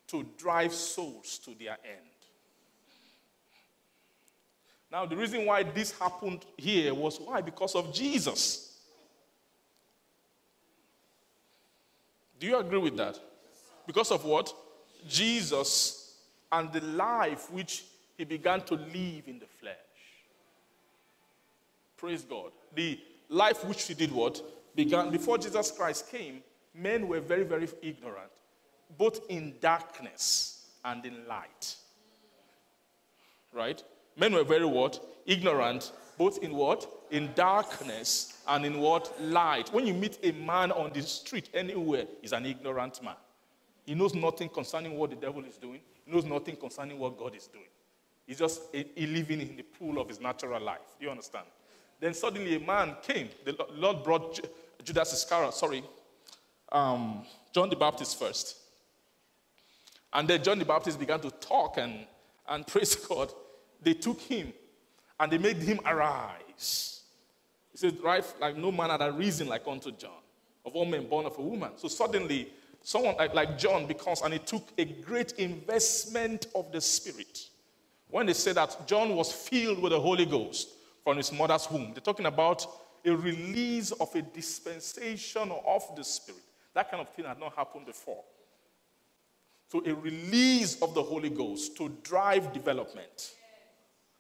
to 0.07 0.26
drive 0.38 0.74
souls 0.74 1.39
to 1.39 1.55
their 1.57 1.78
end. 1.84 2.09
Now, 4.91 5.05
the 5.05 5.16
reason 5.16 5.45
why 5.45 5.63
this 5.63 5.97
happened 5.97 6.45
here 6.57 6.93
was 6.93 7.20
why? 7.20 7.41
Because 7.41 7.76
of 7.76 7.93
Jesus. 7.93 8.78
Do 12.39 12.47
you 12.47 12.57
agree 12.57 12.78
with 12.78 12.97
that? 12.97 13.20
Because 13.88 14.11
of 14.11 14.24
what? 14.26 14.53
Jesus 15.07 16.18
and 16.51 16.72
the 16.72 16.82
life 16.82 17.51
which 17.51 17.86
he 18.18 18.24
began 18.24 18.61
to 18.61 18.76
live 18.76 19.28
in 19.28 19.39
the 19.39 19.47
flesh. 19.59 19.76
Praise 21.98 22.24
God. 22.24 22.52
The 22.76 23.00
life 23.30 23.64
which 23.66 23.84
he 23.84 23.93
did 23.93 24.12
what? 24.12 24.41
Began 24.76 25.10
before 25.10 25.38
Jesus 25.38 25.72
Christ 25.72 26.12
came, 26.12 26.43
men 26.74 27.08
were 27.08 27.22
very, 27.22 27.43
very 27.43 27.70
ignorant, 27.82 28.32
both 28.98 29.22
in 29.30 29.56
darkness 29.62 30.68
and 30.84 31.06
in 31.06 31.26
light. 31.28 31.76
Right? 33.54 33.82
Men 34.18 34.34
were 34.34 34.43
very 34.43 34.66
what? 34.66 35.00
Ignorant, 35.26 35.93
both 36.18 36.43
in 36.43 36.54
what? 36.54 36.88
In 37.12 37.30
darkness 37.36 38.41
and 38.48 38.66
in 38.66 38.80
what? 38.80 39.14
Light. 39.22 39.72
When 39.74 39.88
you 39.88 39.93
meet 39.93 40.20
a 40.24 40.32
man 40.34 40.72
on 40.72 40.91
the 40.91 41.02
street 41.02 41.50
anywhere, 41.54 42.06
he's 42.22 42.34
an 42.34 42.46
ignorant 42.46 43.02
man. 43.02 43.16
He 43.86 43.96
knows 43.96 44.14
nothing 44.14 44.50
concerning 44.50 44.98
what 44.98 45.12
the 45.12 45.16
devil 45.16 45.46
is 45.46 45.58
doing. 45.58 45.80
He 46.06 46.12
knows 46.12 46.26
nothing 46.26 46.56
concerning 46.56 47.00
what 47.00 47.18
God 47.18 47.36
is 47.36 47.48
doing. 47.48 47.66
He's 48.26 48.39
just 48.39 48.62
a, 48.74 48.86
a 49.02 49.06
living 49.06 49.41
in 49.41 49.56
the 49.56 49.64
pool 49.64 50.00
of 50.00 50.10
his 50.10 50.20
natural 50.20 50.62
life. 50.62 50.96
Do 51.00 51.06
you 51.06 51.12
understand? 51.12 51.46
Then 52.00 52.14
suddenly 52.14 52.56
a 52.56 52.60
man 52.60 52.96
came. 53.02 53.30
The 53.43 53.58
Lord 53.74 54.04
brought 54.04 54.39
Judas 54.84 55.14
Iscariot, 55.14 55.54
sorry, 55.54 55.84
um, 56.72 57.26
John 57.54 57.70
the 57.70 57.76
Baptist 57.76 58.20
first. 58.20 58.58
And 60.14 60.28
then 60.28 60.43
John 60.43 60.60
the 60.60 60.66
Baptist 60.66 61.00
began 61.00 61.20
to 61.22 61.32
talk 61.32 61.78
and, 61.78 62.06
and 62.48 62.66
praise 62.68 62.96
God 62.96 63.32
they 63.82 63.93
took 63.93 64.20
him 64.20 64.52
and 65.20 65.32
they 65.32 65.38
made 65.38 65.58
him 65.58 65.80
arise. 65.86 67.02
He 67.72 67.78
said, 67.78 67.98
Right, 68.04 68.26
like 68.41 68.58
no 68.58 68.72
man 68.72 68.89
had 68.89 69.02
a 69.02 69.12
reason 69.12 69.48
like 69.48 69.66
unto 69.68 69.91
John, 69.91 70.22
of 70.66 70.76
all 70.76 70.86
men 70.86 71.08
born 71.08 71.26
of 71.26 71.38
a 71.38 71.41
woman. 71.41 71.72
So 71.78 71.88
suddenly, 71.88 72.50
someone 72.82 73.16
like, 73.18 73.34
like 73.34 73.58
John 73.58 73.86
becomes, 73.86 74.22
and 74.22 74.34
it 74.34 74.46
took 74.48 74.68
a 74.78 74.86
great 74.86 75.34
investment 75.34 76.48
of 76.56 76.72
the 76.72 76.82
Spirit. 76.82 77.48
When 78.10 78.26
they 78.26 78.34
say 78.34 78.54
that 78.54 78.88
John 78.88 79.16
was 79.16 79.32
filled 79.32 79.80
with 79.80 79.91
the 79.91 80.00
Holy 80.00 80.26
Ghost 80.26 80.70
from 81.06 81.18
his 81.18 81.32
mother's 81.32 81.70
womb, 81.70 81.93
they're 81.93 82.01
talking 82.01 82.26
about 82.26 82.66
a 83.06 83.16
release 83.16 83.91
of 83.91 84.14
a 84.16 84.24
dispensation 84.24 85.51
of 85.66 85.84
the 85.95 86.03
Spirit. 86.03 86.41
That 86.74 86.89
kind 86.89 86.99
of 86.99 87.10
thing 87.14 87.26
had 87.26 87.39
not 87.39 87.56
happened 87.56 87.86
before. 87.86 88.24
So, 89.72 89.84
a 89.86 89.93
release 89.93 90.82
of 90.82 90.95
the 90.95 91.03
Holy 91.03 91.30
Ghost 91.30 91.78
to 91.78 91.89
drive 92.01 92.51
development. 92.51 93.34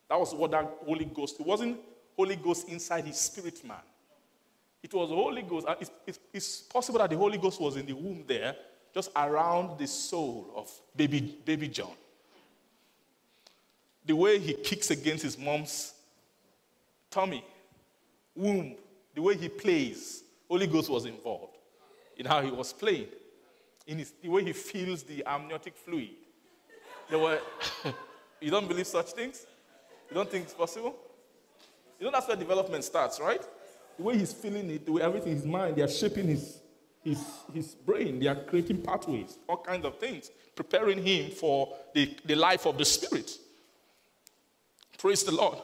That 0.09 0.19
was 0.19 0.35
what 0.35 0.51
that 0.51 0.71
Holy 0.85 1.05
Ghost, 1.05 1.39
it 1.39 1.45
wasn't 1.45 1.79
Holy 2.15 2.35
Ghost 2.35 2.69
inside 2.69 3.05
his 3.05 3.17
spirit 3.17 3.65
man. 3.65 3.77
It 4.83 4.93
was 4.93 5.09
the 5.09 5.15
Holy 5.15 5.41
Ghost. 5.41 5.65
It's, 5.81 5.91
it's, 6.05 6.19
it's, 6.31 6.61
possible 6.61 6.99
that 6.99 7.09
the 7.09 7.17
Holy 7.17 7.39
Ghost 7.39 7.59
was 7.59 7.77
in 7.77 7.87
the 7.87 7.93
womb 7.93 8.23
there, 8.27 8.55
just 8.93 9.09
around 9.15 9.79
the 9.79 9.87
soul 9.87 10.53
of 10.55 10.71
baby, 10.95 11.39
baby 11.43 11.67
John. 11.67 11.93
The 14.05 14.15
way 14.15 14.37
he 14.37 14.53
kicks 14.53 14.91
against 14.91 15.23
his 15.23 15.35
mom's 15.35 15.94
tummy, 17.15 17.45
womb, 18.35 18.75
the 19.13 19.21
way 19.21 19.37
he 19.37 19.47
plays, 19.47 20.23
Holy 20.49 20.67
Ghost 20.67 20.89
was 20.89 21.05
involved 21.05 21.55
in 22.17 22.25
how 22.25 22.41
he 22.41 22.51
was 22.51 22.73
playing, 22.73 23.07
in 23.87 23.99
his, 23.99 24.11
the 24.21 24.27
way 24.27 24.43
he 24.43 24.51
feels 24.51 25.03
the 25.03 25.23
amniotic 25.25 25.77
fluid. 25.77 26.09
There 27.09 27.19
were, 27.19 27.39
you 28.41 28.51
don't 28.51 28.67
believe 28.67 28.87
such 28.87 29.11
things? 29.13 29.45
You 30.09 30.15
don't 30.15 30.29
think 30.29 30.43
it's 30.43 30.53
possible? 30.53 30.93
You 31.99 32.05
know 32.05 32.11
that's 32.11 32.27
where 32.27 32.35
development 32.35 32.83
starts, 32.83 33.21
right? 33.21 33.41
The 33.95 34.03
way 34.03 34.17
he's 34.17 34.33
feeling 34.33 34.69
it, 34.69 34.85
the 34.85 34.91
way 34.91 35.01
everything, 35.01 35.35
his 35.35 35.45
mind, 35.45 35.77
they 35.77 35.83
are 35.83 35.87
shaping 35.87 36.27
his, 36.27 36.59
his, 37.01 37.23
his 37.53 37.75
brain, 37.75 38.19
they 38.19 38.27
are 38.27 38.35
creating 38.35 38.81
pathways, 38.81 39.37
all 39.47 39.57
kinds 39.57 39.85
of 39.85 39.97
things, 39.99 40.31
preparing 40.53 41.01
him 41.01 41.31
for 41.31 41.73
the, 41.93 42.13
the 42.25 42.35
life 42.35 42.65
of 42.65 42.77
the 42.77 42.83
Spirit. 42.83 43.31
Praise 44.97 45.23
the 45.23 45.31
Lord. 45.31 45.59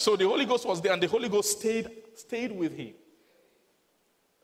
So 0.00 0.16
the 0.16 0.24
Holy 0.24 0.46
Ghost 0.46 0.64
was 0.64 0.80
there, 0.80 0.94
and 0.94 1.02
the 1.02 1.08
Holy 1.08 1.28
Ghost 1.28 1.58
stayed, 1.58 1.90
stayed 2.16 2.52
with 2.52 2.74
him. 2.74 2.94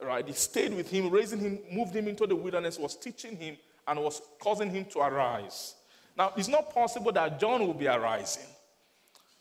Right? 0.02 0.26
He 0.26 0.34
stayed 0.34 0.74
with 0.74 0.90
him, 0.90 1.08
raising 1.08 1.38
him, 1.38 1.60
moved 1.72 1.96
him 1.96 2.08
into 2.08 2.26
the 2.26 2.36
wilderness, 2.36 2.78
was 2.78 2.94
teaching 2.94 3.36
him, 3.36 3.56
and 3.88 3.98
was 3.98 4.20
causing 4.38 4.68
him 4.68 4.84
to 4.84 4.98
arise. 4.98 5.74
Now, 6.14 6.34
it's 6.36 6.48
not 6.48 6.74
possible 6.74 7.10
that 7.12 7.40
John 7.40 7.66
will 7.66 7.72
be 7.72 7.88
arising 7.88 8.44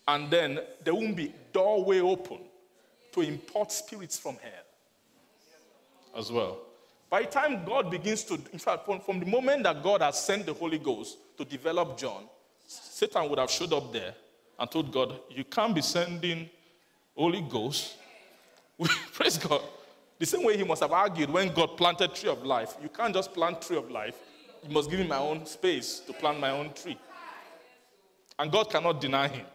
and 0.07 0.29
then 0.31 0.61
there 0.85 0.93
won't 0.93 1.17
be 1.17 1.33
doorway 1.51 1.99
open 1.99 2.39
to 3.11 3.21
import 3.21 3.73
spirits 3.73 4.17
from 4.17 4.37
hell 4.41 6.17
as 6.17 6.31
well. 6.31 6.59
By 7.09 7.23
the 7.23 7.27
time 7.27 7.65
God 7.65 7.91
begins 7.91 8.23
to, 8.25 8.35
in 8.53 8.59
fact, 8.59 8.85
from, 8.85 9.01
from 9.01 9.19
the 9.19 9.25
moment 9.25 9.63
that 9.63 9.83
God 9.83 10.01
has 10.01 10.23
sent 10.23 10.45
the 10.45 10.53
Holy 10.53 10.79
Ghost 10.79 11.17
to 11.37 11.43
develop 11.43 11.97
John, 11.97 12.23
Satan 12.65 13.29
would 13.29 13.39
have 13.39 13.51
showed 13.51 13.73
up 13.73 13.91
there 13.91 14.15
and 14.59 14.71
told 14.71 14.91
God, 14.91 15.19
You 15.29 15.43
can't 15.43 15.73
be 15.73 15.81
sending 15.81 16.49
Holy 17.15 17.41
Ghost. 17.41 17.95
Praise 19.13 19.37
God. 19.37 19.61
The 20.17 20.25
same 20.25 20.43
way 20.43 20.57
he 20.57 20.63
must 20.63 20.81
have 20.81 20.91
argued 20.91 21.29
when 21.29 21.53
God 21.53 21.77
planted 21.77 22.15
tree 22.15 22.29
of 22.29 22.43
life. 22.43 22.75
You 22.81 22.89
can't 22.89 23.13
just 23.13 23.33
plant 23.33 23.61
tree 23.61 23.77
of 23.77 23.91
life. 23.91 24.15
You 24.63 24.73
must 24.73 24.89
give 24.89 24.99
me 24.99 25.07
my 25.07 25.17
own 25.17 25.45
space 25.45 25.99
to 26.07 26.13
plant 26.13 26.39
my 26.39 26.51
own 26.51 26.73
tree. 26.73 26.97
And 28.39 28.51
God 28.51 28.69
cannot 28.69 28.99
deny 28.99 29.27
him. 29.27 29.45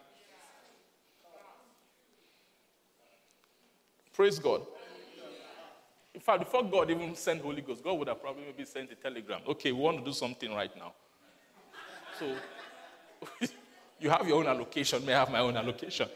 Praise 4.13 4.39
God. 4.39 4.63
In 6.15 6.21
fact, 6.21 6.41
before 6.41 6.63
God 6.65 6.91
even 6.91 7.15
sent 7.15 7.41
Holy 7.41 7.63
Ghost, 7.63 7.83
God 7.83 7.99
would 7.99 8.09
have 8.09 8.21
probably 8.21 8.45
maybe 8.45 8.65
sent 8.65 8.93
a 8.93 8.95
telegram. 8.95 9.41
Okay, 9.49 9.73
we 9.73 9.81
want 9.81 9.99
to 9.99 10.05
do 10.05 10.13
something 10.13 10.53
right 10.53 10.75
now. 10.77 10.93
So 12.19 12.37
you 14.01 14.11
have 14.11 14.27
your 14.27 14.39
own 14.39 14.47
allocation, 14.47 15.05
may 15.05 15.15
I 15.15 15.21
have 15.21 15.31
my 15.31 15.41
own 15.41 15.57
allocation. 15.57 16.09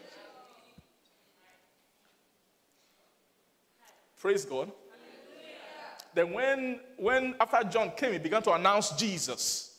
Praise 4.19 4.43
God. 4.43 4.71
Then 6.15 6.33
when, 6.33 6.79
when 6.97 7.35
after 7.39 7.67
John 7.69 7.91
came, 7.95 8.13
he 8.13 8.19
began 8.19 8.41
to 8.43 8.53
announce 8.53 8.91
Jesus. 8.91 9.77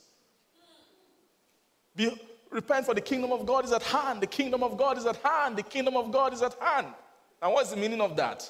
Be, 1.97 2.17
repent 2.51 2.87
for 2.87 2.95
the 2.95 3.01
kingdom 3.01 3.33
of 3.33 3.47
God 3.47 3.65
is 3.65 3.73
at 3.73 3.83
hand. 3.83 4.21
The 4.21 4.27
kingdom 4.27 4.63
of 4.63 4.77
God 4.77 4.99
is 4.99 5.07
at 5.07 5.17
hand. 5.17 5.57
The 5.57 5.63
kingdom 5.63 5.97
of 5.97 6.13
God 6.13 6.33
is 6.33 6.43
at 6.43 6.55
hand. 6.61 6.89
And 7.41 7.53
what's 7.53 7.71
the 7.71 7.77
meaning 7.77 8.01
of 8.01 8.17
that? 8.17 8.49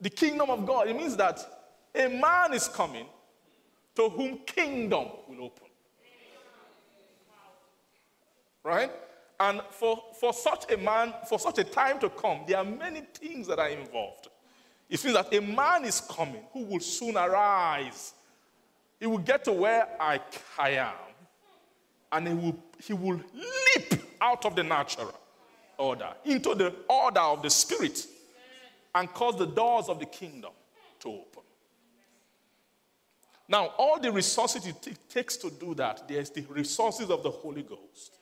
The 0.00 0.10
kingdom 0.10 0.50
of 0.50 0.66
God, 0.66 0.88
it 0.88 0.96
means 0.96 1.16
that 1.16 1.40
a 1.94 2.08
man 2.08 2.52
is 2.52 2.68
coming 2.68 3.06
to 3.94 4.08
whom 4.10 4.38
kingdom 4.38 5.06
will 5.28 5.44
open. 5.44 5.65
Right? 8.66 8.90
And 9.38 9.60
for, 9.70 10.02
for 10.18 10.32
such 10.32 10.72
a 10.72 10.76
man, 10.76 11.14
for 11.28 11.38
such 11.38 11.58
a 11.58 11.64
time 11.64 12.00
to 12.00 12.08
come, 12.10 12.40
there 12.48 12.58
are 12.58 12.64
many 12.64 13.02
things 13.14 13.46
that 13.46 13.60
are 13.60 13.68
involved. 13.68 14.26
It 14.90 15.04
means 15.04 15.16
that 15.16 15.32
a 15.32 15.40
man 15.40 15.84
is 15.84 16.00
coming 16.00 16.42
who 16.52 16.64
will 16.64 16.80
soon 16.80 17.16
arise. 17.16 18.14
He 18.98 19.06
will 19.06 19.18
get 19.18 19.44
to 19.44 19.52
where 19.52 19.86
I, 20.00 20.20
I 20.58 20.70
am, 20.70 20.94
and 22.10 22.26
he 22.26 22.34
will, 22.34 22.58
he 22.82 22.92
will 22.92 23.20
leap 23.34 24.02
out 24.20 24.44
of 24.44 24.56
the 24.56 24.64
natural 24.64 25.14
order, 25.78 26.12
into 26.24 26.56
the 26.56 26.74
order 26.88 27.20
of 27.20 27.42
the 27.42 27.50
Spirit, 27.50 28.04
and 28.96 29.12
cause 29.12 29.36
the 29.36 29.46
doors 29.46 29.88
of 29.88 30.00
the 30.00 30.06
kingdom 30.06 30.50
to 31.00 31.08
open. 31.08 31.42
Now, 33.46 33.66
all 33.78 34.00
the 34.00 34.10
resources 34.10 34.66
it 34.66 34.82
t- 34.82 34.96
takes 35.08 35.36
to 35.36 35.50
do 35.50 35.72
that, 35.76 36.08
there's 36.08 36.30
the 36.30 36.40
resources 36.48 37.10
of 37.10 37.22
the 37.22 37.30
Holy 37.30 37.62
Ghost. 37.62 38.16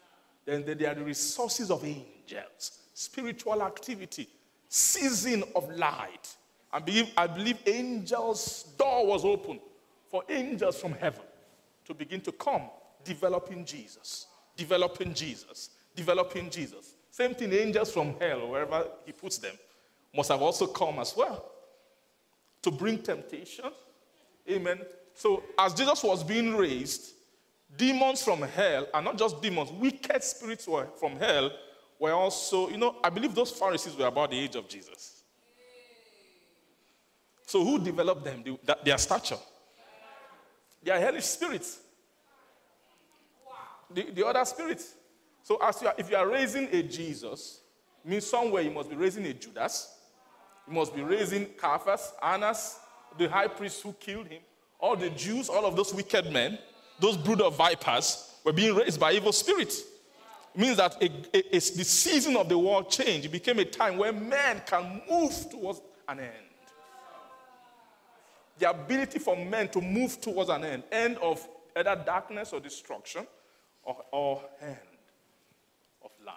Then 0.45 0.65
there 0.65 0.91
are 0.91 0.95
the 0.95 1.05
resources 1.05 1.71
of 1.71 1.85
angels, 1.85 2.79
spiritual 2.93 3.63
activity, 3.63 4.29
season 4.69 5.45
of 5.55 5.69
light. 5.77 6.37
I 6.73 6.81
believe, 6.81 7.11
I 7.17 7.27
believe 7.27 7.59
angels' 7.67 8.65
door 8.77 9.07
was 9.07 9.25
open 9.25 9.61
for 10.11 10.23
angels 10.29 10.79
from 10.81 10.93
heaven 10.93 11.23
to 11.87 11.95
begin 11.95 12.21
to 12.23 12.33
come, 12.33 12.63
developing 13.05 13.65
Jesus, 13.65 14.27
developing 14.57 15.15
Jesus, 15.15 15.71
developing 15.95 16.51
Jesus. 16.51 16.95
Same 17.11 17.35
thing, 17.35 17.53
angels 17.53 17.93
from 17.93 18.15
hell, 18.19 18.49
wherever 18.49 18.87
he 19.07 19.13
puts 19.13 19.39
them, 19.39 19.55
must 20.15 20.31
have 20.31 20.43
also 20.43 20.67
come 20.67 20.99
as 20.99 21.17
well 21.17 21.45
to 22.63 22.71
bring 22.71 22.99
temptation. 22.99 23.67
Amen. 24.51 24.81
So, 25.15 25.43
as 25.59 25.75
Jesus 25.75 26.03
was 26.03 26.25
being 26.25 26.57
raised, 26.57 27.14
demons 27.77 28.23
from 28.23 28.43
hell, 28.43 28.87
and 28.93 29.05
not 29.05 29.19
just 29.19 29.41
demons, 29.43 29.71
wicked 29.73 30.23
spirits 30.23 30.69
from 30.99 31.17
hell, 31.19 31.51
were 31.99 32.13
also, 32.13 32.69
you 32.69 32.77
know, 32.77 32.97
I 33.03 33.11
believe 33.11 33.35
those 33.35 33.51
Pharisees 33.51 33.97
were 33.97 34.07
about 34.07 34.31
the 34.31 34.39
age 34.39 34.57
of 34.57 34.69
Jesus. 34.69 35.23
So 37.47 37.65
who 37.65 37.79
developed 37.79 38.25
them? 38.25 38.43
The- 38.43 38.79
Their 38.85 38.99
stature. 38.99 39.39
They 40.83 40.91
are 40.91 40.99
hellish 40.99 41.25
spirits. 41.25 41.79
The, 43.91 44.11
the 44.11 44.27
other 44.27 44.45
spirits. 44.45 44.95
So 45.43 45.57
as 45.63 45.81
you 45.81 45.89
are, 45.89 45.95
if 45.97 46.11
you 46.11 46.17
are 46.17 46.29
raising 46.29 46.69
a 46.73 46.83
Jesus, 46.83 47.61
means 48.05 48.27
somewhere 48.27 48.63
you 48.63 48.71
must 48.71 48.91
be 48.91 48.97
raising 48.97 49.25
a 49.27 49.33
Judas. 49.33 49.93
You 50.67 50.75
must 50.75 50.95
be 50.95 51.03
raising 51.03 51.47
Caiaphas, 51.57 52.13
Annas, 52.23 52.79
the 53.19 53.29
high 53.29 53.49
priest 53.49 53.83
who 53.83 53.93
killed 53.93 54.27
him, 54.27 54.43
all 54.79 54.97
the 54.97 55.11
Jews, 55.11 55.49
all 55.49 55.65
of 55.65 55.77
those 55.77 55.95
wicked 55.95 56.31
men, 56.33 56.59
those 56.99 57.17
brood 57.17 57.41
of 57.41 57.57
vipers 57.57 58.31
were 58.45 58.53
being 58.53 58.75
raised 58.75 59.01
by 59.01 59.13
evil 59.13 59.33
spirits. 59.33 59.81
It 60.55 60.61
means 60.61 60.77
that 60.77 61.01
the 61.01 61.61
season 61.61 62.37
of 62.37 62.49
the 62.49 62.59
world 62.59 62.91
changed. 62.91 63.27
It 63.27 63.33
became 63.33 63.59
a 63.59 63.65
time 63.65 63.97
where 63.97 64.13
men 64.13 64.63
can 64.67 65.03
move 65.11 65.33
towards 65.51 65.81
an 66.09 66.21
end. 66.21 66.31
The 68.59 68.71
ability 68.71 69.19
for 69.19 69.37
men 69.37 69.69
to 69.71 69.81
move 69.81 70.21
towards 70.21 70.49
an 70.49 70.65
end, 70.65 70.85
end 70.93 71.17
of 71.19 71.47
either 71.77 72.01
darkness 72.07 72.53
or 72.53 72.61
destruction, 72.61 73.27
or, 73.83 73.97
or 74.13 74.43
end 74.63 74.79
of 76.05 76.11
life. 76.25 76.37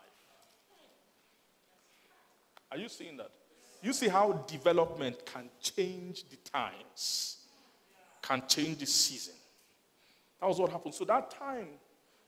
Are 2.71 2.77
you 2.77 2.89
seeing 2.89 3.17
that? 3.17 3.29
You 3.83 3.93
see 3.93 4.07
how 4.07 4.33
development 4.47 5.25
can 5.25 5.49
change 5.61 6.25
the 6.29 6.37
times, 6.37 7.37
can 8.21 8.41
change 8.47 8.79
the 8.79 8.87
season. 8.87 9.35
That 10.39 10.47
was 10.47 10.59
what 10.59 10.71
happened. 10.71 10.93
So 10.93 11.05
that 11.05 11.31
time, 11.31 11.67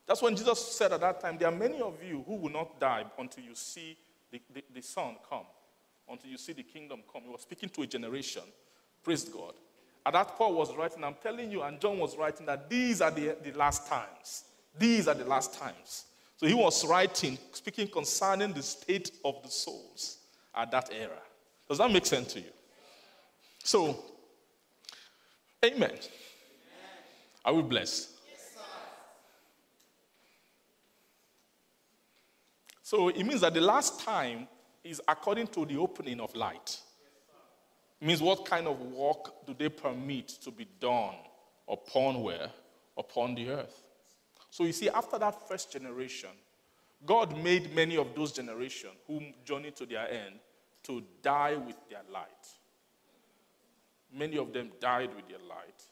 that's 0.06 0.22
when 0.22 0.34
Jesus 0.34 0.58
said 0.58 0.92
at 0.92 1.00
that 1.00 1.20
time, 1.20 1.38
there 1.38 1.48
are 1.48 1.56
many 1.56 1.80
of 1.80 2.02
you 2.02 2.24
who 2.26 2.36
will 2.36 2.50
not 2.50 2.80
die 2.80 3.04
until 3.18 3.44
you 3.44 3.54
see 3.54 3.96
the, 4.30 4.40
the, 4.52 4.64
the 4.74 4.82
Son 4.82 5.16
come, 5.28 5.46
until 6.08 6.30
you 6.30 6.38
see 6.38 6.52
the 6.52 6.62
kingdom 6.62 7.00
come. 7.12 7.22
He 7.22 7.30
was 7.30 7.42
speaking 7.42 7.68
to 7.70 7.82
a 7.82 7.86
generation. 7.86 8.42
Praise 9.02 9.24
God. 9.24 9.54
At 10.04 10.14
that 10.14 10.36
Paul 10.36 10.54
was 10.54 10.74
writing, 10.74 11.04
I'm 11.04 11.16
telling 11.22 11.50
you, 11.50 11.62
and 11.62 11.78
John 11.80 11.98
was 11.98 12.16
writing 12.16 12.46
that 12.46 12.70
these 12.70 13.00
are 13.00 13.10
the, 13.10 13.36
the 13.42 13.52
last 13.52 13.86
times. 13.86 14.44
These 14.78 15.08
are 15.08 15.14
the 15.14 15.24
last 15.24 15.54
times. 15.54 16.06
So 16.36 16.46
he 16.46 16.54
was 16.54 16.86
writing, 16.86 17.38
speaking 17.52 17.86
concerning 17.86 18.54
the 18.54 18.62
state 18.62 19.10
of 19.24 19.42
the 19.42 19.50
souls 19.50 20.18
at 20.54 20.70
that 20.70 20.90
era. 20.92 21.18
Does 21.68 21.78
that 21.78 21.90
make 21.92 22.06
sense 22.06 22.32
to 22.32 22.40
you? 22.40 22.50
So, 23.62 23.96
amen. 25.64 25.92
Are 27.44 27.54
we 27.54 27.62
blessed? 27.62 28.10
So 32.82 33.08
it 33.08 33.24
means 33.24 33.42
that 33.42 33.54
the 33.54 33.60
last 33.60 34.00
time 34.00 34.48
is 34.82 35.00
according 35.06 35.46
to 35.48 35.64
the 35.64 35.76
opening 35.76 36.18
of 36.20 36.34
light. 36.34 36.80
It 38.00 38.06
means 38.06 38.20
what 38.20 38.44
kind 38.44 38.66
of 38.66 38.80
work 38.80 39.46
do 39.46 39.54
they 39.56 39.68
permit 39.68 40.28
to 40.42 40.50
be 40.50 40.66
done 40.80 41.14
upon 41.68 42.22
where? 42.22 42.50
Upon 42.98 43.34
the 43.34 43.50
earth. 43.50 43.84
So 44.50 44.64
you 44.64 44.72
see, 44.72 44.88
after 44.88 45.18
that 45.18 45.48
first 45.48 45.72
generation, 45.72 46.30
God 47.06 47.36
made 47.42 47.74
many 47.74 47.96
of 47.96 48.14
those 48.14 48.32
generations 48.32 48.94
who 49.06 49.22
journeyed 49.44 49.76
to 49.76 49.86
their 49.86 50.10
end 50.10 50.40
to 50.82 51.02
die 51.22 51.56
with 51.56 51.76
their 51.88 52.02
light. 52.12 52.26
Many 54.12 54.36
of 54.38 54.52
them 54.52 54.70
died 54.80 55.14
with 55.14 55.28
their 55.28 55.38
light. 55.48 55.82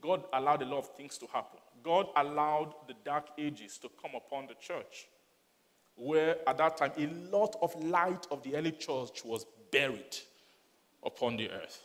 God 0.00 0.24
allowed 0.32 0.62
a 0.62 0.66
lot 0.66 0.78
of 0.78 0.94
things 0.96 1.18
to 1.18 1.26
happen. 1.26 1.58
God 1.82 2.06
allowed 2.16 2.74
the 2.88 2.94
dark 3.04 3.28
ages 3.38 3.78
to 3.78 3.88
come 4.00 4.12
upon 4.14 4.46
the 4.46 4.54
church, 4.54 5.08
where 5.94 6.36
at 6.48 6.58
that 6.58 6.76
time 6.76 6.92
a 6.96 7.06
lot 7.34 7.56
of 7.62 7.74
light 7.84 8.26
of 8.30 8.42
the 8.42 8.56
early 8.56 8.72
church 8.72 9.24
was 9.24 9.46
buried 9.70 10.16
upon 11.04 11.36
the 11.36 11.50
earth. 11.50 11.82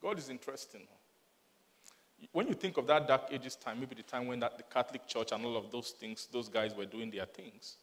God 0.00 0.18
is 0.18 0.28
interesting. 0.28 0.86
When 2.32 2.48
you 2.48 2.54
think 2.54 2.76
of 2.76 2.86
that 2.86 3.08
dark 3.08 3.22
ages 3.30 3.56
time, 3.56 3.80
maybe 3.80 3.94
the 3.94 4.02
time 4.02 4.26
when 4.26 4.40
that, 4.40 4.56
the 4.56 4.64
Catholic 4.64 5.06
Church 5.06 5.32
and 5.32 5.44
all 5.44 5.56
of 5.56 5.70
those 5.70 5.90
things, 5.90 6.28
those 6.30 6.48
guys 6.48 6.74
were 6.74 6.84
doing 6.84 7.10
their 7.10 7.26
things. 7.26 7.76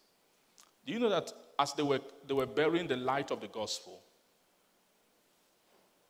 Do 0.85 0.93
you 0.93 0.99
know 0.99 1.09
that 1.09 1.31
as 1.57 1.73
they 1.73 1.83
were, 1.83 2.01
they 2.27 2.33
were 2.33 2.45
burying 2.45 2.87
the 2.87 2.97
light 2.97 3.31
of 3.31 3.41
the 3.41 3.47
gospel, 3.47 4.01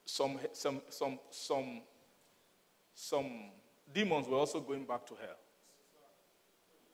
some, 0.05 0.39
some, 0.51 0.81
some, 0.89 1.19
some, 1.29 1.81
some 2.93 3.51
demons 3.93 4.27
were 4.27 4.37
also 4.37 4.59
going 4.59 4.83
back 4.83 5.05
to 5.07 5.15
hell? 5.15 5.37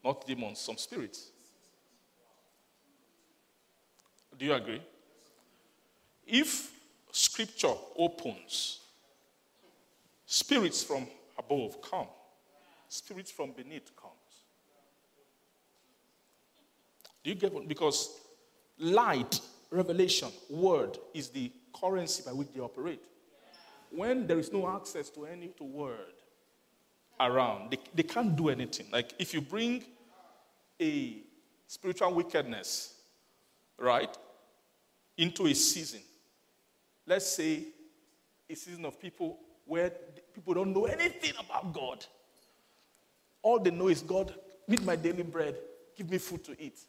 Not 0.03 0.25
demons, 0.27 0.59
some 0.59 0.77
spirits. 0.77 1.31
Do 4.37 4.45
you 4.45 4.53
agree? 4.53 4.81
If 6.25 6.71
scripture 7.11 7.73
opens, 7.97 8.79
spirits 10.25 10.83
from 10.83 11.07
above 11.39 11.81
come, 11.81 12.07
spirits 12.89 13.31
from 13.31 13.51
beneath 13.51 13.95
comes. 13.95 14.13
Do 17.23 17.31
you 17.31 17.35
get 17.35 17.53
what? 17.53 17.67
Because 17.67 18.19
light, 18.77 19.39
revelation, 19.71 20.29
word 20.49 20.97
is 21.13 21.29
the 21.29 21.51
currency 21.79 22.23
by 22.25 22.33
which 22.33 22.49
they 22.53 22.59
operate. 22.59 23.01
When 23.91 24.27
there 24.27 24.37
is 24.37 24.53
no 24.53 24.69
access 24.69 25.09
to 25.11 25.25
any 25.25 25.47
to 25.57 25.63
word 25.63 26.13
around, 27.19 27.71
they, 27.71 27.79
they 27.95 28.03
can't 28.03 28.35
do 28.35 28.49
anything. 28.49 28.87
Like 28.91 29.13
if 29.17 29.33
you 29.33 29.41
bring 29.41 29.83
a 30.79 31.17
spiritual 31.67 32.13
wickedness, 32.13 32.95
right, 33.77 34.15
into 35.17 35.47
a 35.47 35.53
season, 35.53 36.01
let's 37.05 37.25
say 37.25 37.63
a 38.49 38.55
season 38.55 38.85
of 38.85 38.99
people 38.99 39.39
where 39.69 39.91
people 40.33 40.53
don't 40.55 40.73
know 40.73 40.85
anything 40.85 41.33
about 41.39 41.73
God. 41.73 42.05
All 43.41 43.59
they 43.59 43.71
know 43.71 43.87
is 43.87 44.01
God, 44.01 44.33
meet 44.67 44.83
my 44.83 44.95
daily 44.95 45.23
bread, 45.23 45.55
give 45.95 46.09
me 46.09 46.17
food 46.17 46.43
to 46.45 46.61
eat. 46.61 46.79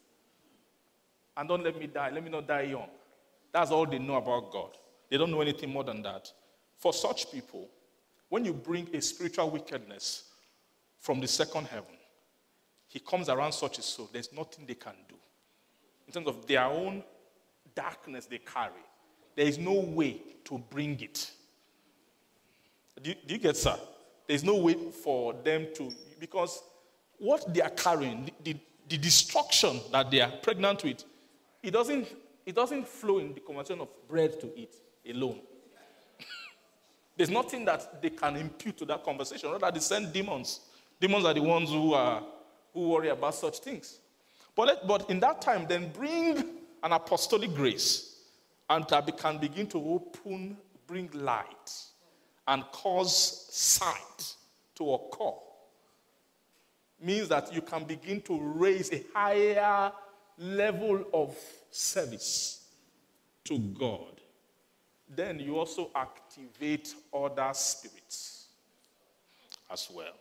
And 1.37 1.47
don't 1.47 1.63
let 1.63 1.79
me 1.79 1.87
die. 1.87 2.09
Let 2.09 2.23
me 2.23 2.29
not 2.29 2.47
die 2.47 2.63
young. 2.63 2.89
That's 3.53 3.71
all 3.71 3.85
they 3.85 3.99
know 3.99 4.15
about 4.15 4.51
God. 4.51 4.71
They 5.09 5.17
don't 5.17 5.31
know 5.31 5.41
anything 5.41 5.71
more 5.71 5.83
than 5.83 6.01
that. 6.01 6.31
For 6.77 6.91
such 6.91 7.31
people, 7.31 7.69
when 8.29 8.43
you 8.43 8.53
bring 8.53 8.89
a 8.93 9.01
spiritual 9.01 9.49
wickedness 9.49 10.23
from 10.99 11.19
the 11.19 11.27
second 11.27 11.67
heaven, 11.67 11.97
he 12.87 12.99
comes 12.99 13.29
around 13.29 13.53
such 13.53 13.77
a 13.77 13.81
soul, 13.81 14.09
there's 14.11 14.33
nothing 14.33 14.65
they 14.65 14.73
can 14.73 14.95
do. 15.07 15.15
In 16.07 16.13
terms 16.13 16.27
of 16.27 16.45
their 16.45 16.65
own 16.65 17.03
darkness 17.73 18.25
they 18.25 18.39
carry, 18.39 18.71
there 19.35 19.45
is 19.45 19.57
no 19.57 19.73
way 19.73 20.21
to 20.45 20.57
bring 20.57 20.99
it. 20.99 21.31
Do 23.01 23.09
you, 23.09 23.15
do 23.25 23.33
you 23.33 23.39
get, 23.39 23.57
sir? 23.57 23.77
There's 24.27 24.43
no 24.43 24.55
way 24.57 24.73
for 24.73 25.33
them 25.33 25.67
to, 25.75 25.91
because 26.19 26.61
what 27.17 27.53
they 27.53 27.61
are 27.61 27.69
carrying, 27.69 28.31
the, 28.43 28.55
the, 28.87 28.97
destruction 28.97 29.79
that 29.91 30.09
they 30.09 30.21
are 30.21 30.31
pregnant 30.31 30.83
with, 30.83 31.03
it 31.61 31.71
doesn't, 31.71 32.07
it 32.45 32.55
doesn't 32.55 32.87
flow 32.87 33.19
in 33.19 33.33
the 33.33 33.39
conversation 33.39 33.81
of 33.81 33.89
bread 34.07 34.39
to 34.41 34.51
eat 34.57 34.75
alone. 35.09 35.39
There's 37.17 37.29
nothing 37.29 37.65
that 37.65 38.01
they 38.01 38.09
can 38.09 38.35
impute 38.37 38.77
to 38.77 38.85
that 38.85 39.03
conversation. 39.03 39.51
Rather, 39.51 39.71
they 39.71 39.79
send 39.79 40.11
demons. 40.13 40.61
Demons 40.99 41.25
are 41.25 41.33
the 41.33 41.41
ones 41.41 41.69
who, 41.69 41.93
are, 41.93 42.23
who 42.73 42.89
worry 42.89 43.09
about 43.09 43.35
such 43.35 43.59
things. 43.59 43.99
But, 44.55 44.67
let, 44.67 44.87
but 44.87 45.09
in 45.09 45.19
that 45.21 45.41
time, 45.41 45.65
then 45.67 45.91
bring 45.91 46.37
an 46.83 46.91
apostolic 46.91 47.53
grace 47.53 48.11
and 48.69 48.85
that 48.89 49.17
can 49.17 49.37
begin 49.37 49.67
to 49.67 49.77
open, 49.77 50.57
bring 50.87 51.09
light, 51.13 51.71
and 52.47 52.63
cause 52.71 53.47
sight 53.49 54.35
to 54.75 54.93
occur. 54.93 55.37
Means 57.01 57.29
that 57.29 57.53
you 57.53 57.61
can 57.61 57.83
begin 57.83 58.21
to 58.21 58.39
raise 58.39 58.91
a 58.91 59.03
higher 59.13 59.91
level 60.37 61.03
of 61.13 61.35
service 61.71 62.65
to 63.45 63.57
God. 63.57 64.21
Then 65.13 65.39
you 65.39 65.57
also 65.57 65.89
activate 65.95 66.93
other 67.13 67.49
spirits 67.53 68.47
as 69.71 69.89
well. 69.93 70.13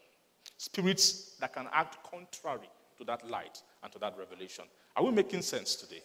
Spirits 0.57 1.37
that 1.41 1.53
can 1.53 1.69
act 1.73 1.99
contrary 2.11 2.69
to 2.99 3.05
that 3.05 3.29
light 3.29 3.63
and 3.83 3.93
to 3.93 3.99
that 3.99 4.17
revelation. 4.19 4.65
Are 4.97 5.05
we 5.05 5.11
making 5.11 5.43
sense 5.43 5.75
today? 5.75 6.03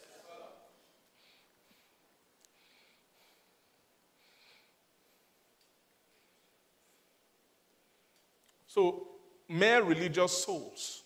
So, 8.75 9.07
mere 9.47 9.81
religious 9.83 10.43
souls. 10.43 11.03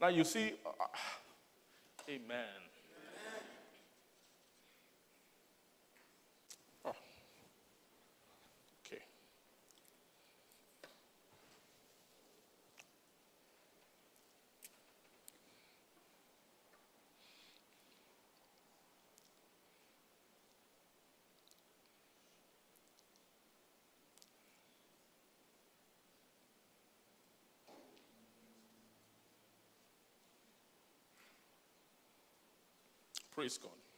Now 0.00 0.08
you 0.08 0.24
see, 0.24 0.54
uh, 0.64 0.70
amen. 2.08 2.46
Oh. 6.86 6.94
Okay. 8.86 9.02
Praise 33.40 33.56
God. 33.56 33.89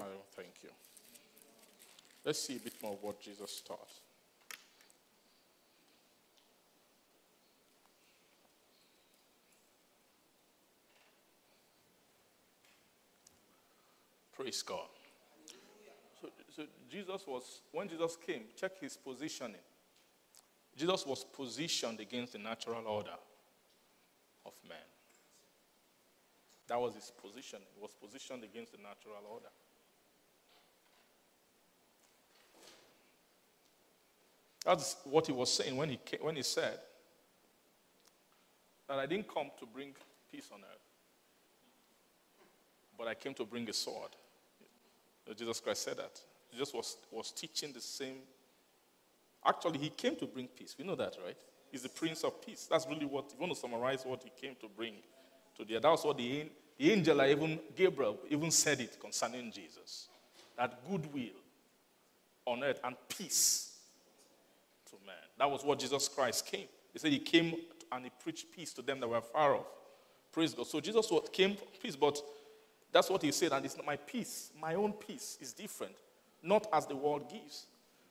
Father, 0.00 0.12
thank 0.34 0.54
you. 0.62 0.70
Let's 2.24 2.40
see 2.40 2.56
a 2.56 2.58
bit 2.58 2.72
more 2.82 2.94
of 2.94 3.02
what 3.02 3.20
Jesus 3.20 3.60
taught. 3.60 3.90
Praise 14.34 14.62
God. 14.62 14.88
So, 16.22 16.28
so 16.56 16.62
Jesus 16.90 17.26
was, 17.26 17.60
when 17.70 17.86
Jesus 17.86 18.16
came, 18.26 18.44
check 18.58 18.80
his 18.80 18.96
positioning. 18.96 19.60
Jesus 20.78 21.04
was 21.04 21.24
positioned 21.24 22.00
against 22.00 22.32
the 22.32 22.38
natural 22.38 22.86
order 22.86 23.18
of 24.46 24.54
man. 24.66 24.78
That 26.68 26.80
was 26.80 26.94
his 26.94 27.12
position. 27.22 27.58
He 27.74 27.82
was 27.82 27.92
positioned 27.92 28.44
against 28.44 28.72
the 28.72 28.78
natural 28.78 29.20
order. 29.30 29.50
That's 34.64 34.96
what 35.04 35.26
he 35.26 35.32
was 35.32 35.52
saying 35.52 35.76
when 35.76 35.88
he, 35.88 35.98
came, 36.04 36.20
when 36.20 36.36
he 36.36 36.42
said 36.42 36.78
that 38.88 38.98
I 38.98 39.06
didn't 39.06 39.32
come 39.32 39.50
to 39.58 39.66
bring 39.66 39.94
peace 40.30 40.48
on 40.52 40.60
earth, 40.60 40.80
but 42.98 43.08
I 43.08 43.14
came 43.14 43.34
to 43.34 43.44
bring 43.44 43.68
a 43.68 43.72
sword. 43.72 44.10
Jesus 45.36 45.60
Christ 45.60 45.82
said 45.84 45.96
that. 45.98 46.20
Jesus 46.52 46.74
was, 46.74 46.96
was 47.10 47.30
teaching 47.30 47.72
the 47.72 47.80
same. 47.80 48.16
Actually, 49.46 49.78
he 49.78 49.90
came 49.90 50.16
to 50.16 50.26
bring 50.26 50.48
peace. 50.48 50.74
We 50.76 50.84
know 50.84 50.96
that, 50.96 51.16
right? 51.24 51.36
He's 51.70 51.82
the 51.82 51.88
Prince 51.88 52.24
of 52.24 52.44
Peace. 52.44 52.66
That's 52.68 52.86
really 52.86 53.06
what, 53.06 53.26
if 53.26 53.34
you 53.34 53.40
want 53.40 53.54
to 53.54 53.58
summarize 53.58 54.04
what 54.04 54.22
he 54.24 54.30
came 54.44 54.56
to 54.60 54.68
bring 54.68 54.94
to 55.56 55.64
the 55.64 55.78
That 55.78 55.88
was 55.88 56.04
what 56.04 56.18
the, 56.18 56.46
the 56.76 56.92
angel, 56.92 57.22
even 57.22 57.60
Gabriel, 57.76 58.18
even 58.28 58.50
said 58.50 58.80
it 58.80 58.98
concerning 59.00 59.52
Jesus. 59.52 60.08
That 60.58 60.80
goodwill 60.90 61.38
on 62.44 62.64
earth 62.64 62.80
and 62.82 62.96
peace 63.08 63.69
to 64.90 64.96
man. 65.06 65.16
That 65.38 65.50
was 65.50 65.64
what 65.64 65.78
Jesus 65.78 66.08
Christ 66.08 66.46
came. 66.46 66.66
He 66.92 66.98
said 66.98 67.12
he 67.12 67.18
came 67.18 67.54
and 67.92 68.04
he 68.04 68.10
preached 68.22 68.46
peace 68.54 68.72
to 68.74 68.82
them 68.82 69.00
that 69.00 69.08
were 69.08 69.20
far 69.20 69.54
off. 69.54 69.66
Praise 70.32 70.54
God. 70.54 70.66
So 70.66 70.80
Jesus 70.80 71.10
came 71.32 71.56
for 71.56 71.64
peace, 71.80 71.96
but 71.96 72.20
that's 72.92 73.08
what 73.10 73.22
he 73.22 73.32
said, 73.32 73.52
and 73.52 73.64
it's 73.64 73.76
not 73.76 73.86
my 73.86 73.96
peace, 73.96 74.50
my 74.60 74.74
own 74.74 74.92
peace 74.92 75.38
is 75.40 75.52
different, 75.52 75.94
not 76.42 76.66
as 76.72 76.86
the 76.86 76.96
world 76.96 77.30
gives. 77.30 77.66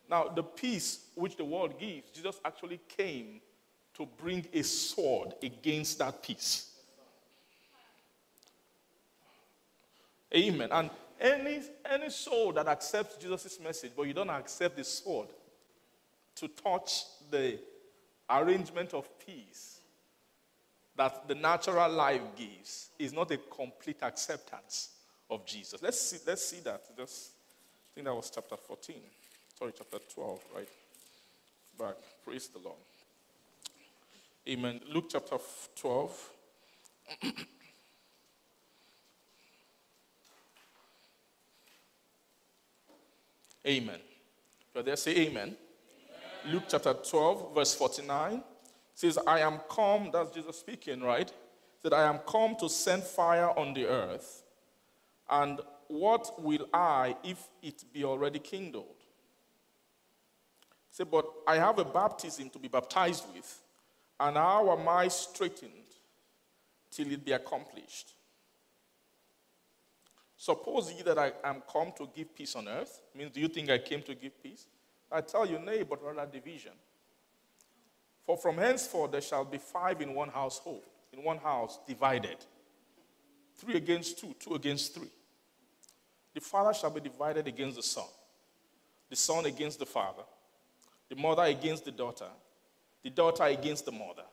Now, 0.10 0.28
the 0.30 0.44
peace 0.44 1.06
which 1.16 1.36
the 1.38 1.46
world 1.46 1.80
gives, 1.80 2.10
Jesus 2.12 2.40
actually 2.44 2.80
came 2.88 3.42
to 3.96 4.08
bring 4.18 4.46
a 4.54 4.64
sword 4.64 5.34
against 5.44 6.00
that 6.00 6.24
peace. 6.24 6.72
Amen. 10.34 10.70
And 10.72 10.90
any, 11.20 11.62
any 11.90 12.10
soul 12.10 12.54
that 12.54 12.68
accepts 12.68 13.18
Jesus' 13.18 13.60
message, 13.60 13.92
but 13.96 14.04
you 14.04 14.14
don't 14.14 14.30
accept 14.30 14.78
the 14.78 14.84
sword 14.84 15.28
to 16.40 16.48
touch 16.48 17.04
the 17.30 17.60
arrangement 18.30 18.94
of 18.94 19.08
peace 19.26 19.80
that 20.96 21.28
the 21.28 21.36
natural 21.36 21.90
life 21.92 22.22
gives 22.36 22.90
is 23.00 23.14
not 23.14 23.32
a 23.32 23.38
complete 23.38 24.02
acceptance 24.02 24.90
of 25.30 25.46
Jesus. 25.46 25.82
Let's 25.82 26.02
see, 26.02 26.18
let's 26.28 26.46
see 26.46 26.60
that. 26.62 26.82
Just, 26.98 27.32
I 27.92 27.96
think 27.96 28.06
that 28.06 28.14
was 28.14 28.30
chapter 28.30 28.58
14. 28.58 28.96
Sorry, 29.58 29.72
chapter 29.78 30.00
12, 30.14 30.40
right? 30.56 30.68
Back. 31.78 31.96
Praise 32.26 32.50
the 32.50 32.60
Lord. 32.60 32.78
Amen. 34.48 34.82
Luke 34.92 35.06
chapter 35.10 35.38
12. 35.76 36.30
amen. 43.68 44.00
You're 44.74 44.84
there, 44.84 44.96
say 44.98 45.16
amen. 45.16 45.56
Luke 46.48 46.64
chapter 46.68 46.94
12, 46.94 47.54
verse 47.54 47.76
49 47.76 48.44
says, 48.94 49.20
I 49.26 49.40
am 49.40 49.60
come, 49.70 50.10
that's 50.12 50.32
Jesus 50.32 50.60
speaking, 50.60 51.02
right? 51.02 51.32
That 51.84 51.94
I 51.94 52.04
am 52.04 52.20
come 52.20 52.56
to 52.60 52.70
send 52.70 53.04
fire 53.04 53.58
on 53.58 53.74
the 53.74 53.86
earth. 53.86 54.44
And 55.30 55.60
what 55.88 56.42
will 56.42 56.68
I 56.74 57.16
if 57.24 57.48
it 57.62 57.84
be 57.94 58.04
already 58.04 58.40
kindled? 58.40 58.86
Say, 60.90 61.04
but 61.04 61.26
I 61.48 61.56
have 61.56 61.80
a 61.80 61.86
baptism 61.86 62.50
to 62.50 62.60
be 62.60 62.68
baptized 62.68 63.26
with, 63.34 63.62
and 64.20 64.36
how 64.36 64.72
am 64.78 64.88
I 64.88 65.08
straitened 65.08 65.72
till 66.92 67.12
it 67.12 67.24
be 67.24 67.32
accomplished? 67.32 68.14
Suppose 70.36 70.94
ye 70.94 71.02
that 71.04 71.18
I 71.18 71.34
am 71.44 71.62
come 71.72 71.92
to 71.98 72.10
give 72.16 72.34
peace 72.34 72.56
on 72.56 72.68
earth. 72.68 73.02
Means, 73.14 73.32
do 73.32 73.40
you 73.40 73.50
think 73.50 73.70
I 73.70 73.78
came 73.78 74.02
to 74.04 74.16
give 74.16 74.42
peace? 74.42 74.68
I 75.12 75.22
tell 75.22 75.46
you, 75.46 75.60
nay, 75.60 75.84
but 75.84 76.04
rather 76.04 76.30
division. 76.32 76.74
For 78.26 78.38
from 78.38 78.58
henceforth 78.58 79.12
there 79.12 79.22
shall 79.22 79.44
be 79.44 79.58
five 79.58 80.02
in 80.02 80.14
one 80.14 80.30
household, 80.30 80.84
in 81.12 81.24
one 81.24 81.38
house 81.38 81.80
divided. 81.88 82.38
Three 83.58 83.76
against 83.76 84.20
two, 84.20 84.36
two 84.40 84.54
against 84.54 84.94
three. 84.94 85.10
The 86.34 86.42
father 86.42 86.74
shall 86.74 86.92
be 86.92 87.02
divided 87.02 87.48
against 87.48 87.76
the 87.78 87.84
son, 87.84 88.06
the 89.10 89.16
son 89.16 89.46
against 89.46 89.80
the 89.80 89.86
father, 89.86 90.24
the 91.10 91.16
mother 91.16 91.44
against 91.44 91.86
the 91.86 91.92
daughter, 91.92 92.30
the 93.04 93.10
daughter 93.10 93.46
against 93.46 93.86
the 93.86 93.92
mother, 93.92 94.26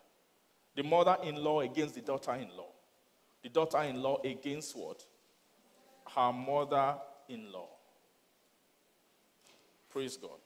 the 0.74 0.82
mother 0.82 1.16
in 1.24 1.36
law 1.36 1.62
against 1.62 1.94
the 1.94 2.02
daughter 2.02 2.34
in 2.34 2.48
law, 2.56 2.70
the 3.42 3.48
daughter 3.48 3.78
in 3.78 4.02
law 4.02 4.20
against 4.22 4.76
what? 4.76 5.02
Her 6.14 6.32
mother 6.32 6.96
in 7.28 7.50
law. 7.50 7.68
Praise 9.88 10.18
God. 10.18 10.38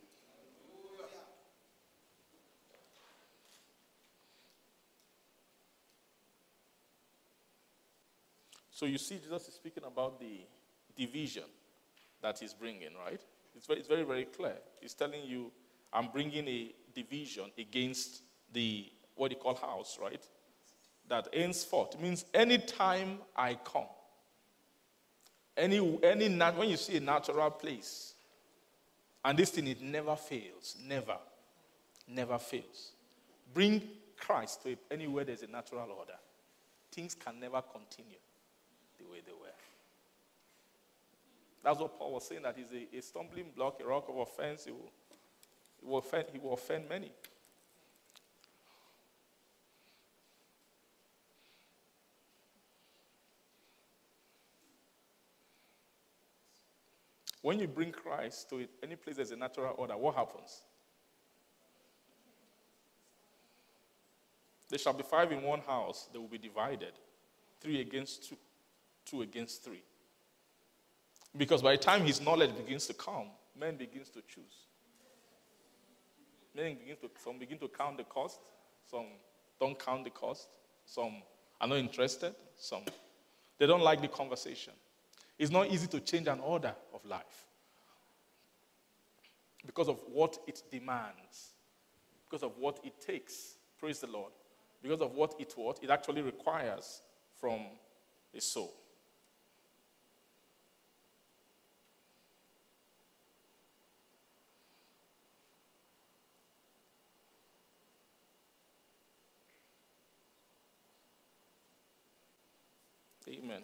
So 8.81 8.87
you 8.87 8.97
see, 8.97 9.19
Jesus 9.19 9.47
is 9.47 9.53
speaking 9.53 9.83
about 9.87 10.19
the 10.19 10.41
division 10.97 11.43
that 12.23 12.39
he's 12.39 12.55
bringing, 12.55 12.89
right? 13.05 13.21
It's 13.55 13.67
very, 13.67 13.79
it's 13.79 13.89
very, 13.89 14.05
very 14.05 14.25
clear. 14.25 14.57
He's 14.81 14.95
telling 14.95 15.23
you, 15.23 15.53
I'm 15.93 16.09
bringing 16.09 16.49
a 16.49 16.73
division 16.95 17.51
against 17.59 18.23
the, 18.55 18.91
what 19.17 19.33
you 19.33 19.37
call 19.37 19.55
house, 19.57 19.99
right? 20.01 20.27
That 21.09 21.29
henceforth. 21.35 21.97
It 21.97 22.01
means 22.01 22.25
anytime 22.33 23.19
I 23.37 23.59
come, 23.63 23.85
any, 25.59 25.77
any, 26.03 26.31
when 26.31 26.71
you 26.71 26.79
see 26.79 26.97
a 26.97 27.01
natural 27.01 27.51
place, 27.51 28.15
and 29.23 29.39
this 29.39 29.51
thing, 29.51 29.67
it 29.67 29.83
never 29.83 30.17
fails. 30.17 30.79
Never. 30.89 31.19
Never 32.09 32.39
fails. 32.39 32.93
Bring 33.53 33.83
Christ 34.17 34.63
to 34.63 34.75
anywhere 34.91 35.25
there's 35.25 35.43
a 35.43 35.49
natural 35.49 35.91
order. 35.99 36.17
Things 36.91 37.15
can 37.15 37.39
never 37.39 37.61
continue 37.61 38.17
way 39.11 39.19
they 39.25 39.33
were. 39.33 39.49
That's 41.63 41.79
what 41.79 41.99
Paul 41.99 42.15
was 42.15 42.27
saying, 42.27 42.43
that 42.43 42.57
he's 42.57 42.73
a, 42.73 42.97
a 42.97 43.03
stumbling 43.03 43.51
block, 43.55 43.81
a 43.83 43.87
rock 43.87 44.09
of 44.09 44.17
offense. 44.17 44.65
He 44.65 44.71
will, 44.71 44.91
he 45.81 45.87
will, 45.87 45.99
offend, 45.99 46.27
he 46.33 46.39
will 46.39 46.55
offend 46.55 46.89
many. 46.89 47.13
When 57.43 57.59
you 57.59 57.69
bring 57.69 57.91
Christ 57.91 58.51
to 58.51 58.67
any 58.83 58.97
place 58.97 59.17
there's 59.17 59.31
a 59.31 59.37
natural 59.37 59.75
order, 59.79 59.97
what 59.97 60.15
happens? 60.15 60.63
There 64.69 64.79
shall 64.79 64.93
be 64.93 65.03
five 65.03 65.33
in 65.33 65.43
one 65.43 65.61
house, 65.61 66.09
they 66.13 66.19
will 66.19 66.29
be 66.29 66.39
divided, 66.39 66.93
three 67.61 67.81
against 67.81 68.29
two 68.29 68.37
two 69.11 69.23
against 69.23 69.65
three. 69.65 69.83
Because 71.37 71.63
by 71.63 71.73
the 71.73 71.79
time 71.79 72.05
his 72.05 72.21
knowledge 72.21 72.57
begins 72.57 72.87
to 72.87 72.95
come, 72.95 73.27
men 73.59 73.77
begins 73.77 74.09
to 74.11 74.23
choose. 74.23 74.67
Men 76.55 76.77
begin 76.77 76.97
to, 76.97 77.11
some 77.23 77.39
begin 77.39 77.59
to 77.59 77.69
count 77.69 77.97
the 77.97 78.05
cost, 78.05 78.41
some 78.91 79.07
don't 79.61 79.79
count 79.79 80.05
the 80.05 80.11
cost, 80.11 80.49
some 80.85 81.23
are 81.61 81.69
not 81.69 81.79
interested, 81.79 82.35
some 82.57 82.83
they 83.59 83.67
don't 83.67 83.83
like 83.83 84.01
the 84.01 84.09
conversation. 84.09 84.73
It's 85.39 85.51
not 85.51 85.71
easy 85.71 85.87
to 85.89 86.01
change 86.01 86.27
an 86.27 86.41
order 86.41 86.75
of 86.93 87.05
life. 87.05 87.47
because 89.67 89.89
of 89.89 90.01
what 90.13 90.39
it 90.47 90.63
demands, 90.71 91.55
because 92.29 92.43
of 92.43 92.53
what 92.59 92.81
it 92.85 93.01
takes. 93.01 93.57
Praise 93.79 94.01
the 94.01 94.07
Lord. 94.07 94.33
Because 94.83 95.01
of 95.01 95.15
what 95.15 95.35
it 95.39 95.53
what 95.57 95.79
it 95.83 95.91
actually 95.91 96.23
requires 96.23 97.03
from 97.39 97.61
a 98.35 98.41
soul. 98.41 98.75
Amen. 113.29 113.63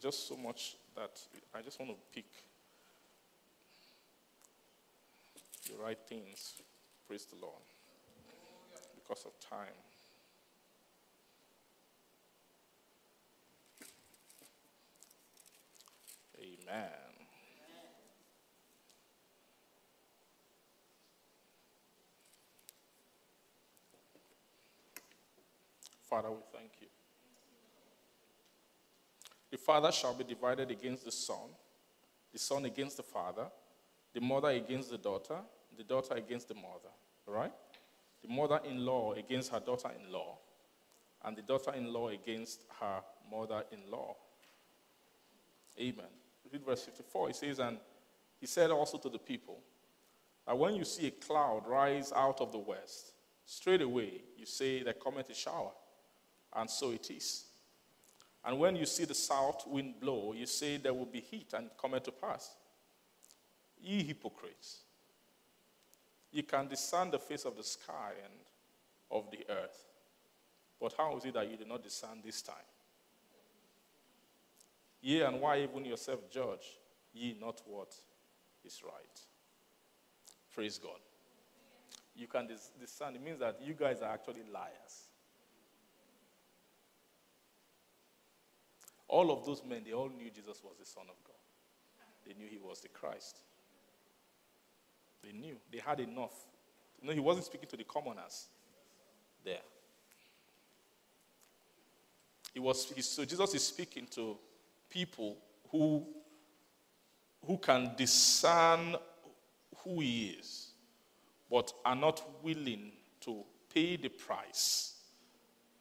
There's 0.00 0.14
just 0.14 0.28
so 0.28 0.36
much 0.36 0.76
that 0.96 1.10
I 1.54 1.62
just 1.62 1.78
want 1.78 1.92
to 1.92 1.98
pick 2.14 2.26
the 5.66 5.82
right 5.82 5.98
things. 6.08 6.54
Praise 7.06 7.26
the 7.26 7.36
Lord. 7.40 7.54
Because 8.94 9.24
of 9.26 9.32
time. 9.40 9.68
Amen. 16.38 16.88
Father, 26.08 26.30
we 26.30 26.38
thank 26.52 26.70
you. 26.79 26.79
The 29.50 29.58
father 29.58 29.90
shall 29.90 30.14
be 30.14 30.24
divided 30.24 30.70
against 30.70 31.04
the 31.04 31.10
son, 31.10 31.50
the 32.32 32.38
son 32.38 32.64
against 32.64 32.96
the 32.96 33.02
father, 33.02 33.46
the 34.14 34.20
mother 34.20 34.48
against 34.48 34.90
the 34.90 34.98
daughter, 34.98 35.38
the 35.76 35.84
daughter 35.84 36.14
against 36.14 36.48
the 36.48 36.54
mother. 36.54 36.90
Right? 37.26 37.52
The 38.22 38.28
mother 38.28 38.60
in 38.68 38.84
law 38.84 39.12
against 39.14 39.50
her 39.52 39.60
daughter 39.60 39.90
in 39.98 40.12
law, 40.12 40.38
and 41.24 41.36
the 41.36 41.42
daughter 41.42 41.72
in 41.74 41.92
law 41.92 42.08
against 42.08 42.62
her 42.80 43.00
mother 43.30 43.64
in 43.72 43.90
law. 43.90 44.16
Amen. 45.78 46.06
Read 46.52 46.64
verse 46.64 46.84
54. 46.84 47.30
It 47.30 47.36
says, 47.36 47.58
And 47.58 47.78
he 48.40 48.46
said 48.46 48.70
also 48.70 48.98
to 48.98 49.08
the 49.08 49.18
people, 49.18 49.60
that 50.46 50.56
when 50.56 50.74
you 50.74 50.84
see 50.84 51.06
a 51.06 51.10
cloud 51.10 51.62
rise 51.66 52.12
out 52.14 52.40
of 52.40 52.52
the 52.52 52.58
west, 52.58 53.12
straight 53.44 53.82
away 53.82 54.22
you 54.36 54.46
say, 54.46 54.82
There 54.82 54.92
cometh 54.92 55.30
a 55.30 55.34
shower. 55.34 55.72
And 56.54 56.68
so 56.68 56.90
it 56.90 57.10
is. 57.10 57.44
And 58.44 58.58
when 58.58 58.76
you 58.76 58.86
see 58.86 59.04
the 59.04 59.14
south 59.14 59.66
wind 59.66 59.94
blow, 60.00 60.32
you 60.32 60.46
say, 60.46 60.78
There 60.78 60.94
will 60.94 61.06
be 61.06 61.20
heat 61.20 61.52
and 61.54 61.70
cometh 61.80 62.04
to 62.04 62.12
pass. 62.12 62.50
Ye 63.82 64.02
hypocrites, 64.02 64.80
you 66.32 66.42
can 66.42 66.68
discern 66.68 67.10
the 67.10 67.18
face 67.18 67.44
of 67.44 67.56
the 67.56 67.62
sky 67.62 68.12
and 68.22 68.32
of 69.10 69.30
the 69.30 69.44
earth. 69.50 69.84
But 70.80 70.94
how 70.96 71.16
is 71.16 71.24
it 71.24 71.34
that 71.34 71.50
you 71.50 71.56
do 71.56 71.64
not 71.64 71.82
discern 71.82 72.20
this 72.24 72.40
time? 72.42 72.56
Ye 75.02 75.22
and 75.22 75.40
why 75.40 75.60
even 75.60 75.84
yourself 75.84 76.30
judge 76.30 76.78
ye 77.12 77.36
not 77.40 77.60
what 77.66 77.94
is 78.64 78.80
right? 78.84 79.20
Praise 80.54 80.78
God. 80.78 80.98
You 82.14 82.26
can 82.26 82.48
discern. 82.78 83.14
It 83.14 83.22
means 83.22 83.38
that 83.40 83.60
you 83.64 83.74
guys 83.74 84.02
are 84.02 84.12
actually 84.12 84.42
liars. 84.52 85.09
All 89.10 89.32
of 89.32 89.44
those 89.44 89.64
men, 89.68 89.82
they 89.84 89.92
all 89.92 90.08
knew 90.08 90.30
Jesus 90.30 90.62
was 90.62 90.76
the 90.78 90.86
Son 90.86 91.02
of 91.08 91.16
God. 91.26 91.34
They 92.24 92.32
knew 92.34 92.48
he 92.48 92.58
was 92.58 92.80
the 92.80 92.88
Christ. 92.88 93.38
They 95.24 95.32
knew. 95.32 95.56
They 95.72 95.78
had 95.78 95.98
enough. 95.98 96.32
Know, 97.02 97.12
he 97.12 97.18
wasn't 97.18 97.46
speaking 97.46 97.68
to 97.70 97.76
the 97.76 97.82
commoners 97.82 98.46
there. 99.44 99.62
He 102.54 102.60
was, 102.60 102.92
so 103.04 103.24
Jesus 103.24 103.54
is 103.54 103.64
speaking 103.64 104.06
to 104.12 104.36
people 104.88 105.38
who, 105.72 106.06
who 107.44 107.58
can 107.58 107.90
discern 107.96 108.94
who 109.78 110.00
he 110.00 110.36
is, 110.38 110.68
but 111.50 111.72
are 111.84 111.96
not 111.96 112.22
willing 112.44 112.92
to 113.22 113.42
pay 113.74 113.96
the 113.96 114.08
price 114.08 114.99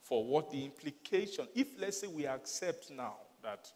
for 0.10 0.26
what 0.26 0.50
the 0.52 0.66
implication, 0.66 1.48
if 1.56 1.68
let's 1.80 2.02
say 2.02 2.08
we 2.08 2.26
accept 2.26 2.90
now 2.90 3.14
that 3.44 3.72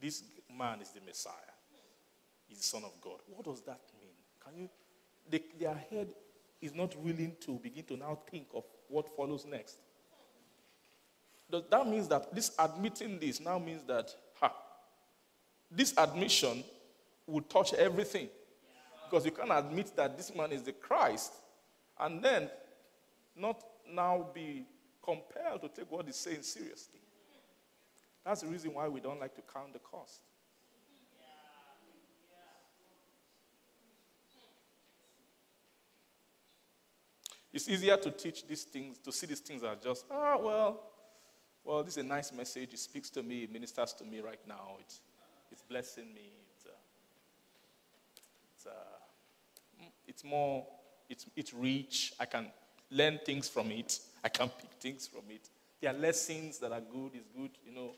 this 0.00 0.24
man 0.58 0.80
is 0.80 0.90
the 0.90 1.00
Messiah, 1.02 1.32
he's 2.48 2.58
the 2.58 2.64
Son 2.64 2.82
of 2.84 2.92
God, 3.02 3.18
what 3.28 3.44
does 3.44 3.60
that 3.62 3.80
mean? 4.00 4.14
Can 4.42 4.62
you, 4.62 4.70
they, 5.30 5.42
their 5.60 5.74
head 5.90 6.08
is 6.62 6.74
not 6.74 6.96
willing 6.98 7.36
to 7.40 7.58
begin 7.62 7.84
to 7.84 7.96
now 7.96 8.18
think 8.30 8.46
of 8.54 8.64
what 8.88 9.14
follows 9.14 9.44
next. 9.44 9.76
Does 11.50 11.64
that 11.70 11.86
means 11.86 12.08
that 12.08 12.34
this 12.34 12.52
admitting 12.58 13.18
this 13.18 13.38
now 13.38 13.58
means 13.58 13.82
that 13.86 14.10
ha, 14.40 14.50
this 15.70 15.92
admission 15.98 16.64
will 17.26 17.42
touch 17.42 17.74
everything. 17.74 18.28
Because 19.04 19.26
you 19.26 19.32
can't 19.32 19.50
admit 19.52 19.94
that 19.96 20.16
this 20.16 20.34
man 20.34 20.52
is 20.52 20.62
the 20.62 20.72
Christ 20.72 21.32
and 22.00 22.22
then 22.22 22.48
not 23.36 23.62
now 23.92 24.28
be 24.34 24.64
compelled 25.04 25.60
to 25.62 25.68
take 25.68 25.90
what 25.90 26.06
he's 26.06 26.16
saying 26.16 26.42
seriously. 26.42 27.00
That's 28.24 28.40
the 28.40 28.46
reason 28.46 28.72
why 28.72 28.88
we 28.88 29.00
don't 29.00 29.20
like 29.20 29.34
to 29.34 29.42
count 29.52 29.72
the 29.72 29.78
cost. 29.80 30.20
It's 37.52 37.68
easier 37.68 37.96
to 37.96 38.10
teach 38.10 38.46
these 38.48 38.64
things, 38.64 38.98
to 38.98 39.12
see 39.12 39.28
these 39.28 39.38
things 39.38 39.62
as 39.62 39.78
just, 39.78 40.06
ah, 40.10 40.36
well, 40.40 40.80
well, 41.62 41.84
this 41.84 41.96
is 41.96 42.04
a 42.04 42.06
nice 42.06 42.32
message. 42.32 42.72
It 42.72 42.78
speaks 42.80 43.10
to 43.10 43.22
me, 43.22 43.44
it 43.44 43.52
ministers 43.52 43.92
to 43.94 44.04
me 44.04 44.18
right 44.20 44.40
now. 44.48 44.76
It's, 44.80 45.00
it's 45.52 45.62
blessing 45.62 46.12
me. 46.12 46.32
It's, 46.52 46.66
uh, 46.66 46.70
it's, 48.56 48.66
uh, 48.66 49.84
it's 50.08 50.24
more, 50.24 50.66
it's, 51.08 51.26
it's 51.36 51.54
rich. 51.54 52.12
I 52.18 52.24
can 52.24 52.50
learn 52.90 53.20
things 53.24 53.48
from 53.48 53.70
it. 53.70 54.00
I 54.24 54.28
can 54.30 54.48
pick 54.48 54.70
things 54.80 55.06
from 55.06 55.22
it. 55.28 55.48
There 55.80 55.94
are 55.94 55.96
lessons 55.96 56.58
that 56.58 56.72
are 56.72 56.80
good. 56.80 57.12
It's 57.14 57.28
good, 57.36 57.50
you 57.64 57.74
know, 57.74 57.92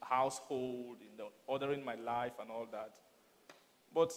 household, 0.00 0.98
you 1.00 1.16
know, 1.18 1.30
ordering 1.46 1.84
my 1.84 1.94
life 1.94 2.34
and 2.40 2.50
all 2.50 2.68
that. 2.70 2.94
But 3.92 4.12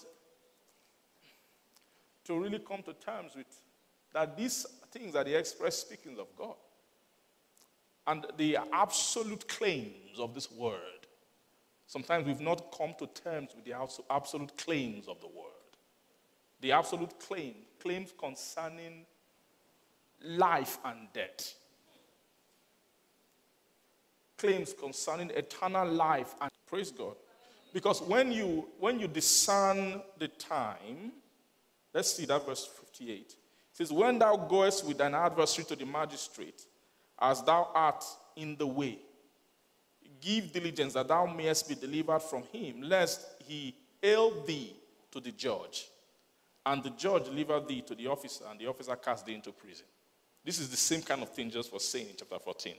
to 2.26 2.40
really 2.40 2.60
come 2.60 2.84
to 2.84 2.94
terms 2.94 3.32
with 3.36 3.48
that 4.14 4.38
these 4.38 4.66
things 4.92 5.16
are 5.16 5.24
the 5.24 5.36
express 5.36 5.78
speakings 5.78 6.20
of 6.20 6.28
God. 6.38 6.56
And 8.06 8.26
the 8.38 8.58
absolute 8.74 9.48
claims 9.48 10.20
of 10.20 10.36
this 10.36 10.52
word 10.52 11.00
Sometimes 11.90 12.28
we've 12.28 12.40
not 12.40 12.72
come 12.78 12.94
to 13.00 13.08
terms 13.08 13.50
with 13.56 13.66
the 13.66 13.74
absolute 14.12 14.56
claims 14.56 15.08
of 15.08 15.20
the 15.22 15.28
word. 15.28 15.72
The 16.62 16.72
absolute 16.72 17.20
claim, 17.20 17.56
claims 17.80 18.14
concerning 18.16 19.08
life 20.24 20.78
and 20.86 21.08
death. 21.14 21.56
Claims 24.38 24.74
concerning 24.74 25.30
eternal 25.32 25.88
life 25.88 26.36
and 26.41 26.50
praise 26.68 26.91
God. 26.91 27.16
Because 27.74 28.02
when 28.02 28.32
you 28.32 28.68
when 28.80 29.00
you 29.00 29.08
discern 29.08 30.02
the 30.18 30.28
time, 30.28 31.12
let's 31.94 32.14
see 32.14 32.26
that 32.26 32.46
verse 32.46 32.66
58. 32.66 33.20
It 33.20 33.36
says, 33.74 33.91
When 33.91 34.18
thou 34.18 34.36
goest 34.36 34.86
with 34.86 35.00
an 35.02 35.14
adversary 35.14 35.66
to 35.66 35.76
the 35.76 35.86
magistrate, 35.86 36.66
as 37.20 37.44
thou 37.44 37.70
art 37.74 38.04
in 38.36 38.56
the 38.56 38.66
way, 38.66 39.00
give 40.22 40.52
diligence 40.52 40.94
that 40.94 41.08
thou 41.08 41.26
mayest 41.26 41.68
be 41.68 41.76
delivered 41.76 42.22
from 42.22 42.44
him, 42.52 42.82
lest 42.82 43.26
he 43.46 43.76
hail 44.02 44.44
thee 44.46 44.76
to 45.12 45.20
the 45.20 45.32
judge, 45.32 45.88
and 46.66 46.84
the 46.84 46.90
judge 46.91 47.26
deliver 47.26 47.60
thee 47.60 47.82
to 47.82 47.96
the 47.96 48.08
officer, 48.08 48.46
and 48.50 48.60
the 48.60 48.68
officer 48.68 48.96
cast 48.96 49.26
thee 49.26 49.36
into 49.36 49.52
prison. 49.52 49.86
This 50.50 50.58
is 50.58 50.70
the 50.70 50.78
same 50.78 51.04
kind 51.04 51.22
of 51.22 51.30
thing 51.30 51.52
just 51.52 51.72
was 51.72 51.88
saying 51.88 52.08
in 52.10 52.16
chapter 52.18 52.40
14, 52.40 52.74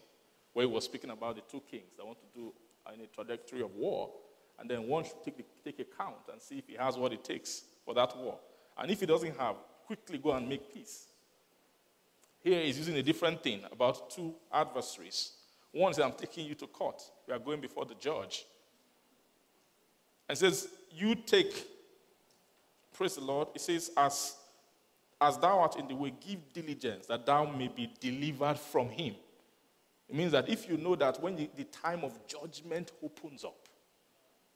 where 0.55 0.67
he 0.67 0.73
was 0.73 0.87
speaking 0.87 1.11
about 1.11 1.37
the 1.37 1.43
two 1.43 1.63
kings 1.71 1.93
that 1.97 2.05
want 2.05 2.19
to 2.19 2.27
do 2.35 2.53
in 2.93 3.01
a 3.01 3.07
trajectory 3.07 3.63
of 3.63 3.73
war, 3.77 4.11
and 4.59 4.69
then 4.69 4.89
one 4.89 5.05
should 5.05 5.23
take, 5.25 5.37
the, 5.37 5.45
take 5.65 5.79
a 5.79 5.85
count 5.85 6.17
and 6.33 6.43
see 6.43 6.59
if 6.59 6.67
he 6.67 6.75
has 6.75 6.97
what 6.97 7.13
it 7.13 7.23
takes 7.23 7.63
for 7.85 7.95
that 7.95 8.17
war. 8.17 8.41
And 8.77 8.91
if 8.91 8.99
he 8.99 9.07
doesn't 9.07 9.39
have, 9.39 9.55
quickly 9.87 10.19
go 10.19 10.33
and 10.33 10.49
make 10.49 10.75
peace. 10.75 11.07
Here 12.41 12.61
he's 12.61 12.77
using 12.77 12.97
a 12.97 13.05
different 13.05 13.41
thing 13.41 13.61
about 13.71 14.11
two 14.11 14.35
adversaries 14.53 15.35
one 15.71 15.95
says, 15.95 16.05
I'm 16.05 16.15
taking 16.15 16.47
you 16.47 16.57
to 16.57 16.67
court. 16.67 17.01
We 17.29 17.35
are 17.35 17.39
going 17.39 17.61
before 17.61 17.85
the 17.85 17.95
judge. 17.95 18.47
And 20.29 20.37
says, 20.37 20.67
You 20.91 21.15
take, 21.15 21.69
praise 22.93 23.15
the 23.15 23.21
Lord. 23.21 23.47
It 23.55 23.61
says, 23.61 23.93
As 23.97 24.35
as 25.21 25.39
thou 25.39 25.61
art 25.61 25.77
in 25.77 25.87
the 25.87 25.95
way, 25.95 26.13
give 26.27 26.53
diligence 26.53 27.07
that 27.07 27.27
thou 27.27 27.45
may 27.45 27.69
be 27.69 27.93
delivered 28.01 28.59
from 28.59 28.89
him. 28.89 29.15
It 30.09 30.15
means 30.15 30.33
that 30.33 30.49
if 30.49 30.69
you 30.69 30.77
know 30.77 30.97
that 30.97 31.23
when 31.23 31.37
the, 31.37 31.49
the 31.57 31.65
time 31.65 32.05
of 32.05 32.27
judgment 32.27 32.93
opens 33.03 33.45
up, 33.45 33.69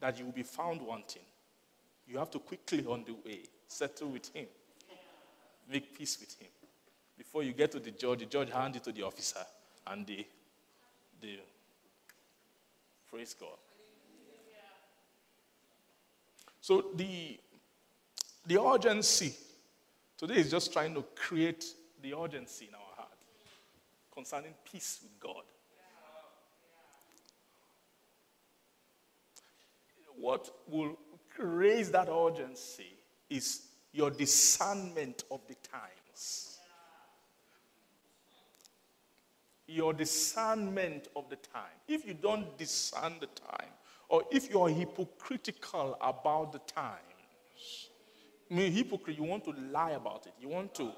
that 0.00 0.18
you 0.18 0.24
will 0.24 0.32
be 0.32 0.42
found 0.42 0.82
wanting, 0.82 1.22
you 2.06 2.18
have 2.18 2.30
to 2.30 2.38
quickly 2.38 2.84
on 2.86 3.04
the 3.04 3.12
way 3.12 3.40
settle 3.68 4.08
with 4.08 4.32
him 4.34 4.46
make 5.70 5.96
peace 5.96 6.18
with 6.20 6.38
him. 6.38 6.48
Before 7.16 7.42
you 7.42 7.52
get 7.52 7.70
to 7.72 7.80
the 7.80 7.90
judge, 7.90 8.20
the 8.20 8.26
judge 8.26 8.50
hands 8.50 8.76
it 8.76 8.84
to 8.84 8.92
the 8.92 9.02
officer, 9.02 9.40
and 9.86 10.06
the, 10.06 10.26
the 11.20 11.38
praise 13.10 13.34
God. 13.38 13.56
So 16.60 16.86
the 16.94 17.38
the 18.46 18.60
urgency 18.60 19.34
today 20.16 20.36
is 20.36 20.50
just 20.50 20.72
trying 20.72 20.94
to 20.94 21.04
create 21.14 21.64
the 22.02 22.14
urgency 22.14 22.66
in 22.68 22.74
our 22.74 22.96
heart 22.96 23.08
concerning 24.12 24.54
peace 24.70 25.00
with 25.02 25.18
God. 25.20 25.42
What 30.16 30.50
will 30.68 30.96
raise 31.38 31.90
that 31.90 32.08
urgency 32.08 32.96
is 33.28 33.62
your 33.92 34.10
discernment 34.10 35.24
of 35.30 35.40
the 35.48 35.54
times. 35.54 36.58
Your 39.66 39.92
discernment 39.92 41.08
of 41.16 41.28
the 41.30 41.36
time. 41.36 41.76
If 41.88 42.06
you 42.06 42.14
don't 42.14 42.56
discern 42.58 43.14
the 43.20 43.26
time, 43.26 43.70
or 44.08 44.24
if 44.30 44.50
you're 44.50 44.68
hypocritical 44.68 45.96
about 46.00 46.52
the 46.52 46.58
times, 46.60 47.88
I 48.54 48.56
mean, 48.56 48.70
hypocrite, 48.70 49.18
you 49.18 49.24
want 49.24 49.42
to 49.46 49.54
lie 49.72 49.90
about 49.90 50.26
it. 50.26 50.32
You 50.40 50.48
want 50.48 50.72
to, 50.76 50.92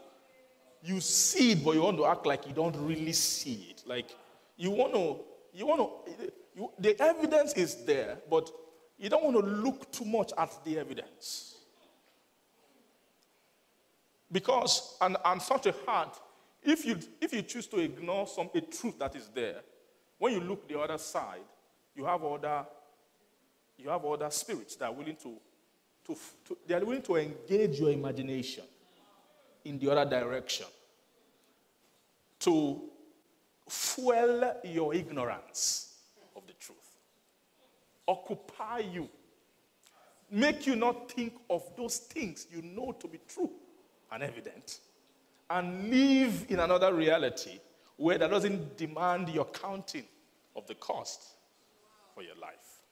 you 0.83 1.01
see 1.01 1.53
it, 1.53 1.65
but 1.65 1.75
you 1.75 1.81
want 1.81 1.97
to 1.97 2.05
act 2.05 2.27
like 2.27 2.47
you 2.47 2.53
don't 2.53 2.77
really 2.77 3.15
see 3.15 3.69
it. 3.71 3.83
Like, 3.87 4.15
you 4.59 4.71
want 4.71 4.93
to, 4.93 5.21
you 5.55 5.67
want 5.67 5.81
to, 5.81 6.33
you, 6.55 6.71
the 6.79 7.01
evidence 7.01 7.55
is 7.55 7.83
there, 7.87 8.19
but 8.29 8.51
you 8.99 9.09
don't 9.09 9.25
want 9.25 9.37
to 9.37 9.43
look 9.43 9.91
too 9.91 10.05
much 10.05 10.33
at 10.37 10.53
the 10.67 10.79
evidence. 10.79 11.57
Because, 14.31 14.99
and, 15.01 15.17
and 15.25 15.41
such 15.41 15.65
a 15.65 15.75
heart, 15.87 16.15
if 16.63 16.85
you, 16.85 16.99
if 17.23 17.33
you 17.33 17.41
choose 17.41 17.67
to 17.69 17.79
ignore 17.79 18.27
some, 18.27 18.51
a 18.55 18.61
truth 18.61 18.99
that 18.99 19.17
is 19.17 19.31
there, 19.35 19.63
when 20.19 20.35
you 20.35 20.41
look 20.41 20.69
the 20.69 20.79
other 20.79 20.99
side, 20.99 21.41
you 21.95 22.05
have 22.05 22.23
other, 22.23 22.67
you 23.79 23.89
have 23.89 24.05
other 24.05 24.29
spirits 24.29 24.77
that 24.77 24.91
are 24.91 24.93
willing 24.93 25.17
to, 25.23 25.39
to, 26.07 26.17
to 26.45 26.57
they 26.67 26.75
are 26.75 26.85
willing 26.85 27.03
to 27.03 27.17
engage 27.17 27.81
your 27.81 27.91
imagination 27.91 28.65
in 29.65 29.79
the 29.79 29.91
other 29.91 30.09
direction 30.09 30.67
to 32.39 32.81
fuel 33.69 34.53
your 34.65 34.95
ignorance 34.95 35.95
of 36.37 36.47
the 36.47 36.53
truth 36.55 36.87
occupy 38.09 38.79
you, 38.79 39.09
make 40.31 40.67
you 40.67 40.77
not 40.77 41.11
think 41.11 41.35
of 41.51 41.63
those 41.77 41.99
things 41.99 42.47
you 42.51 42.63
know 42.63 42.93
to 42.93 43.09
be 43.09 43.19
true 43.29 43.51
and 44.13 44.23
evident, 44.23 44.81
and 45.51 45.91
live 45.91 46.47
in 46.49 46.61
another 46.61 46.95
reality 46.95 47.59
where 47.97 48.19
that 48.19 48.31
doesn't 48.31 48.77
demand 48.77 49.29
your 49.29 49.47
counting 49.47 50.05
of 50.55 50.67
the 50.67 50.75
cost 50.75 51.23
for 52.15 52.23
your 52.23 52.37
life. 52.37 52.83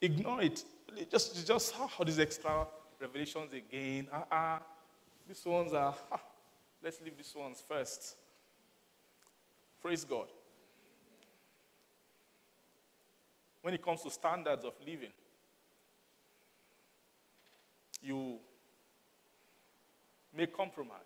Ignore 0.00 0.42
it. 0.42 0.64
Just, 1.10 1.46
just 1.46 1.74
how 1.74 2.04
these 2.04 2.18
extra 2.18 2.66
revelations 3.00 3.52
again. 3.52 4.08
Ah, 4.12 4.24
uh-uh. 4.30 4.58
these 5.26 5.44
ones 5.44 5.72
are. 5.72 5.94
Ah, 6.12 6.20
let's 6.82 7.00
leave 7.00 7.16
these 7.16 7.34
ones 7.34 7.62
first. 7.66 8.16
Praise 9.82 10.04
God. 10.04 10.28
when 13.64 13.72
it 13.72 13.82
comes 13.82 14.02
to 14.02 14.10
standards 14.10 14.62
of 14.62 14.74
living. 14.86 15.08
You 18.02 18.36
make 20.36 20.54
compromise. 20.54 20.98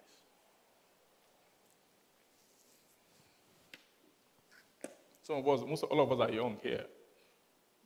Some 5.23 5.37
of 5.37 5.49
us, 5.49 5.61
most 5.69 5.85
all 5.85 6.01
of 6.01 6.11
us 6.11 6.29
are 6.29 6.35
young 6.35 6.57
here. 6.61 6.85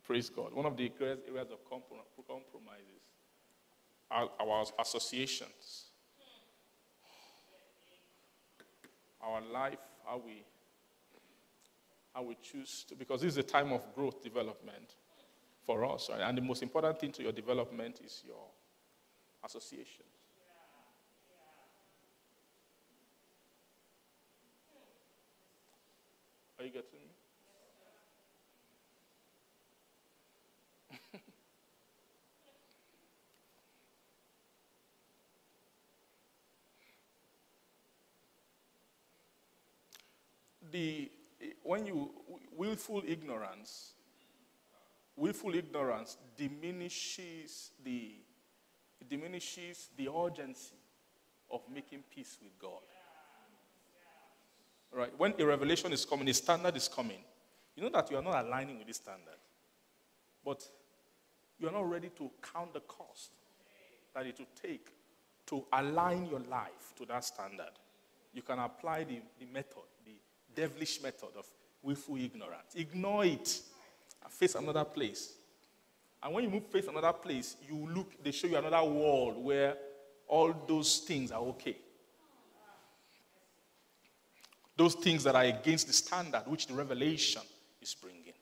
Praise 0.03 0.29
God. 0.29 0.53
One 0.53 0.65
of 0.65 0.75
the 0.75 0.89
greatest 0.89 1.27
areas 1.27 1.47
of 1.51 1.63
compromises 1.69 3.03
are 4.11 4.29
our 4.39 4.65
associations, 4.79 5.85
our 9.21 9.41
life, 9.41 9.79
how 10.05 10.21
we 10.23 10.43
how 12.13 12.21
we 12.21 12.37
choose 12.43 12.85
to, 12.87 12.95
because 12.95 13.21
this 13.21 13.31
is 13.31 13.37
a 13.37 13.43
time 13.43 13.71
of 13.71 13.81
growth 13.95 14.21
development 14.21 14.95
for 15.65 15.83
us. 15.83 16.09
Right? 16.11 16.21
And 16.21 16.37
the 16.37 16.41
most 16.43 16.61
important 16.61 16.99
thing 16.99 17.11
to 17.13 17.23
your 17.23 17.31
development 17.31 18.01
is 18.05 18.21
your 18.23 18.45
associations. 19.43 20.09
Are 26.59 26.65
you 26.65 26.71
getting 26.71 26.99
me? 26.99 27.13
The 40.73 41.09
when 41.61 41.85
you 41.85 42.11
willful 42.57 43.03
ignorance, 43.07 43.93
willful 45.15 45.55
ignorance 45.55 46.17
diminishes 46.35 47.71
the 47.85 48.15
diminishes 49.09 49.89
the 49.97 50.09
urgency 50.09 50.75
of 51.51 51.61
making 51.73 52.03
peace 52.13 52.37
with 52.41 52.57
God. 52.59 52.81
Right? 54.91 55.11
When 55.17 55.33
a 55.39 55.45
revelation 55.45 55.91
is 55.91 56.05
coming, 56.05 56.27
a 56.29 56.33
standard 56.33 56.75
is 56.75 56.87
coming, 56.87 57.23
you 57.75 57.83
know 57.83 57.89
that 57.89 58.09
you 58.11 58.17
are 58.17 58.21
not 58.21 58.45
aligning 58.45 58.77
with 58.77 58.87
this 58.87 58.97
standard. 58.97 59.39
But 60.45 60.67
you 61.59 61.67
are 61.67 61.71
not 61.71 61.89
ready 61.89 62.09
to 62.17 62.29
count 62.53 62.73
the 62.73 62.81
cost 62.81 63.31
that 64.13 64.25
it 64.25 64.37
will 64.37 64.47
take 64.61 64.87
to 65.47 65.65
align 65.73 66.25
your 66.25 66.39
life 66.41 66.93
to 66.97 67.05
that 67.07 67.23
standard. 67.23 67.71
You 68.33 68.41
can 68.41 68.59
apply 68.59 69.03
the, 69.03 69.21
the 69.39 69.45
method 69.51 69.83
devilish 70.55 71.01
method 71.01 71.29
of 71.37 71.45
willful 71.81 72.17
ignorance. 72.17 72.75
Ignore 72.75 73.25
it 73.25 73.61
and 74.23 74.31
face 74.31 74.55
another 74.55 74.85
place. 74.85 75.33
And 76.21 76.33
when 76.33 76.45
you 76.45 76.49
move 76.49 76.67
face 76.67 76.87
another 76.87 77.13
place, 77.13 77.57
you 77.67 77.87
look, 77.93 78.23
they 78.23 78.31
show 78.31 78.47
you 78.47 78.55
another 78.55 78.83
world 78.83 79.43
where 79.43 79.75
all 80.27 80.53
those 80.67 80.99
things 80.99 81.31
are 81.31 81.41
okay. 81.41 81.75
Those 84.75 84.95
things 84.95 85.23
that 85.25 85.35
are 85.35 85.43
against 85.43 85.87
the 85.87 85.93
standard 85.93 86.43
which 86.47 86.67
the 86.67 86.73
revelation 86.73 87.41
is 87.81 87.93
bringing. 87.93 88.33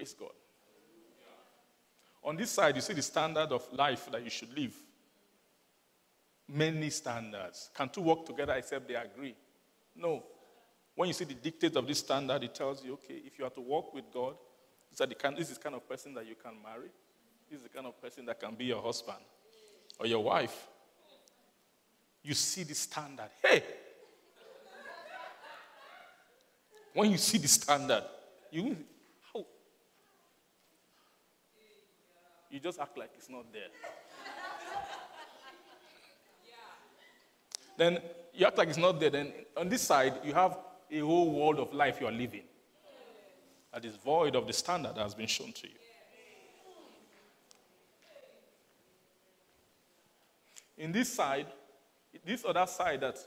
Praise 0.00 0.14
God. 0.18 0.30
On 2.24 2.34
this 2.34 2.52
side, 2.52 2.74
you 2.74 2.80
see 2.80 2.94
the 2.94 3.02
standard 3.02 3.52
of 3.52 3.70
life 3.70 4.08
that 4.10 4.24
you 4.24 4.30
should 4.30 4.56
live. 4.56 4.74
Many 6.48 6.88
standards. 6.88 7.68
Can 7.74 7.90
two 7.90 8.00
work 8.00 8.24
together 8.24 8.54
except 8.54 8.88
they 8.88 8.94
agree? 8.94 9.34
No. 9.94 10.24
When 10.94 11.08
you 11.08 11.12
see 11.12 11.26
the 11.26 11.34
dictates 11.34 11.76
of 11.76 11.86
this 11.86 11.98
standard, 11.98 12.42
it 12.42 12.54
tells 12.54 12.82
you, 12.82 12.94
okay, 12.94 13.20
if 13.26 13.38
you 13.38 13.44
are 13.44 13.50
to 13.50 13.60
walk 13.60 13.92
with 13.92 14.04
God, 14.10 14.36
this 14.90 15.00
is 15.00 15.54
the 15.54 15.60
kind 15.62 15.74
of 15.74 15.86
person 15.86 16.14
that 16.14 16.26
you 16.26 16.34
can 16.34 16.54
marry. 16.62 16.88
This 17.50 17.58
is 17.58 17.64
the 17.64 17.68
kind 17.68 17.86
of 17.86 18.00
person 18.00 18.24
that 18.24 18.40
can 18.40 18.54
be 18.54 18.64
your 18.64 18.80
husband 18.80 19.18
or 19.98 20.06
your 20.06 20.24
wife. 20.24 20.66
You 22.22 22.32
see 22.32 22.62
the 22.62 22.74
standard. 22.74 23.28
Hey! 23.44 23.62
When 26.94 27.10
you 27.10 27.18
see 27.18 27.36
the 27.36 27.48
standard, 27.48 28.04
you 28.50 28.78
You 32.50 32.58
just 32.58 32.80
act 32.80 32.98
like 32.98 33.10
it's 33.16 33.30
not 33.30 33.52
there. 33.52 33.62
Then 37.76 37.98
you 38.34 38.46
act 38.46 38.58
like 38.58 38.68
it's 38.68 38.78
not 38.78 38.98
there. 39.00 39.10
Then 39.10 39.32
on 39.56 39.68
this 39.68 39.82
side, 39.82 40.14
you 40.24 40.34
have 40.34 40.58
a 40.90 40.98
whole 40.98 41.30
world 41.30 41.58
of 41.58 41.72
life 41.72 41.98
you 42.00 42.06
are 42.06 42.12
living 42.12 42.42
that 43.72 43.84
is 43.84 43.96
void 43.96 44.34
of 44.34 44.46
the 44.46 44.52
standard 44.52 44.96
that 44.96 45.02
has 45.02 45.14
been 45.14 45.28
shown 45.28 45.52
to 45.52 45.66
you. 45.68 45.74
In 50.76 50.92
this 50.92 51.12
side, 51.12 51.46
this 52.24 52.44
other 52.44 52.66
side 52.66 53.00
that 53.02 53.18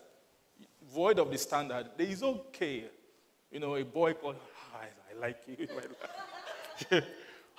void 0.91 1.20
of 1.20 1.32
the 1.32 1.38
standard, 1.38 1.88
there 1.98 2.08
is 2.08 2.24
okay. 2.24 2.86
You 3.52 3.60
know, 3.60 3.76
a 3.76 3.86
boy 3.86 4.14
called, 4.14 4.36
oh, 4.40 4.78
I, 4.80 5.20
like 5.20 5.38
you. 5.48 5.68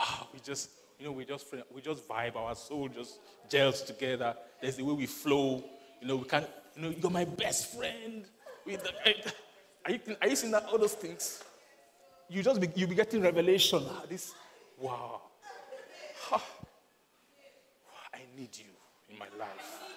oh, 0.01 0.28
we 0.35 0.41
just 0.41 0.69
you 0.99 1.07
know, 1.07 1.12
we 1.12 1.25
just 1.25 1.47
we 1.75 1.81
just 1.81 2.09
vibe. 2.09 2.37
Our 2.37 2.55
soul 2.55 2.89
just 2.89 3.19
gels 3.49 3.83
together. 3.83 4.35
There's 4.61 4.77
the 4.77 4.85
way 4.85 4.93
we 4.95 5.07
flow. 5.07 5.65
You 6.01 6.09
know, 6.09 6.16
we 6.16 6.25
can 6.25 6.47
You 6.77 6.83
know, 6.83 6.95
you're 7.01 7.11
my 7.11 7.25
best 7.25 7.75
friend. 7.75 8.25
The, 8.66 8.93
are, 9.85 9.91
you, 9.93 10.01
are 10.21 10.29
you 10.29 10.37
seeing 10.37 10.53
that, 10.53 10.65
all 10.65 10.79
those 10.79 10.95
things? 10.95 11.43
You 12.29 12.43
just 12.43 12.61
be, 12.61 12.69
you 12.75 12.87
be 12.87 12.95
getting 12.95 13.21
revelation. 13.21 13.85
Ah, 13.87 14.03
this, 14.09 14.33
wow. 14.79 15.21
I 16.33 18.21
need 18.37 18.57
you 18.57 18.73
in 19.11 19.19
my 19.19 19.29
life. 19.39 19.94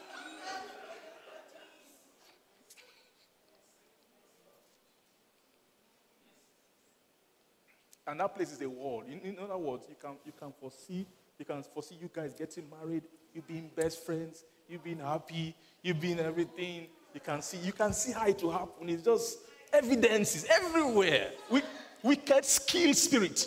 And 8.08 8.20
that 8.20 8.36
place 8.36 8.52
is 8.52 8.62
a 8.62 8.70
world. 8.70 9.04
In, 9.12 9.20
in 9.20 9.38
other 9.38 9.58
words, 9.58 9.86
you 9.90 9.96
can, 10.02 10.16
you 10.26 10.32
can 10.40 10.52
foresee 10.60 11.06
you 11.40 11.46
can 11.46 11.62
foresee 11.64 11.96
you 12.02 12.10
guys 12.12 12.34
getting 12.34 12.66
married, 12.70 13.04
you 13.34 13.44
being 13.48 13.70
best 13.76 14.04
friends, 14.04 14.44
you 14.68 14.80
being 14.80 15.00
happy, 15.00 15.56
you 15.84 15.94
being 15.94 16.20
everything. 16.20 16.88
You 17.14 17.20
can 17.20 17.42
see, 17.42 17.58
you 17.58 17.72
can 17.72 17.94
see 17.94 18.12
how 18.12 18.28
it 18.28 18.42
will 18.42 18.52
happen. 18.52 18.90
It's 18.90 19.04
just 19.04 19.38
evidences 19.72 20.46
everywhere. 20.50 21.32
We, 21.50 21.62
wicked 22.04 22.46
skill 22.46 22.94
spirit. 22.94 23.46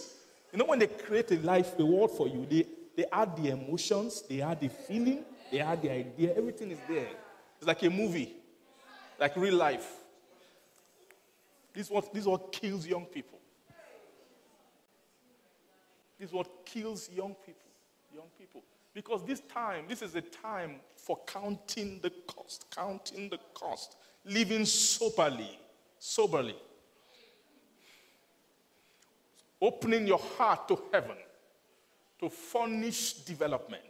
You 0.52 0.58
know, 0.58 0.66
when 0.66 0.78
they 0.78 0.86
create 0.86 1.30
a 1.32 1.38
life, 1.38 1.78
a 1.78 1.84
world 1.84 2.16
for 2.16 2.28
you, 2.28 2.46
they, 2.48 2.66
they 2.96 3.04
add 3.12 3.36
the 3.36 3.50
emotions, 3.50 4.22
they 4.28 4.40
add 4.40 4.60
the 4.60 4.68
feeling, 4.68 5.24
they 5.50 5.60
add 5.60 5.82
the 5.82 5.90
idea, 5.90 6.34
everything 6.36 6.70
is 6.70 6.78
there. 6.88 7.08
It's 7.58 7.66
like 7.66 7.82
a 7.82 7.90
movie, 7.90 8.34
like 9.18 9.36
real 9.36 9.56
life. 9.56 9.88
This 11.72 11.86
is 11.86 11.90
what, 11.90 12.12
this 12.12 12.22
is 12.22 12.28
what 12.28 12.52
kills 12.52 12.86
young 12.86 13.06
people. 13.06 13.39
Is 16.20 16.32
what 16.32 16.66
kills 16.66 17.08
young 17.10 17.34
people. 17.46 17.70
Young 18.14 18.26
people. 18.38 18.62
Because 18.92 19.24
this 19.24 19.40
time, 19.40 19.86
this 19.88 20.02
is 20.02 20.14
a 20.14 20.20
time 20.20 20.76
for 20.94 21.18
counting 21.26 21.98
the 22.02 22.10
cost, 22.26 22.66
counting 22.74 23.30
the 23.30 23.38
cost, 23.54 23.96
living 24.26 24.66
soberly, 24.66 25.58
soberly. 25.98 26.56
Opening 29.62 30.06
your 30.06 30.18
heart 30.18 30.68
to 30.68 30.78
heaven 30.92 31.16
to 32.18 32.28
furnish 32.28 33.14
development. 33.14 33.80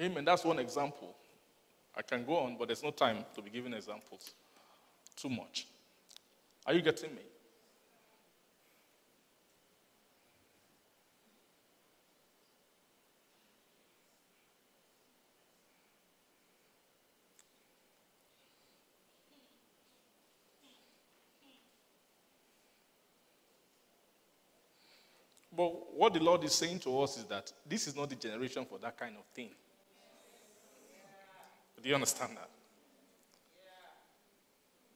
Amen. 0.00 0.24
That's 0.24 0.44
one 0.44 0.58
example. 0.58 1.14
I 1.96 2.02
can 2.02 2.24
go 2.24 2.38
on, 2.38 2.56
but 2.56 2.68
there's 2.68 2.82
no 2.82 2.90
time 2.90 3.24
to 3.34 3.42
be 3.42 3.50
giving 3.50 3.72
examples. 3.74 4.30
Too 5.16 5.28
much. 5.28 5.66
Are 6.66 6.72
you 6.72 6.82
getting 6.82 7.14
me? 7.14 7.22
But 25.52 25.94
what 25.94 26.14
the 26.14 26.20
Lord 26.20 26.44
is 26.44 26.54
saying 26.54 26.78
to 26.80 27.00
us 27.00 27.18
is 27.18 27.24
that 27.24 27.52
this 27.66 27.86
is 27.86 27.96
not 27.96 28.08
the 28.08 28.16
generation 28.16 28.64
for 28.64 28.78
that 28.78 28.96
kind 28.96 29.16
of 29.18 29.24
thing. 29.34 29.50
Do 31.82 31.88
you 31.88 31.94
understand 31.94 32.36
that? 32.36 32.50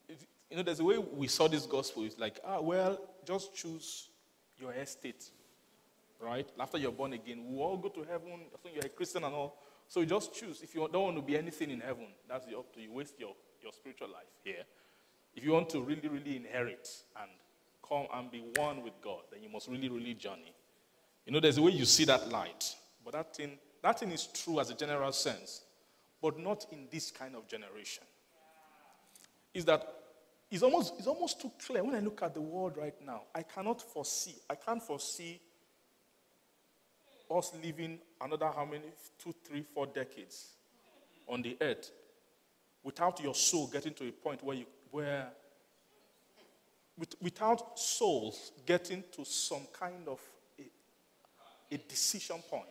Yeah. 0.09 0.17
You 0.51 0.57
know, 0.57 0.63
there's 0.63 0.81
a 0.81 0.85
way 0.85 0.99
we 0.99 1.27
saw 1.29 1.49
this 1.49 1.67
gospel. 1.67 2.05
It's 2.05 2.19
like, 2.19 2.39
ah, 2.45 2.61
well, 2.61 2.99
just 3.27 3.55
choose 3.55 4.09
your 4.59 4.73
estate, 4.73 5.31
right? 6.21 6.49
After 6.59 6.79
you're 6.79 6.93
born 6.93 7.13
again, 7.15 7.45
we 7.47 7.59
all 7.59 7.77
go 7.77 7.89
to 7.89 8.03
heaven. 8.05 8.41
I 8.55 8.57
think 8.63 8.77
you're 8.77 8.87
a 8.87 8.91
Christian 8.91 9.25
and 9.25 9.35
all. 9.35 9.59
So 9.89 10.01
you 10.01 10.07
just 10.07 10.35
choose. 10.35 10.63
If 10.63 10.75
you 10.75 10.89
don't 10.93 11.03
want 11.03 11.17
to 11.17 11.23
be 11.23 11.37
anything 11.37 11.71
in 11.71 11.81
heaven, 11.81 12.07
that's 12.29 12.47
up 12.47 12.73
to 12.75 12.81
you. 12.81 12.93
Waste 12.93 13.15
your, 13.19 13.35
your 13.63 13.73
spiritual 13.73 14.09
life 14.09 14.25
here. 14.43 14.65
If 15.35 15.45
you 15.45 15.53
want 15.53 15.69
to 15.71 15.81
really, 15.81 16.09
really 16.09 16.37
inherit 16.37 16.89
and 17.21 17.31
come 17.87 18.07
and 18.15 18.31
be 18.31 18.45
one 18.57 18.83
with 18.83 18.95
God, 19.03 19.23
then 19.33 19.43
you 19.43 19.49
must 19.51 19.69
really, 19.69 19.89
really 19.89 20.15
journey. 20.15 20.55
You 21.27 21.33
know, 21.33 21.41
there's 21.41 21.59
a 21.59 21.63
way 21.63 21.73
you 21.73 21.85
see 21.85 22.05
that 22.05 22.29
light. 22.29 22.75
But 23.05 23.15
that 23.15 23.35
thing, 23.35 23.59
that 23.83 23.99
thing 23.99 24.13
is 24.13 24.27
true 24.27 24.61
as 24.61 24.71
a 24.71 24.75
general 24.75 25.13
sense, 25.13 25.63
but 26.25 26.39
not 26.39 26.65
in 26.73 26.89
this 26.91 27.11
kind 27.11 27.37
of 27.37 27.47
generation. 27.47 28.03
Is 29.53 29.67
that 29.67 29.87
it's 30.51 30.63
almost, 30.63 30.95
it's 30.97 31.07
almost 31.07 31.39
too 31.39 31.53
clear 31.67 31.85
when 31.85 31.95
I 31.95 32.01
look 32.01 32.23
at 32.23 32.33
the 32.33 32.41
world 32.41 32.79
right 32.79 32.95
now. 33.05 33.25
I 33.35 33.43
cannot 33.43 33.83
foresee, 33.83 34.37
I 34.49 34.55
can't 34.55 34.83
foresee 34.83 35.39
us 37.31 37.53
living 37.63 37.99
another 38.23 38.47
how 38.57 38.65
many, 38.65 38.85
two, 39.23 39.35
three, 39.47 39.67
four 39.75 39.85
decades 39.85 40.53
on 41.29 41.43
the 41.43 41.59
earth 41.61 41.91
without 42.83 43.21
your 43.23 43.35
soul 43.35 43.67
getting 43.67 43.93
to 43.93 44.09
a 44.09 44.13
point 44.13 44.43
where 44.43 44.57
you, 44.57 44.65
where, 44.93 45.29
with, 46.97 47.15
without 47.21 47.79
souls 47.79 48.53
getting 48.65 49.05
to 49.13 49.27
some 49.27 49.67
kind 49.79 50.09
of 50.09 50.21
a, 50.59 51.75
a 51.75 51.77
decision 51.87 52.39
point, 52.49 52.65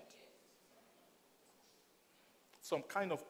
some 2.60 2.82
kind 2.82 3.12
of 3.12 3.24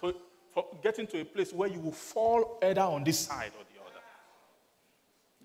po- 0.00 0.14
to, 0.54 0.64
getting 0.82 1.06
to 1.08 1.20
a 1.20 1.24
place 1.24 1.52
where 1.52 1.68
you 1.68 1.80
will 1.80 1.92
fall 1.92 2.58
either 2.62 2.82
on 2.82 3.04
this 3.04 3.18
side 3.20 3.52
or 3.58 3.64
the 3.72 3.80
other. 3.80 4.00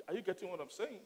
are 0.07 0.14
you 0.15 0.22
getting 0.22 0.49
what 0.49 0.60
I'm 0.60 0.69
saying? 0.69 0.99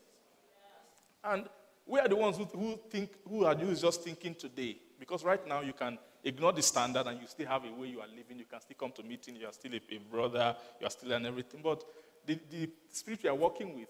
And 1.24 1.46
we 1.86 2.00
are 2.00 2.08
the 2.08 2.16
ones 2.16 2.38
who, 2.38 2.46
who 2.46 2.80
think, 2.90 3.12
who 3.28 3.46
are 3.46 3.56
just 3.56 4.04
thinking 4.04 4.36
today. 4.36 4.78
Because 5.00 5.24
right 5.24 5.46
now 5.48 5.62
you 5.62 5.74
can 5.74 5.98
ignore 6.24 6.54
the 6.54 6.62
standard 6.62 7.08
and 7.08 7.20
you 7.20 7.28
still 7.28 7.48
have 7.48 7.64
a 7.66 7.74
way 7.74 7.88
you 7.88 8.00
are 8.00 8.08
living. 8.08 8.38
You 8.38 8.46
can 8.46 8.62
still 8.62 8.78
come 8.80 8.92
to 8.92 9.04
meeting. 9.04 9.36
You 9.36 9.48
are 9.48 9.54
still 9.54 9.74
a, 9.74 9.78
a 9.78 9.98
brother. 9.98 10.56
You 10.80 10.88
are 10.88 10.90
still 10.90 11.12
and 11.12 11.26
everything. 11.26 11.62
But 11.64 11.84
the, 12.26 12.40
the 12.52 12.70
spirit 12.92 13.24
you 13.24 13.30
are 13.32 13.36
working 13.36 13.76
with 13.76 13.90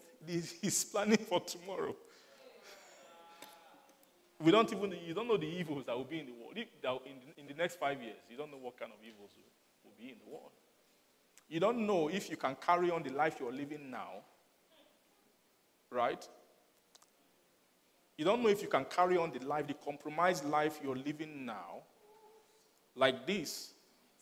is 0.64 0.84
planning 0.91 1.18
for 1.18 1.41
tomorrow. 1.41 1.95
We 4.41 4.52
don't 4.52 4.72
even, 4.72 4.95
you 5.06 5.14
don't 5.14 5.27
know 5.27 5.36
the 5.36 5.48
evils 5.48 5.84
that 5.86 5.98
will 5.98 6.06
be 6.06 6.19
in 6.19 6.27
the 6.27 6.31
world. 6.31 6.56
In, 6.56 6.64
in 6.64 7.19
the 7.19 7.28
next 7.53 7.80
five 7.80 8.01
years, 8.01 8.17
you 8.30 8.38
don't 8.38 8.51
know 8.51 8.57
what 8.57 8.80
kind 8.80 8.91
of 8.91 8.97
evils 9.03 9.31
will, 9.35 9.51
will 9.84 9.97
be 9.97 10.11
in 10.11 10.17
the 10.23 10.31
world. 10.31 10.51
You 11.47 11.59
don't 11.59 11.85
know 11.88 12.09
if 12.09 12.30
you 12.30 12.38
can 12.38 12.55
carry 12.55 12.91
on 12.91 13.03
the 13.03 13.11
life 13.11 13.38
you're 13.39 13.53
living 13.53 13.89
now 13.89 14.23
right? 15.91 16.27
You 18.17 18.26
don't 18.26 18.43
know 18.43 18.49
if 18.49 18.61
you 18.61 18.67
can 18.67 18.85
carry 18.85 19.17
on 19.17 19.31
the 19.31 19.45
life, 19.45 19.67
the 19.67 19.73
compromised 19.73 20.45
life 20.45 20.80
you're 20.84 20.95
living 20.95 21.45
now, 21.45 21.84
like 22.95 23.26
this, 23.26 23.71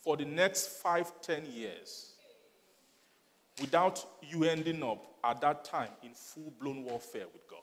for 0.02 0.16
the 0.16 0.24
next 0.24 0.68
five, 0.68 1.12
ten 1.20 1.44
years, 1.46 2.12
without 3.60 4.04
you 4.22 4.44
ending 4.44 4.82
up 4.82 5.04
at 5.24 5.40
that 5.40 5.64
time 5.64 5.90
in 6.02 6.10
full 6.14 6.52
blown 6.60 6.84
warfare 6.84 7.26
with 7.32 7.46
God. 7.48 7.58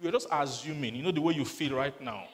You're 0.00 0.12
just 0.12 0.28
assuming, 0.30 0.94
you 0.94 1.02
know, 1.02 1.12
the 1.12 1.20
way 1.20 1.34
you 1.34 1.44
feel 1.44 1.76
right 1.76 2.00
now, 2.00 2.24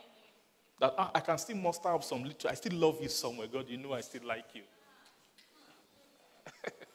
that 0.79 0.95
ah, 0.97 1.11
I 1.15 1.21
can 1.21 1.39
still 1.39 1.57
muster 1.57 1.89
up 1.89 2.05
some 2.05 2.23
little, 2.23 2.51
I 2.51 2.55
still 2.55 2.79
love 2.79 2.99
you 3.01 3.09
somewhere. 3.09 3.47
God, 3.47 3.67
you 3.69 3.79
know 3.79 3.93
I 3.93 4.01
still 4.03 4.27
like 4.27 4.47
you. 4.55 4.63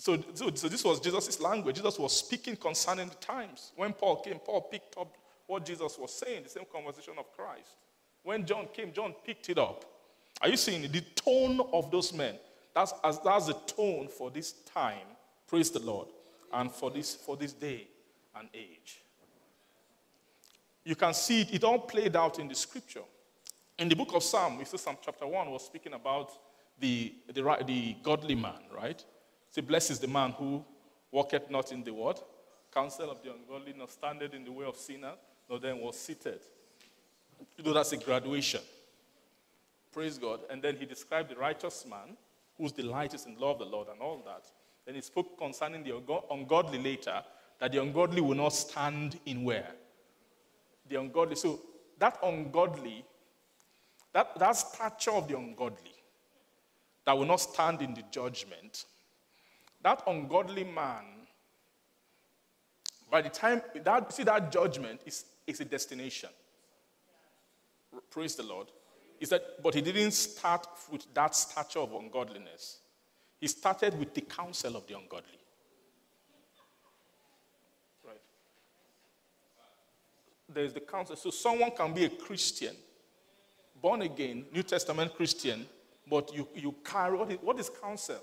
So, 0.00 0.16
so, 0.32 0.50
so, 0.54 0.68
this 0.68 0.84
was 0.84 1.00
Jesus' 1.00 1.40
language. 1.40 1.76
Jesus 1.76 1.98
was 1.98 2.16
speaking 2.16 2.56
concerning 2.56 3.08
the 3.08 3.16
times. 3.16 3.72
When 3.76 3.92
Paul 3.92 4.22
came, 4.22 4.38
Paul 4.38 4.62
picked 4.62 4.96
up 4.96 5.12
what 5.46 5.66
Jesus 5.66 5.98
was 5.98 6.14
saying, 6.14 6.44
the 6.44 6.48
same 6.48 6.64
conversation 6.72 7.14
of 7.18 7.30
Christ. 7.36 7.76
When 8.22 8.46
John 8.46 8.68
came, 8.72 8.92
John 8.92 9.12
picked 9.26 9.50
it 9.50 9.58
up. 9.58 9.84
Are 10.40 10.48
you 10.48 10.56
seeing 10.56 10.82
the 10.90 11.00
tone 11.16 11.60
of 11.72 11.90
those 11.90 12.12
men? 12.12 12.36
That's, 12.74 12.92
that's 13.02 13.46
the 13.46 13.56
tone 13.66 14.08
for 14.08 14.30
this 14.30 14.52
time, 14.72 15.06
praise 15.48 15.70
the 15.70 15.80
Lord, 15.80 16.08
and 16.52 16.70
for 16.70 16.90
this, 16.90 17.14
for 17.14 17.36
this 17.36 17.52
day 17.52 17.88
and 18.36 18.48
age. 18.54 19.02
You 20.84 20.96
can 20.96 21.12
see 21.12 21.42
it, 21.42 21.54
it 21.54 21.64
all 21.64 21.80
played 21.80 22.16
out 22.16 22.38
in 22.38 22.48
the 22.48 22.54
scripture. 22.54 23.02
In 23.78 23.88
the 23.88 23.96
book 23.96 24.14
of 24.14 24.22
Psalm, 24.22 24.58
we 24.58 24.64
see 24.64 24.78
Psalm 24.78 24.96
chapter 25.04 25.26
1 25.26 25.50
was 25.50 25.66
speaking 25.66 25.92
about 25.92 26.32
the, 26.80 27.14
the, 27.32 27.42
the 27.66 27.96
godly 28.02 28.34
man, 28.34 28.60
right? 28.74 29.04
Say, 29.50 29.60
blessed 29.60 29.92
is 29.92 29.98
the 29.98 30.08
man 30.08 30.32
who 30.32 30.64
walketh 31.10 31.50
not 31.50 31.72
in 31.72 31.84
the 31.84 31.92
word, 31.92 32.16
counsel 32.72 33.10
of 33.10 33.22
the 33.22 33.32
ungodly, 33.32 33.74
nor 33.76 33.88
standeth 33.88 34.34
in 34.34 34.44
the 34.44 34.52
way 34.52 34.64
of 34.64 34.76
sinners, 34.76 35.16
nor 35.48 35.58
then 35.58 35.78
was 35.78 35.98
seated. 35.98 36.40
You 37.56 37.64
know, 37.64 37.72
that's 37.72 37.92
a 37.92 37.96
graduation. 37.96 38.60
Praise 39.92 40.18
God. 40.18 40.40
And 40.50 40.62
then 40.62 40.76
he 40.76 40.84
described 40.86 41.30
the 41.30 41.36
righteous 41.36 41.86
man 41.88 42.16
whose 42.56 42.72
delight 42.72 43.14
is 43.14 43.26
in 43.26 43.34
the 43.34 43.40
law 43.40 43.52
of 43.52 43.58
the 43.58 43.64
Lord 43.64 43.88
and 43.88 44.00
all 44.00 44.22
that. 44.26 44.50
Then 44.88 44.94
he 44.94 45.02
spoke 45.02 45.36
concerning 45.36 45.84
the 45.84 45.94
ungodly 46.30 46.82
later, 46.82 47.22
that 47.60 47.72
the 47.72 47.82
ungodly 47.82 48.22
will 48.22 48.34
not 48.34 48.54
stand 48.54 49.20
in 49.26 49.44
where? 49.44 49.68
The 50.88 50.98
ungodly. 50.98 51.36
So 51.36 51.60
that 51.98 52.18
ungodly, 52.22 53.04
that, 54.14 54.38
that 54.38 54.52
stature 54.52 55.10
of 55.10 55.28
the 55.28 55.36
ungodly, 55.36 55.92
that 57.04 57.18
will 57.18 57.26
not 57.26 57.36
stand 57.36 57.82
in 57.82 57.92
the 57.92 58.02
judgment, 58.10 58.86
that 59.82 60.02
ungodly 60.06 60.64
man, 60.64 61.04
by 63.10 63.20
the 63.20 63.28
time 63.28 63.60
that 63.84 64.10
see 64.10 64.22
that 64.22 64.50
judgment 64.50 65.02
is, 65.04 65.26
is 65.46 65.60
a 65.60 65.66
destination. 65.66 66.30
Praise 68.08 68.36
the 68.36 68.42
Lord. 68.42 68.68
Is 69.20 69.28
that, 69.28 69.62
but 69.62 69.74
he 69.74 69.82
didn't 69.82 70.12
start 70.12 70.66
with 70.90 71.04
that 71.12 71.34
stature 71.34 71.80
of 71.80 71.92
ungodliness. 71.92 72.78
He 73.40 73.46
started 73.46 73.98
with 73.98 74.14
the 74.14 74.22
counsel 74.22 74.76
of 74.76 74.86
the 74.86 74.94
ungodly. 74.96 75.38
Right. 78.06 78.20
There's 80.52 80.72
the 80.72 80.80
counsel. 80.80 81.16
So 81.16 81.30
someone 81.30 81.70
can 81.70 81.94
be 81.94 82.04
a 82.04 82.10
Christian, 82.10 82.74
born 83.80 84.02
again, 84.02 84.46
New 84.52 84.62
Testament 84.62 85.14
Christian, 85.14 85.66
but 86.08 86.34
you, 86.34 86.48
you 86.54 86.74
carry 86.84 87.16
what 87.16 87.30
is, 87.30 87.38
what 87.40 87.60
is 87.60 87.70
counsel? 87.70 88.20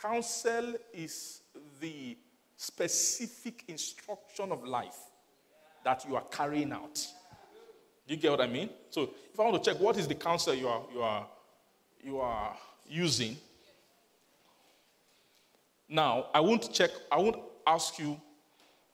Counsel 0.00 0.74
is 0.92 1.42
the 1.80 2.16
specific 2.56 3.64
instruction 3.68 4.50
of 4.50 4.64
life 4.64 4.98
that 5.84 6.04
you 6.08 6.16
are 6.16 6.24
carrying 6.30 6.72
out. 6.72 6.94
Do 8.06 8.14
you 8.14 8.16
get 8.20 8.30
what 8.30 8.40
I 8.40 8.46
mean? 8.46 8.70
So 8.90 9.10
if 9.32 9.38
I 9.38 9.44
want 9.44 9.62
to 9.62 9.70
check 9.70 9.80
what 9.80 9.96
is 9.96 10.08
the 10.08 10.14
counsel 10.14 10.54
you 10.54 10.66
are, 10.66 10.82
you 10.92 11.02
are, 11.02 11.26
you 12.02 12.20
are 12.20 12.56
using, 12.88 13.36
now 15.88 16.26
I 16.34 16.40
won't 16.40 16.72
check, 16.72 16.90
I 17.10 17.16
won't 17.18 17.38
ask 17.66 17.98
you, 17.98 18.20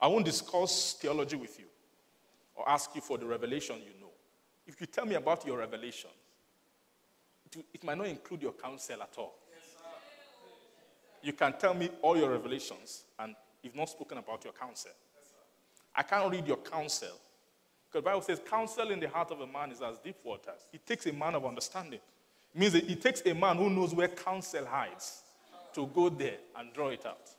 I 0.00 0.06
won't 0.06 0.24
discuss 0.24 0.94
theology 1.00 1.36
with 1.36 1.58
you 1.58 1.66
or 2.54 2.68
ask 2.68 2.94
you 2.94 3.00
for 3.00 3.18
the 3.18 3.26
revelation 3.26 3.76
you 3.76 4.00
know. 4.00 4.10
If 4.66 4.80
you 4.80 4.86
tell 4.86 5.04
me 5.04 5.14
about 5.14 5.46
your 5.46 5.58
revelation, 5.58 6.10
it, 7.72 7.84
might 7.84 7.98
not 7.98 8.08
include 8.08 8.42
your 8.42 8.52
counsel 8.52 9.00
at 9.02 9.12
all. 9.16 9.34
You 11.22 11.32
can 11.32 11.54
tell 11.58 11.72
me 11.72 11.88
all 12.02 12.16
your 12.16 12.30
revelations, 12.30 13.04
and 13.18 13.34
you've 13.62 13.76
not 13.76 13.88
spoken 13.88 14.18
about 14.18 14.44
your 14.44 14.52
counsel. 14.52 14.90
I 15.94 16.02
can't 16.02 16.30
read 16.30 16.46
your 16.46 16.56
counsel. 16.58 17.16
Because 17.88 18.02
the 18.04 18.10
Bible 18.10 18.22
says, 18.22 18.40
counsel 18.48 18.90
in 18.90 19.00
the 19.00 19.08
heart 19.08 19.30
of 19.30 19.40
a 19.40 19.46
man 19.46 19.70
is 19.70 19.80
as 19.80 19.98
deep 19.98 20.16
waters. 20.24 20.66
It 20.72 20.84
takes 20.84 21.06
a 21.06 21.12
man 21.12 21.34
of 21.36 21.46
understanding. 21.46 22.00
It 22.54 22.58
means 22.58 22.74
it 22.74 23.00
takes 23.00 23.22
a 23.24 23.32
man 23.32 23.56
who 23.56 23.70
knows 23.70 23.94
where 23.94 24.08
counsel 24.08 24.66
hides 24.66 25.23
to 25.74 25.86
go 25.86 26.08
there 26.08 26.36
and 26.56 26.72
draw 26.72 26.88
it 26.88 27.04
out. 27.06 27.30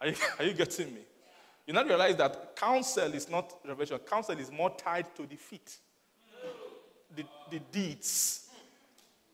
Are 0.00 0.08
you, 0.08 0.14
are 0.38 0.44
you 0.44 0.54
getting 0.54 0.94
me? 0.94 1.00
You 1.66 1.74
now 1.74 1.84
realize 1.84 2.16
that 2.16 2.56
counsel 2.56 3.12
is 3.12 3.28
not 3.28 3.52
revelation. 3.66 3.98
Counsel 3.98 4.38
is 4.38 4.50
more 4.50 4.70
tied 4.70 5.14
to 5.16 5.26
the 5.26 5.36
feet, 5.36 5.76
the, 7.14 7.24
the 7.50 7.58
deeds, 7.70 8.48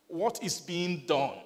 what 0.09 0.43
is 0.43 0.61
being 0.61 1.05
done. 1.07 1.39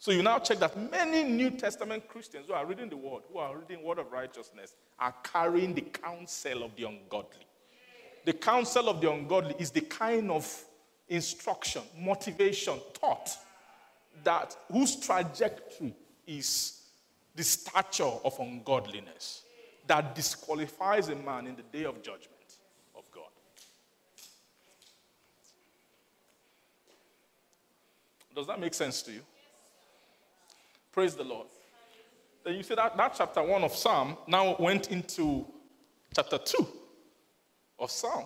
So 0.00 0.12
you 0.12 0.22
now 0.22 0.38
check 0.38 0.58
that 0.60 0.76
many 0.90 1.24
New 1.24 1.50
Testament 1.50 2.08
Christians 2.08 2.46
who 2.48 2.54
are 2.54 2.64
reading 2.64 2.88
the 2.88 2.96
Word, 2.96 3.22
who 3.30 3.38
are 3.38 3.56
reading 3.56 3.84
Word 3.84 3.98
of 3.98 4.10
righteousness, 4.10 4.74
are 4.98 5.14
carrying 5.22 5.74
the 5.74 5.82
counsel 5.82 6.64
of 6.64 6.74
the 6.74 6.84
ungodly. 6.84 7.46
The 8.24 8.32
counsel 8.32 8.88
of 8.88 9.00
the 9.00 9.12
ungodly 9.12 9.54
is 9.58 9.70
the 9.70 9.82
kind 9.82 10.30
of 10.30 10.64
instruction, 11.08 11.82
motivation, 11.98 12.78
thought 12.94 13.36
that 14.24 14.56
whose 14.70 14.96
trajectory 14.96 15.94
is 16.26 16.80
the 17.34 17.42
stature 17.42 18.04
of 18.04 18.38
ungodliness 18.38 19.42
that 19.86 20.14
disqualifies 20.14 21.08
a 21.08 21.16
man 21.16 21.46
in 21.46 21.56
the 21.56 21.62
day 21.62 21.84
of 21.84 22.02
judgment 22.02 22.58
of 22.96 23.02
God. 23.12 23.24
Does 28.34 28.46
that 28.46 28.60
make 28.60 28.74
sense 28.74 29.02
to 29.02 29.12
you? 29.12 29.20
Praise 30.92 31.14
the 31.14 31.24
Lord. 31.24 31.46
Then 32.44 32.54
you 32.54 32.62
see 32.62 32.74
that, 32.74 32.96
that 32.96 33.14
chapter 33.16 33.42
1 33.42 33.64
of 33.64 33.74
Psalm 33.74 34.16
now 34.26 34.56
went 34.58 34.90
into 34.90 35.46
chapter 36.14 36.38
2 36.38 36.66
of 37.78 37.90
Psalm. 37.90 38.24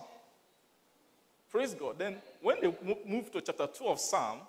Praise 1.49 1.73
God. 1.73 1.97
Then 1.97 2.17
when 2.41 2.57
they 2.61 2.73
moved 3.05 3.33
to 3.33 3.41
chapter 3.41 3.67
2 3.67 3.85
of 3.87 3.99
Psalm, 3.99 4.39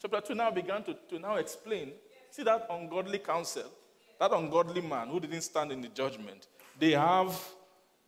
chapter 0.00 0.20
2 0.20 0.34
now 0.34 0.50
began 0.50 0.82
to, 0.84 0.94
to 1.08 1.18
now 1.18 1.36
explain. 1.36 1.92
See 2.30 2.42
that 2.42 2.66
ungodly 2.70 3.18
counsel, 3.18 3.64
that 4.18 4.32
ungodly 4.32 4.80
man 4.80 5.08
who 5.08 5.20
didn't 5.20 5.42
stand 5.42 5.72
in 5.72 5.80
the 5.80 5.88
judgment. 5.88 6.46
They 6.78 6.92
have, 6.92 7.38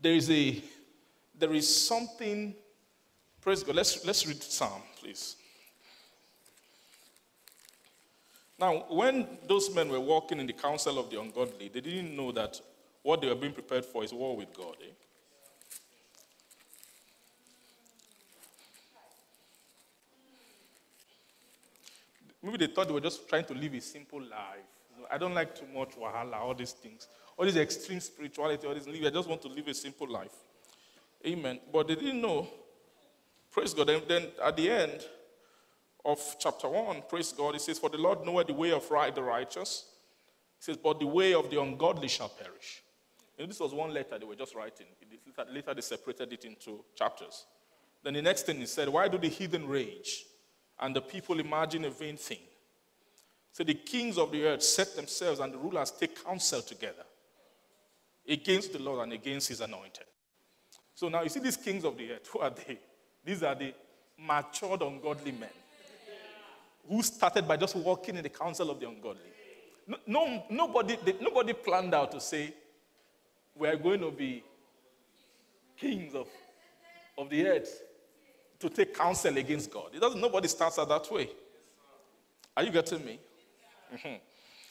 there 0.01 0.15
is 0.15 0.31
a, 0.31 0.63
there 1.39 1.53
is 1.55 1.87
something, 1.87 2.55
praise 3.41 3.63
God. 3.63 3.77
Let's, 3.77 4.05
let's 4.05 4.27
read 4.27 4.43
Psalm, 4.43 4.83
please. 5.01 5.37
Now, 8.59 8.85
when 8.91 9.27
those 9.49 9.75
men 9.75 9.89
were 9.89 10.01
walking 10.01 10.39
in 10.39 10.47
the 10.47 10.53
counsel 10.53 10.99
of 10.99 11.11
the 11.11 11.19
ungodly, 11.19 11.69
they 11.69 11.81
didn't 11.81 12.15
know 12.15 12.31
that 12.33 12.61
what 13.03 13.23
they 13.23 13.29
were 13.29 13.35
being 13.35 13.55
prepared 13.55 13.87
for 13.87 14.05
is 14.05 14.13
war 14.13 14.37
with 14.37 14.53
God. 14.53 14.77
Eh? 14.83 14.91
Maybe 22.43 22.59
they 22.59 22.73
thought 22.73 22.89
they 22.89 22.95
were 22.95 23.01
just 23.01 23.29
trying 23.29 23.45
to 23.47 23.55
live 23.55 23.75
a 23.75 23.81
simple 23.81 24.21
life. 24.21 24.67
I 25.11 25.19
don't 25.19 25.35
like 25.35 25.55
too 25.55 25.67
much 25.75 25.91
wahala, 25.97 26.37
all 26.37 26.55
these 26.55 26.73
things, 26.73 27.09
all 27.37 27.45
this 27.45 27.57
extreme 27.57 28.01
spirituality, 28.01 28.67
all 28.67 28.75
this. 28.75 28.87
I 28.87 29.11
just 29.11 29.29
want 29.29 29.43
to 29.43 29.49
live 29.49 29.69
a 29.69 29.75
simple 29.75 30.09
life. 30.09 30.35
Amen. 31.27 31.61
But 31.73 31.89
they 31.89 31.95
didn't 31.95 32.21
know. 32.21 32.49
Praise 33.51 33.75
God. 33.75 33.91
And 33.91 34.03
then 34.07 34.29
at 34.43 34.57
the 34.57 34.71
end, 34.71 35.05
of 36.05 36.37
chapter 36.39 36.69
1, 36.69 37.03
praise 37.09 37.33
God, 37.33 37.55
it 37.55 37.61
says, 37.61 37.79
For 37.79 37.91
the 37.91 37.99
Lord 37.99 38.25
knoweth 38.25 38.47
the 38.47 38.55
way 38.55 38.73
of 38.73 38.91
right, 38.91 39.15
the 39.15 39.23
righteous. 39.23 39.87
It 40.59 40.65
says, 40.65 40.77
But 40.77 41.01
the 41.01 41.07
way 41.07 41.35
of 41.35 41.51
the 41.51 41.61
ungodly 41.61 42.09
shall 42.09 42.29
perish. 42.29 42.83
And 43.39 43.49
this 43.49 43.61
was 43.61 43.73
one 43.73 43.93
letter 43.93 44.19
they 44.19 44.25
were 44.25 44.35
just 44.35 44.55
writing. 44.55 44.87
Later 45.51 45.75
they 45.75 45.81
separated 45.81 46.33
it 46.33 46.45
into 46.45 46.85
chapters. 46.95 47.47
Then 48.03 48.15
the 48.15 48.23
next 48.23 48.47
thing 48.47 48.57
he 48.59 48.67
said, 48.67 48.89
Why 48.89 49.09
do 49.09 49.19
the 49.19 49.29
heathen 49.29 49.67
rage 49.67 50.25
and 50.81 50.97
the 50.97 51.01
people 51.01 51.39
imagine 51.39 51.85
a 51.85 51.91
vain 51.91 52.17
thing? 52.17 52.39
So 53.53 53.65
the 53.65 53.75
kings 53.75 54.17
of 54.19 54.33
the 54.33 54.45
earth 54.45 54.63
set 54.63 54.97
themselves 54.97 55.41
and 55.41 55.53
the 55.53 55.59
rulers 55.59 55.91
take 55.91 56.25
counsel 56.25 56.63
together 56.63 57.05
against 58.29 58.73
the 58.73 58.79
Lord 58.79 59.01
and 59.01 59.13
against 59.13 59.49
his 59.49 59.61
anointed. 59.61 60.05
So 60.95 61.09
now 61.09 61.23
you 61.23 61.29
see 61.29 61.41
these 61.41 61.57
kings 61.57 61.85
of 61.85 61.97
the 61.97 62.13
earth, 62.13 62.29
who 62.33 62.41
are 62.41 62.51
they? 62.51 62.79
These 63.25 63.43
are 63.43 63.55
the 63.55 63.75
matured, 64.19 64.83
ungodly 64.83 65.33
men 65.33 65.51
who 66.89 67.03
started 67.03 67.47
by 67.47 67.57
just 67.57 67.77
walking 67.77 68.17
in 68.17 68.23
the 68.23 68.29
counsel 68.29 68.71
of 68.71 68.81
the 68.81 68.89
ungodly. 68.89 69.23
No, 69.87 69.97
no 70.07 70.45
nobody, 70.51 70.97
nobody 71.21 71.53
planned 71.53 71.95
out 71.95 72.13
to 72.13 72.21
say, 72.21 72.53
we 73.57 73.69
are 73.69 73.77
going 73.77 74.01
to 74.01 74.11
be 74.11 74.43
kings 75.77 76.15
of, 76.15 76.29
of 77.17 77.31
the 77.31 77.47
earth 77.47 77.83
to 78.61 78.69
take 78.69 78.95
counsel 78.95 79.37
against 79.37 79.71
God. 79.71 79.91
It 79.95 80.01
doesn't, 80.01 80.21
nobody 80.21 80.49
starts 80.49 80.79
out 80.79 80.89
that 80.89 81.11
way. 81.11 81.31
Are 82.57 82.63
you 82.63 82.71
getting 82.71 83.05
me? 83.05 83.19
Mm-hmm. 83.95 84.17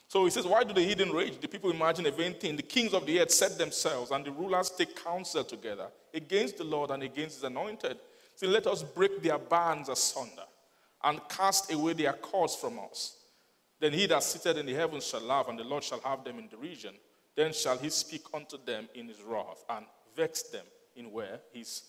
So 0.07 0.25
he 0.25 0.31
says, 0.31 0.45
Why 0.45 0.63
do 0.63 0.73
the 0.73 0.81
heathen 0.81 1.11
rage? 1.11 1.39
The 1.39 1.47
people 1.47 1.69
imagine 1.69 2.05
a 2.07 2.11
vain 2.11 2.33
thing. 2.33 2.55
The 2.55 2.63
kings 2.63 2.93
of 2.93 3.05
the 3.05 3.19
earth 3.19 3.31
set 3.31 3.57
themselves, 3.57 4.11
and 4.11 4.25
the 4.25 4.31
rulers 4.31 4.71
take 4.71 4.95
counsel 5.03 5.43
together 5.43 5.87
against 6.13 6.57
the 6.57 6.63
Lord 6.63 6.91
and 6.91 7.03
against 7.03 7.35
his 7.35 7.43
anointed. 7.43 7.97
See, 8.35 8.47
let 8.47 8.65
us 8.67 8.83
break 8.83 9.21
their 9.21 9.37
bands 9.37 9.89
asunder 9.89 10.45
and 11.03 11.19
cast 11.29 11.71
away 11.71 11.93
their 11.93 12.13
cords 12.13 12.55
from 12.55 12.79
us. 12.79 13.17
Then 13.79 13.93
he 13.93 14.07
that 14.07 14.23
sitteth 14.23 14.57
in 14.57 14.65
the 14.65 14.73
heavens 14.73 15.05
shall 15.05 15.21
laugh, 15.21 15.47
and 15.47 15.57
the 15.57 15.63
Lord 15.63 15.83
shall 15.83 16.01
have 16.01 16.23
them 16.23 16.39
in 16.39 16.47
derision. 16.47 16.95
Then 17.35 17.53
shall 17.53 17.77
he 17.77 17.89
speak 17.89 18.23
unto 18.33 18.57
them 18.65 18.89
in 18.95 19.07
his 19.07 19.21
wrath, 19.21 19.63
and 19.69 19.85
vex 20.15 20.43
them 20.43 20.65
in 20.95 21.11
where 21.11 21.39
he's. 21.53 21.83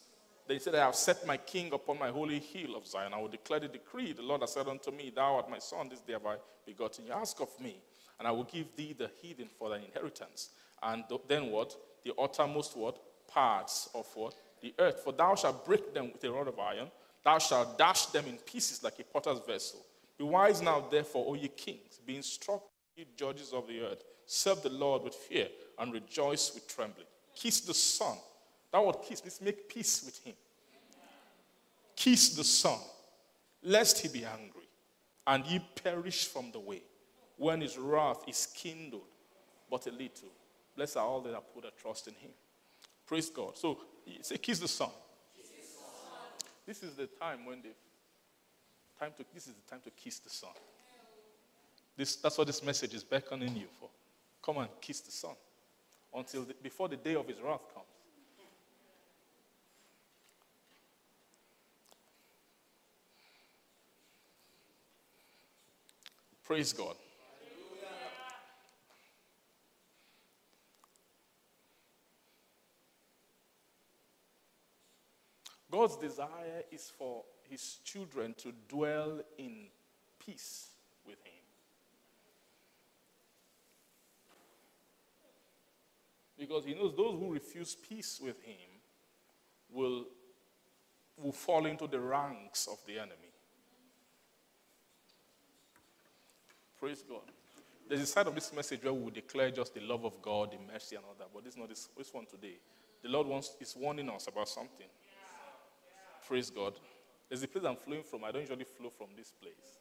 They 0.51 0.59
said, 0.59 0.75
I 0.75 0.85
have 0.87 0.97
set 0.97 1.25
my 1.29 1.37
king 1.37 1.73
upon 1.73 2.01
my 2.01 2.09
holy 2.09 2.41
hill 2.41 2.75
of 2.75 2.85
Zion. 2.85 3.15
I 3.15 3.21
will 3.21 3.29
declare 3.29 3.61
the 3.61 3.69
decree. 3.69 4.13
The 4.13 4.23
Lord 4.23 4.41
has 4.41 4.53
said 4.53 4.67
unto 4.67 4.91
me, 4.91 5.13
Thou 5.15 5.37
art 5.37 5.49
my 5.49 5.61
son, 5.61 5.89
this 5.89 6.01
day 6.01 6.15
have 6.15 6.27
I 6.27 6.39
begotten 6.67 7.07
you. 7.07 7.13
Ask 7.13 7.41
of 7.41 7.51
me, 7.61 7.77
and 8.19 8.27
I 8.27 8.33
will 8.33 8.43
give 8.43 8.75
thee 8.75 8.93
the 8.99 9.13
heathen 9.23 9.49
for 9.57 9.71
thine 9.71 9.85
inheritance. 9.85 10.49
And 10.83 11.05
then 11.29 11.53
what? 11.53 11.77
The 12.05 12.13
uttermost 12.21 12.77
what? 12.77 12.99
Parts 13.29 13.91
of 13.95 14.09
what? 14.15 14.35
The 14.61 14.75
earth. 14.81 15.03
For 15.05 15.13
thou 15.13 15.37
shalt 15.37 15.65
break 15.65 15.95
them 15.95 16.11
with 16.13 16.25
a 16.25 16.33
rod 16.33 16.49
of 16.49 16.59
iron 16.59 16.91
Thou 17.23 17.39
shalt 17.39 17.79
dash 17.79 18.07
them 18.07 18.25
in 18.27 18.37
pieces 18.39 18.83
like 18.83 18.99
a 18.99 19.05
potter's 19.05 19.39
vessel. 19.47 19.87
Be 20.19 20.25
wise 20.25 20.61
now, 20.61 20.85
therefore, 20.91 21.27
O 21.29 21.35
ye 21.35 21.47
kings, 21.47 22.01
be 22.05 22.17
instructed, 22.17 22.71
ye 22.97 23.07
judges 23.17 23.53
of 23.53 23.69
the 23.69 23.83
earth. 23.83 24.03
Serve 24.27 24.63
the 24.63 24.71
Lord 24.71 25.05
with 25.05 25.15
fear 25.15 25.47
and 25.79 25.93
rejoice 25.93 26.53
with 26.53 26.67
trembling. 26.67 27.07
Kiss 27.37 27.61
the 27.61 27.75
Son. 27.75 28.17
That 28.73 28.85
word 28.85 28.97
kiss 29.03 29.23
means 29.25 29.41
make 29.41 29.69
peace 29.69 30.03
with 30.05 30.19
him. 30.19 30.35
Kiss 31.97 32.31
the 32.31 32.45
Son, 32.45 32.79
lest 33.63 33.99
he 33.99 34.09
be 34.09 34.25
angry, 34.25 34.69
and 35.27 35.45
ye 35.47 35.61
perish 35.83 36.27
from 36.27 36.51
the 36.53 36.61
way, 36.61 36.83
when 37.37 37.61
his 37.61 37.77
wrath 37.77 38.23
is 38.27 38.47
kindled 38.55 39.03
but 39.71 39.87
a 39.87 39.91
little. 39.91 40.29
Blessed 40.77 40.97
are 40.97 41.05
all 41.05 41.21
that 41.21 41.35
have 41.35 41.53
put 41.53 41.63
their 41.63 41.73
trust 41.81 42.09
in 42.09 42.15
him. 42.15 42.31
Praise 43.07 43.29
God. 43.29 43.57
So, 43.57 43.79
say, 44.23 44.39
kiss 44.39 44.61
the 44.61 44.69
Son. 44.69 44.91
This 46.67 46.83
is 46.83 46.95
the 46.95 47.07
time 47.07 47.45
when 47.45 47.63
they 47.63 47.71
time 49.01 49.13
to 49.17 49.25
this 49.33 49.47
is 49.47 49.55
the 49.55 49.71
time 49.71 49.81
to 49.83 49.91
kiss 49.91 50.19
the 50.19 50.31
son. 50.31 50.51
This, 51.97 52.17
that's 52.17 52.37
what 52.37 52.47
this 52.47 52.63
message 52.63 52.95
is 52.95 53.03
beckoning 53.03 53.57
you 53.57 53.67
for. 53.79 53.89
Come 54.43 54.59
and 54.59 54.69
kiss 54.81 55.01
the 55.01 55.11
Son 55.11 55.35
until 56.15 56.43
the, 56.43 56.55
before 56.63 56.89
the 56.89 56.97
day 56.97 57.15
of 57.15 57.27
his 57.27 57.39
wrath 57.41 57.63
comes. 57.75 57.87
Praise 66.51 66.73
God. 66.73 66.97
God's 75.71 75.97
desire 75.99 76.65
is 76.73 76.91
for 76.99 77.23
his 77.49 77.79
children 77.85 78.35
to 78.39 78.53
dwell 78.69 79.21
in 79.39 79.67
peace 80.19 80.71
with 81.07 81.23
him. 81.23 81.45
Because 86.37 86.65
he 86.65 86.75
knows 86.75 86.97
those 86.97 87.13
who 87.13 87.33
refuse 87.33 87.77
peace 87.77 88.19
with 88.21 88.43
him 88.43 88.57
will, 89.73 90.07
will 91.17 91.31
fall 91.31 91.67
into 91.67 91.87
the 91.87 92.01
ranks 92.01 92.67
of 92.67 92.79
the 92.89 92.99
enemy. 92.99 93.30
Praise 96.81 97.05
God. 97.07 97.21
There's 97.89 98.01
a 98.01 98.07
side 98.07 98.27
of 98.27 98.35
this 98.35 98.53
message 98.55 98.83
where 98.83 98.95
we 98.95 99.03
will 99.03 99.11
declare 99.11 99.51
just 99.51 99.75
the 99.75 99.81
love 99.81 100.05
of 100.05 100.23
God, 100.23 100.53
the 100.53 100.73
mercy, 100.73 100.97
and 100.97 101.05
all 101.05 101.15
that, 101.19 101.29
but 101.35 101.45
this 101.45 101.53
is 101.53 101.59
not 101.59 101.69
this, 101.69 101.89
this 101.97 102.15
one 102.15 102.25
today. 102.25 102.59
The 103.03 103.09
Lord 103.11 103.27
wants 103.27 103.55
is 103.61 103.77
warning 103.77 104.09
us 104.09 104.29
about 104.29 104.49
something. 104.49 104.87
Praise 106.27 106.49
God. 106.49 106.75
There's 107.29 107.43
a 107.43 107.49
place 107.49 107.65
I'm 107.65 107.77
flowing 107.77 108.03
from. 108.03 108.25
I 108.25 108.33
don't 108.33 108.43
usually 108.43 108.65
flow 108.65 108.91
from 108.91 109.09
this 109.17 109.31
place. 109.31 109.79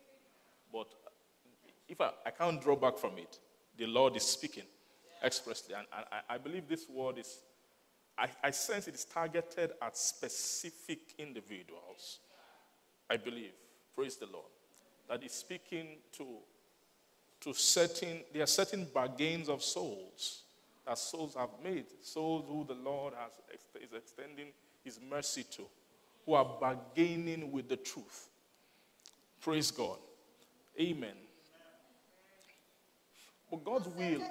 But 0.74 0.88
if 1.88 2.02
I, 2.02 2.12
I 2.26 2.32
can't 2.32 2.62
draw 2.62 2.76
back 2.76 2.98
from 2.98 3.18
it, 3.18 3.40
the 3.78 3.86
Lord 3.86 4.16
is 4.16 4.24
speaking 4.24 4.64
expressly. 5.24 5.76
And, 5.76 5.86
and 5.96 6.06
I, 6.12 6.36
I, 6.36 6.38
believe 6.38 6.68
this 6.68 6.88
word 6.90 7.18
is, 7.18 7.40
I, 8.18 8.28
I 8.44 8.52
sense 8.52 8.88
it 8.88 8.96
is 8.96 9.06
targeted 9.06 9.72
at 9.82 9.98
specific 9.98 11.16
individuals. 11.18 12.20
I 13.10 13.18
believe. 13.18 13.54
Praise 13.96 14.18
the 14.18 14.28
Lord. 14.28 14.46
That 15.10 15.24
is 15.24 15.32
speaking 15.32 15.98
to, 16.18 16.26
to 17.41 17.53
certain, 17.53 18.22
there 18.34 18.44
are 18.44 18.48
certain 18.48 18.88
bargains 18.94 19.49
of 19.49 19.64
souls 19.64 20.44
that 20.86 20.98
souls 20.98 21.36
have 21.36 21.49
made, 21.64 21.86
souls 22.02 22.45
who 22.48 22.66
the 22.66 22.74
Lord 22.82 23.14
has, 23.14 23.32
is 23.82 23.94
extending 23.94 24.48
his 24.84 24.99
mercy 25.10 25.44
to, 25.52 25.64
who 26.26 26.34
are 26.34 26.57
bargaining 26.60 27.52
with 27.52 27.70
the 27.70 27.78
truth. 27.78 28.30
Praise 29.41 29.72
God. 29.72 29.98
Amen. 30.80 31.16
But 33.49 33.64
God's 33.64 33.88
will 33.88 34.22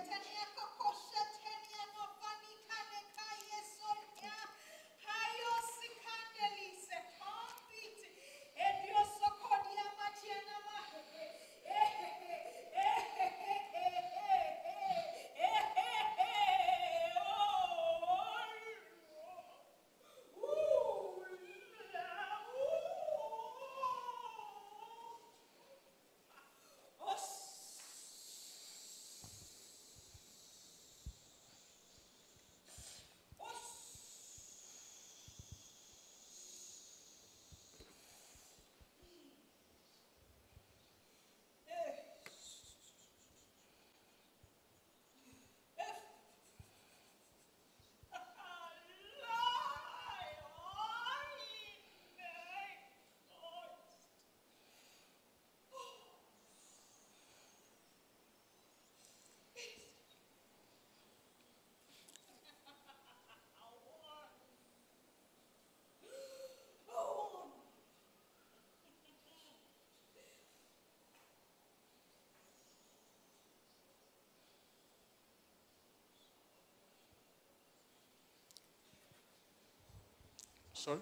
Sorry? 80.78 80.98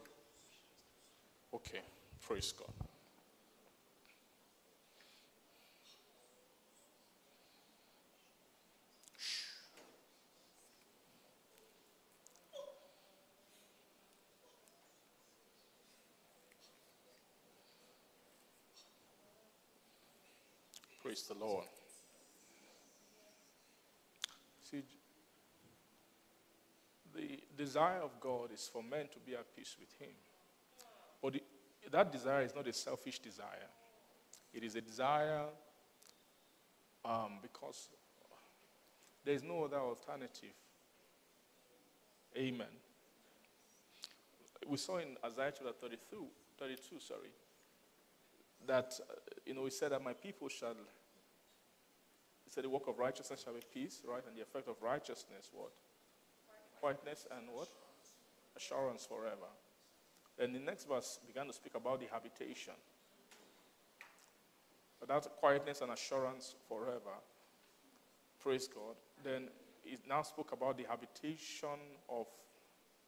Okay, 1.53 1.81
praise 2.27 2.51
God. 2.53 2.73
Praise 21.03 21.23
the 21.25 21.35
Lord. 21.35 21.67
See, 24.71 24.83
desire 27.57 28.01
of 28.01 28.21
God 28.21 28.53
is 28.53 28.69
for 28.73 28.83
men 28.83 29.07
to 29.13 29.19
be 29.25 29.35
at 29.35 29.55
peace 29.55 29.77
with 29.79 29.93
Him. 29.99 30.15
But 31.23 31.35
the, 31.35 31.43
that 31.91 32.13
desire 32.13 32.43
is 32.43 32.55
not 32.55 32.67
a 32.67 32.73
selfish 32.73 33.19
desire, 33.19 33.69
it 34.53 34.63
is 34.63 34.77
a 34.77 34.81
desire 34.81 35.45
um, 37.05 37.39
because 37.43 37.89
there 39.25 39.35
is 39.35 39.43
no 39.43 39.65
other 39.65 39.79
alternative. 39.79 40.55
Amen. 42.37 42.67
We 44.67 44.77
saw 44.77 44.99
in 44.99 45.17
Isaiah 45.25 45.53
chapter 45.57 45.73
32, 45.81 46.27
32 46.59 47.01
sorry, 47.01 47.21
that, 48.67 48.95
uh, 49.01 49.15
you 49.45 49.55
know, 49.55 49.65
he 49.65 49.71
said 49.71 49.93
that 49.93 50.03
my 50.03 50.13
people 50.13 50.49
shall, 50.49 50.75
he 52.45 52.51
said 52.51 52.65
the 52.65 52.69
work 52.69 52.89
of 52.89 52.99
righteousness 52.99 53.43
shall 53.45 53.55
be 53.55 53.61
peace, 53.73 54.03
right? 54.07 54.23
And 54.27 54.37
the 54.37 54.43
effect 54.43 54.69
of 54.69 54.77
righteousness, 54.83 55.51
what? 55.53 55.73
Quietness 56.87 57.27
and 57.37 57.49
what? 57.53 57.69
Assurance 58.57 59.05
forever. 59.07 59.51
Then 60.39 60.53
the 60.53 60.61
next 60.61 60.87
verse 60.87 61.19
began 61.27 61.49
to 61.49 61.53
speak 61.53 61.75
about 61.75 61.99
the 61.99 62.07
habitation. 62.07 62.75
That 65.09 65.27
quietness 65.41 65.81
and 65.81 65.91
assurance 65.91 66.55
forever. 66.69 67.17
Praise 68.41 68.69
God. 68.69 68.95
Then 69.25 69.49
it 69.85 70.01
now 70.09 70.23
spoke 70.23 70.53
about 70.53 70.79
the 70.79 70.85
habitation 70.89 71.79
of 72.09 72.27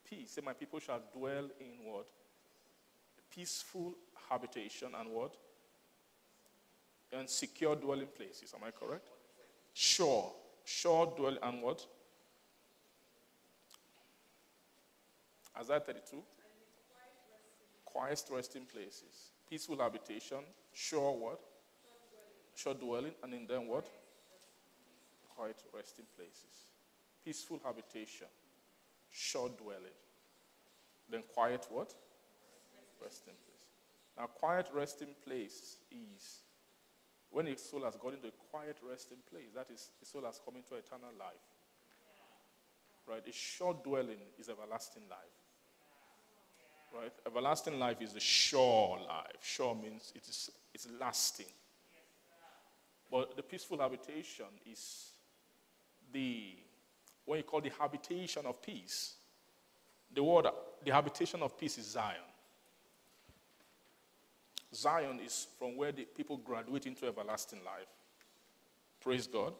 peace. 0.09 0.33
Say, 0.33 0.43
my 0.45 0.55
people 0.55 0.81
shall 0.81 1.03
dwell 1.17 1.49
in 1.61 1.85
what? 1.85 2.07
Peaceful 3.33 3.95
habitation 4.29 4.89
and 4.99 5.11
what? 5.11 5.37
And 7.13 7.29
secure 7.29 7.77
dwelling 7.77 8.09
places. 8.17 8.53
Am 8.55 8.67
I 8.67 8.71
correct? 8.71 9.09
Sure. 9.73 10.33
Sure 10.65 11.13
dwell 11.17 11.39
and 11.43 11.63
what? 11.63 11.87
Isaiah 15.59 15.81
32. 15.81 16.23
Quiet 17.85 18.23
resting 18.31 18.65
places. 18.65 19.33
Peaceful 19.49 19.79
habitation. 19.79 20.39
Sure 20.73 21.17
what? 21.17 21.41
Sure 22.55 22.75
dwelling. 22.75 23.13
And 23.23 23.35
in 23.35 23.47
them 23.47 23.67
what? 23.67 23.89
Quiet 25.35 25.63
resting 25.75 26.07
places. 26.17 26.73
Peaceful 27.25 27.61
habitation. 27.65 28.27
Sure 29.11 29.49
dwelling. 29.49 29.97
Then 31.11 31.23
quiet 31.33 31.67
what? 31.71 31.95
Resting 33.03 33.35
place. 33.35 33.59
Now, 34.19 34.27
quiet 34.27 34.69
resting 34.75 35.15
place 35.25 35.79
is 35.91 36.41
when 37.31 37.47
a 37.47 37.57
soul 37.57 37.85
has 37.85 37.97
got 37.97 38.15
into 38.15 38.29
a 38.29 38.33
quiet 38.51 38.79
resting 38.89 39.19
place, 39.31 39.53
that 39.55 39.69
is, 39.73 39.91
the 40.01 40.07
soul 40.07 40.25
has 40.25 40.41
come 40.45 40.57
into 40.57 40.75
eternal 40.75 41.11
life. 41.19 41.47
Right? 43.07 43.23
A 43.27 43.33
short 43.33 43.85
dwelling 43.85 44.19
is 44.39 44.49
everlasting 44.49 45.05
life. 45.09 45.38
Right? 46.95 47.13
Everlasting 47.27 47.79
life 47.79 48.01
is 48.01 48.15
the 48.15 48.21
sure 48.21 48.99
life. 49.07 49.37
Sure 49.43 49.75
means 49.75 50.13
it 50.15 50.27
is 50.27 50.51
it's 50.75 50.89
lasting. 51.01 51.47
But 53.11 53.37
the 53.37 53.43
peaceful 53.43 53.79
habitation 53.79 54.47
is 54.71 55.11
the 56.13 56.57
what 57.25 57.37
you 57.37 57.43
call 57.43 57.61
the 57.61 57.71
habitation 57.79 58.47
of 58.47 58.63
peace. 58.63 59.15
The 60.15 60.23
word, 60.23 60.47
the 60.85 60.93
habitation 60.93 61.43
of 61.43 61.59
peace 61.59 61.77
is 61.79 61.87
Zion. 61.87 62.17
Zion 64.75 65.21
is 65.25 65.47
from 65.59 65.77
where 65.77 65.93
the 65.93 66.05
people 66.05 66.39
graduate 66.39 66.87
into 66.87 67.07
everlasting 67.07 67.61
life. 67.65 67.89
Praise 69.01 69.27
God. 69.27 69.53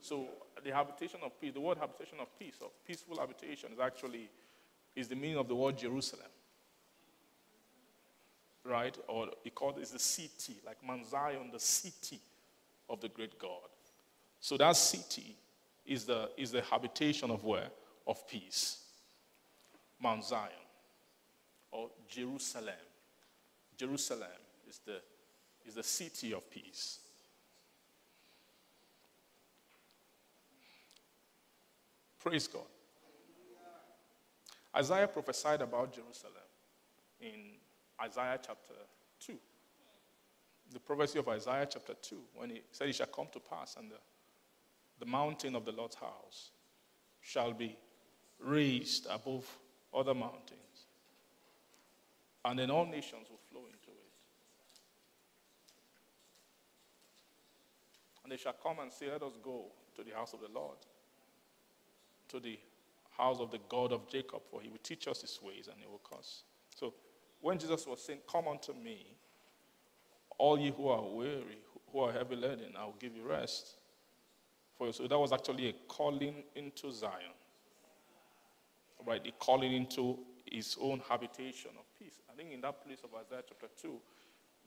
So 0.00 0.28
the 0.64 0.72
habitation 0.72 1.20
of 1.22 1.38
peace, 1.40 1.52
the 1.52 1.60
word 1.60 1.78
habitation 1.78 2.18
of 2.20 2.36
peace, 2.38 2.54
or 2.60 2.70
peaceful 2.86 3.18
habitation, 3.18 3.72
is 3.72 3.78
actually 3.78 4.30
is 4.94 5.08
the 5.08 5.16
meaning 5.16 5.38
of 5.38 5.48
the 5.48 5.54
word 5.54 5.78
Jerusalem. 5.78 6.28
Right? 8.64 8.96
Or 9.08 9.28
he 9.42 9.50
called 9.50 9.78
it 9.78 9.88
the 9.88 9.98
city, 9.98 10.56
like 10.64 10.76
Mount 10.86 11.06
Zion, 11.06 11.50
the 11.52 11.58
city 11.60 12.20
of 12.88 13.00
the 13.00 13.08
great 13.08 13.38
God. 13.38 13.68
So 14.40 14.56
that 14.56 14.76
city 14.76 15.36
is 15.86 16.04
the, 16.04 16.30
is 16.36 16.52
the 16.52 16.62
habitation 16.62 17.30
of 17.30 17.44
where? 17.44 17.68
Of 18.06 18.26
peace. 18.28 18.78
Mount 20.00 20.24
Zion 20.24 20.50
or 21.72 21.90
Jerusalem. 22.08 22.74
Jerusalem 23.76 24.28
is 24.68 24.78
the, 24.86 25.00
is 25.66 25.74
the 25.74 25.82
city 25.82 26.32
of 26.32 26.48
peace. 26.50 26.98
Praise 32.20 32.46
God. 32.46 32.62
Isaiah 34.76 35.08
prophesied 35.08 35.60
about 35.60 35.92
Jerusalem 35.92 36.34
in 37.20 37.56
Isaiah 38.00 38.38
chapter 38.44 38.74
2. 39.20 39.34
The 40.72 40.80
prophecy 40.80 41.18
of 41.18 41.28
Isaiah 41.28 41.66
chapter 41.68 41.94
2, 41.94 42.16
when 42.34 42.50
he 42.50 42.62
said, 42.70 42.88
It 42.88 42.94
shall 42.94 43.06
come 43.06 43.26
to 43.32 43.40
pass, 43.40 43.76
and 43.78 43.90
the, 43.90 43.96
the 44.98 45.06
mountain 45.06 45.54
of 45.54 45.64
the 45.64 45.72
Lord's 45.72 45.96
house 45.96 46.50
shall 47.20 47.52
be 47.52 47.76
raised 48.40 49.06
above 49.06 49.46
other 49.94 50.14
mountains. 50.14 50.58
And 52.44 52.58
then 52.58 52.70
all 52.70 52.86
nations 52.86 53.28
will 53.30 53.40
flow 53.50 53.66
into 53.66 53.90
it. 53.90 54.12
And 58.22 58.32
they 58.32 58.36
shall 58.36 58.54
come 58.54 58.78
and 58.80 58.92
say, 58.92 59.10
Let 59.10 59.22
us 59.22 59.36
go 59.42 59.66
to 59.96 60.02
the 60.02 60.14
house 60.14 60.32
of 60.32 60.40
the 60.40 60.48
Lord, 60.48 60.78
to 62.28 62.40
the 62.40 62.58
house 63.16 63.38
of 63.40 63.50
the 63.50 63.60
God 63.68 63.92
of 63.92 64.08
Jacob, 64.08 64.40
for 64.50 64.60
he 64.60 64.68
will 64.68 64.78
teach 64.82 65.06
us 65.06 65.20
his 65.20 65.38
ways 65.42 65.68
and 65.70 65.76
he 65.78 65.86
will 65.86 66.00
cause. 66.02 66.42
So 66.74 66.94
when 67.42 67.58
Jesus 67.58 67.86
was 67.86 68.02
saying, 68.02 68.20
Come 68.30 68.48
unto 68.48 68.72
me, 68.72 69.04
all 70.38 70.58
ye 70.58 70.72
who 70.74 70.88
are 70.88 71.02
weary, 71.02 71.58
who 71.92 72.00
are 72.00 72.12
heavy 72.12 72.36
laden, 72.36 72.72
I 72.78 72.84
will 72.84 72.96
give 72.98 73.14
you 73.14 73.28
rest. 73.28 73.74
For 74.78 74.86
you. 74.86 74.92
So 74.92 75.06
that 75.06 75.18
was 75.18 75.32
actually 75.32 75.68
a 75.68 75.72
calling 75.88 76.44
into 76.54 76.90
Zion. 76.90 77.34
Right? 79.06 79.22
The 79.22 79.32
calling 79.38 79.72
into 79.72 80.18
his 80.50 80.76
own 80.80 81.02
habitation 81.08 81.72
of 81.78 81.84
peace. 81.98 82.14
I 82.32 82.36
think 82.36 82.52
in 82.52 82.60
that 82.62 82.84
place 82.84 82.98
of 83.04 83.10
Isaiah 83.14 83.42
chapter 83.46 83.66
2, 83.82 83.94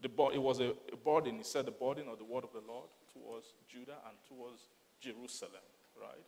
the, 0.01 0.09
it 0.33 0.41
was 0.41 0.59
a, 0.59 0.73
a 0.91 0.97
burden. 1.03 1.37
He 1.37 1.43
said 1.43 1.65
the 1.65 1.71
burden 1.71 2.07
of 2.11 2.17
the 2.17 2.25
word 2.25 2.43
of 2.43 2.51
the 2.51 2.61
Lord 2.67 2.89
towards 3.13 3.53
Judah 3.69 3.95
and 4.07 4.17
towards 4.27 4.67
Jerusalem, 4.99 5.63
right? 5.99 6.25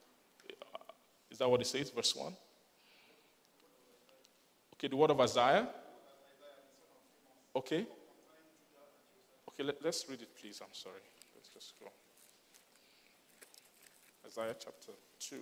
Uh, 0.73 0.93
is 1.29 1.39
that 1.39 1.49
what 1.49 1.59
it 1.59 1.67
says, 1.67 1.89
verse 1.89 2.15
1? 2.15 2.33
Okay, 4.75 4.87
the 4.87 4.95
word 4.95 5.11
of 5.11 5.19
Isaiah. 5.19 5.67
Okay. 7.57 7.87
Okay, 9.49 9.63
let, 9.63 9.83
us 9.83 10.05
read 10.07 10.21
it, 10.21 10.29
please. 10.39 10.61
I'm 10.61 10.71
sorry. 10.73 11.01
Let's 11.33 11.49
just 11.49 11.73
go. 11.79 11.87
Isaiah 14.27 14.55
chapter 14.59 14.91
2. 15.19 15.37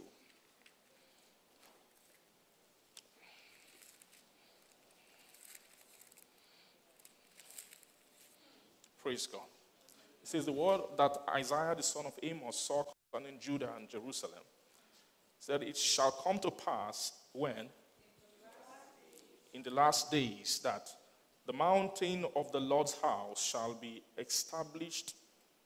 Praise 9.03 9.27
God. 9.27 9.41
It 10.23 10.29
says 10.29 10.45
the 10.45 10.53
word 10.53 10.83
that 10.97 11.17
Isaiah 11.35 11.75
the 11.75 11.83
son 11.83 12.05
of 12.05 12.13
Amos 12.23 12.57
saw 12.57 12.85
concerning 13.11 13.41
Judah 13.41 13.71
and 13.75 13.89
Jerusalem 13.89 14.39
said, 15.41 15.63
It 15.63 15.75
shall 15.75 16.11
come 16.11 16.39
to 16.39 16.49
pass 16.49 17.11
when, 17.33 17.67
in 19.53 19.61
the 19.63 19.71
last 19.71 20.09
days, 20.09 20.61
that 20.63 20.89
the 21.45 21.53
mountain 21.53 22.25
of 22.35 22.51
the 22.51 22.59
Lord's 22.59 22.99
house 23.01 23.43
shall 23.43 23.73
be 23.73 24.03
established 24.17 25.15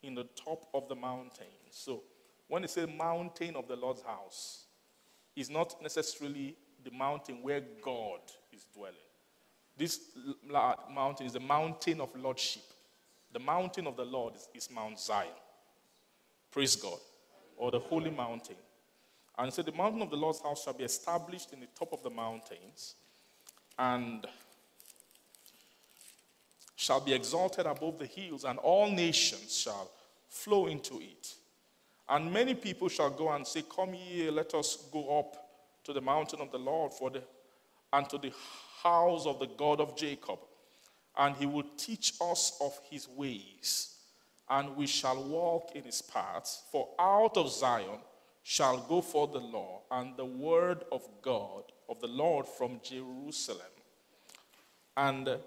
in 0.04 0.16
the 0.16 0.26
top 0.36 0.68
of 0.74 0.88
the 0.88 0.96
mountain. 0.96 1.46
So, 1.72 2.04
when 2.48 2.64
it 2.64 2.70
says 2.70 2.90
mountain 2.98 3.56
of 3.56 3.68
the 3.68 3.76
Lord's 3.76 4.02
house, 4.02 4.66
it's 5.36 5.50
not 5.50 5.82
necessarily 5.82 6.56
the 6.84 6.92
mountain 6.92 7.42
where 7.42 7.62
God 7.84 8.20
is 8.52 8.66
dwelling. 8.74 8.96
This 9.78 10.00
mountain 10.94 11.28
is 11.28 11.34
the 11.34 11.40
mountain 11.40 12.02
of 12.02 12.10
Lordship. 12.16 12.64
The 13.32 13.40
mountain 13.40 13.88
of 13.88 13.96
the 13.96 14.06
Lord 14.06 14.36
is, 14.36 14.50
is 14.54 14.72
Mount 14.72 15.00
Zion. 15.00 15.30
Praise 16.52 16.76
God. 16.76 16.98
Or 17.56 17.72
the 17.72 17.80
holy 17.80 18.10
mountain. 18.10 18.56
And 19.38 19.54
so 19.54 19.62
the 19.62 19.72
mountain 19.72 20.02
of 20.02 20.10
the 20.10 20.18
Lord's 20.18 20.42
house 20.42 20.64
shall 20.64 20.74
be 20.74 20.84
established 20.84 21.54
in 21.54 21.62
the 21.62 21.68
top 21.78 21.94
of 21.94 22.04
the 22.04 22.10
mountains 22.10 22.96
and 23.78 24.26
shall 26.80 27.02
be 27.02 27.14
exalted 27.14 27.66
above 27.66 28.00
the 28.00 28.06
hills, 28.06 28.46
and 28.46 28.58
all 28.60 28.90
nations 28.90 29.54
shall 29.54 29.92
flow 30.30 30.68
into 30.68 31.02
it. 31.02 31.34
And 32.08 32.32
many 32.32 32.56
people 32.56 32.88
shall 32.88 33.10
go 33.10 33.30
and 33.34 33.46
say, 33.46 33.64
Come 33.76 33.94
ye, 33.94 34.30
let 34.30 34.54
us 34.54 34.88
go 34.90 35.20
up 35.20 35.36
to 35.84 35.92
the 35.92 36.00
mountain 36.00 36.40
of 36.40 36.54
the 36.54 36.58
Lord 36.58 36.94
for 36.94 37.10
the, 37.10 37.22
and 37.92 38.10
to 38.10 38.18
the 38.18 38.32
house 38.82 39.26
of 39.26 39.40
the 39.40 39.48
God 39.48 39.82
of 39.82 39.98
Jacob. 39.98 40.40
And 41.18 41.36
he 41.36 41.46
will 41.46 41.66
teach 41.76 42.14
us 42.22 42.58
of 42.62 42.80
his 42.90 43.10
ways, 43.10 43.98
and 44.50 44.78
we 44.78 44.88
shall 44.88 45.22
walk 45.22 45.72
in 45.76 45.84
his 45.84 46.02
paths. 46.02 46.64
For 46.72 46.88
out 46.98 47.36
of 47.36 47.52
Zion 47.52 48.00
shall 48.42 48.78
go 48.78 49.02
forth 49.02 49.34
the 49.34 49.40
law 49.40 49.82
and 49.92 50.16
the 50.16 50.24
word 50.24 50.86
of 50.94 51.06
God, 51.22 51.64
of 51.90 52.00
the 52.00 52.08
Lord 52.08 52.48
from 52.48 52.80
Jerusalem. 52.82 53.68
And 54.96 55.40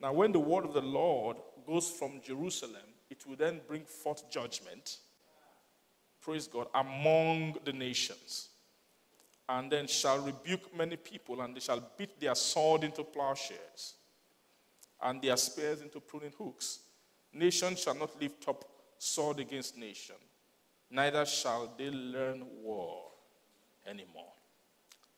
now, 0.00 0.12
when 0.12 0.32
the 0.32 0.40
word 0.40 0.64
of 0.64 0.74
the 0.74 0.80
Lord 0.80 1.36
goes 1.66 1.90
from 1.90 2.20
Jerusalem, 2.22 2.82
it 3.10 3.26
will 3.26 3.36
then 3.36 3.60
bring 3.66 3.84
forth 3.84 4.30
judgment, 4.30 4.98
praise 6.20 6.46
God, 6.46 6.68
among 6.74 7.56
the 7.64 7.72
nations. 7.72 8.48
And 9.48 9.70
then 9.70 9.88
shall 9.88 10.20
rebuke 10.20 10.76
many 10.76 10.96
people, 10.96 11.40
and 11.40 11.56
they 11.56 11.60
shall 11.60 11.82
beat 11.98 12.20
their 12.20 12.36
sword 12.36 12.84
into 12.84 13.02
plowshares, 13.02 13.94
and 15.02 15.20
their 15.20 15.36
spears 15.36 15.80
into 15.80 16.00
pruning 16.00 16.32
hooks. 16.38 16.80
Nation 17.32 17.74
shall 17.76 17.94
not 17.94 18.20
lift 18.20 18.48
up 18.48 18.64
sword 18.98 19.40
against 19.40 19.76
nation 19.76 20.16
neither 20.90 21.24
shall 21.24 21.72
they 21.78 21.90
learn 21.90 22.44
war 22.62 23.10
anymore. 23.86 24.32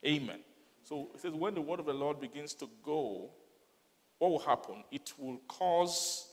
Amen. 0.05 0.41
So 0.85 1.09
it 1.15 1.21
says, 1.21 1.33
when 1.33 1.55
the 1.55 1.61
word 1.61 1.81
of 1.81 1.87
the 1.87 1.95
Lord 1.95 2.21
begins 2.21 2.55
to 2.55 2.69
go, 2.85 3.31
what 4.23 4.31
will 4.31 4.39
happen? 4.39 4.85
It 4.93 5.12
will 5.19 5.40
cause 5.49 6.28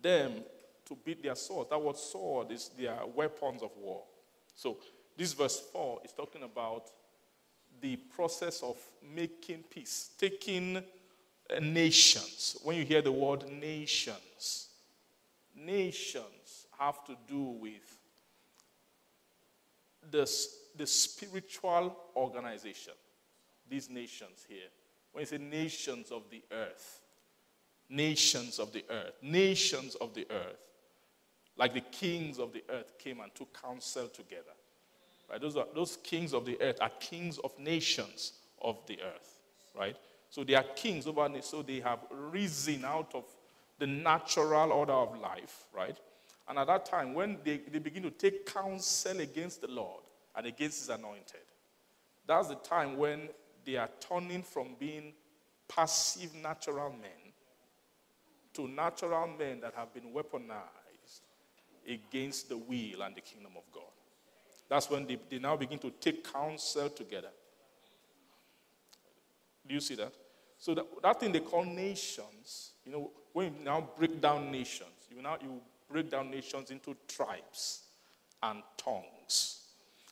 them 0.00 0.42
to 0.86 0.96
beat 1.04 1.22
their 1.22 1.34
sword. 1.34 1.68
That 1.68 1.82
word 1.82 1.98
sword 1.98 2.50
is 2.50 2.70
their 2.78 2.96
weapons 3.14 3.62
of 3.62 3.72
war. 3.76 4.04
So 4.54 4.78
this 5.18 5.34
verse 5.34 5.60
4 5.70 6.00
is 6.02 6.12
talking 6.12 6.44
about 6.44 6.84
the 7.78 7.96
process 7.96 8.62
of 8.62 8.78
making 9.14 9.64
peace, 9.68 10.12
taking 10.18 10.78
uh, 10.78 10.80
nations. 11.60 12.56
When 12.62 12.78
you 12.78 12.86
hear 12.86 13.02
the 13.02 13.12
word 13.12 13.44
nations, 13.52 14.68
nations 15.54 16.64
have 16.78 17.04
to 17.04 17.18
do 17.28 17.42
with 17.60 17.98
the, 20.10 20.26
the 20.74 20.86
spiritual 20.86 21.94
organization, 22.16 22.94
these 23.68 23.90
nations 23.90 24.46
here, 24.48 24.70
when 25.12 25.20
you 25.20 25.26
say 25.26 25.36
nations 25.36 26.10
of 26.10 26.30
the 26.30 26.42
earth, 26.50 27.02
nations 27.88 28.58
of 28.58 28.72
the 28.72 28.84
earth, 28.90 29.14
nations 29.22 29.94
of 29.96 30.14
the 30.14 30.26
earth, 30.30 30.70
like 31.56 31.72
the 31.72 31.80
kings 31.80 32.38
of 32.38 32.52
the 32.52 32.62
earth 32.68 32.98
came 32.98 33.20
and 33.20 33.34
took 33.34 33.60
counsel 33.60 34.08
together. 34.08 34.42
Right? 35.30 35.40
Those, 35.40 35.56
are, 35.56 35.66
those 35.74 35.98
kings 36.02 36.34
of 36.34 36.44
the 36.44 36.60
earth 36.60 36.78
are 36.80 36.90
kings 37.00 37.38
of 37.38 37.58
nations 37.58 38.32
of 38.60 38.78
the 38.86 38.98
earth. 39.02 39.40
Right? 39.76 39.96
So 40.30 40.44
they 40.44 40.54
are 40.54 40.64
kings 40.74 41.06
over, 41.06 41.28
so 41.40 41.62
they 41.62 41.80
have 41.80 42.00
risen 42.10 42.84
out 42.84 43.12
of 43.14 43.24
the 43.78 43.86
natural 43.86 44.72
order 44.72 44.92
of 44.92 45.18
life, 45.18 45.66
right? 45.74 45.96
And 46.48 46.58
at 46.58 46.66
that 46.66 46.86
time, 46.86 47.14
when 47.14 47.38
they, 47.44 47.58
they 47.70 47.78
begin 47.78 48.02
to 48.04 48.10
take 48.10 48.46
counsel 48.46 49.20
against 49.20 49.60
the 49.60 49.68
Lord 49.68 50.02
and 50.34 50.46
against 50.46 50.80
his 50.80 50.88
anointed, 50.88 51.40
that's 52.26 52.48
the 52.48 52.54
time 52.56 52.96
when 52.96 53.28
they 53.64 53.76
are 53.76 53.90
turning 54.00 54.42
from 54.42 54.76
being 54.78 55.12
passive 55.68 56.34
natural 56.34 56.90
men 56.90 57.25
to 58.56 58.68
natural 58.68 59.28
men 59.38 59.60
that 59.60 59.74
have 59.74 59.92
been 59.94 60.12
weaponized 60.12 61.20
against 61.88 62.48
the 62.48 62.56
will 62.56 63.02
and 63.02 63.14
the 63.14 63.20
kingdom 63.20 63.52
of 63.56 63.62
God. 63.72 63.84
That's 64.68 64.90
when 64.90 65.06
they, 65.06 65.18
they 65.30 65.38
now 65.38 65.56
begin 65.56 65.78
to 65.80 65.90
take 66.00 66.30
counsel 66.32 66.90
together. 66.90 67.30
Do 69.66 69.74
you 69.74 69.80
see 69.80 69.94
that? 69.96 70.12
So 70.58 70.74
that, 70.74 70.86
that 71.02 71.20
thing 71.20 71.32
they 71.32 71.40
call 71.40 71.64
nations, 71.64 72.72
you 72.84 72.92
know, 72.92 73.10
when 73.32 73.46
you 73.46 73.64
now 73.64 73.88
break 73.96 74.20
down 74.20 74.50
nations, 74.50 74.90
you 75.14 75.22
now 75.22 75.36
you 75.40 75.60
break 75.90 76.10
down 76.10 76.30
nations 76.30 76.70
into 76.70 76.96
tribes 77.06 77.82
and 78.42 78.62
tongues. 78.76 79.62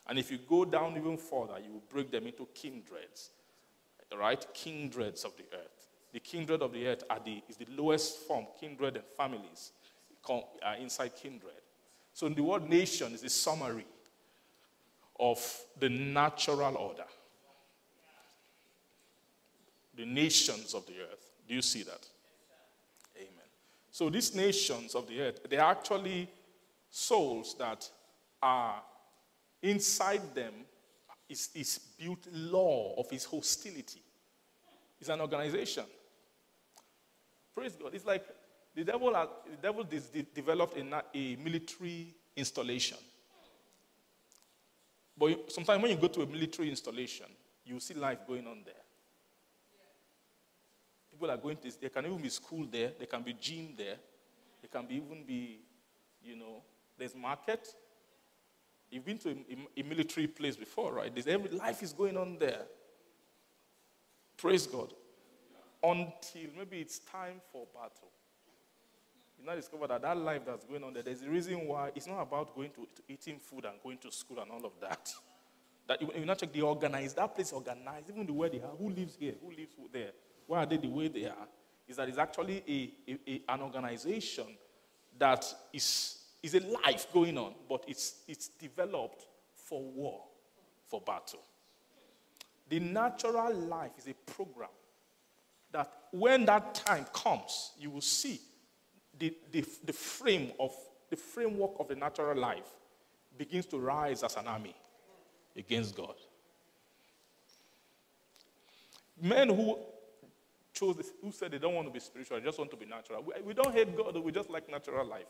And 0.07 0.19
if 0.19 0.31
you 0.31 0.39
go 0.39 0.65
down 0.65 0.97
even 0.97 1.17
further, 1.17 1.59
you 1.65 1.73
will 1.73 1.83
break 1.91 2.11
them 2.11 2.27
into 2.27 2.47
kindreds, 2.55 3.31
right? 4.17 4.47
Kindreds 4.55 5.25
of 5.25 5.33
the 5.37 5.45
earth. 5.57 5.74
The 6.15 6.21
kindred 6.21 6.63
of 6.63 6.73
the 6.73 6.87
earth 6.87 7.03
are 7.11 7.19
the, 7.23 7.43
is 7.49 7.57
the 7.57 7.67
lowest 7.77 8.21
form, 8.21 8.47
kindred 8.61 8.95
and 8.95 9.05
families 9.17 9.73
are 10.31 10.45
uh, 10.65 10.77
inside 10.81 11.17
kindred. 11.17 11.51
So 12.13 12.29
the 12.29 12.41
word 12.41 12.71
nation 12.71 13.13
is 13.15 13.25
a 13.25 13.29
summary 13.29 13.85
of 15.19 15.45
the 15.77 15.89
natural 15.89 16.77
order. 16.77 17.05
The 19.97 20.07
nations 20.07 20.73
of 20.73 20.87
the 20.87 21.01
earth. 21.01 21.33
Do 21.49 21.55
you 21.55 21.63
see 21.63 21.83
that? 21.83 22.07
Amen. 23.17 23.49
So 23.91 24.09
these 24.09 24.37
nations 24.37 24.95
of 24.95 25.09
the 25.09 25.21
earth, 25.21 25.41
they're 25.51 25.61
actually 25.61 26.31
souls 26.91 27.57
that 27.59 27.91
are 28.41 28.81
inside 29.63 30.33
them 30.33 30.53
is, 31.29 31.49
is 31.57 31.81
built 31.99 32.25
law 32.33 32.95
of 32.99 33.11
his 33.11 33.25
hostility. 33.25 34.01
It's 35.01 35.09
an 35.11 35.21
organization. 35.21 35.85
Praise 37.55 37.77
God. 37.77 37.95
It's 37.95 38.05
like 38.05 38.25
the 38.75 38.85
devil, 38.85 39.15
has, 39.15 39.29
the 39.51 39.57
devil 39.57 39.85
developed 40.35 40.77
a, 40.77 41.05
a 41.15 41.37
military 41.37 42.15
installation. 42.37 42.99
But 45.17 45.53
sometimes 45.53 45.81
when 45.81 45.93
you 45.93 45.97
go 45.97 46.09
to 46.09 46.23
a 46.23 46.27
military 46.27 46.71
installation, 46.71 47.27
you 47.65 47.79
see 47.79 47.95
life 47.95 48.19
going 48.27 48.47
on 48.47 48.63
there. 48.65 48.75
People 51.11 51.31
are 51.31 51.37
going 51.37 51.57
to, 51.59 51.81
there 51.81 51.91
can 51.91 52.07
even 52.07 52.19
be 52.19 52.29
school 52.29 52.67
there, 52.71 52.91
there 52.99 53.07
can 53.07 53.23
be 53.23 53.35
gym 53.35 53.69
there, 53.77 53.97
there 54.61 54.69
can 54.73 54.87
be 54.87 54.97
even 54.97 55.23
be, 55.25 55.61
you 56.23 56.35
know, 56.35 56.63
there's 56.99 57.15
market. 57.15 57.69
You've 58.91 59.05
been 59.05 59.19
to 59.19 59.31
a, 59.31 59.81
a 59.81 59.83
military 59.85 60.27
place 60.27 60.57
before, 60.57 60.93
right? 60.93 61.15
There's 61.15 61.29
every, 61.29 61.51
life 61.51 61.83
is 61.83 61.93
going 61.93 62.17
on 62.17 62.39
there. 62.39 62.63
Praise 64.37 64.67
God. 64.67 64.93
Until 65.85 66.51
maybe 66.57 66.81
it's 66.81 66.99
time 67.01 67.41
for 67.53 67.67
battle. 67.75 68.11
You 69.39 69.45
now 69.45 69.55
discover 69.55 69.87
that 69.89 70.01
that 70.01 70.17
life 70.17 70.43
that's 70.47 70.65
going 70.65 70.83
on 70.83 70.95
there, 70.95 71.03
there's 71.03 71.21
a 71.21 71.29
reason 71.29 71.67
why 71.67 71.91
it's 71.95 72.07
not 72.07 72.23
about 72.23 72.55
going 72.55 72.71
to, 72.71 72.87
to 72.97 73.03
eating 73.07 73.39
food 73.39 73.67
and 73.67 73.75
going 73.83 73.99
to 73.99 74.11
school 74.11 74.41
and 74.41 74.51
all 74.51 74.65
of 74.65 74.73
that. 74.81 75.13
That 75.87 76.01
you, 76.01 76.11
you 76.17 76.25
not 76.25 76.39
check 76.39 76.53
the 76.53 76.63
organized, 76.63 77.17
that 77.17 77.35
place 77.35 77.53
organized, 77.53 78.09
even 78.09 78.25
the 78.25 78.33
way 78.33 78.49
they 78.49 78.61
are, 78.61 78.75
who 78.79 78.89
lives 78.89 79.17
here, 79.21 79.35
who 79.43 79.51
lives 79.51 79.75
there, 79.93 80.13
why 80.47 80.63
are 80.63 80.67
they 80.67 80.79
the 80.79 80.89
way 80.89 81.09
they 81.09 81.27
are? 81.27 81.47
Is 81.87 81.97
that 81.97 82.09
it's 82.09 82.17
actually 82.17 82.63
a, 82.67 83.13
a, 83.13 83.19
a, 83.31 83.43
an 83.55 83.61
organization 83.61 84.47
that 85.19 85.45
is, 85.75 86.19
is 86.43 86.55
a 86.55 86.61
life 86.61 87.07
going 87.13 87.37
on, 87.37 87.53
but 87.69 87.85
it's, 87.87 88.23
it's 88.27 88.49
developed 88.49 89.27
for 89.53 89.83
war, 89.83 90.23
for 90.87 91.03
battle. 91.03 91.43
The 92.71 92.81
natural 92.81 93.55
life 93.55 93.93
is 93.99 94.09
a 94.09 94.15
program 94.33 94.71
that 95.75 95.91
when 96.13 96.47
that 96.47 96.75
time 96.75 97.05
comes, 97.13 97.73
you 97.79 97.91
will 97.91 98.01
see 98.01 98.41
the, 99.19 99.35
the, 99.53 99.65
the 99.85 99.93
frame 99.93 100.53
of 100.59 100.73
the 101.11 101.17
framework 101.17 101.73
of 101.79 101.89
the 101.89 101.97
natural 101.97 102.37
life 102.37 102.67
begins 103.37 103.67
to 103.67 103.79
rise 103.79 104.23
as 104.23 104.37
an 104.37 104.47
army 104.47 104.75
against 105.57 105.97
God. 105.97 106.15
Men 109.21 109.49
who 109.49 109.77
chose 110.73 110.97
this, 110.97 111.13
who 111.21 111.31
said 111.33 111.51
they 111.51 111.59
don't 111.59 111.75
want 111.75 111.87
to 111.89 111.93
be 111.93 112.01
spiritual, 112.01 112.39
they 112.39 112.45
just 112.45 112.59
want 112.59 112.71
to 112.71 112.77
be 112.77 112.87
natural. 112.87 113.23
We, 113.23 113.43
we 113.43 113.55
don't 113.55 113.73
hate 113.73 113.97
God, 113.97 114.17
we 114.17 114.33
just 114.33 114.51
like 114.51 114.71
natural 114.71 115.07
life. 115.07 115.27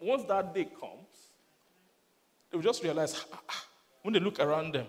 Once 0.00 0.24
that 0.24 0.54
day 0.54 0.64
comes, 0.64 1.30
they 2.50 2.56
will 2.56 2.64
just 2.64 2.82
realize 2.82 3.24
ah, 3.32 3.40
ah, 3.48 3.64
when 4.02 4.14
they 4.14 4.20
look 4.20 4.40
around 4.40 4.72
them, 4.74 4.86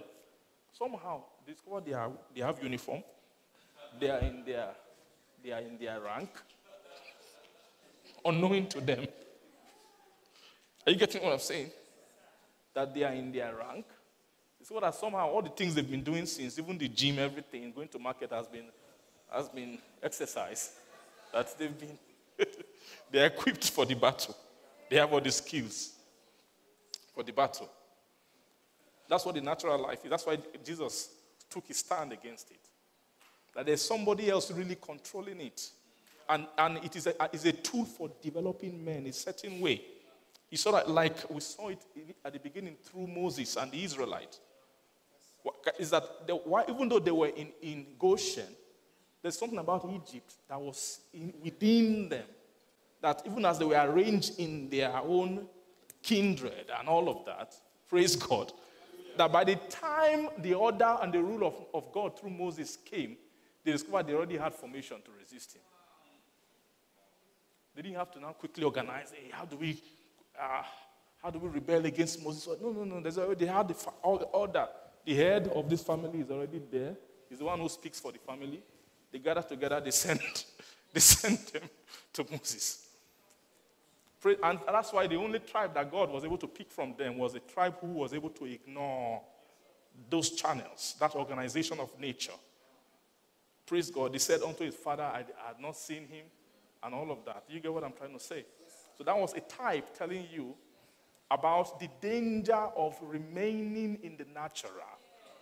somehow 0.71 1.23
they 1.45 1.53
discover 1.53 1.81
they, 1.81 1.93
are, 1.93 2.11
they 2.33 2.41
have 2.41 2.61
uniform, 2.63 3.03
they 3.99 4.09
are 4.09 4.19
in 4.19 4.43
their, 4.45 4.69
they 5.43 5.51
are 5.51 5.61
in 5.61 5.77
their 5.77 5.99
rank, 5.99 6.29
unknowing 8.23 8.67
to 8.67 8.81
them. 8.81 9.07
Are 10.85 10.91
you 10.91 10.97
getting 10.97 11.23
what 11.23 11.33
I'm 11.33 11.39
saying? 11.39 11.71
That 12.73 12.93
they 12.93 13.03
are 13.03 13.13
in 13.13 13.31
their 13.31 13.53
rank. 13.55 13.85
It's 14.59 14.71
what 14.71 14.81
that 14.81 14.95
somehow 14.95 15.29
all 15.29 15.41
the 15.41 15.49
things 15.49 15.75
they've 15.75 15.89
been 15.89 16.03
doing 16.03 16.25
since, 16.25 16.57
even 16.57 16.77
the 16.77 16.87
gym, 16.87 17.19
everything, 17.19 17.71
going 17.71 17.87
to 17.89 17.99
market 17.99 18.31
has 18.31 18.47
been 18.47 18.65
has 19.31 19.49
been 19.49 19.77
exercise. 20.01 20.71
That 21.33 21.57
they've 21.57 21.77
been 21.77 21.97
they're 23.11 23.27
equipped 23.27 23.69
for 23.69 23.85
the 23.85 23.95
battle. 23.95 24.35
They 24.89 24.97
have 24.97 25.11
all 25.11 25.21
the 25.21 25.31
skills 25.31 25.93
for 27.13 27.23
the 27.23 27.33
battle. 27.33 27.69
That's 29.09 29.25
what 29.25 29.35
the 29.35 29.41
natural 29.41 29.81
life 29.81 30.03
is. 30.03 30.09
That's 30.09 30.25
why 30.25 30.37
Jesus 30.63 31.09
took 31.49 31.65
his 31.65 31.77
stand 31.77 32.11
against 32.11 32.51
it. 32.51 32.59
That 33.57 33.65
there's 33.65 33.81
somebody 33.81 34.29
else 34.29 34.51
really 34.51 34.77
controlling 34.79 35.41
it. 35.41 35.71
And, 36.29 36.45
and 36.59 36.77
it 36.77 36.95
is 36.95 37.07
a, 37.07 37.19
uh, 37.19 37.27
is 37.33 37.43
a 37.45 37.51
tool 37.51 37.85
for 37.85 38.11
developing 38.21 38.85
men 38.85 38.97
in 38.97 39.07
a 39.07 39.13
certain 39.13 39.59
way. 39.59 39.81
You 40.51 40.57
saw 40.57 40.73
that, 40.73 40.87
like 40.87 41.27
we 41.27 41.39
saw 41.39 41.69
it 41.69 41.83
at 42.23 42.33
the 42.33 42.39
beginning 42.39 42.75
through 42.83 43.07
Moses 43.07 43.55
and 43.55 43.71
the 43.71 43.83
Israelites. 43.83 44.39
Is 45.79 45.89
that 45.89 46.27
they, 46.27 46.33
why, 46.33 46.65
even 46.69 46.87
though 46.87 46.99
they 46.99 47.09
were 47.09 47.29
in, 47.29 47.47
in 47.63 47.87
Goshen, 47.97 48.45
there's 49.23 49.39
something 49.39 49.57
about 49.57 49.89
Egypt 49.89 50.35
that 50.47 50.61
was 50.61 50.99
in, 51.11 51.33
within 51.43 52.09
them. 52.09 52.25
That 53.01 53.23
even 53.25 53.43
as 53.43 53.57
they 53.57 53.65
were 53.65 53.89
arranged 53.89 54.39
in 54.39 54.69
their 54.69 54.95
own 54.97 55.47
kindred 56.03 56.67
and 56.77 56.87
all 56.87 57.09
of 57.09 57.25
that, 57.25 57.55
praise 57.89 58.15
God, 58.15 58.51
that 59.17 59.31
by 59.31 59.43
the 59.43 59.55
time 59.55 60.29
the 60.37 60.53
order 60.53 60.95
and 61.01 61.11
the 61.11 61.23
rule 61.23 61.47
of, 61.47 61.55
of 61.73 61.91
God 61.91 62.19
through 62.19 62.29
Moses 62.29 62.77
came, 62.85 63.17
they 63.67 63.73
discovered 63.73 64.07
they 64.07 64.13
already 64.13 64.37
had 64.37 64.55
formation 64.55 64.95
to 65.03 65.11
resist 65.19 65.53
him. 65.53 65.61
They 67.75 67.81
didn't 67.81 67.97
have 67.97 68.09
to 68.11 68.19
now 68.21 68.31
quickly 68.31 68.63
organize, 68.63 69.11
hey, 69.11 69.29
how 69.29 69.43
do 69.43 69.57
we, 69.57 69.77
uh, 70.39 70.63
how 71.21 71.29
do 71.29 71.37
we 71.37 71.49
rebel 71.49 71.85
against 71.85 72.23
Moses? 72.23 72.47
No, 72.61 72.71
no, 72.71 72.85
no. 72.85 73.01
There's 73.01 73.17
already, 73.17 73.45
had 73.45 73.67
the 73.67 73.75
order. 74.31 74.67
The 75.03 75.13
head 75.13 75.51
of 75.53 75.69
this 75.69 75.83
family 75.83 76.21
is 76.21 76.31
already 76.31 76.61
there. 76.71 76.95
He's 77.29 77.39
the 77.39 77.43
one 77.43 77.59
who 77.59 77.67
speaks 77.67 77.99
for 77.99 78.13
the 78.13 78.19
family. 78.19 78.63
They 79.11 79.19
gather 79.19 79.41
together, 79.41 79.81
they 79.81 79.91
send, 79.91 80.21
they 80.93 81.01
send 81.01 81.37
them 81.39 81.69
to 82.13 82.25
Moses. 82.31 82.87
And 84.43 84.59
that's 84.65 84.93
why 84.93 85.07
the 85.07 85.17
only 85.17 85.39
tribe 85.39 85.73
that 85.73 85.91
God 85.91 86.09
was 86.09 86.23
able 86.23 86.37
to 86.37 86.47
pick 86.47 86.71
from 86.71 86.95
them 86.97 87.17
was 87.17 87.35
a 87.35 87.39
tribe 87.41 87.75
who 87.81 87.87
was 87.87 88.13
able 88.13 88.29
to 88.29 88.45
ignore 88.45 89.21
those 90.09 90.29
channels, 90.29 90.95
that 91.01 91.15
organization 91.15 91.81
of 91.81 91.91
nature. 91.99 92.31
Praise 93.67 93.91
God. 93.91 94.13
He 94.13 94.19
said 94.19 94.41
unto 94.41 94.63
his 94.63 94.75
father, 94.75 95.03
I 95.03 95.17
had 95.17 95.59
not 95.59 95.75
seen 95.75 96.07
him, 96.07 96.25
and 96.81 96.95
all 96.95 97.11
of 97.11 97.25
that. 97.25 97.43
You 97.49 97.59
get 97.59 97.73
what 97.73 97.83
I'm 97.83 97.91
trying 97.91 98.13
to 98.13 98.19
say? 98.19 98.45
So 98.97 99.03
that 99.03 99.15
was 99.15 99.33
a 99.33 99.41
type 99.41 99.95
telling 99.95 100.25
you 100.31 100.55
about 101.29 101.77
the 101.79 101.89
danger 101.99 102.55
of 102.55 102.97
remaining 103.01 103.99
in 104.01 104.15
the 104.15 104.25
natural, 104.33 104.71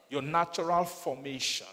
your 0.10 0.24
natural 0.24 0.84
formation, 0.86 1.68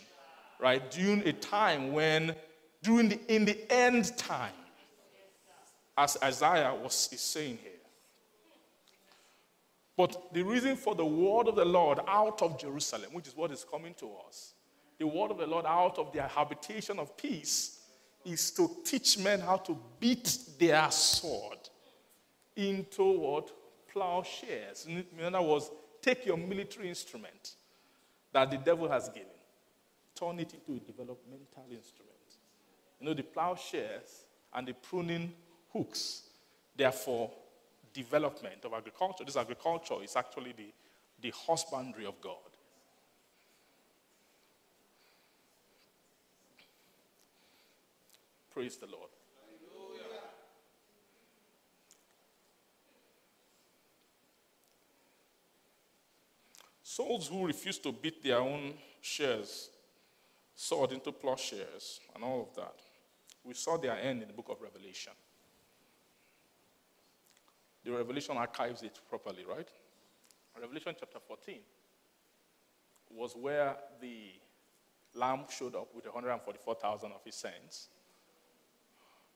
right? 0.61 0.91
During 0.91 1.27
a 1.27 1.33
time 1.33 1.93
when, 1.93 2.37
during 2.83 3.09
the, 3.09 3.35
in 3.35 3.47
the 3.47 3.73
end 3.73 4.17
time, 4.19 4.53
as 5.97 6.19
Isaiah 6.23 6.75
was 6.75 7.09
is 7.13 7.21
saying 7.21 7.59
here. 7.63 7.73
But 9.97 10.35
the 10.35 10.43
reason 10.43 10.77
for 10.77 10.95
the 10.95 11.05
word 11.05 11.49
of 11.49 11.57
the 11.57 11.65
Lord 11.65 12.01
out 12.07 12.43
of 12.43 12.59
Jerusalem, 12.59 13.11
which 13.13 13.29
is 13.29 13.37
what 13.37 13.51
is 13.51 13.65
coming 13.65 13.95
to 13.95 14.11
us, 14.27 14.55
the 15.03 15.09
word 15.09 15.33
of 15.33 15.39
the 15.39 15.47
Lord 15.49 15.67
out 15.67 15.99
of 15.99 16.13
their 16.13 16.29
habitation 16.29 17.01
of 17.01 17.17
peace, 17.17 17.81
is 18.25 18.53
to 18.53 18.71
teach 18.85 19.19
men 19.19 19.41
how 19.41 19.57
to 19.57 19.77
beat 19.99 20.39
their 20.61 20.89
sword 20.93 21.59
into 22.55 23.19
what? 23.19 23.51
Plowshares. 23.93 24.87
In 24.87 25.05
other 25.21 25.43
words, 25.43 25.73
take 26.01 26.25
your 26.25 26.37
military 26.37 26.89
instrument 26.89 27.57
that 28.33 28.49
the 28.53 28.59
devil 28.59 28.89
has 28.89 29.09
given, 29.09 29.27
turn 30.15 30.39
it 30.39 30.55
into 30.55 30.81
a 30.81 30.87
developmental 30.87 31.67
instrument. 31.69 32.13
You 33.01 33.07
know, 33.07 33.15
the 33.15 33.25
plowshares 33.25 34.23
and 34.55 34.69
the 34.69 34.75
pruning 34.75 35.33
hooks, 35.73 36.23
for 37.05 37.29
development 37.93 38.65
of 38.65 38.73
agriculture. 38.73 39.25
This 39.25 39.37
agriculture 39.37 39.97
is 40.05 40.15
actually 40.15 40.53
the, 40.57 40.73
the 41.21 41.33
husbandry 41.37 42.07
of 42.07 42.21
God. 42.21 42.52
Praise 48.53 48.77
the 48.77 48.87
Lord. 48.87 49.09
Souls 56.83 57.29
who 57.29 57.47
refused 57.47 57.83
to 57.83 57.93
bid 57.93 58.23
their 58.23 58.39
own 58.39 58.75
shares 59.01 59.71
sold 60.55 60.93
into 60.93 61.11
plowshares 61.11 62.01
and 62.15 62.23
all 62.23 62.43
of 62.43 62.55
that. 62.55 62.75
We 63.43 63.55
saw 63.55 63.79
their 63.79 63.97
end 63.99 64.21
in 64.21 64.29
the 64.29 64.35
book 64.35 64.49
of 64.51 64.61
Revelation. 64.61 65.15
The 67.85 67.93
Revelation 67.93 68.37
archives 68.37 68.83
it 68.83 69.01
properly, 69.09 69.45
right? 69.49 69.69
Revelation 70.61 70.95
chapter 71.01 71.19
14 71.27 71.57
was 73.11 73.35
where 73.35 73.77
the 74.01 74.33
Lamb 75.15 75.45
showed 75.49 75.75
up 75.75 75.95
with 75.95 76.05
144,000 76.05 77.11
of 77.11 77.25
his 77.25 77.35
saints 77.35 77.89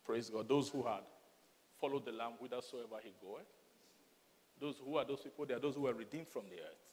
Praise 0.07 0.31
God. 0.31 0.49
Those 0.49 0.69
who 0.69 0.83
had 0.85 1.03
followed 1.81 2.05
the 2.05 2.13
Lamb 2.13 2.33
whithersoever 2.39 3.03
he 3.03 3.13
goeth. 3.21 3.51
Those 4.61 4.77
who 4.83 4.97
are 4.97 5.05
those 5.05 5.21
people, 5.21 5.45
they 5.45 5.55
are 5.55 5.61
those 5.61 5.75
who 5.75 5.83
were 5.83 5.95
redeemed 5.95 6.29
from 6.29 6.45
the 6.49 6.57
earth. 6.57 6.85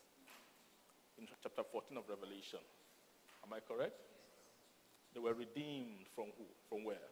In 1.17 1.27
chapter 1.41 1.61
14 1.63 1.97
of 1.97 2.09
Revelation. 2.09 2.59
Am 3.45 3.53
I 3.53 3.59
correct? 3.59 4.01
They 5.13 5.19
were 5.19 5.33
redeemed 5.33 6.09
from 6.15 6.25
who? 6.37 6.45
From 6.67 6.83
where? 6.83 7.07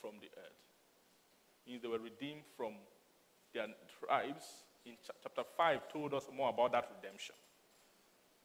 From 0.00 0.12
the 0.20 0.28
earth. 0.38 0.62
Means 1.66 1.82
they 1.82 1.88
were 1.88 1.98
redeemed 1.98 2.42
from 2.56 2.74
their 3.52 3.66
tribes. 3.98 4.44
In 4.86 4.92
chapter 5.22 5.42
5 5.56 5.92
told 5.92 6.14
us 6.14 6.28
more 6.34 6.50
about 6.50 6.72
that 6.72 6.88
redemption. 6.96 7.34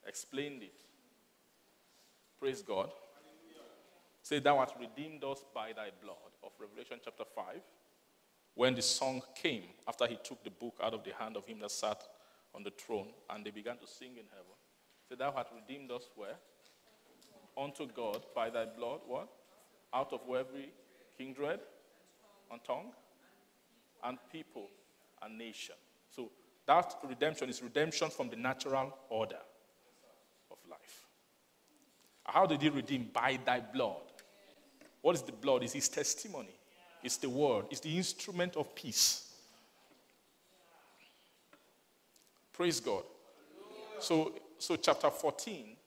Explained 0.08 0.64
it. 0.64 0.80
Praise 2.40 2.62
God. 2.62 2.90
Say, 4.22 4.40
Thou 4.40 4.60
hast 4.60 4.76
redeemed 4.80 5.24
us 5.24 5.44
by 5.54 5.74
thy 5.74 5.90
blood 6.04 6.16
of 6.50 6.60
Revelation 6.60 7.00
chapter 7.04 7.24
5. 7.36 7.62
When 8.56 8.76
the 8.76 8.82
song 8.82 9.22
came, 9.36 9.64
after 9.88 10.08
he 10.08 10.18
took 10.24 10.44
the 10.44 10.50
book 10.50 10.80
out 10.84 10.94
of 10.94 11.04
the 11.04 11.12
hand 11.18 11.38
of 11.38 11.46
him 11.46 11.60
that 11.60 11.72
sat 11.72 12.02
on 12.54 12.64
the 12.64 12.72
throne, 12.72 13.08
and 13.30 13.46
they 13.46 13.52
began 13.52 13.78
to 13.78 13.88
sing 13.88 14.12
in 14.12 14.26
heaven. 14.32 14.58
Say, 15.08 15.16
Thou 15.16 15.32
hast 15.32 15.50
redeemed 15.54 15.92
us 15.92 16.10
where? 16.16 16.36
Unto 17.58 17.88
God 17.88 18.24
by 18.36 18.50
thy 18.50 18.66
blood, 18.66 19.02
what? 19.08 19.30
Out 19.94 20.14
of 20.14 20.22
every 20.30 20.70
kindred 21.18 21.60
and 22.52 22.64
tongue 22.64 22.92
and 24.04 24.18
people 24.32 24.68
and 25.22 25.38
nation. 25.38 25.76
So 26.10 26.32
that 26.66 26.96
redemption 27.08 27.50
is 27.50 27.62
redemption 27.62 28.10
from 28.10 28.30
the 28.30 28.36
natural 28.36 28.96
order 29.10 29.42
of 30.52 30.58
life. 30.70 31.08
How 32.24 32.46
did 32.46 32.62
he 32.62 32.70
redeem? 32.70 33.10
By 33.14 33.40
thy 33.46 33.60
blood. 33.60 34.09
What 35.02 35.16
is 35.16 35.22
the 35.22 35.32
blood? 35.32 35.64
It's 35.64 35.74
his 35.74 35.90
testimony. 35.90 36.56
It's 37.04 37.18
the 37.18 37.30
word. 37.30 37.66
It's 37.72 37.80
the 37.80 37.96
instrument 37.96 38.56
of 38.56 38.76
peace. 38.76 39.32
Praise 42.52 42.80
God. 42.80 43.04
So, 44.00 44.34
so 44.58 44.76
chapter 44.76 45.10
14 45.10 45.78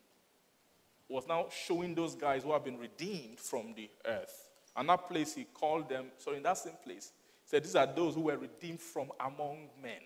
was 1.09 1.26
now 1.28 1.47
showing 1.51 1.94
those 1.94 2.14
guys 2.14 2.43
who 2.43 2.52
have 2.52 2.64
been 2.64 2.78
redeemed 2.78 3.39
from 3.39 3.74
the 3.76 3.90
earth. 4.06 4.48
And 4.74 4.89
that 4.89 5.06
place 5.09 5.34
he 5.34 5.44
called 5.44 5.89
them, 5.89 6.06
so 6.16 6.32
in 6.32 6.43
that 6.43 6.56
same 6.56 6.74
place, 6.82 7.12
he 7.44 7.51
said, 7.51 7.64
These 7.64 7.76
are 7.76 7.86
those 7.86 8.14
who 8.14 8.22
were 8.22 8.39
redeemed 8.39 8.80
from 8.80 9.12
among 9.20 9.68
men. 9.82 10.01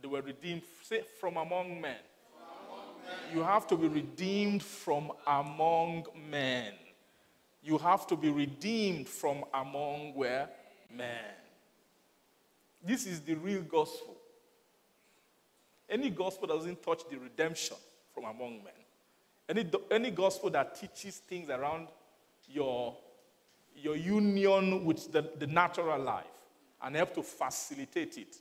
They 0.00 0.06
were 0.06 0.22
redeemed 0.22 0.62
from 1.18 1.36
among 1.36 1.80
men. 1.80 1.96
You 3.32 3.42
have 3.42 3.66
to 3.68 3.76
be 3.76 3.88
redeemed 3.88 4.62
from 4.62 5.12
among 5.26 6.06
men. 6.28 6.72
You 7.62 7.78
have 7.78 8.06
to 8.08 8.16
be 8.16 8.30
redeemed 8.30 9.08
from 9.08 9.44
among 9.52 10.14
where? 10.14 10.48
Men. 10.94 11.34
This 12.82 13.06
is 13.06 13.20
the 13.20 13.34
real 13.34 13.62
gospel. 13.62 14.16
Any 15.88 16.10
gospel 16.10 16.48
doesn't 16.48 16.82
touch 16.82 17.02
the 17.10 17.16
redemption 17.16 17.76
from 18.14 18.24
among 18.24 18.62
men. 18.64 18.72
Any, 19.48 19.70
any 19.90 20.10
gospel 20.10 20.50
that 20.50 20.74
teaches 20.80 21.18
things 21.18 21.50
around 21.50 21.88
your, 22.48 22.96
your 23.76 23.96
union 23.96 24.84
with 24.84 25.12
the, 25.12 25.30
the 25.38 25.46
natural 25.46 26.00
life 26.00 26.24
and 26.82 26.96
help 26.96 27.14
to 27.14 27.22
facilitate 27.22 28.18
it 28.18 28.36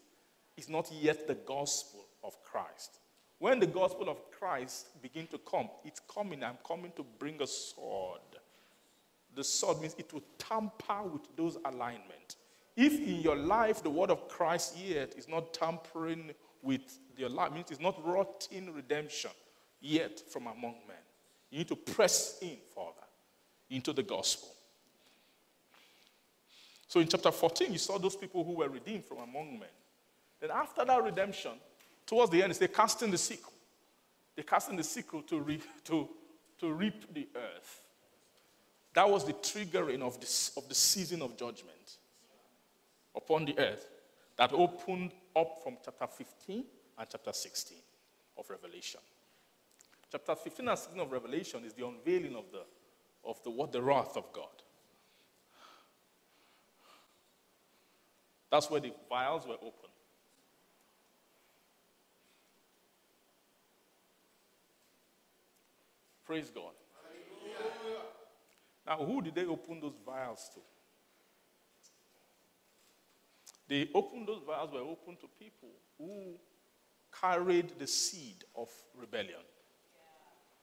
is 0.57 0.69
not 0.69 0.91
yet 0.91 1.27
the 1.27 1.35
gospel 1.35 2.05
of 2.23 2.41
Christ. 2.43 2.99
When 3.39 3.59
the 3.59 3.67
gospel 3.67 4.09
of 4.09 4.31
Christ 4.31 5.01
begin 5.01 5.27
to 5.27 5.37
come, 5.37 5.69
it's 5.83 5.99
coming. 5.99 6.43
I'm 6.43 6.57
coming 6.65 6.91
to 6.95 7.05
bring 7.19 7.41
a 7.41 7.47
sword. 7.47 8.21
The 9.35 9.43
sword 9.43 9.81
means 9.81 9.95
it 9.97 10.13
will 10.13 10.23
tamper 10.37 11.03
with 11.03 11.35
those 11.35 11.57
alignment. 11.65 12.37
If 12.77 12.93
in 12.93 13.21
your 13.21 13.35
life 13.35 13.83
the 13.83 13.89
word 13.89 14.09
of 14.09 14.27
Christ 14.27 14.77
yet 14.77 15.15
is 15.17 15.27
not 15.27 15.53
tampering 15.53 16.31
with 16.61 16.99
your 17.17 17.29
life, 17.29 17.51
means 17.53 17.71
it's 17.71 17.81
not 17.81 18.05
rotting 18.05 18.73
redemption 18.73 19.31
yet 19.81 20.19
from 20.31 20.47
among 20.47 20.75
men. 20.87 20.97
You 21.51 21.59
need 21.59 21.67
to 21.69 21.75
press 21.75 22.39
in 22.41 22.57
further 22.73 23.07
into 23.69 23.93
the 23.93 24.03
gospel. 24.03 24.49
So 26.87 26.99
in 26.99 27.07
chapter 27.07 27.31
14, 27.31 27.71
you 27.71 27.77
saw 27.77 27.97
those 27.97 28.15
people 28.15 28.43
who 28.43 28.53
were 28.53 28.69
redeemed 28.69 29.05
from 29.05 29.17
among 29.17 29.59
men. 29.59 29.69
Then 30.39 30.51
after 30.51 30.85
that 30.85 31.03
redemption, 31.03 31.51
towards 32.05 32.31
the 32.31 32.43
end, 32.43 32.53
they 32.53 32.67
casting 32.67 33.11
the 33.11 33.17
sickle. 33.17 33.53
They 34.35 34.43
casting 34.43 34.77
the 34.77 34.83
sickle 34.83 35.21
to, 35.23 35.39
re- 35.39 35.61
to, 35.85 36.09
to 36.59 36.71
reap 36.71 37.13
the 37.13 37.27
earth. 37.35 37.81
That 38.93 39.09
was 39.09 39.25
the 39.25 39.33
triggering 39.33 40.01
of, 40.01 40.19
this, 40.19 40.51
of 40.55 40.67
the 40.69 40.75
season 40.75 41.21
of 41.21 41.37
judgment 41.37 41.97
upon 43.15 43.45
the 43.45 43.57
earth 43.59 43.89
that 44.37 44.51
opened 44.53 45.11
up 45.35 45.59
from 45.63 45.77
chapter 45.83 46.07
15 46.07 46.63
and 46.97 47.07
chapter 47.09 47.33
16 47.33 47.77
of 48.37 48.49
Revelation. 48.49 49.01
Chapter 50.11 50.35
15 50.35 50.67
and 50.67 50.77
16 50.77 51.01
of 51.01 51.11
Revelation 51.11 51.63
is 51.65 51.73
the 51.73 51.85
unveiling 51.85 52.35
of 52.35 52.45
the, 52.51 52.63
of 53.27 53.41
the 53.43 53.49
what 53.49 53.71
the 53.71 53.81
wrath 53.81 54.15
of 54.15 54.31
God. 54.31 54.47
That's 58.49 58.69
where 58.69 58.79
the 58.79 58.93
vials 59.09 59.45
were 59.45 59.55
opened. 59.55 59.94
Praise 66.25 66.49
God. 66.49 66.73
Now, 68.87 68.97
who 68.97 69.21
did 69.21 69.35
they 69.35 69.45
open 69.45 69.79
those 69.79 69.97
vials 70.05 70.49
to? 70.53 70.59
They 73.67 73.89
opened 73.93 74.27
those 74.27 74.43
vials 74.45 74.71
were 74.71 74.79
open 74.79 75.17
to 75.21 75.27
people 75.39 75.69
who 75.97 76.35
carried 77.19 77.71
the 77.79 77.87
seed 77.87 78.43
of 78.55 78.69
rebellion. 78.95 79.41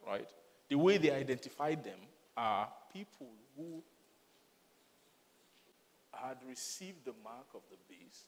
Right? 0.07 0.29
The 0.69 0.77
way 0.77 0.99
they 0.99 1.11
identified 1.11 1.83
them 1.83 1.99
are 2.37 2.69
people 2.93 3.31
who 3.57 3.83
had 6.13 6.37
received 6.49 7.05
the 7.05 7.15
mark 7.25 7.47
of 7.55 7.63
the 7.71 7.77
beast 7.89 8.27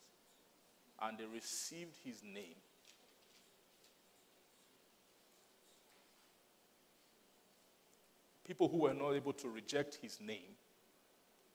and 1.02 1.18
they 1.18 1.24
received 1.24 1.96
his 2.04 2.22
name. 2.22 2.56
People 8.46 8.68
who 8.68 8.78
were 8.78 8.94
not 8.94 9.12
able 9.12 9.32
to 9.32 9.48
reject 9.48 9.98
his 10.02 10.20
name 10.20 10.56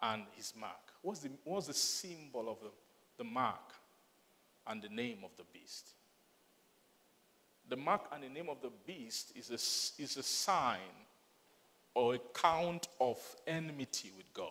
and 0.02 0.24
his 0.36 0.54
mark. 0.60 0.94
What's 1.02 1.20
the, 1.20 1.30
what's 1.44 1.68
the 1.68 1.74
symbol 1.74 2.50
of 2.50 2.60
the, 2.62 2.72
the 3.18 3.24
mark 3.24 3.74
and 4.68 4.82
the 4.82 4.90
name 4.90 5.20
of 5.24 5.32
the 5.38 5.44
beast? 5.54 5.90
The 7.70 7.78
mark 7.78 8.06
and 8.12 8.24
the 8.24 8.30
name 8.30 8.50
of 8.50 8.62
the 8.62 8.72
beast 8.88 9.34
is 9.36 9.50
a, 9.52 10.02
is 10.02 10.18
a 10.18 10.24
sign 10.24 10.80
or 11.94 12.16
a 12.16 12.20
count 12.34 12.88
of 13.00 13.20
enmity 13.46 14.12
with 14.18 14.34
God 14.34 14.50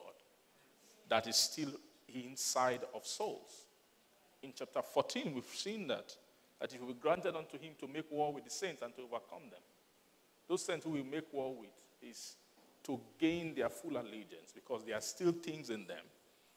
that 1.09 1.27
is 1.27 1.37
still 1.37 1.71
inside 2.15 2.81
of 2.95 3.05
souls. 3.07 3.67
In 4.43 4.53
chapter 4.55 4.83
14, 4.83 5.35
we've 5.35 5.45
seen 5.45 5.89
that, 5.89 6.15
that 6.61 6.73
it 6.73 6.81
will 6.81 6.89
be 6.89 7.01
granted 7.01 7.35
unto 7.35 7.59
him 7.59 7.73
to 7.81 7.89
make 7.89 8.11
war 8.11 8.33
with 8.33 8.45
the 8.45 8.51
saints 8.51 8.83
and 8.83 8.95
to 8.95 9.03
overcome 9.03 9.51
them. 9.51 9.61
Those 10.49 10.65
saints 10.65 10.85
who 10.85 10.91
will 10.91 11.05
make 11.05 11.33
war 11.33 11.55
with 11.55 11.71
is 12.03 12.37
to 12.85 13.01
gain 13.19 13.55
their 13.55 13.69
full 13.69 13.97
allegiance 13.97 14.53
because 14.55 14.85
there 14.85 14.97
are 14.97 15.01
still 15.01 15.33
things 15.33 15.71
in 15.71 15.87
them. 15.87 16.05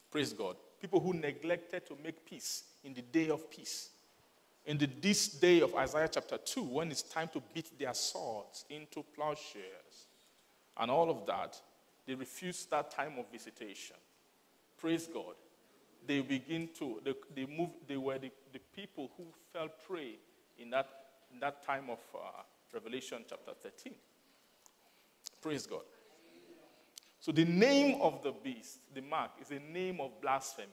Praise 0.10 0.34
God. 0.34 0.56
People 0.80 1.00
who 1.00 1.14
neglected 1.14 1.86
to 1.88 1.98
make 2.04 2.26
peace 2.26 2.64
in 2.84 2.94
the 2.94 3.02
day 3.02 3.30
of 3.30 3.50
peace 3.50 3.90
in 4.66 4.78
the, 4.78 4.88
this 5.02 5.28
day 5.28 5.62
of 5.62 5.74
Isaiah 5.76 6.10
chapter 6.12 6.38
2, 6.38 6.62
when 6.62 6.92
it's 6.92 7.02
time 7.02 7.30
to 7.34 7.42
beat 7.54 7.78
their 7.80 7.94
swords 7.94 8.66
into 8.70 9.04
plowshares 9.16 10.08
and 10.78 10.92
all 10.92 11.10
of 11.10 11.26
that, 11.26 11.60
they 12.06 12.14
refuse 12.14 12.66
that 12.68 12.92
time 12.92 13.14
of 13.18 13.32
visitation. 13.32 13.96
Praise 14.78 15.08
God. 15.08 15.36
They 16.06 16.22
begin 16.22 16.70
to, 16.80 17.02
they, 17.04 17.14
they, 17.36 17.46
move, 17.46 17.70
they 17.88 17.98
were 17.98 18.18
the, 18.18 18.32
the 18.54 18.60
people 18.76 19.12
who 19.18 19.26
fell 19.52 19.68
prey 19.88 20.16
in 20.58 20.70
that, 20.72 20.88
in 21.34 21.40
that 21.40 21.66
time 21.66 21.90
of 21.90 22.00
uh, 22.16 22.42
Revelation 22.74 23.20
chapter 23.28 23.52
13. 23.62 23.94
Praise 25.42 25.66
God. 25.66 25.82
So 27.20 27.32
the 27.32 27.46
name 27.46 28.02
of 28.02 28.24
the 28.24 28.32
beast, 28.32 28.80
the 28.94 29.02
mark, 29.02 29.32
is 29.42 29.52
a 29.52 29.60
name 29.60 30.00
of 30.00 30.20
blasphemy. 30.22 30.68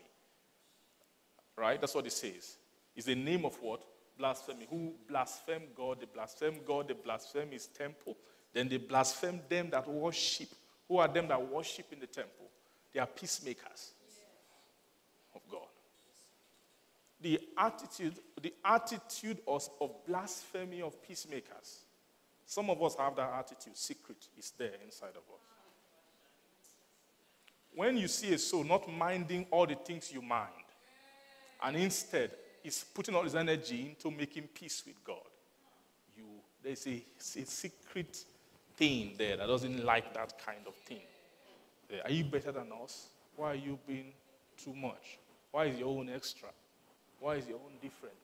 Right? 1.57 1.81
That's 1.81 1.95
what 1.95 2.07
it 2.07 2.13
says 2.13 2.57
is 2.95 3.05
the 3.05 3.15
name 3.15 3.45
of 3.45 3.55
what? 3.61 3.83
blasphemy, 4.19 4.67
who 4.69 4.93
blaspheme 5.09 5.63
God, 5.75 6.01
they 6.01 6.07
blaspheme 6.13 6.61
God, 6.67 6.89
they 6.89 6.95
blaspheme 6.95 7.53
his 7.53 7.67
temple. 7.67 8.17
Then 8.53 8.69
they 8.69 8.77
blaspheme 8.77 9.41
them 9.49 9.71
that 9.71 9.89
worship. 9.89 10.49
Who 10.89 10.99
are 10.99 11.09
them 11.09 11.29
that 11.29 11.49
worship 11.51 11.87
in 11.93 12.01
the 12.01 12.07
temple? 12.07 12.47
They 12.93 13.01
are 13.01 13.07
peacemakers 13.07 13.93
of 15.35 15.43
God. 15.51 15.69
The 17.21 17.41
attitude, 17.57 18.15
the 18.43 18.55
attitude 18.65 19.39
of, 19.47 19.69
of 19.81 19.91
blasphemy 20.07 20.83
of 20.83 21.01
peacemakers. 21.03 21.85
Some 22.49 22.71
of 22.71 22.83
us 22.83 22.95
have 22.95 23.15
that 23.17 23.31
attitude. 23.39 23.77
Secret 23.77 24.17
is 24.39 24.53
there 24.57 24.73
inside 24.83 25.11
of 25.11 25.19
us. 25.19 25.45
When 27.75 27.99
you 27.99 28.09
see 28.09 28.33
a 28.33 28.39
soul 28.39 28.65
not 28.65 28.91
minding 28.91 29.47
all 29.51 29.67
the 29.67 29.75
things 29.75 30.11
you 30.11 30.23
mind, 30.23 30.65
and 31.63 31.77
instead 31.77 32.31
is 32.65 32.87
putting 32.95 33.15
all 33.15 33.23
his 33.23 33.35
energy 33.35 33.91
into 33.91 34.11
making 34.11 34.45
peace 34.45 34.83
with 34.87 34.97
God, 35.05 35.29
you 36.17 36.25
there's 36.63 36.87
a, 36.87 37.05
a 37.19 37.45
secret 37.45 38.25
thing 38.79 39.13
there 39.19 39.37
that 39.37 39.47
doesn't 39.47 39.85
like 39.85 40.15
that 40.15 40.43
kind 40.43 40.67
of 40.67 40.75
thing. 40.75 41.03
Are 42.03 42.11
you 42.11 42.25
better 42.25 42.51
than 42.51 42.69
us? 42.83 43.09
Why 43.37 43.53
are 43.53 43.57
you 43.57 43.79
being 43.87 44.15
too 44.57 44.75
much? 44.75 45.19
Why 45.51 45.67
is 45.67 45.79
your 45.79 45.89
own 45.89 46.09
extra? 46.09 46.49
Why 47.21 47.35
is 47.35 47.47
your 47.47 47.59
own 47.59 47.73
different? 47.83 48.15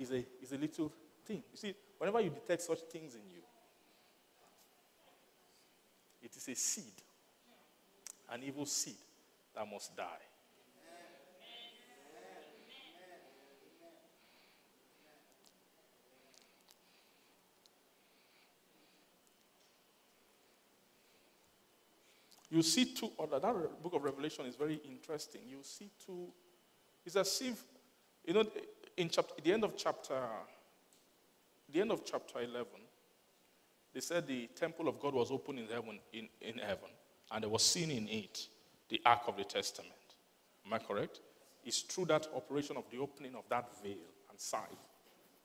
It's 0.00 0.10
a, 0.10 0.24
it's 0.42 0.50
a 0.50 0.58
little 0.58 0.90
thing. 1.24 1.44
You 1.52 1.56
see, 1.56 1.74
whenever 2.02 2.20
you 2.20 2.30
detect 2.30 2.60
such 2.62 2.80
things 2.90 3.14
in 3.14 3.20
you, 3.30 3.42
it 6.20 6.34
is 6.36 6.48
a 6.48 6.54
seed, 6.56 7.00
an 8.32 8.42
evil 8.42 8.66
seed 8.66 8.96
that 9.54 9.64
must 9.70 9.96
die. 9.96 10.04
You 22.50 22.62
see 22.64 22.86
two 22.86 23.12
other, 23.16 23.38
that 23.38 23.80
book 23.80 23.94
of 23.94 24.02
Revelation 24.02 24.46
is 24.46 24.56
very 24.56 24.80
interesting. 24.90 25.42
You 25.48 25.58
see 25.62 25.88
two, 26.04 26.32
it's 27.06 27.14
as 27.14 27.42
if, 27.42 27.62
you 28.24 28.34
know, 28.34 28.44
in 28.96 29.08
chapter, 29.08 29.34
the 29.40 29.52
end 29.52 29.62
of 29.62 29.76
chapter, 29.76 30.18
the 31.72 31.80
end 31.80 31.92
of 31.92 32.04
chapter 32.04 32.40
11, 32.40 32.66
they 33.94 34.00
said 34.00 34.26
the 34.26 34.48
temple 34.54 34.88
of 34.88 35.00
God 35.00 35.14
was 35.14 35.30
open 35.30 35.58
in 35.58 35.66
heaven, 35.66 35.98
in, 36.12 36.28
in 36.40 36.58
heaven, 36.58 36.88
and 37.30 37.42
there 37.42 37.50
was 37.50 37.64
seen 37.64 37.90
in 37.90 38.08
it 38.08 38.46
the 38.88 39.00
ark 39.06 39.22
of 39.26 39.36
the 39.36 39.44
testament. 39.44 39.92
Am 40.66 40.72
I 40.72 40.78
correct? 40.78 41.20
It's 41.64 41.80
through 41.80 42.06
that 42.06 42.26
operation 42.34 42.76
of 42.76 42.84
the 42.90 42.98
opening 42.98 43.34
of 43.34 43.44
that 43.50 43.70
veil 43.82 43.96
and 44.30 44.38
side. 44.38 44.76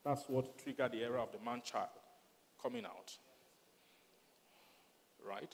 That's 0.04 0.24
what 0.28 0.58
triggered 0.58 0.92
the 0.92 1.04
era 1.04 1.22
of 1.22 1.32
the 1.32 1.40
man 1.44 1.62
child 1.64 1.90
coming 2.62 2.86
out. 2.86 3.14
Right? 5.26 5.54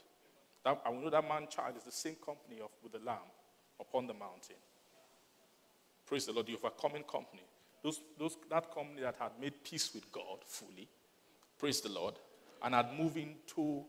That, 0.64 0.82
I 0.86 0.92
know 0.92 1.10
that 1.10 1.28
man 1.28 1.48
child 1.50 1.76
is 1.78 1.84
the 1.84 1.92
same 1.92 2.16
company 2.24 2.62
of, 2.62 2.70
with 2.82 2.94
the 2.94 3.00
lamb 3.00 3.18
upon 3.80 4.08
the 4.08 4.14
mountain. 4.14 4.56
Praise 6.06 6.26
the 6.26 6.32
Lord, 6.32 6.48
the 6.48 6.56
overcoming 6.56 7.04
company. 7.04 7.44
Those, 7.84 8.00
those, 8.18 8.38
that 8.50 8.74
company 8.74 9.02
that 9.02 9.18
had 9.20 9.32
made 9.40 9.62
peace 9.62 9.94
with 9.94 10.10
God 10.12 10.40
fully, 10.46 10.88
praise 11.60 11.82
the 11.82 11.90
Lord, 11.90 12.16
and 12.64 12.74
had 12.74 12.98
moved 12.98 13.18
into, 13.18 13.84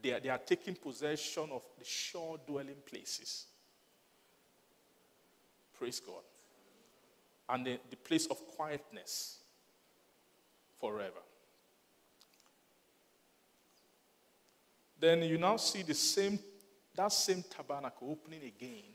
they, 0.00 0.12
are, 0.12 0.20
they 0.20 0.28
are 0.28 0.38
taking 0.38 0.76
possession 0.76 1.48
of 1.50 1.62
the 1.76 1.84
sure 1.84 2.38
dwelling 2.46 2.76
places. 2.88 3.46
Praise 5.76 5.98
God. 5.98 6.22
And 7.48 7.66
the, 7.66 7.80
the 7.90 7.96
place 7.96 8.26
of 8.26 8.46
quietness 8.46 9.38
forever. 10.80 11.22
Then 14.98 15.22
you 15.22 15.36
now 15.36 15.56
see 15.56 15.82
the 15.82 15.94
same, 15.94 16.38
that 16.94 17.12
same 17.12 17.44
tabernacle 17.50 18.08
opening 18.10 18.44
again 18.44 18.94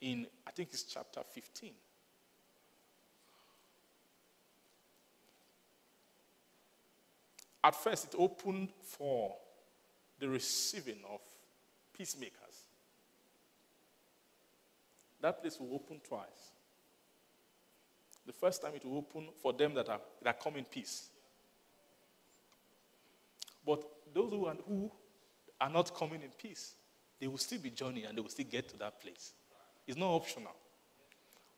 in, 0.00 0.26
I 0.46 0.52
think 0.52 0.70
it's 0.72 0.84
chapter 0.84 1.20
15. 1.28 1.72
At 7.66 7.74
first, 7.74 8.04
it 8.04 8.14
opened 8.16 8.68
for 8.80 9.34
the 10.20 10.28
receiving 10.28 11.00
of 11.12 11.18
peacemakers. 11.98 12.68
That 15.20 15.42
place 15.42 15.58
will 15.58 15.74
open 15.74 16.00
twice. 16.06 16.52
The 18.24 18.32
first 18.32 18.62
time 18.62 18.70
it 18.76 18.84
will 18.84 18.98
open 18.98 19.30
for 19.42 19.52
them 19.52 19.74
that 19.74 19.88
are 19.88 19.98
that 20.22 20.40
come 20.40 20.54
in 20.54 20.64
peace. 20.64 21.08
But 23.66 23.82
those 24.14 24.30
who 24.30 24.46
are, 24.46 24.54
who 24.68 24.92
are 25.60 25.70
not 25.70 25.92
coming 25.92 26.22
in 26.22 26.30
peace, 26.40 26.76
they 27.18 27.26
will 27.26 27.38
still 27.38 27.58
be 27.58 27.70
journeying 27.70 28.06
and 28.06 28.16
they 28.16 28.22
will 28.22 28.28
still 28.28 28.46
get 28.48 28.68
to 28.68 28.76
that 28.76 29.00
place. 29.00 29.32
It's 29.88 29.98
not 29.98 30.10
optional. 30.10 30.54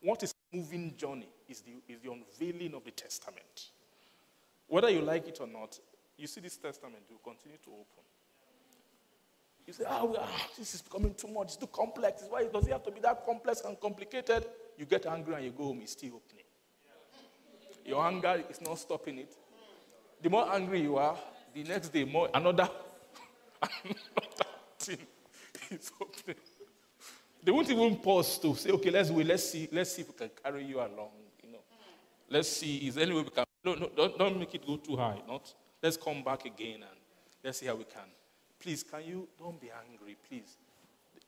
What 0.01 0.23
is 0.23 0.33
moving 0.55 0.97
journey 0.97 1.29
is 1.51 1.61
the, 1.61 1.73
is 1.87 2.01
the 2.01 2.11
unveiling 2.11 2.75
of 2.75 2.85
the 2.85 2.93
testament. 2.93 3.73
Whether 4.69 4.89
you 4.89 5.03
like 5.03 5.29
it 5.29 5.39
or 5.43 5.47
not, 5.47 5.79
you 6.19 6.27
see 6.27 6.41
this 6.41 6.57
testament 6.57 7.05
will 7.09 7.19
continue 7.19 7.59
to 7.65 7.71
open. 7.71 8.05
You 9.67 9.73
say, 9.73 9.85
oh, 9.87 10.17
this 10.59 10.75
is 10.75 10.83
becoming 10.83 11.15
too 11.15 11.29
much, 11.29 11.49
it's 11.49 11.57
too 11.57 11.69
complex. 11.69 12.25
Why 12.29 12.47
does 12.47 12.67
it 12.67 12.73
have 12.73 12.85
to 12.85 12.91
be 12.91 13.01
that 13.01 13.25
complex 13.25 13.61
and 13.61 13.79
complicated? 13.79 14.47
You 14.77 14.87
get 14.87 15.07
angry 15.07 15.35
and 15.35 15.45
you 15.45 15.51
go 15.51 15.65
home, 15.65 15.81
it's 15.83 15.93
still 15.93 16.15
opening. 16.17 16.45
Your 17.85 18.05
anger 18.07 18.43
is 18.51 18.61
not 18.61 18.79
stopping 18.79 19.19
it. 19.19 19.35
The 20.23 20.31
more 20.31 20.53
angry 20.53 20.81
you 20.81 20.97
are, 20.97 21.17
the 21.55 21.63
next 21.65 21.91
day, 21.91 22.05
more 22.05 22.29
another, 22.35 22.69
another 23.63 24.49
thing 24.79 24.99
is 25.71 25.93
opening. 26.01 26.37
They 27.43 27.53
won't 27.53 27.71
even 27.71 27.97
pause 27.97 28.39
to 28.39 28.55
say, 28.57 28.71
okay, 28.71 28.91
let's 28.91 29.11
wait, 29.11 29.27
let's 29.27 29.51
see, 29.51 29.69
let's 29.71 29.93
see 29.93 30.03
if 30.03 30.09
we 30.09 30.15
can 30.15 30.31
carry 30.43 30.65
you 30.65 30.79
along. 30.79 31.11
You 31.43 31.53
know, 31.53 31.59
let's 32.29 32.49
see, 32.49 32.89
is 32.89 32.95
there 32.97 33.05
any 33.05 33.15
way 33.15 33.23
we 33.23 33.31
can? 33.31 33.45
No, 33.65 33.75
no, 33.75 33.91
don't, 33.95 34.19
don't 34.19 34.39
make 34.39 34.55
it 34.55 34.67
go 34.67 34.77
too 34.77 34.97
high. 34.97 35.21
Not. 35.27 35.55
Let's 35.83 35.97
come 35.97 36.23
back 36.23 36.45
again 36.45 36.77
and 36.77 36.99
let's 37.45 37.59
see 37.59 37.67
how 37.67 37.77
we 37.77 37.85
can. 37.85 38.09
Please, 38.61 38.83
can 38.83 39.05
you 39.05 39.29
don't 39.39 39.61
be 39.61 39.71
angry, 39.89 40.17
please. 40.29 40.57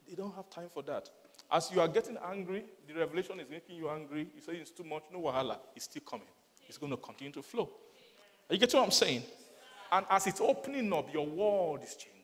They 0.08 0.14
don't 0.14 0.34
have 0.34 0.50
time 0.50 0.68
for 0.72 0.82
that. 0.82 1.08
As 1.52 1.70
you 1.72 1.80
are 1.80 1.88
getting 1.88 2.16
angry, 2.28 2.64
the 2.86 2.94
revelation 2.94 3.38
is 3.40 3.48
making 3.48 3.76
you 3.76 3.88
angry. 3.88 4.28
You 4.34 4.40
say 4.40 4.54
it's 4.54 4.70
too 4.70 4.84
much, 4.84 5.04
no 5.12 5.20
wahala. 5.20 5.58
It's 5.76 5.84
still 5.84 6.02
coming. 6.02 6.26
It's 6.68 6.78
going 6.78 6.90
to 6.90 6.96
continue 6.96 7.32
to 7.34 7.42
flow. 7.42 7.68
You 8.50 8.58
getting 8.58 8.78
what 8.78 8.86
I'm 8.86 8.92
saying? 8.92 9.22
And 9.92 10.06
as 10.10 10.26
it's 10.26 10.40
opening 10.40 10.92
up, 10.92 11.12
your 11.12 11.26
world 11.26 11.82
is 11.84 11.94
changing. 11.94 12.16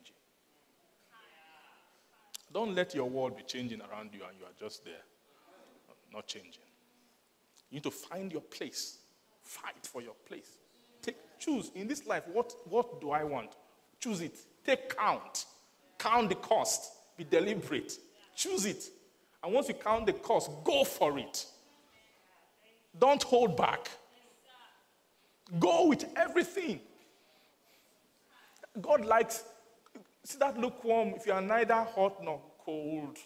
Don't 2.53 2.75
let 2.75 2.95
your 2.95 3.09
world 3.09 3.37
be 3.37 3.43
changing 3.43 3.81
around 3.81 4.11
you 4.13 4.21
and 4.29 4.39
you 4.39 4.45
are 4.45 4.55
just 4.59 4.85
there, 4.85 5.03
not 6.13 6.27
changing. 6.27 6.63
You 7.71 7.77
need 7.77 7.83
to 7.83 7.91
find 7.91 8.33
your 8.33 8.41
place, 8.41 8.99
fight 9.43 9.85
for 9.85 10.01
your 10.01 10.15
place. 10.27 10.59
Choose 11.39 11.71
in 11.75 11.87
this 11.87 12.07
life 12.07 12.25
what, 12.33 12.53
what 12.69 13.01
do 13.01 13.11
I 13.11 13.25
want? 13.25 13.51
Choose 14.01 14.21
it. 14.21 14.37
Take 14.65 14.97
count. 14.97 15.47
Count 15.99 16.29
the 16.29 16.35
cost. 16.35 16.93
Be 17.17 17.25
deliberate. 17.25 17.93
Choose 18.35 18.67
it. 18.67 18.85
And 19.43 19.53
once 19.53 19.69
you 19.69 19.75
count 19.75 20.07
the 20.07 20.13
cost, 20.13 20.51
go 20.65 20.85
for 20.85 21.19
it. 21.19 21.47
Don't 22.99 23.23
hold 23.23 23.57
back. 23.57 23.89
Go 25.59 25.89
with 25.89 26.05
everything. 26.17 26.81
God 28.81 29.05
likes, 29.05 29.45
see 30.25 30.39
that 30.39 30.59
lukewarm, 30.59 31.15
if 31.17 31.27
you 31.27 31.33
are 31.33 31.41
neither 31.41 31.75
hot 31.75 32.23
nor 32.23 32.41
cold. 32.65 33.17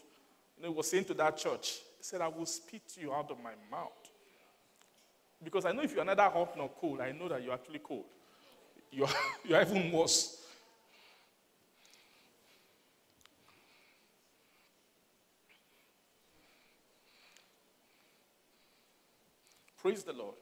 You 0.57 0.62
know, 0.62 0.69
he 0.69 0.74
was 0.74 0.91
saying 0.91 1.07
to 1.07 1.15
that 1.15 1.37
church, 1.39 1.78
he 1.99 2.05
said, 2.05 2.20
I 2.20 2.28
will 2.28 2.47
spit 2.47 2.82
you 2.97 3.12
out 3.12 3.31
of 3.31 3.39
my 3.39 3.53
mouth. 3.70 4.10
Because 5.42 5.64
I 5.64 5.72
know 5.72 5.82
if 5.82 5.92
you 5.94 6.00
are 6.00 6.04
neither 6.04 6.22
hot 6.22 6.56
nor 6.56 6.68
cold, 6.68 7.00
I 7.00 7.12
know 7.12 7.28
that 7.28 7.42
you're 7.42 7.54
actually 7.54 7.78
cold. 7.78 8.04
You 8.90 9.04
are, 9.04 9.14
you 9.44 9.54
are 9.54 9.62
even 9.62 9.90
worse. 9.90 10.36
Praise 19.80 20.02
the 20.02 20.12
Lord. 20.12 20.34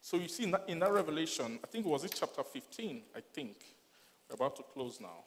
So 0.00 0.16
you 0.16 0.28
see 0.28 0.44
in 0.44 0.52
that, 0.52 0.64
in 0.68 0.78
that 0.78 0.92
revelation, 0.92 1.58
I 1.64 1.66
think 1.66 1.86
it 1.86 1.88
was 1.88 2.04
it 2.04 2.14
chapter 2.14 2.44
15, 2.44 3.02
I 3.16 3.20
think. 3.32 3.56
We're 4.28 4.34
about 4.36 4.54
to 4.56 4.62
close 4.62 5.00
now. 5.00 5.24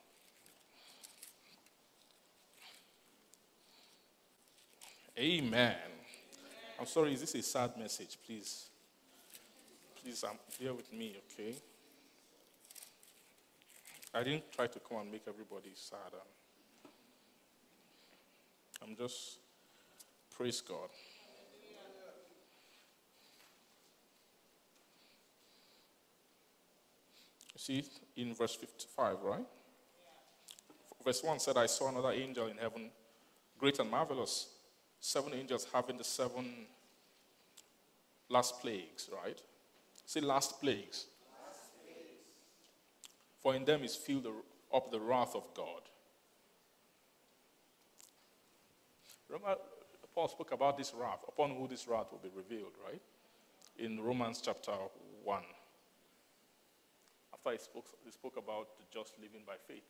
Amen. 5.20 5.97
I'm 6.80 6.86
sorry, 6.86 7.14
is 7.14 7.22
this 7.22 7.34
a 7.36 7.42
sad 7.42 7.72
message? 7.78 8.18
Please. 8.26 8.68
Please, 10.02 10.24
um, 10.24 10.38
bear 10.62 10.74
with 10.74 10.94
me, 10.94 11.16
okay? 11.34 11.56
I 14.14 14.24
didn't 14.24 14.52
try 14.52 14.68
to 14.68 14.80
come 14.80 15.00
and 15.00 15.12
make 15.12 15.24
everybody 15.28 15.72
sad. 15.74 16.14
Um. 16.14 16.90
I'm 18.84 18.96
just, 18.96 19.40
praise 20.36 20.62
God. 20.62 20.90
You 27.56 27.60
see, 27.60 27.84
in 28.18 28.36
verse 28.36 28.54
55, 28.54 29.18
right? 29.24 29.46
Verse 31.04 31.24
1 31.24 31.40
said, 31.40 31.58
I 31.58 31.66
saw 31.66 31.90
another 31.90 32.12
angel 32.12 32.48
in 32.48 32.58
heaven, 32.58 32.92
great 33.58 33.80
and 33.80 33.90
marvelous 33.90 34.57
Seven 35.08 35.34
angels 35.36 35.66
having 35.74 35.98
the 35.98 36.04
seven 36.04 36.68
last 38.28 38.60
plagues, 38.60 39.10
right? 39.24 39.42
See, 40.06 40.20
last 40.20 40.60
plagues. 40.60 41.06
For 43.40 43.56
in 43.56 43.64
them 43.64 43.86
is 43.86 43.96
filled 43.96 44.28
up 44.76 44.92
the 44.92 45.00
wrath 45.00 45.34
of 45.34 45.46
God. 45.56 45.84
Remember, 49.30 49.56
Paul 50.14 50.28
spoke 50.28 50.52
about 50.52 50.78
this 50.78 50.94
wrath, 50.94 51.24
upon 51.26 51.52
who 51.52 51.70
this 51.70 51.88
wrath 51.88 52.08
will 52.12 52.20
be 52.20 52.36
revealed, 52.36 52.74
right? 52.86 53.02
In 53.80 54.02
Romans 54.02 54.42
chapter 54.44 54.74
1. 55.24 55.42
After 57.34 57.52
he 57.52 57.58
spoke, 57.60 57.86
he 58.04 58.12
spoke 58.12 58.36
about 58.36 58.68
just 58.94 59.14
living 59.22 59.44
by 59.48 59.56
faith. 59.70 59.88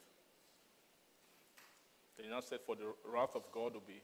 Then 2.15 2.25
he 2.25 2.31
now 2.31 2.41
said, 2.41 2.59
For 2.63 2.75
the 2.75 2.93
wrath 3.11 3.31
of 3.33 3.51
God 3.51 3.73
will 3.73 3.83
be 3.87 3.99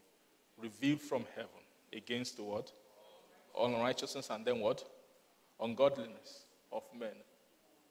revealed 0.58 1.02
from 1.02 1.26
heaven 1.36 1.50
against 1.92 2.38
the 2.38 2.44
what? 2.44 2.72
Unrighteousness 3.60 4.30
and 4.30 4.46
then 4.46 4.60
what? 4.60 4.84
Ungodliness 5.60 6.46
of 6.72 6.84
men. 6.98 7.16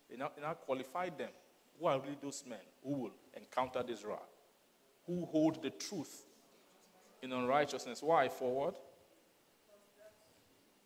He 0.08 0.16
now, 0.16 0.30
he 0.34 0.42
now 0.42 0.54
qualified 0.54 1.16
them. 1.18 1.30
Who 1.78 1.86
are 1.86 1.98
really 1.98 2.18
those 2.22 2.44
men 2.48 2.58
who 2.84 2.90
will 2.92 3.12
encounter 3.36 3.82
this 3.82 4.04
wrath? 4.04 4.18
Who 5.06 5.24
hold 5.26 5.62
the 5.62 5.70
truth 5.70 6.26
in 7.22 7.32
unrighteousness. 7.32 8.02
Why? 8.02 8.28
For 8.28 8.52
what? 8.52 8.82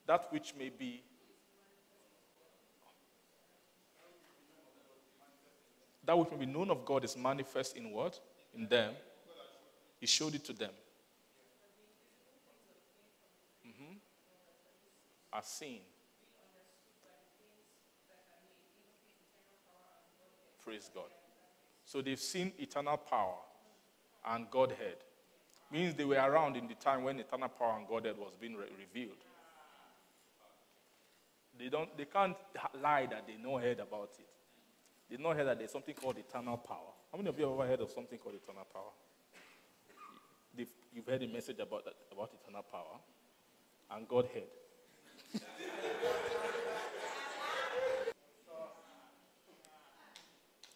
That 0.07 0.29
which 0.31 0.55
may 0.57 0.69
be 0.69 1.03
that 6.05 6.17
which 6.17 6.31
may 6.31 6.37
be 6.37 6.47
known 6.47 6.71
of 6.71 6.85
God 6.85 7.05
is 7.05 7.17
manifest 7.17 7.77
in 7.77 7.91
what? 7.91 8.21
In 8.55 8.69
them. 8.69 8.95
He 9.99 10.07
showed 10.07 10.35
it 10.35 10.45
to 10.45 10.53
them. 10.53 10.71
As 15.37 15.47
seen. 15.47 15.81
Praise 20.65 20.91
God. 20.93 21.11
So 21.85 22.01
they've 22.01 22.19
seen 22.19 22.53
eternal 22.59 22.97
power 22.97 23.37
and 24.27 24.51
Godhead 24.51 24.97
means 25.71 25.95
they 25.95 26.05
were 26.05 26.17
around 26.17 26.57
in 26.57 26.67
the 26.67 26.75
time 26.75 27.05
when 27.05 27.21
eternal 27.21 27.49
power 27.49 27.77
and 27.79 27.87
Godhead 27.87 28.17
was 28.19 28.33
being 28.41 28.55
re- 28.55 28.67
revealed. 28.79 29.19
They, 31.59 31.69
don't, 31.69 31.97
they 31.97 32.07
can't 32.07 32.37
lie 32.83 33.07
that 33.07 33.27
they 33.27 33.37
know 33.37 33.59
heard 33.59 33.81
about 33.81 34.11
it. 34.19 34.27
They 35.11 35.23
know 35.23 35.33
heard 35.33 35.47
that 35.47 35.59
there's 35.59 35.71
something 35.71 35.95
called 35.95 36.19
eternal 36.19 36.57
power. 36.57 36.93
How 37.13 37.19
many 37.19 37.29
of 37.29 37.39
you 37.39 37.45
have 37.45 37.55
ever 37.55 37.69
heard 37.69 37.81
of 37.81 37.91
something 37.91 38.19
called 38.19 38.35
eternal 38.35 38.67
power? 38.73 38.93
They've, 40.57 40.73
you've 40.95 41.07
heard 41.07 41.23
a 41.23 41.29
message 41.29 41.59
about, 41.61 41.85
that, 41.85 41.95
about 42.11 42.31
eternal 42.43 42.63
power 42.63 42.99
and 43.93 44.09
Godhead. 44.09 44.49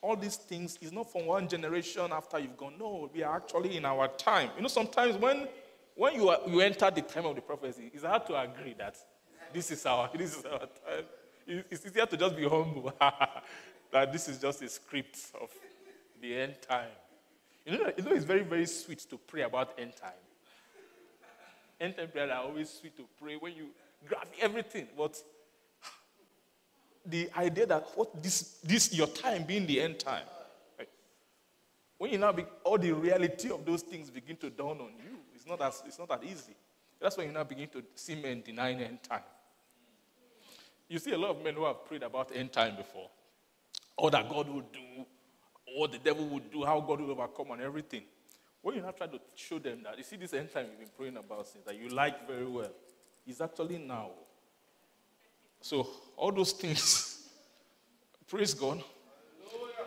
All 0.02 0.16
these 0.16 0.36
things 0.36 0.78
is 0.80 0.92
not 0.92 1.10
from 1.10 1.26
one 1.26 1.46
generation 1.46 2.08
after 2.10 2.38
you've 2.38 2.56
gone. 2.56 2.74
No, 2.78 3.10
we 3.12 3.22
are 3.22 3.36
actually 3.36 3.76
in 3.76 3.84
our 3.84 4.08
time. 4.08 4.50
You 4.56 4.62
know, 4.62 4.68
sometimes 4.68 5.16
when 5.16 5.46
when 5.94 6.14
you, 6.14 6.28
are, 6.30 6.38
you 6.46 6.60
enter 6.60 6.90
the 6.90 7.02
time 7.02 7.26
of 7.26 7.34
the 7.34 7.42
prophecy, 7.42 7.90
it's 7.92 8.04
hard 8.04 8.24
to 8.26 8.40
agree 8.40 8.74
that 8.78 8.96
this 9.52 9.70
is 9.70 9.84
our 9.84 10.08
this 10.16 10.36
is 10.36 10.44
our 10.44 10.60
time. 10.60 11.04
It's 11.46 11.84
easier 11.84 12.06
to 12.06 12.16
just 12.16 12.36
be 12.36 12.42
humble 12.42 12.92
that 13.92 14.12
this 14.12 14.28
is 14.28 14.38
just 14.38 14.62
a 14.62 14.68
script 14.68 15.18
of 15.40 15.50
the 16.20 16.36
end 16.36 16.56
time. 16.66 16.90
You 17.66 17.78
know, 17.78 17.92
you 17.96 18.04
know, 18.04 18.12
it's 18.12 18.24
very, 18.24 18.42
very 18.42 18.66
sweet 18.66 19.00
to 19.10 19.18
pray 19.18 19.42
about 19.42 19.78
end 19.78 19.94
time. 19.96 20.12
End 21.80 21.96
time 21.96 22.08
prayer 22.08 22.30
are 22.30 22.44
always 22.44 22.70
sweet 22.70 22.96
to 22.96 23.04
pray 23.20 23.36
when 23.36 23.54
you 23.54 23.66
grab 24.06 24.28
everything. 24.40 24.88
But 24.96 25.16
the 27.04 27.30
idea 27.36 27.66
that 27.66 27.86
what 27.94 28.22
this, 28.22 28.58
this 28.62 28.92
your 28.94 29.06
time 29.06 29.44
being 29.44 29.66
the 29.66 29.80
end 29.80 29.98
time. 29.98 30.24
When 31.98 32.10
you 32.10 32.16
now 32.16 32.32
be, 32.32 32.46
all 32.64 32.78
the 32.78 32.92
reality 32.92 33.50
of 33.50 33.66
those 33.66 33.82
things 33.82 34.10
begin 34.10 34.36
to 34.38 34.48
dawn 34.48 34.80
on 34.80 34.92
you, 35.04 35.18
it's 35.34 35.46
not 35.46 35.60
as 35.60 35.82
it's 35.86 35.98
not 35.98 36.08
that 36.08 36.24
easy. 36.24 36.54
That's 36.98 37.16
when 37.16 37.26
you 37.26 37.32
now 37.32 37.44
begin 37.44 37.68
to 37.68 37.82
see 37.94 38.14
men 38.14 38.42
denying 38.44 38.80
end 38.80 39.02
time. 39.02 39.22
You 40.88 40.98
see 40.98 41.12
a 41.12 41.18
lot 41.18 41.36
of 41.36 41.44
men 41.44 41.54
who 41.54 41.64
have 41.66 41.84
prayed 41.84 42.02
about 42.02 42.34
end 42.34 42.52
time 42.52 42.76
before. 42.76 43.10
All 43.96 44.08
that 44.10 44.28
God 44.30 44.48
will 44.48 44.62
do, 44.72 45.04
what 45.76 45.92
the 45.92 45.98
devil 45.98 46.26
would 46.26 46.50
do, 46.50 46.64
how 46.64 46.80
God 46.80 47.00
will 47.00 47.10
overcome 47.10 47.50
and 47.50 47.62
everything. 47.62 48.02
When 48.62 48.76
you 48.76 48.82
now 48.82 48.90
try 48.90 49.06
to 49.06 49.20
show 49.34 49.58
them 49.58 49.82
that, 49.84 49.96
you 49.96 50.04
see 50.04 50.16
this 50.16 50.32
end 50.32 50.50
time 50.52 50.66
you've 50.70 50.78
been 50.78 50.88
praying 50.96 51.16
about 51.16 51.46
since 51.48 51.64
that 51.64 51.76
you 51.78 51.88
like 51.90 52.26
very 52.26 52.46
well, 52.46 52.70
is 53.26 53.40
actually 53.40 53.78
now. 53.78 54.10
So 55.60 55.86
all 56.16 56.32
those 56.32 56.52
things, 56.52 57.28
praise 58.26 58.54
God. 58.54 58.82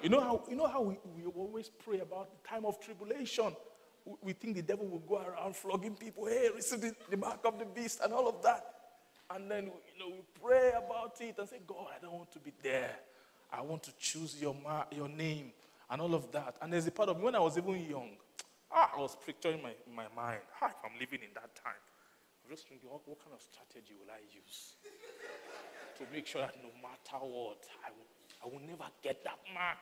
You 0.01 0.09
know 0.09 0.19
how 0.19 0.43
you 0.49 0.55
know 0.55 0.67
how 0.67 0.81
we, 0.81 0.97
we 1.15 1.25
always 1.25 1.69
pray 1.69 1.99
about 1.99 2.29
the 2.29 2.47
time 2.47 2.65
of 2.65 2.79
tribulation. 2.79 3.55
We, 4.05 4.13
we 4.21 4.33
think 4.33 4.55
the 4.55 4.61
devil 4.61 4.85
will 4.85 4.99
go 4.99 5.21
around 5.21 5.55
flogging 5.55 5.95
people. 5.95 6.25
Hey, 6.25 6.49
receive 6.53 6.81
the, 6.81 6.93
the 7.09 7.17
mark 7.17 7.39
of 7.45 7.57
the 7.57 7.65
beast 7.65 8.01
and 8.03 8.11
all 8.11 8.27
of 8.27 8.43
that. 8.43 8.65
And 9.29 9.49
then 9.49 9.65
you 9.65 9.99
know 9.99 10.09
we 10.09 10.21
pray 10.41 10.73
about 10.77 11.15
it 11.21 11.35
and 11.39 11.47
say, 11.47 11.59
God, 11.65 11.87
I 11.97 12.01
don't 12.03 12.13
want 12.13 12.31
to 12.33 12.39
be 12.39 12.51
there. 12.61 12.91
I 13.51 13.61
want 13.61 13.83
to 13.83 13.91
choose 13.97 14.41
your 14.41 14.55
ma- 14.61 14.85
your 14.91 15.07
name 15.07 15.53
and 15.89 16.01
all 16.01 16.13
of 16.13 16.31
that. 16.31 16.57
And 16.61 16.73
there's 16.73 16.87
a 16.87 16.91
part 16.91 17.09
of 17.09 17.17
me 17.17 17.23
when 17.23 17.35
I 17.35 17.39
was 17.39 17.57
even 17.57 17.79
young, 17.85 18.09
ah, 18.71 18.91
I 18.97 18.99
was 18.99 19.15
picturing 19.25 19.61
my, 19.61 19.73
my 19.95 20.05
mind, 20.15 20.41
how 20.59 20.67
if 20.67 20.73
I'm 20.83 20.99
living 20.99 21.19
in 21.21 21.33
that 21.35 21.55
time. 21.55 21.73
What, 22.83 23.01
what 23.07 23.19
kind 23.19 23.33
of 23.33 23.41
strategy 23.41 23.93
will 23.99 24.11
I 24.11 24.21
use? 24.31 24.75
to 25.97 26.03
make 26.13 26.27
sure 26.27 26.41
that 26.41 26.55
no 26.61 26.69
matter 26.81 27.25
what, 27.25 27.63
I 27.85 27.89
will, 27.89 28.05
I 28.43 28.53
will 28.53 28.67
never 28.67 28.89
get 29.01 29.23
that 29.23 29.39
mark. 29.53 29.77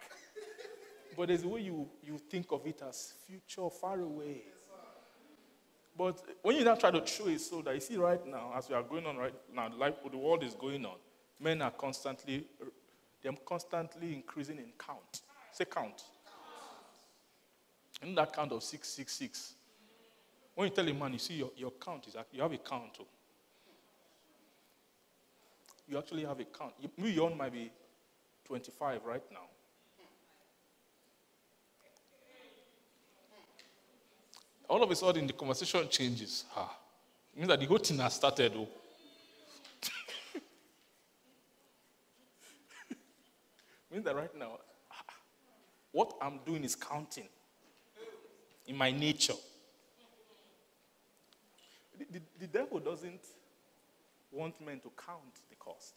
But 1.18 1.27
there's 1.27 1.43
a 1.43 1.48
way 1.48 1.61
you, 1.61 1.88
you 2.03 2.18
think 2.18 2.52
of 2.52 2.65
it 2.65 2.81
as 2.88 3.14
future, 3.27 3.69
far 3.69 3.99
away. 3.99 4.43
But 5.98 6.22
when 6.41 6.56
you 6.56 6.64
now 6.64 6.76
try 6.76 6.91
to 6.91 7.06
show 7.06 7.27
it 7.27 7.41
so 7.41 7.61
that 7.61 7.73
you 7.73 7.81
see 7.81 7.98
right 7.98 8.26
now, 8.26 8.53
as 8.56 8.69
we 8.69 8.76
are 8.76 8.84
going 8.84 9.06
on 9.06 9.18
right 9.18 9.34
now, 9.53 9.69
life, 9.77 9.95
the 10.10 10.18
world 10.18 10.43
is 10.43 10.56
going 10.56 10.85
on, 10.85 10.95
men 11.39 11.61
are 11.61 11.72
constantly, 11.72 12.45
they're 13.22 13.34
constantly 13.45 14.14
increasing 14.14 14.57
in 14.57 14.72
count. 14.80 15.22
Say 15.52 15.65
count. 15.65 16.03
In 18.02 18.15
that 18.15 18.34
count 18.34 18.52
of 18.52 18.64
666. 18.64 19.56
When 20.56 20.68
you 20.68 20.76
tell 20.76 20.88
a 20.88 20.94
man, 20.94 21.14
you 21.14 21.19
see 21.19 21.36
your, 21.36 21.52
your 21.56 21.72
count 21.72 22.07
is, 22.07 22.15
you 22.32 22.41
have 22.41 22.52
a 22.52 22.57
count. 22.57 22.94
Too. 22.94 23.03
Oh 23.03 23.22
you 25.91 25.98
actually 25.98 26.23
have 26.23 26.40
a 26.40 26.45
count. 26.45 26.73
Maybe 26.98 27.19
own 27.19 27.38
might 27.38 27.52
be 27.52 27.69
25 28.45 29.02
right 29.03 29.22
now. 29.32 29.49
All 34.69 34.82
of 34.82 34.90
a 34.90 34.95
sudden, 34.95 35.28
the 35.28 35.34
conversation 35.34 35.86
changes. 35.90 36.45
Ah, 36.56 36.73
means 37.36 37.49
that 37.49 37.60
the 37.60 37.65
whole 37.65 37.78
thing 37.78 37.98
has 37.98 38.14
started. 38.14 38.53
Oh. 38.56 38.69
means 43.91 44.06
that 44.06 44.15
right 44.15 44.34
now, 44.40 44.60
what 45.91 46.14
I'm 46.22 46.40
doing 46.45 46.64
is 46.64 46.73
counting 46.73 47.28
in 48.65 48.78
my 48.78 48.91
nature. 48.91 49.34
The, 52.10 52.22
the, 52.40 52.48
devil 52.48 52.80
doesn't 52.80 53.26
want 54.32 54.60
men 54.65 54.80
to 54.80 54.91
count 55.06 55.40
the 55.49 55.56
cost. 55.57 55.94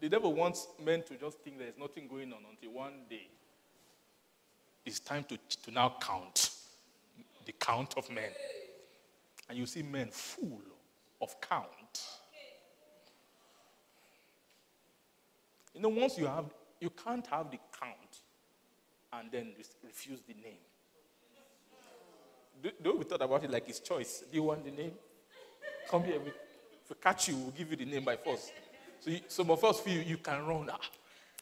The 0.00 0.08
devil 0.08 0.34
wants 0.34 0.68
men 0.84 1.02
to 1.04 1.16
just 1.16 1.40
think 1.40 1.58
there's 1.58 1.78
nothing 1.78 2.06
going 2.06 2.32
on 2.32 2.40
until 2.50 2.72
one 2.72 3.06
day 3.08 3.28
it's 4.84 5.00
time 5.00 5.24
to, 5.24 5.38
to 5.64 5.70
now 5.70 5.96
count 6.00 6.50
the 7.44 7.52
count 7.52 7.94
of 7.96 8.08
men. 8.10 8.30
And 9.48 9.56
you 9.58 9.66
see 9.66 9.82
men 9.82 10.08
full 10.10 10.60
of 11.20 11.40
count. 11.40 12.02
You 15.74 15.80
know, 15.80 15.88
once 15.88 16.18
you 16.18 16.26
have, 16.26 16.46
you 16.80 16.90
can't 16.90 17.26
have 17.28 17.50
the 17.50 17.58
count 17.78 18.20
and 19.12 19.30
then 19.30 19.52
refuse 19.84 20.20
the 20.26 20.34
name. 20.34 20.58
Do, 22.62 22.70
do 22.82 22.96
we 22.96 23.04
thought 23.04 23.22
about 23.22 23.44
it 23.44 23.50
like 23.50 23.66
his 23.66 23.80
choice? 23.80 24.24
Do 24.30 24.36
you 24.36 24.42
want 24.44 24.64
the 24.64 24.70
name? 24.70 24.92
Come 25.88 26.04
here. 26.04 26.16
If 26.16 26.90
we 26.90 26.96
catch 27.00 27.28
you, 27.28 27.36
we'll 27.36 27.50
give 27.50 27.70
you 27.70 27.76
the 27.76 27.84
name 27.84 28.04
by 28.04 28.16
force. 28.16 28.50
So 29.00 29.10
you, 29.10 29.20
some 29.28 29.50
of 29.50 29.62
us 29.64 29.80
feel 29.80 30.02
you 30.02 30.18
can 30.18 30.46
run. 30.46 30.68
Ah, 30.72 30.80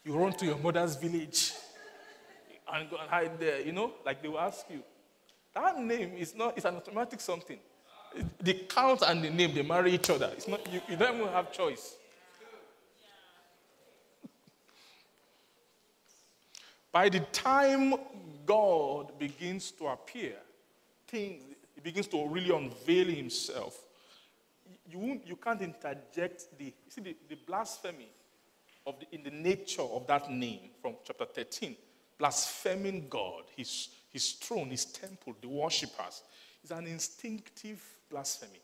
you 0.05 0.15
run 0.15 0.33
to 0.33 0.45
your 0.45 0.59
mother's 0.59 0.97
village 0.97 1.53
and 2.73 2.91
go 2.91 2.97
and 2.97 3.09
hide 3.09 3.39
there, 3.39 3.61
you 3.61 3.73
know, 3.73 3.93
like 4.05 4.23
they 4.23 4.29
will 4.29 4.41
ask 4.41 4.67
you. 4.71 4.83
That 5.55 5.79
name 5.79 6.15
is 6.17 6.35
not, 6.35 6.57
it's 6.57 6.67
an 6.67 6.77
automatic 6.77 7.21
something. 7.21 7.59
The 8.41 8.55
count 8.69 9.03
and 9.07 9.25
the 9.25 9.31
name, 9.31 9.55
they 9.55 9.63
marry 9.63 9.93
each 9.93 10.11
other. 10.11 10.31
It's 10.37 10.49
not, 10.49 10.71
you, 10.73 10.81
you 10.89 10.97
don't 10.97 11.17
even 11.17 11.29
have 11.29 11.53
choice. 11.53 11.97
By 16.93 17.09
the 17.09 17.21
time 17.21 17.95
God 18.47 19.19
begins 19.19 19.73
to 19.73 19.89
appear, 19.89 20.37
things, 21.07 21.43
he 21.75 21.81
begins 21.81 22.07
to 22.09 22.27
really 22.27 22.55
unveil 22.55 23.07
himself. 23.07 23.79
You, 24.89 25.21
you 25.25 25.37
can't 25.37 25.61
interject 25.61 26.47
the, 26.59 26.73
see, 26.89 27.01
the, 27.01 27.17
the 27.29 27.37
blasphemy 27.47 28.09
of 28.87 29.01
the, 29.01 29.07
in 29.15 29.23
the 29.23 29.31
nature 29.31 29.83
of 29.83 30.07
that 30.07 30.31
name 30.31 30.71
from 30.81 30.95
chapter 31.05 31.25
13. 31.25 31.77
Blaspheming 32.19 33.07
God, 33.09 33.45
his, 33.57 33.89
his 34.11 34.33
throne, 34.33 34.71
his 34.71 34.85
temple, 34.85 35.35
the 35.41 35.49
worshippers, 35.49 36.23
is 36.63 36.71
an 36.71 36.87
instinctive 36.87 37.83
blasphemy. 38.11 38.61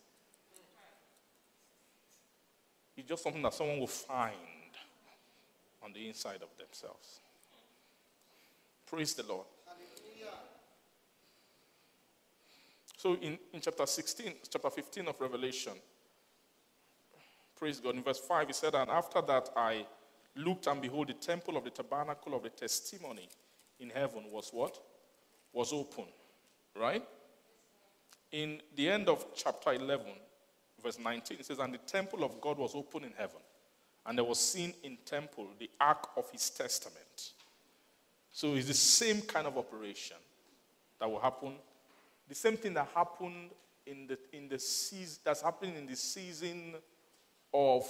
It's 2.96 3.08
just 3.08 3.22
something 3.22 3.42
that 3.42 3.54
someone 3.54 3.80
will 3.80 3.86
find 3.86 4.34
on 5.82 5.92
the 5.92 6.06
inside 6.08 6.42
of 6.42 6.48
themselves. 6.58 7.20
Praise 8.86 9.14
the 9.14 9.22
Lord. 9.22 9.46
So 13.00 13.14
in, 13.14 13.38
in 13.54 13.62
chapter 13.62 13.86
16, 13.86 14.30
chapter 14.52 14.68
15 14.68 15.08
of 15.08 15.18
Revelation, 15.18 15.72
praise 17.58 17.80
God, 17.80 17.94
in 17.94 18.02
verse 18.02 18.18
5, 18.18 18.48
he 18.48 18.52
said, 18.52 18.74
And 18.74 18.90
after 18.90 19.22
that 19.22 19.48
I 19.56 19.86
looked 20.36 20.66
and 20.66 20.82
behold 20.82 21.08
the 21.08 21.14
temple 21.14 21.56
of 21.56 21.64
the 21.64 21.70
tabernacle 21.70 22.34
of 22.34 22.42
the 22.42 22.50
testimony 22.50 23.26
in 23.78 23.88
heaven 23.88 24.24
was 24.30 24.50
what? 24.52 24.78
Was 25.54 25.72
open. 25.72 26.04
Right? 26.78 27.02
In 28.32 28.60
the 28.76 28.90
end 28.90 29.08
of 29.08 29.24
chapter 29.34 29.72
11, 29.72 30.04
verse 30.84 30.98
19, 30.98 31.38
it 31.40 31.46
says, 31.46 31.58
And 31.58 31.72
the 31.72 31.78
temple 31.78 32.22
of 32.22 32.38
God 32.38 32.58
was 32.58 32.74
open 32.74 33.04
in 33.04 33.12
heaven, 33.16 33.40
and 34.04 34.18
there 34.18 34.26
was 34.26 34.38
seen 34.38 34.74
in 34.82 34.98
temple 35.06 35.46
the 35.58 35.70
ark 35.80 36.10
of 36.18 36.30
his 36.30 36.50
testament. 36.50 37.30
So 38.30 38.56
it's 38.56 38.68
the 38.68 38.74
same 38.74 39.22
kind 39.22 39.46
of 39.46 39.56
operation 39.56 40.18
that 40.98 41.10
will 41.10 41.20
happen. 41.20 41.54
The 42.30 42.36
same 42.36 42.56
thing 42.56 42.74
that 42.74 42.86
happened 42.94 43.50
in 43.84 44.06
the, 44.06 44.16
in 44.32 44.48
the 44.48 44.60
season, 44.60 45.18
that's 45.24 45.42
happening 45.42 45.74
in 45.74 45.84
the 45.84 45.96
season 45.96 46.76
of 47.52 47.84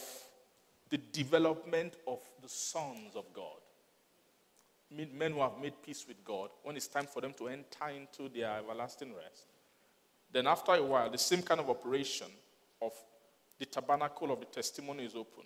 the 0.89 0.97
development 0.97 1.93
of 2.07 2.21
the 2.43 2.49
sons 2.49 3.17
of 3.17 3.27
God. 3.35 3.61
Men 4.91 5.33
who 5.33 5.41
have 5.41 5.59
made 5.61 5.75
peace 5.85 6.07
with 6.09 6.25
God, 6.25 6.49
when 6.63 6.75
it's 6.75 6.89
time 6.89 7.05
for 7.05 7.21
them 7.21 7.35
to 7.35 7.49
enter 7.49 7.91
into 7.95 8.31
their 8.31 8.57
everlasting 8.57 9.15
rest, 9.15 9.45
then 10.33 10.47
after 10.47 10.73
a 10.73 10.83
while, 10.83 11.11
the 11.11 11.19
same 11.19 11.43
kind 11.43 11.61
of 11.61 11.69
operation 11.69 12.29
of 12.81 12.93
the 13.59 13.67
tabernacle 13.67 14.33
of 14.33 14.41
the 14.41 14.47
testimony 14.47 15.05
is 15.05 15.15
open. 15.15 15.45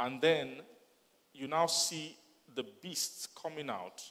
And 0.00 0.20
then 0.20 0.62
you 1.32 1.46
now 1.46 1.66
see 1.66 2.16
the 2.56 2.64
beasts 2.82 3.28
coming 3.40 3.70
out 3.70 4.02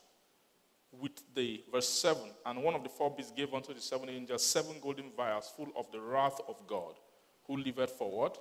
with 0.91 1.21
the 1.35 1.63
verse 1.71 1.87
7 1.87 2.21
and 2.45 2.63
one 2.63 2.73
of 2.73 2.83
the 2.83 2.89
four 2.89 3.11
beasts 3.11 3.31
gave 3.31 3.53
unto 3.53 3.73
the 3.73 3.81
seven 3.81 4.09
angels 4.09 4.43
seven 4.43 4.75
golden 4.81 5.11
vials 5.15 5.51
full 5.55 5.69
of 5.77 5.91
the 5.91 5.99
wrath 5.99 6.39
of 6.47 6.55
god 6.67 6.95
who 7.49 7.57
liveth 7.57 7.91
for 7.91 8.09
what? 8.09 8.37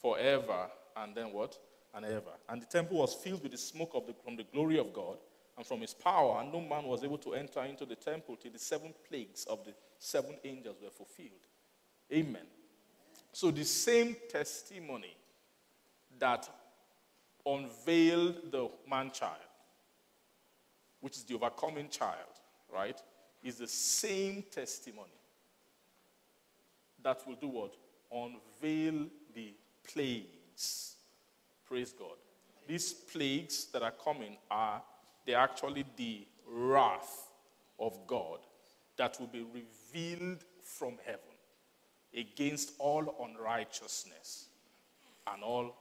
Forever 0.00 0.68
and 0.96 1.14
then 1.14 1.32
what? 1.32 1.56
And 1.94 2.04
ever. 2.04 2.32
And 2.48 2.60
the 2.60 2.66
temple 2.66 2.98
was 2.98 3.14
filled 3.14 3.42
with 3.42 3.52
the 3.52 3.58
smoke 3.58 3.92
of 3.94 4.06
the, 4.06 4.14
from 4.24 4.36
the 4.36 4.44
glory 4.44 4.78
of 4.78 4.92
god 4.92 5.18
and 5.56 5.66
from 5.66 5.80
his 5.80 5.94
power 5.94 6.40
and 6.40 6.52
no 6.52 6.60
man 6.60 6.84
was 6.84 7.02
able 7.04 7.18
to 7.18 7.34
enter 7.34 7.62
into 7.64 7.86
the 7.86 7.96
temple 7.96 8.36
till 8.36 8.52
the 8.52 8.58
seven 8.58 8.92
plagues 9.08 9.44
of 9.44 9.64
the 9.64 9.72
seven 9.98 10.36
angels 10.44 10.76
were 10.82 10.90
fulfilled. 10.90 11.46
Amen. 12.12 12.46
So 13.32 13.50
the 13.50 13.64
same 13.64 14.16
testimony 14.28 15.16
that 16.18 16.48
unveiled 17.46 18.50
the 18.50 18.68
man 18.88 19.10
child, 19.12 19.38
which 21.00 21.16
is 21.16 21.24
the 21.24 21.34
overcoming 21.34 21.88
child, 21.88 22.14
right, 22.72 23.00
is 23.42 23.56
the 23.56 23.68
same 23.68 24.44
testimony 24.50 25.08
that 27.02 27.26
will 27.26 27.36
do 27.36 27.48
what? 27.48 27.74
Unveil 28.12 29.06
the 29.34 29.54
plagues. 29.84 30.96
Praise 31.66 31.92
God. 31.92 32.16
These 32.66 32.92
plagues 32.92 33.66
that 33.72 33.82
are 33.82 33.92
coming 33.92 34.36
are 34.50 34.82
they're 35.24 35.38
actually 35.38 35.84
the 35.96 36.26
wrath 36.46 37.28
of 37.78 38.06
God 38.06 38.40
that 38.96 39.18
will 39.20 39.26
be 39.26 39.44
revealed 39.54 40.44
from 40.62 40.94
heaven 41.04 41.20
against 42.16 42.72
all 42.78 43.14
unrighteousness 43.24 44.46
and 45.32 45.42
all. 45.42 45.76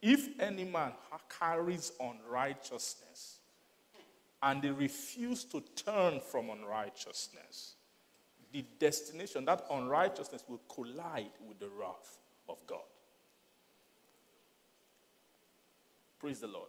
If 0.00 0.40
any 0.40 0.64
man 0.64 0.92
carries 1.38 1.92
unrighteousness 2.00 3.38
and 4.42 4.62
they 4.62 4.70
refuse 4.70 5.44
to 5.44 5.60
turn 5.74 6.20
from 6.20 6.50
unrighteousness, 6.50 7.74
the 8.52 8.64
destination, 8.78 9.44
that 9.44 9.64
unrighteousness 9.70 10.44
will 10.48 10.60
collide 10.72 11.32
with 11.46 11.58
the 11.58 11.68
wrath 11.68 12.18
of 12.48 12.58
God. 12.66 12.78
Praise 16.20 16.40
the 16.40 16.46
Lord. 16.46 16.68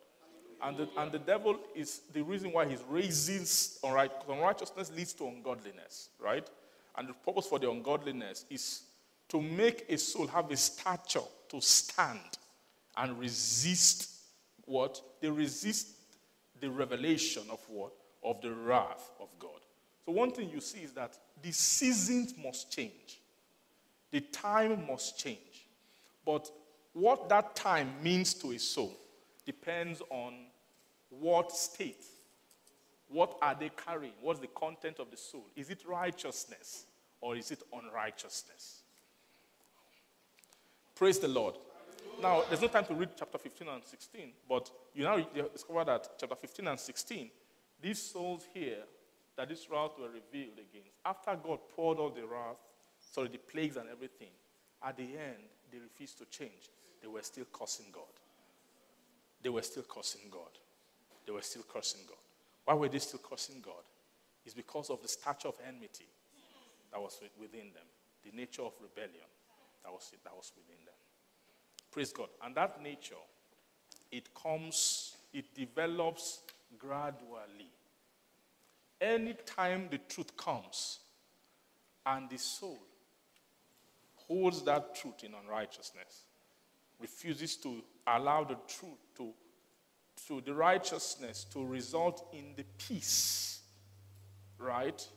And 0.62 0.78
the, 0.78 0.90
and 0.98 1.12
the 1.12 1.20
devil 1.20 1.58
is 1.74 2.02
the 2.12 2.22
reason 2.22 2.52
why 2.52 2.68
he's 2.68 2.84
raising 2.90 3.46
unrighteousness. 3.84 4.28
unrighteousness 4.28 4.92
leads 4.92 5.14
to 5.14 5.28
ungodliness, 5.28 6.10
right? 6.20 6.48
And 6.98 7.08
the 7.08 7.14
purpose 7.14 7.46
for 7.46 7.60
the 7.60 7.70
ungodliness 7.70 8.46
is 8.50 8.82
to 9.30 9.42
make 9.42 9.86
a 9.88 9.98
soul 9.98 10.28
have 10.28 10.52
a 10.52 10.58
stature 10.58 11.22
to 11.50 11.62
stand 11.62 12.39
and 13.00 13.20
resist 13.20 14.12
what? 14.66 15.02
They 15.22 15.30
resist 15.30 15.88
the 16.60 16.70
revelation 16.70 17.44
of 17.50 17.60
what? 17.68 17.92
Of 18.24 18.42
the 18.42 18.52
wrath 18.52 19.10
of 19.20 19.30
God. 19.40 19.50
So, 20.06 20.12
one 20.12 20.32
thing 20.32 20.50
you 20.50 20.62
see 20.62 20.82
is 20.82 20.92
that 20.94 21.18
the 21.42 21.52
seasons 21.52 22.36
must 22.44 22.72
change, 22.72 23.22
the 24.12 24.22
time 24.22 24.86
must 24.88 25.18
change. 25.18 25.68
But 26.24 26.52
what 26.94 27.30
that 27.30 27.56
time 27.56 27.94
means 28.04 28.34
to 28.36 28.52
a 28.52 28.60
soul 28.60 28.96
depends 29.46 30.02
on 30.12 30.34
what 31.10 31.52
state, 31.52 32.06
what 33.08 33.36
are 33.42 33.56
they 33.60 33.72
carrying, 33.88 34.14
what's 34.22 34.40
the 34.40 34.48
content 34.48 35.00
of 35.00 35.10
the 35.10 35.18
soul. 35.18 35.48
Is 35.56 35.72
it 35.72 35.84
righteousness? 35.88 36.86
or 37.22 37.36
is 37.36 37.52
it 37.52 37.62
unrighteousness? 37.74 38.82
Praise 40.96 41.20
the 41.20 41.28
Lord. 41.28 41.56
Now, 42.22 42.44
there's 42.48 42.62
no 42.62 42.68
time 42.68 42.86
to 42.86 42.94
read 42.94 43.10
chapter 43.18 43.38
15 43.38 43.68
and 43.68 43.84
16, 43.84 44.32
but 44.48 44.70
you 44.94 45.04
now 45.04 45.18
discover 45.54 45.86
that 45.86 46.08
chapter 46.20 46.36
15 46.36 46.68
and 46.68 46.80
16, 46.80 47.30
these 47.82 48.02
souls 48.02 48.48
here 48.54 48.84
that 49.38 49.48
this 49.48 49.70
wrath 49.70 49.92
were 50.00 50.10
revealed 50.10 50.60
against, 50.60 50.98
after 51.06 51.36
God 51.36 51.60
poured 51.76 51.98
all 51.98 52.10
the 52.10 52.26
wrath, 52.26 52.58
sorry, 53.00 53.30
the 53.30 53.38
plagues 53.38 53.78
and 53.78 53.88
everything, 53.90 54.30
at 54.84 54.98
the 54.98 55.04
end, 55.04 55.44
they 55.72 55.80
refused 55.80 56.18
to 56.18 56.26
change. 56.26 56.70
They 57.02 57.08
were 57.08 57.22
still 57.22 57.46
cursing 57.54 57.86
God. 57.94 58.04
They 59.42 59.50
were 59.50 59.62
still 59.62 59.84
cursing 59.84 60.30
God. 60.30 60.52
They 61.26 61.32
were 61.32 61.42
still 61.42 61.64
cursing 61.72 62.02
God. 62.08 62.18
Why 62.66 62.74
were 62.74 62.90
they 62.90 63.00
still 63.00 63.22
cursing 63.24 63.62
God? 63.64 63.84
It's 64.46 64.54
because 64.54 64.90
of 64.90 65.02
the 65.02 65.08
stature 65.08 65.48
of 65.48 65.56
enmity 65.66 66.08
that 66.92 67.00
was 67.00 67.20
within 67.40 67.72
them, 67.74 67.88
the 68.24 68.36
nature 68.36 68.64
of 68.64 68.74
rebellion 68.82 69.30
that 69.84 69.92
was, 69.92 70.12
that 70.24 70.36
was 70.36 70.52
within 70.58 70.84
them. 70.86 70.96
Praise 71.92 72.12
God. 72.12 72.30
And 72.44 72.56
that 72.56 72.82
nature, 72.82 73.16
it 74.12 74.34
comes, 74.34 75.16
it 75.34 75.54
develops 75.56 76.42
gradually. 76.78 77.72
Anytime 79.02 79.88
the 79.90 80.00
truth 80.10 80.36
comes 80.36 81.00
and 82.06 82.30
the 82.30 82.38
soul 82.38 82.80
holds 84.16 84.64
that 84.64 84.94
truth 84.96 85.24
in 85.24 85.34
unrighteousness, 85.44 86.26
refuses 87.00 87.56
to 87.58 87.82
allow 88.06 88.44
the 88.44 88.58
truth 88.68 88.98
to, 89.18 89.34
to 90.28 90.42
the 90.42 90.54
righteousness 90.54 91.46
to 91.46 91.66
result 91.66 92.28
in 92.34 92.54
the 92.56 92.66
peace, 92.78 93.62
right? 94.58 95.08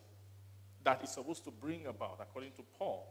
that 0.85 1.03
is 1.03 1.11
supposed 1.11 1.45
to 1.45 1.51
bring 1.51 1.87
about, 1.87 2.19
according 2.21 2.53
to 2.53 2.63
Paul. 2.79 3.07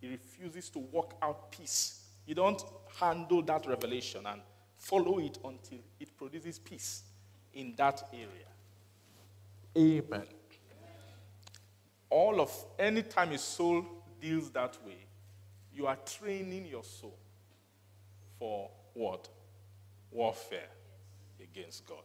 He 0.00 0.08
refuses 0.08 0.68
to 0.70 0.78
work 0.78 1.14
out 1.22 1.50
peace. 1.50 2.01
You 2.26 2.34
don't 2.34 2.62
handle 3.00 3.42
that 3.42 3.66
revelation 3.66 4.26
and 4.26 4.40
follow 4.76 5.18
it 5.18 5.38
until 5.44 5.78
it 5.98 6.16
produces 6.16 6.58
peace 6.58 7.02
in 7.54 7.74
that 7.76 8.02
area. 8.12 8.48
Amen. 9.76 10.26
All 12.10 12.40
of 12.40 12.52
any 12.78 13.02
time 13.02 13.32
a 13.32 13.38
soul 13.38 13.84
deals 14.20 14.50
that 14.50 14.76
way, 14.84 15.06
you 15.74 15.86
are 15.86 15.96
training 15.96 16.66
your 16.66 16.84
soul 16.84 17.16
for 18.38 18.70
what? 18.92 19.28
Warfare 20.10 20.68
against 21.40 21.86
God. 21.86 22.02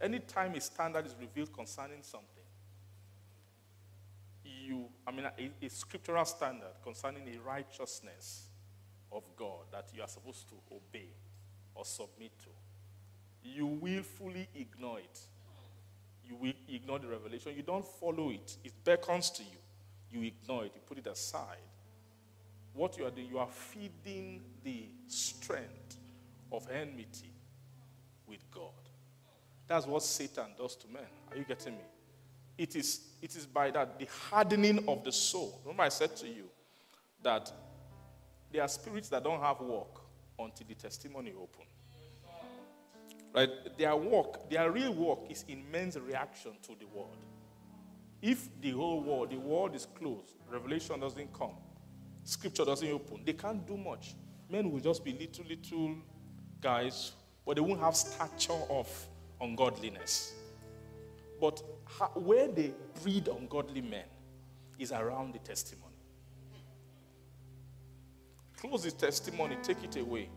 Anytime 0.00 0.54
a 0.54 0.60
standard 0.60 1.06
is 1.06 1.14
revealed 1.18 1.52
concerning 1.52 2.02
something, 2.02 2.42
you, 4.44 4.86
I 5.06 5.12
mean, 5.12 5.26
a, 5.26 5.64
a 5.64 5.70
scriptural 5.70 6.24
standard 6.24 6.72
concerning 6.82 7.22
a 7.28 7.40
righteousness 7.40 8.45
of 9.16 9.24
God 9.36 9.64
that 9.72 9.88
you 9.94 10.02
are 10.02 10.08
supposed 10.08 10.48
to 10.50 10.54
obey 10.70 11.08
or 11.74 11.84
submit 11.84 12.32
to. 12.40 12.50
you 13.42 13.66
willfully 13.66 14.48
ignore 14.54 14.98
it. 14.98 15.20
You 16.24 16.36
will 16.36 16.52
ignore 16.68 16.98
the 16.98 17.06
revelation. 17.06 17.52
You 17.56 17.62
don't 17.62 17.84
follow 17.84 18.30
it. 18.30 18.56
It 18.64 18.72
beckons 18.84 19.30
to 19.30 19.42
you. 19.42 19.58
You 20.10 20.26
ignore 20.26 20.64
it. 20.64 20.72
You 20.74 20.80
put 20.84 20.98
it 20.98 21.06
aside. 21.06 21.58
What 22.74 22.98
you 22.98 23.06
are 23.06 23.10
doing, 23.10 23.28
you 23.28 23.38
are 23.38 23.48
feeding 23.48 24.42
the 24.62 24.88
strength 25.06 25.96
of 26.52 26.68
enmity 26.70 27.32
with 28.26 28.40
God. 28.52 28.72
That's 29.68 29.86
what 29.86 30.02
Satan 30.02 30.46
does 30.58 30.76
to 30.76 30.88
men. 30.88 31.06
Are 31.30 31.36
you 31.36 31.44
getting 31.44 31.74
me? 31.74 31.84
It 32.58 32.74
is, 32.76 33.00
it 33.22 33.36
is 33.36 33.46
by 33.46 33.70
that, 33.70 33.98
the 33.98 34.08
hardening 34.28 34.84
of 34.88 35.04
the 35.04 35.12
soul. 35.12 35.60
Remember, 35.64 35.84
I 35.84 35.88
said 35.88 36.16
to 36.16 36.26
you 36.26 36.44
that 37.22 37.52
there 38.56 38.64
are 38.64 38.68
spirits 38.68 39.10
that 39.10 39.22
don't 39.22 39.42
have 39.42 39.60
work 39.60 40.00
until 40.38 40.66
the 40.66 40.74
testimony 40.74 41.30
open. 41.38 41.66
Right? 43.34 43.50
Their 43.76 43.94
work, 43.94 44.48
their 44.48 44.70
real 44.70 44.94
work 44.94 45.18
is 45.28 45.44
in 45.46 45.70
men's 45.70 45.98
reaction 46.00 46.52
to 46.62 46.72
the 46.80 46.86
word. 46.86 47.18
If 48.22 48.48
the 48.62 48.70
whole 48.70 49.02
world, 49.02 49.30
the 49.30 49.36
world 49.36 49.74
is 49.74 49.86
closed, 49.98 50.36
revelation 50.50 51.00
doesn't 51.00 51.34
come, 51.34 51.50
scripture 52.24 52.64
doesn't 52.64 52.90
open, 52.90 53.20
they 53.26 53.34
can't 53.34 53.66
do 53.66 53.76
much. 53.76 54.14
Men 54.48 54.70
will 54.70 54.80
just 54.80 55.04
be 55.04 55.12
little, 55.12 55.44
little 55.44 55.96
guys, 56.62 57.12
but 57.44 57.56
they 57.56 57.60
won't 57.60 57.80
have 57.80 57.94
stature 57.94 58.54
of 58.70 58.88
ungodliness. 59.38 60.32
But 61.38 61.62
where 62.14 62.48
they 62.48 62.72
breed 63.02 63.28
ungodly 63.28 63.82
men 63.82 64.06
is 64.78 64.92
around 64.92 65.34
the 65.34 65.40
testimony. 65.40 65.85
Close 68.56 68.84
his 68.84 68.94
testimony, 68.94 69.56
take 69.62 69.82
it 69.84 69.96
away, 69.96 70.28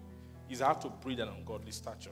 is 0.49 0.59
how 0.59 0.73
to 0.73 0.89
breed 0.89 1.19
an 1.19 1.29
ungodly 1.29 1.71
stature. 1.71 2.11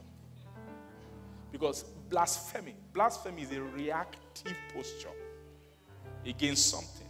Because 1.52 1.82
blasphemy, 2.08 2.74
blasphemy 2.92 3.42
is 3.42 3.52
a 3.52 3.60
reactive 3.60 4.54
posture 4.74 5.08
against 6.26 6.70
something. 6.70 7.06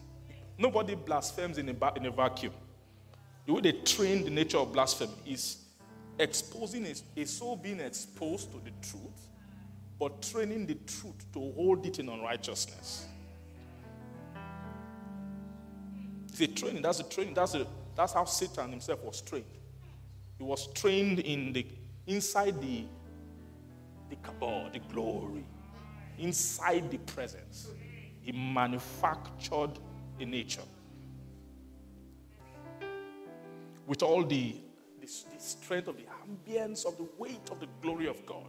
Nobody 0.56 0.94
blasphemes 0.94 1.58
in 1.58 1.68
a, 1.68 1.96
in 1.96 2.06
a 2.06 2.10
vacuum. 2.10 2.52
The 3.46 3.52
way 3.52 3.60
they 3.60 3.72
train 3.72 4.24
the 4.24 4.30
nature 4.30 4.58
of 4.58 4.72
blasphemy 4.72 5.12
is 5.26 5.64
exposing 6.18 6.86
a, 6.86 7.20
a 7.20 7.26
soul 7.26 7.56
being 7.56 7.80
exposed 7.80 8.50
to 8.52 8.58
the 8.58 8.72
truth, 8.82 9.28
but 9.98 10.20
training 10.22 10.66
the 10.66 10.74
truth 10.74 11.24
to 11.32 11.52
hold 11.52 11.86
it 11.86 11.98
in 11.98 12.08
unrighteousness. 12.08 13.06
It's 16.28 16.40
a 16.40 16.46
training. 16.46 16.82
That's 16.82 17.00
a 17.00 17.08
training. 17.08 17.34
That's, 17.34 17.54
a, 17.54 17.66
that's 17.98 18.12
how 18.12 18.24
Satan 18.24 18.70
himself 18.70 19.02
was 19.02 19.20
trained. 19.20 19.44
He 20.38 20.44
was 20.44 20.68
trained 20.72 21.18
in 21.18 21.52
the 21.52 21.66
inside 22.06 22.60
the 22.62 22.84
the 24.08 24.16
kabod, 24.16 24.72
the 24.72 24.78
glory, 24.78 25.44
inside 26.16 26.92
the 26.92 26.98
presence. 26.98 27.68
He 28.22 28.30
manufactured 28.30 29.72
a 30.20 30.24
nature 30.24 30.62
with 33.86 34.02
all 34.04 34.22
the, 34.22 34.54
the, 35.00 35.06
the 35.06 35.40
strength 35.42 35.88
of 35.88 35.96
the 35.96 36.04
ambience 36.24 36.86
of 36.86 36.96
the 36.98 37.08
weight 37.18 37.50
of 37.50 37.58
the 37.58 37.66
glory 37.82 38.06
of 38.06 38.24
God. 38.24 38.46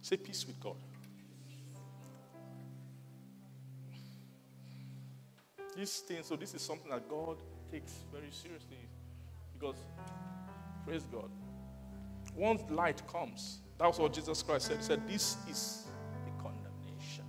Say 0.00 0.16
peace 0.16 0.46
with 0.46 0.58
God. 0.60 0.76
This 5.76 6.00
thing, 6.00 6.22
so 6.22 6.36
this 6.36 6.54
is 6.54 6.62
something 6.62 6.90
that 6.90 7.08
God 7.08 7.36
takes 7.70 7.92
very 8.12 8.30
seriously 8.30 8.78
because 9.52 9.76
Praise 10.86 11.02
God. 11.10 11.28
Once 12.36 12.62
light 12.70 13.02
comes, 13.08 13.58
that's 13.76 13.98
what 13.98 14.12
Jesus 14.12 14.40
Christ 14.42 14.68
said. 14.68 14.76
He 14.76 14.82
said, 14.84 15.08
This 15.08 15.36
is 15.50 15.86
the 16.24 16.30
condemnation. 16.40 17.24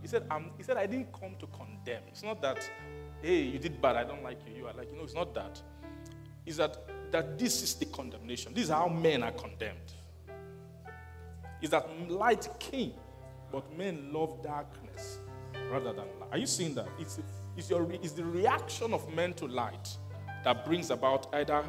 He 0.00 0.08
said, 0.08 0.24
I'm, 0.30 0.50
he 0.56 0.62
said, 0.62 0.78
I 0.78 0.86
didn't 0.86 1.12
come 1.12 1.34
to 1.38 1.46
condemn. 1.48 2.02
It's 2.08 2.22
not 2.22 2.40
that, 2.40 2.58
hey, 3.20 3.42
you 3.42 3.58
did 3.58 3.82
bad, 3.82 3.96
I 3.96 4.04
don't 4.04 4.22
like 4.22 4.38
you, 4.48 4.56
you 4.56 4.66
are 4.66 4.72
like, 4.72 4.90
you 4.90 4.96
know, 4.96 5.04
it's 5.04 5.14
not 5.14 5.34
that. 5.34 5.60
It's 6.46 6.56
that, 6.56 6.78
that 7.12 7.38
this 7.38 7.62
is 7.62 7.74
the 7.74 7.84
condemnation. 7.84 8.54
This 8.54 8.64
is 8.64 8.70
how 8.70 8.88
men 8.88 9.22
are 9.22 9.32
condemned. 9.32 9.92
Is 11.60 11.70
that 11.70 11.86
light 12.10 12.48
came, 12.58 12.94
but 13.52 13.76
men 13.76 14.10
love 14.10 14.42
darkness 14.42 15.18
rather 15.70 15.92
than 15.92 16.06
light. 16.18 16.30
Are 16.32 16.38
you 16.38 16.46
seeing 16.46 16.74
that? 16.76 16.88
It's, 16.98 17.20
it's, 17.56 17.70
your, 17.70 17.90
it's 17.92 18.12
the 18.12 18.24
reaction 18.24 18.92
of 18.92 19.12
men 19.14 19.34
to 19.34 19.46
light 19.46 19.96
that 20.44 20.64
brings 20.64 20.90
about 20.90 21.32
either 21.34 21.64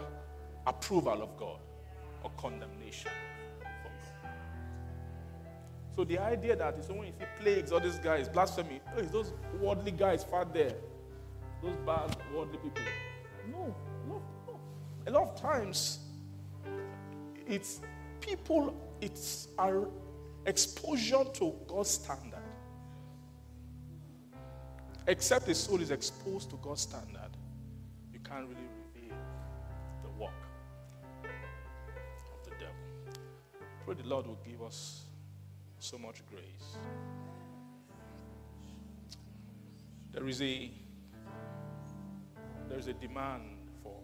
approval 0.65 1.21
of 1.21 1.37
God 1.37 1.59
or 2.23 2.31
condemnation 2.37 3.11
from 3.59 3.71
God. 3.83 4.31
So 5.95 6.03
the 6.03 6.17
idea 6.17 6.55
that 6.55 6.77
is 6.79 6.87
when 6.87 7.07
you 7.07 7.13
see 7.19 7.25
plagues, 7.39 7.71
all 7.71 7.79
these 7.79 7.99
guys, 7.99 8.27
blasphemy, 8.27 8.81
oh, 8.97 9.01
those 9.01 9.33
worldly 9.59 9.91
guys 9.91 10.23
far 10.23 10.45
there, 10.45 10.73
those 11.61 11.75
bad 11.85 12.15
worldly 12.33 12.57
people. 12.57 12.81
No, 13.51 13.75
no, 14.07 14.21
no. 14.47 14.59
A 15.05 15.11
lot 15.11 15.29
of 15.29 15.41
times, 15.41 15.99
it's 17.45 17.81
people, 18.21 18.73
it's 19.01 19.49
our 19.59 19.89
exposure 20.45 21.23
to 21.33 21.53
God's 21.67 21.89
standard. 21.91 22.32
Except 25.05 25.45
the 25.45 25.55
soul 25.55 25.81
is 25.81 25.91
exposed 25.91 26.49
to 26.51 26.55
God's 26.57 26.81
standard, 26.81 27.31
you 28.13 28.19
can't 28.19 28.47
really 28.47 28.67
reveal 28.95 29.17
the 30.01 30.09
work 30.11 30.31
of 31.23 32.45
the 32.45 32.51
devil. 32.51 33.21
Pray 33.85 33.95
the 33.95 34.07
Lord 34.07 34.27
will 34.27 34.39
give 34.47 34.61
us 34.61 35.03
so 35.79 35.97
much 35.97 36.25
grace. 36.27 36.77
There 40.11 40.27
is 40.27 40.41
a 40.41 40.71
there 42.69 42.79
is 42.79 42.87
a 42.87 42.93
demand 42.93 43.57
for 43.81 43.99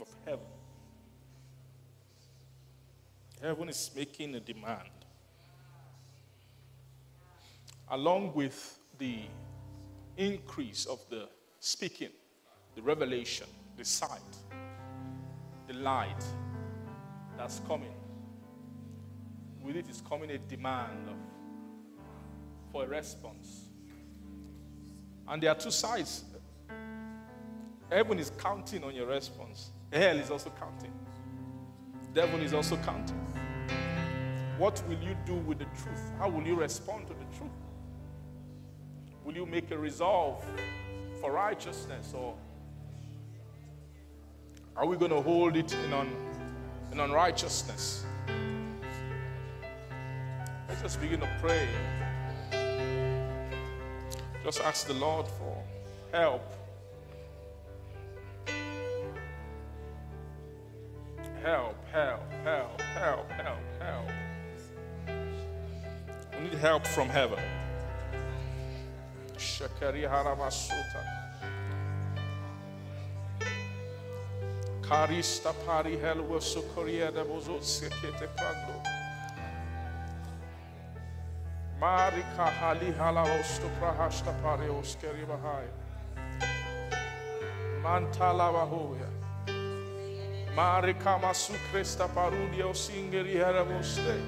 of 0.00 0.08
heaven. 0.24 0.46
Heaven 3.42 3.68
is 3.68 3.90
making 3.96 4.34
a 4.36 4.40
demand. 4.40 4.99
Along 7.90 8.32
with 8.34 8.78
the 8.98 9.20
increase 10.16 10.86
of 10.86 11.00
the 11.10 11.28
speaking, 11.58 12.10
the 12.76 12.82
revelation, 12.82 13.46
the 13.76 13.84
sight, 13.84 14.20
the 15.66 15.74
light, 15.74 16.24
that's 17.36 17.60
coming. 17.66 17.92
With 19.62 19.76
it 19.76 19.88
is 19.88 20.02
coming 20.08 20.30
a 20.30 20.38
demand 20.38 21.08
of, 21.08 21.16
for 22.70 22.84
a 22.84 22.86
response. 22.86 23.64
And 25.26 25.42
there 25.42 25.50
are 25.50 25.56
two 25.56 25.70
sides. 25.70 26.24
Heaven 27.90 28.18
is 28.18 28.30
counting 28.38 28.84
on 28.84 28.94
your 28.94 29.06
response. 29.06 29.70
Hell 29.92 30.16
is 30.18 30.30
also 30.30 30.52
counting. 30.60 30.92
Devil 32.14 32.40
is 32.40 32.54
also 32.54 32.76
counting. 32.78 33.16
What 34.58 34.82
will 34.88 34.98
you 34.98 35.16
do 35.24 35.34
with 35.34 35.58
the 35.58 35.64
truth? 35.64 36.12
How 36.18 36.28
will 36.28 36.46
you 36.46 36.54
respond 36.54 37.08
to 37.08 37.14
the 37.14 37.24
truth? 37.36 37.50
Will 39.24 39.34
you 39.34 39.46
make 39.46 39.70
a 39.70 39.78
resolve 39.78 40.44
for 41.20 41.32
righteousness 41.32 42.12
or 42.14 42.34
are 44.76 44.86
we 44.86 44.96
going 44.96 45.10
to 45.10 45.20
hold 45.20 45.56
it 45.56 45.74
in 45.74 45.92
on 45.92 46.08
and 46.90 47.00
unrighteousness. 47.00 48.04
Let's 50.68 50.82
just 50.82 51.00
begin 51.00 51.20
to 51.20 51.28
pray. 51.40 51.68
Just 54.44 54.60
ask 54.60 54.86
the 54.86 54.94
Lord 54.94 55.26
for 55.26 55.62
help. 56.12 56.52
Help, 61.42 61.76
help, 61.90 62.32
help, 62.44 62.80
help, 62.80 63.30
help, 63.30 63.58
help. 63.78 64.08
We 66.34 66.48
need 66.48 66.54
help 66.54 66.86
from 66.86 67.08
heaven. 67.08 67.38
Shakari 69.40 70.02
Haramasuta. 70.02 71.02
Karista 74.82 75.54
pari 75.64 75.96
helwa 75.96 76.40
sokoria 76.40 77.10
da 77.10 77.24
bozo 77.24 77.58
sekete 77.62 78.28
prando. 78.36 78.82
Mari 81.80 82.22
kahali 82.36 82.92
hala 82.98 83.22
osto 83.22 83.70
prahasta 83.80 84.32
pare 84.42 84.68
oskeri 84.68 85.24
bahai. 85.24 85.68
Mantala 87.82 88.52
bahoya. 88.52 89.08
Mari 90.54 90.94
kama 90.94 91.32
sukresta 91.32 92.08
parudia 92.08 92.66
osingeri 92.66 93.34
heramoste. 93.40 94.20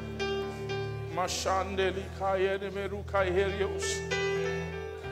Mashandeli 1.15 2.05
kayene 2.19 2.71
merukai 2.71 3.31
herios. 3.31 4.12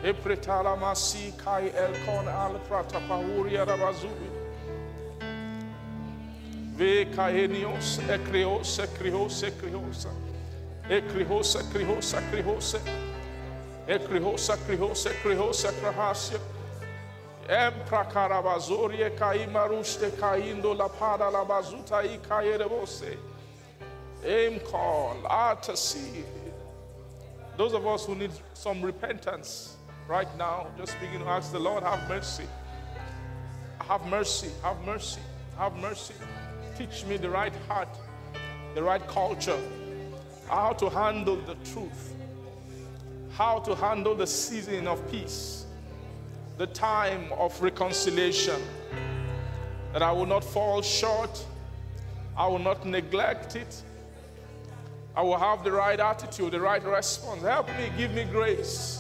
Epretala 0.03 0.77
masi 0.81 1.33
kai 1.37 1.69
elkon 1.77 2.27
al 2.27 2.59
prata 2.67 3.01
pahuria 3.01 3.67
rabazubi. 3.67 4.31
Ve 6.75 7.05
kaenios, 7.15 7.99
ekrios, 8.09 8.79
ekrios, 8.79 9.43
ekrios. 9.43 10.07
Ekrios, 10.89 11.55
ekrios, 11.57 12.15
ekrios. 12.15 12.75
Ekrios, 13.87 14.49
ekrios, 14.49 15.07
ekrios, 15.07 15.65
ekrios. 15.65 16.41
Empra 17.47 18.05
carabazorie 18.05 19.11
caimaruste 19.11 20.17
caindo 20.19 20.73
la 20.73 20.89
para 20.89 21.29
la 21.31 21.45
bazuta 21.45 22.03
i 22.03 22.17
caere 22.27 22.67
você. 22.67 23.19
Aim 24.25 24.61
call, 24.61 25.27
artesy. 25.27 26.25
Those 27.59 27.75
of 27.75 27.87
us 27.87 28.07
who 28.07 28.15
need 28.15 28.31
some 28.55 28.81
repentance 28.81 29.77
right 30.11 30.37
now, 30.37 30.67
just 30.77 30.99
begin 30.99 31.21
to 31.21 31.29
ask 31.29 31.53
the 31.53 31.59
Lord, 31.61 31.85
have 31.85 32.09
mercy. 32.09 32.43
Have 33.83 34.05
mercy, 34.07 34.51
have 34.61 34.85
mercy, 34.85 35.21
have 35.57 35.77
mercy. 35.77 36.15
Teach 36.77 37.07
me 37.07 37.17
the 37.17 37.31
right 37.31 37.53
heart, 37.69 37.89
the 38.75 38.83
right 38.83 39.07
culture, 39.07 39.59
how 40.49 40.73
to 40.73 40.91
handle 40.91 41.37
the 41.37 41.55
truth, 41.73 42.15
how 43.31 43.61
to 43.61 43.77
handle 43.77 44.17
the 44.17 44.27
season 44.27 44.89
of 44.89 44.99
peace, 45.13 45.67
the 46.59 46.67
time 46.67 47.33
of 47.35 47.63
reconciliation, 47.63 48.61
that 49.93 50.03
I 50.03 50.11
will 50.11 50.27
not 50.27 50.43
fall 50.43 50.83
short, 50.83 51.47
I 52.37 52.49
will 52.49 52.59
not 52.59 52.85
neglect 52.85 53.55
it. 53.55 53.83
I 55.15 55.23
will 55.23 55.39
have 55.39 55.63
the 55.63 55.73
right 55.73 55.99
attitude, 55.99 56.53
the 56.53 56.61
right 56.61 56.83
response. 56.85 57.43
Help 57.43 57.69
me, 57.69 57.91
give 57.97 58.13
me 58.13 58.25
grace. 58.25 59.00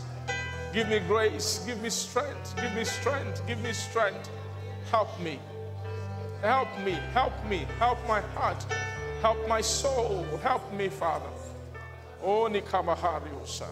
Give 0.72 0.88
me 0.88 1.01
grace, 1.01 1.64
give 1.66 1.82
me 1.82 1.90
strength, 1.90 2.55
give 2.56 2.72
me 2.74 2.84
strength, 2.84 3.47
give 3.47 3.60
me 3.60 3.72
strength. 3.72 4.30
Help 4.90 5.18
me. 5.20 5.38
Help 6.42 6.68
me, 6.84 6.92
help 7.12 7.32
me, 7.48 7.66
help 7.78 7.98
my 8.09 8.20
heart, 8.34 8.64
help 9.20 9.36
my 9.47 9.60
soul, 9.60 10.24
help 10.42 10.72
me, 10.72 10.88
Father. 10.88 11.28
Oh, 12.22 12.48
Nikamahariusa. 12.51 13.66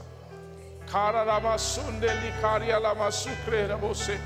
Kara 0.87 1.25
Ramasunde 1.25 2.11
Nikaria 2.20 2.81
Lamasukre 2.81 3.69
Rabose. 3.69 4.19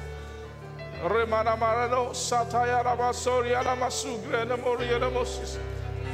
Remana 1.05 1.57
Marano 1.59 2.11
Sataya 2.11 2.83
Rabasoria 2.85 3.63
Lamasugre 3.63 4.47
Namoria 4.47 4.99
Lamosis. 4.99 5.59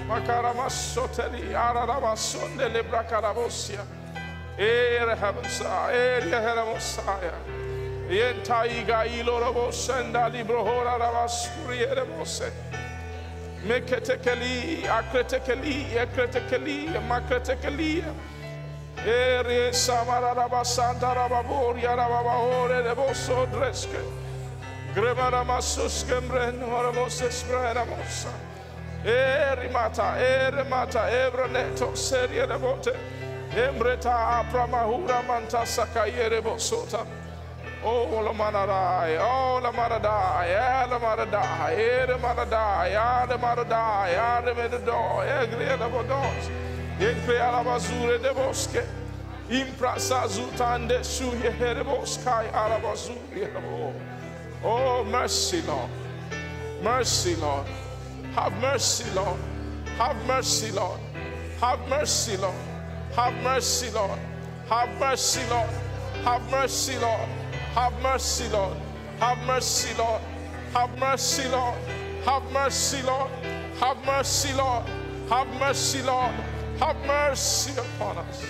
Makara 0.06 0.54
Masoteli 0.54 1.54
Ara 1.54 1.86
Ramasunde 1.86 2.68
Lebracarabosia. 2.72 3.97
Meketekeli, 13.62 14.82
akretekeli, 14.88 15.98
ekretekeli, 15.98 16.88
makretekeli. 17.08 18.04
Ere 19.06 19.72
samara 19.72 20.34
raba 20.34 20.64
santa 20.64 21.14
raba 21.14 21.42
bori 21.42 21.82
raba 21.82 22.22
bahore 22.24 22.82
rebo 22.82 23.14
so 23.14 23.46
dreske. 23.46 24.02
Grema 24.94 25.30
rama 25.30 25.60
suskem 25.62 26.30
ren 26.30 26.58
horamos 26.60 27.22
espranamosa. 27.22 28.32
Ere 29.04 29.70
mata, 29.72 30.16
ere 30.18 30.64
mata, 30.64 31.06
evreneto 31.10 31.96
serie 31.96 32.46
rebote. 32.46 33.17
Embreta 33.50 34.40
apramahura 34.40 35.22
manta 35.26 35.64
sakayere 35.64 36.42
bosota. 36.42 37.06
Oh, 37.84 38.20
la 38.22 38.32
manadai, 38.32 39.18
oh, 39.20 39.60
la 39.62 39.70
manadai, 39.70 40.48
yeah, 40.48 40.84
la 40.90 40.98
manadai, 40.98 41.78
yeah, 41.78 42.06
la 42.08 42.18
manadai, 42.18 42.90
yeah, 42.90 43.24
la 43.24 43.38
manadai, 43.38 44.10
yeah, 44.10 44.40
la 44.44 44.52
manadai, 44.52 45.26
yeah, 45.26 45.46
gria 45.46 45.76
la 45.76 45.88
bodos, 45.88 46.50
yeah, 46.98 47.14
crea 47.24 47.52
la 47.52 47.62
basura 47.62 48.18
de 48.20 48.34
bosque, 48.34 48.84
imprasa 49.48 50.26
zutande 50.26 51.04
su 51.04 51.30
ye 51.36 51.52
here 51.52 51.84
boskai 51.84 52.52
ala. 52.52 52.80
Oh, 54.64 55.04
mercy, 55.04 55.62
Lord, 55.62 55.90
mercy, 56.82 57.36
Lord, 57.36 57.66
have 58.34 58.60
mercy, 58.60 59.04
Lord, 59.14 59.38
have 59.98 60.26
mercy, 60.26 60.72
Lord, 60.72 61.00
have 61.60 61.88
mercy, 61.88 62.36
Lord, 62.38 62.54
have 63.14 63.34
mercy, 63.42 63.90
Lord, 63.90 64.18
have 64.68 65.00
mercy, 65.00 65.40
Lord, 65.50 65.70
have 66.24 66.50
mercy, 66.50 66.98
Lord. 66.98 67.28
Have 67.74 68.02
mercy, 68.02 68.48
Lord. 68.48 68.76
Have 69.20 69.38
mercy, 69.46 69.94
Lord. 69.96 70.20
Have 70.72 70.98
mercy, 70.98 71.48
Lord. 71.48 71.78
Have 72.24 72.50
mercy, 72.52 73.02
Lord. 73.02 73.30
Have 73.78 74.04
mercy, 74.04 74.52
Lord. 74.54 74.84
Have 75.28 75.48
mercy, 75.60 76.02
Lord. 76.02 76.34
Have 76.80 76.96
mercy 77.06 77.72
upon 77.78 78.18
us. 78.18 78.44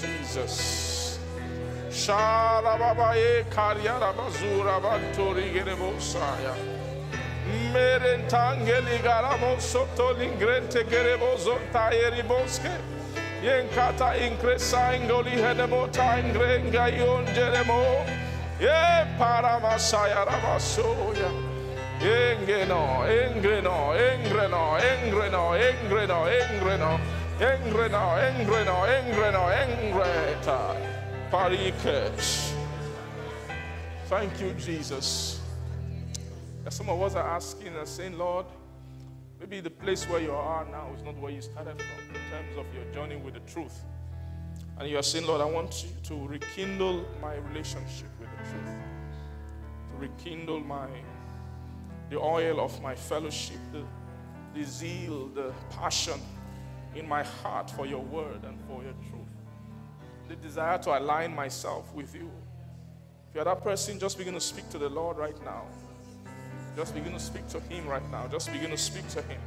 Jesus. 0.00 1.18
Sharababaye 1.90 3.44
karyara 3.50 4.12
bazura 4.12 4.80
bantori 4.80 5.52
gerebosaya. 5.52 6.54
Merentangeli 7.72 8.98
garamo 9.02 9.60
sotto 9.60 10.12
l'ingrente 10.12 10.84
gereboso 10.84 11.58
taieri 11.72 12.22
bosche. 12.22 12.95
Yenkata 13.46 14.16
inkresa 14.26 14.96
ingoli 14.96 15.30
hedemota 15.30 16.18
ingrenga 16.18 16.88
yonjeremo. 16.88 17.82
Ye 18.58 19.06
paramasaya 19.18 20.24
rabasoya. 20.26 21.30
Engeno, 22.00 23.06
engreno, 23.06 23.94
engreno, 23.94 24.62
engreno, 24.90 25.44
engreno, 25.54 26.18
engreno, 26.26 26.90
engreno, 27.38 28.02
engreno, 28.26 28.76
engreno, 28.96 29.44
engreta. 29.62 30.58
Parikesh. 31.30 32.52
Thank 34.08 34.40
you, 34.40 34.54
Jesus. 34.58 35.40
Some 36.68 36.88
of 36.88 37.00
us 37.00 37.14
are 37.14 37.28
asking 37.28 37.76
and 37.76 37.86
saying, 37.86 38.18
Lord, 38.18 38.46
maybe 39.38 39.60
the 39.60 39.70
place 39.70 40.08
where 40.08 40.20
you 40.20 40.32
are 40.32 40.64
now 40.70 40.90
is 40.96 41.02
not 41.02 41.16
where 41.18 41.32
you 41.32 41.40
started 41.40 41.80
from 41.80 42.14
in 42.14 42.30
terms 42.30 42.56
of 42.58 42.66
your 42.74 42.84
journey 42.92 43.16
with 43.16 43.34
the 43.34 43.40
truth. 43.40 43.84
And 44.78 44.88
you 44.88 44.98
are 44.98 45.02
saying, 45.02 45.26
Lord, 45.26 45.40
I 45.40 45.46
want 45.46 45.84
you 45.84 45.90
to 46.04 46.26
rekindle 46.26 47.04
my 47.22 47.36
relationship 47.36 48.08
with 48.20 48.28
the 48.30 48.50
truth, 48.50 48.74
to 49.90 49.96
rekindle 49.98 50.60
my 50.60 50.88
the 52.10 52.18
oil 52.18 52.60
of 52.60 52.80
my 52.82 52.94
fellowship, 52.94 53.58
the, 53.72 53.82
the 54.54 54.64
zeal, 54.64 55.26
the 55.28 55.52
passion 55.70 56.20
in 56.94 57.08
my 57.08 57.22
heart 57.22 57.70
for 57.70 57.86
your 57.86 58.02
word 58.02 58.44
and 58.44 58.58
for 58.68 58.82
your 58.82 58.94
truth, 59.10 59.28
the 60.28 60.36
desire 60.36 60.78
to 60.78 60.98
align 60.98 61.34
myself 61.34 61.92
with 61.94 62.14
you. 62.14 62.30
If 63.28 63.34
you're 63.34 63.44
that 63.44 63.62
person, 63.62 63.98
just 63.98 64.18
begin 64.18 64.34
to 64.34 64.40
speak 64.40 64.68
to 64.70 64.78
the 64.78 64.88
Lord 64.88 65.18
right 65.18 65.36
now. 65.44 65.64
Just 66.76 66.94
begin 66.94 67.12
to 67.12 67.18
speak 67.18 67.48
to 67.48 67.60
Him 67.60 67.86
right 67.88 68.02
now. 68.10 68.26
Just 68.28 68.52
begin 68.52 68.70
to 68.70 68.76
speak 68.76 69.08
to 69.08 69.22
Him. 69.22 69.40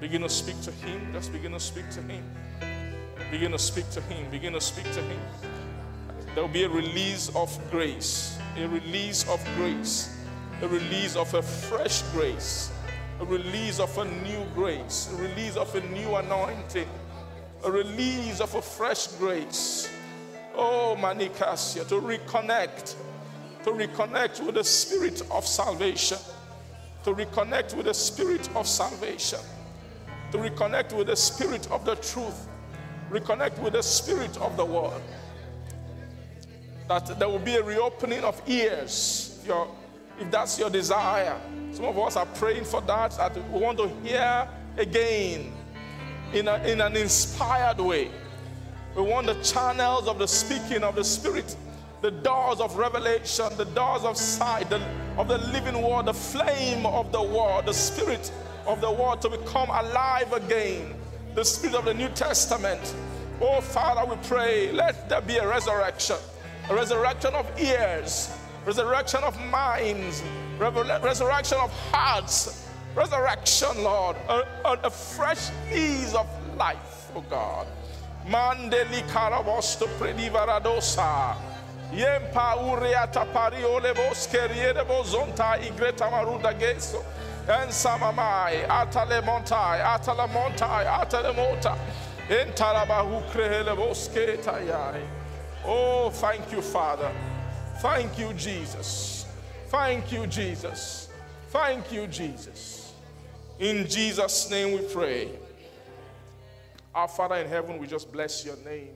Begin 0.00 0.20
to 0.20 0.28
speak 0.28 0.60
to 0.60 0.70
Him. 0.70 1.10
Just 1.14 1.32
begin 1.32 1.52
to 1.52 1.60
speak 1.60 1.88
to 1.90 2.02
Him. 2.02 2.22
Begin 3.30 3.52
to 3.52 3.58
speak 3.58 3.88
to 3.90 4.02
Him. 4.02 4.30
Begin 4.30 4.52
to 4.52 4.60
speak 4.60 4.84
to 4.92 5.00
Him. 5.00 5.20
There 6.34 6.44
will 6.44 6.52
be 6.52 6.64
a 6.64 6.68
release 6.68 7.34
of 7.34 7.58
grace, 7.70 8.36
a 8.58 8.68
release 8.68 9.26
of 9.30 9.42
grace, 9.56 10.14
a 10.60 10.68
release 10.68 11.16
of 11.16 11.32
a 11.32 11.40
fresh 11.40 12.02
grace, 12.12 12.70
a 13.18 13.24
release 13.24 13.80
of 13.80 13.96
a 13.96 14.04
new 14.04 14.44
grace, 14.54 15.10
a 15.14 15.16
release 15.16 15.56
of 15.56 15.74
a 15.74 15.80
new 15.88 16.14
anointing, 16.16 16.88
a 17.64 17.70
release 17.70 18.40
of 18.40 18.54
a 18.54 18.60
fresh 18.60 19.06
grace. 19.18 19.88
Oh, 20.54 20.94
Manikasia, 20.98 21.88
to 21.88 21.94
reconnect, 21.94 22.94
to 23.66 23.72
reconnect 23.72 24.40
with 24.46 24.54
the 24.54 24.62
spirit 24.62 25.22
of 25.28 25.44
salvation, 25.44 26.18
to 27.02 27.12
reconnect 27.12 27.74
with 27.74 27.86
the 27.86 27.94
spirit 27.94 28.48
of 28.54 28.64
salvation, 28.64 29.40
to 30.30 30.38
reconnect 30.38 30.96
with 30.96 31.08
the 31.08 31.16
spirit 31.16 31.68
of 31.72 31.84
the 31.84 31.96
truth, 31.96 32.46
reconnect 33.10 33.58
with 33.58 33.72
the 33.72 33.82
spirit 33.82 34.36
of 34.38 34.56
the 34.56 34.64
word. 34.64 35.02
That 36.86 37.18
there 37.18 37.28
will 37.28 37.40
be 37.40 37.56
a 37.56 37.62
reopening 37.62 38.22
of 38.22 38.40
ears 38.46 39.42
if, 39.44 39.50
if 40.20 40.30
that's 40.30 40.60
your 40.60 40.70
desire. 40.70 41.36
Some 41.72 41.86
of 41.86 41.98
us 41.98 42.14
are 42.14 42.26
praying 42.26 42.66
for 42.66 42.80
that, 42.82 43.16
that 43.16 43.34
we 43.52 43.60
want 43.60 43.78
to 43.78 43.88
hear 44.04 44.48
again 44.76 45.52
in, 46.32 46.46
a, 46.46 46.62
in 46.62 46.80
an 46.80 46.96
inspired 46.96 47.78
way. 47.78 48.12
We 48.94 49.02
want 49.02 49.26
the 49.26 49.34
channels 49.42 50.06
of 50.06 50.20
the 50.20 50.28
speaking 50.28 50.84
of 50.84 50.94
the 50.94 51.04
Spirit, 51.04 51.56
the 52.02 52.10
doors 52.10 52.60
of 52.60 52.76
revelation, 52.76 53.46
the 53.56 53.64
doors 53.64 54.04
of 54.04 54.16
sight, 54.16 54.68
the, 54.68 54.80
of 55.16 55.28
the 55.28 55.38
living 55.38 55.80
word, 55.82 56.06
the 56.06 56.14
flame 56.14 56.84
of 56.86 57.10
the 57.12 57.22
word, 57.22 57.66
the 57.66 57.72
Spirit 57.72 58.30
of 58.66 58.80
the 58.80 58.90
word 58.90 59.20
to 59.22 59.30
become 59.30 59.68
alive 59.70 60.32
again, 60.32 60.94
the 61.34 61.44
Spirit 61.44 61.76
of 61.76 61.84
the 61.84 61.94
New 61.94 62.08
Testament. 62.10 62.94
Oh, 63.40 63.60
Father, 63.60 64.08
we 64.08 64.16
pray, 64.26 64.72
let 64.72 65.08
there 65.08 65.20
be 65.20 65.36
a 65.36 65.46
resurrection, 65.46 66.16
a 66.70 66.74
resurrection 66.74 67.34
of 67.34 67.46
ears, 67.58 68.30
resurrection 68.64 69.22
of 69.22 69.38
minds, 69.46 70.22
resurrection 70.58 71.58
of 71.58 71.70
hearts, 71.92 72.68
resurrection, 72.94 73.82
Lord, 73.82 74.16
a, 74.28 74.46
a, 74.64 74.72
a 74.84 74.90
fresh 74.90 75.50
ease 75.72 76.14
of 76.14 76.26
life, 76.56 77.10
oh 77.14 77.24
God. 77.28 77.66
Mandeli 78.26 79.02
karabosto 79.12 79.86
predivaradosa. 79.98 81.36
Yempa 81.92 82.56
uriata 82.56 83.24
pariole 83.32 83.94
boskeriere 83.94 84.84
bozonta 84.84 85.58
igreta 85.58 86.10
maruda 86.10 86.52
geso. 86.58 87.04
En 87.48 87.68
samamai, 87.68 88.66
atale 88.68 89.22
montai, 89.24 89.80
atale 89.80 90.26
montai, 90.28 90.84
atale 90.84 91.34
mota. 91.34 91.78
En 92.28 92.52
tarabahu 92.52 93.22
krehele 93.30 93.76
bosketa 93.76 94.58
yai. 94.66 95.00
Oh, 95.64 96.10
thank 96.10 96.50
you, 96.50 96.60
Father. 96.60 97.10
Thank 97.78 98.18
you, 98.18 98.32
Jesus. 98.32 99.26
Thank 99.68 100.10
you, 100.10 100.26
Jesus. 100.26 101.08
Thank 101.50 101.92
you, 101.92 102.08
Jesus. 102.08 102.92
In 103.60 103.86
Jesus' 103.86 104.50
name 104.50 104.72
we 104.72 104.84
pray. 104.92 105.30
Our 106.94 107.08
Father 107.08 107.36
in 107.36 107.48
heaven, 107.48 107.78
we 107.78 107.86
just 107.86 108.10
bless 108.12 108.44
your 108.44 108.56
name. 108.64 108.95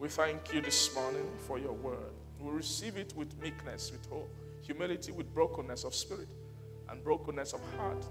We 0.00 0.08
thank 0.08 0.54
you 0.54 0.62
this 0.62 0.94
morning 0.94 1.28
for 1.46 1.58
your 1.58 1.74
word. 1.74 2.14
We 2.40 2.50
receive 2.50 2.96
it 2.96 3.12
with 3.14 3.38
meekness, 3.38 3.92
with 3.92 4.08
humility, 4.62 5.12
with 5.12 5.32
brokenness 5.34 5.84
of 5.84 5.94
spirit 5.94 6.28
and 6.88 7.04
brokenness 7.04 7.52
of 7.52 7.60
heart. 7.76 8.06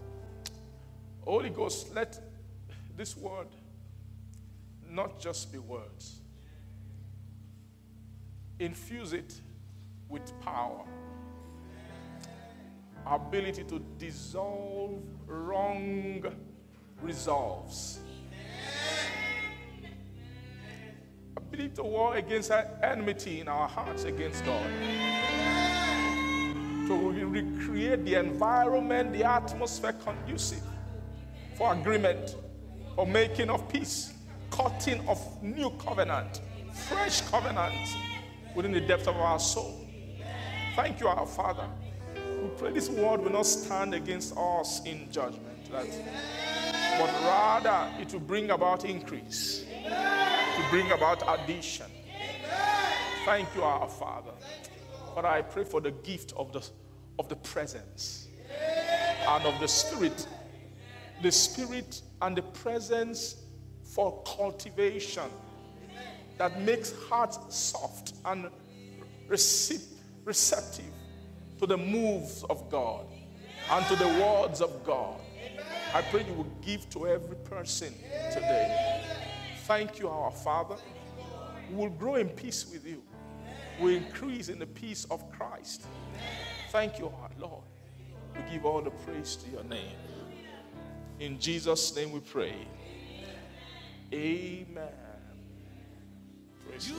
Holy 1.21 1.49
Ghost, 1.49 1.91
let 1.95 2.19
this 2.95 3.17
word 3.17 3.47
not 4.87 5.19
just 5.19 5.51
be 5.51 5.57
words, 5.57 6.21
infuse 8.59 9.13
it 9.13 9.41
with 10.09 10.31
power, 10.41 10.85
ability 13.07 13.63
to 13.63 13.79
dissolve 13.97 15.01
wrong 15.25 16.23
resolves 17.01 17.99
ability 21.39 21.75
to 21.75 21.83
war 21.83 22.15
against 22.15 22.51
enmity 22.83 23.41
in 23.41 23.47
our 23.47 23.67
hearts 23.67 24.03
against 24.03 24.45
God. 24.45 24.65
To 26.87 27.11
recreate 27.27 28.03
the 28.03 28.15
environment, 28.15 29.13
the 29.13 29.23
atmosphere 29.23 29.93
conducive 29.93 30.63
for 31.55 31.73
agreement, 31.73 32.35
for 32.95 33.05
making 33.05 33.49
of 33.49 33.69
peace, 33.69 34.13
cutting 34.49 35.07
of 35.07 35.19
new 35.43 35.69
covenant, 35.71 36.41
fresh 36.87 37.21
covenant 37.21 37.87
within 38.55 38.71
the 38.71 38.81
depth 38.81 39.07
of 39.07 39.15
our 39.17 39.39
soul. 39.39 39.87
Thank 40.75 40.99
you, 40.99 41.07
our 41.07 41.27
Father. 41.27 41.67
We 42.41 42.49
pray 42.57 42.71
this 42.71 42.89
word 42.89 43.21
will 43.21 43.31
not 43.31 43.45
stand 43.45 43.93
against 43.93 44.35
us 44.35 44.83
in 44.85 45.11
judgment, 45.11 45.69
but 45.71 47.09
rather 47.23 47.91
it 48.01 48.11
will 48.13 48.21
bring 48.21 48.49
about 48.51 48.85
increase 48.85 49.65
to 49.83 50.69
bring 50.69 50.91
about 50.91 51.23
addition. 51.27 51.87
Thank 53.25 53.47
you, 53.55 53.63
our 53.63 53.87
Father. 53.87 54.31
But 55.15 55.25
I 55.25 55.41
pray 55.41 55.63
for 55.63 55.81
the 55.81 55.91
gift 55.91 56.33
of 56.35 56.51
the, 56.53 56.65
of 57.17 57.29
the 57.29 57.35
presence 57.35 58.27
and 59.27 59.45
of 59.45 59.59
the 59.59 59.67
Spirit. 59.67 60.27
The 61.21 61.31
Spirit 61.31 62.01
and 62.21 62.35
the 62.35 62.41
presence 62.41 63.37
for 63.83 64.23
cultivation 64.23 65.29
that 66.37 66.61
makes 66.61 66.93
hearts 67.09 67.37
soft 67.53 68.13
and 68.25 68.49
receptive 69.27 70.85
to 71.59 71.67
the 71.67 71.77
moves 71.77 72.45
of 72.49 72.69
God 72.69 73.05
and 73.69 73.85
to 73.87 73.95
the 73.95 74.07
words 74.07 74.61
of 74.61 74.83
God. 74.85 75.19
I 75.93 76.01
pray 76.03 76.25
you 76.25 76.33
will 76.33 76.51
give 76.61 76.89
to 76.91 77.07
every 77.07 77.35
person 77.37 77.93
today 78.31 79.19
Thank 79.69 79.99
you, 79.99 80.09
our 80.09 80.31
Father. 80.31 80.77
We 81.69 81.75
will 81.75 81.89
grow 81.89 82.15
in 82.15 82.29
peace 82.29 82.65
with 82.73 82.87
you. 82.87 83.03
We 83.79 83.97
increase 83.97 84.49
in 84.49 84.57
the 84.57 84.65
peace 84.65 85.05
of 85.11 85.29
Christ. 85.29 85.83
Thank 86.71 86.97
you, 86.97 87.05
our 87.21 87.29
Lord. 87.37 87.61
We 88.35 88.51
give 88.51 88.65
all 88.65 88.81
the 88.81 88.89
praise 88.89 89.35
to 89.35 89.51
your 89.51 89.63
name. 89.65 89.95
In 91.19 91.39
Jesus' 91.39 91.95
name 91.95 92.11
we 92.11 92.19
pray. 92.19 92.55
Amen. 94.11 94.89
Praise 96.67 96.89
you 96.89 96.95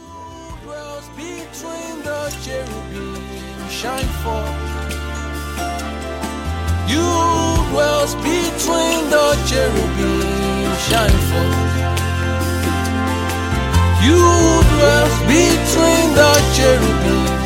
dwells 0.63 1.09
between 1.17 2.03
the 2.05 2.39
cherubim, 2.45 3.69
shine 3.69 4.07
forth. 4.23 4.47
You 6.87 7.03
dwells 7.73 8.15
between 8.15 9.11
the 9.11 9.45
cherubim, 9.49 10.77
shine 10.89 11.19
forth. 11.33 12.20
You 14.03 14.17
dwell 14.17 15.09
between 15.29 16.15
the 16.17 16.33
cherubim, 16.57 17.40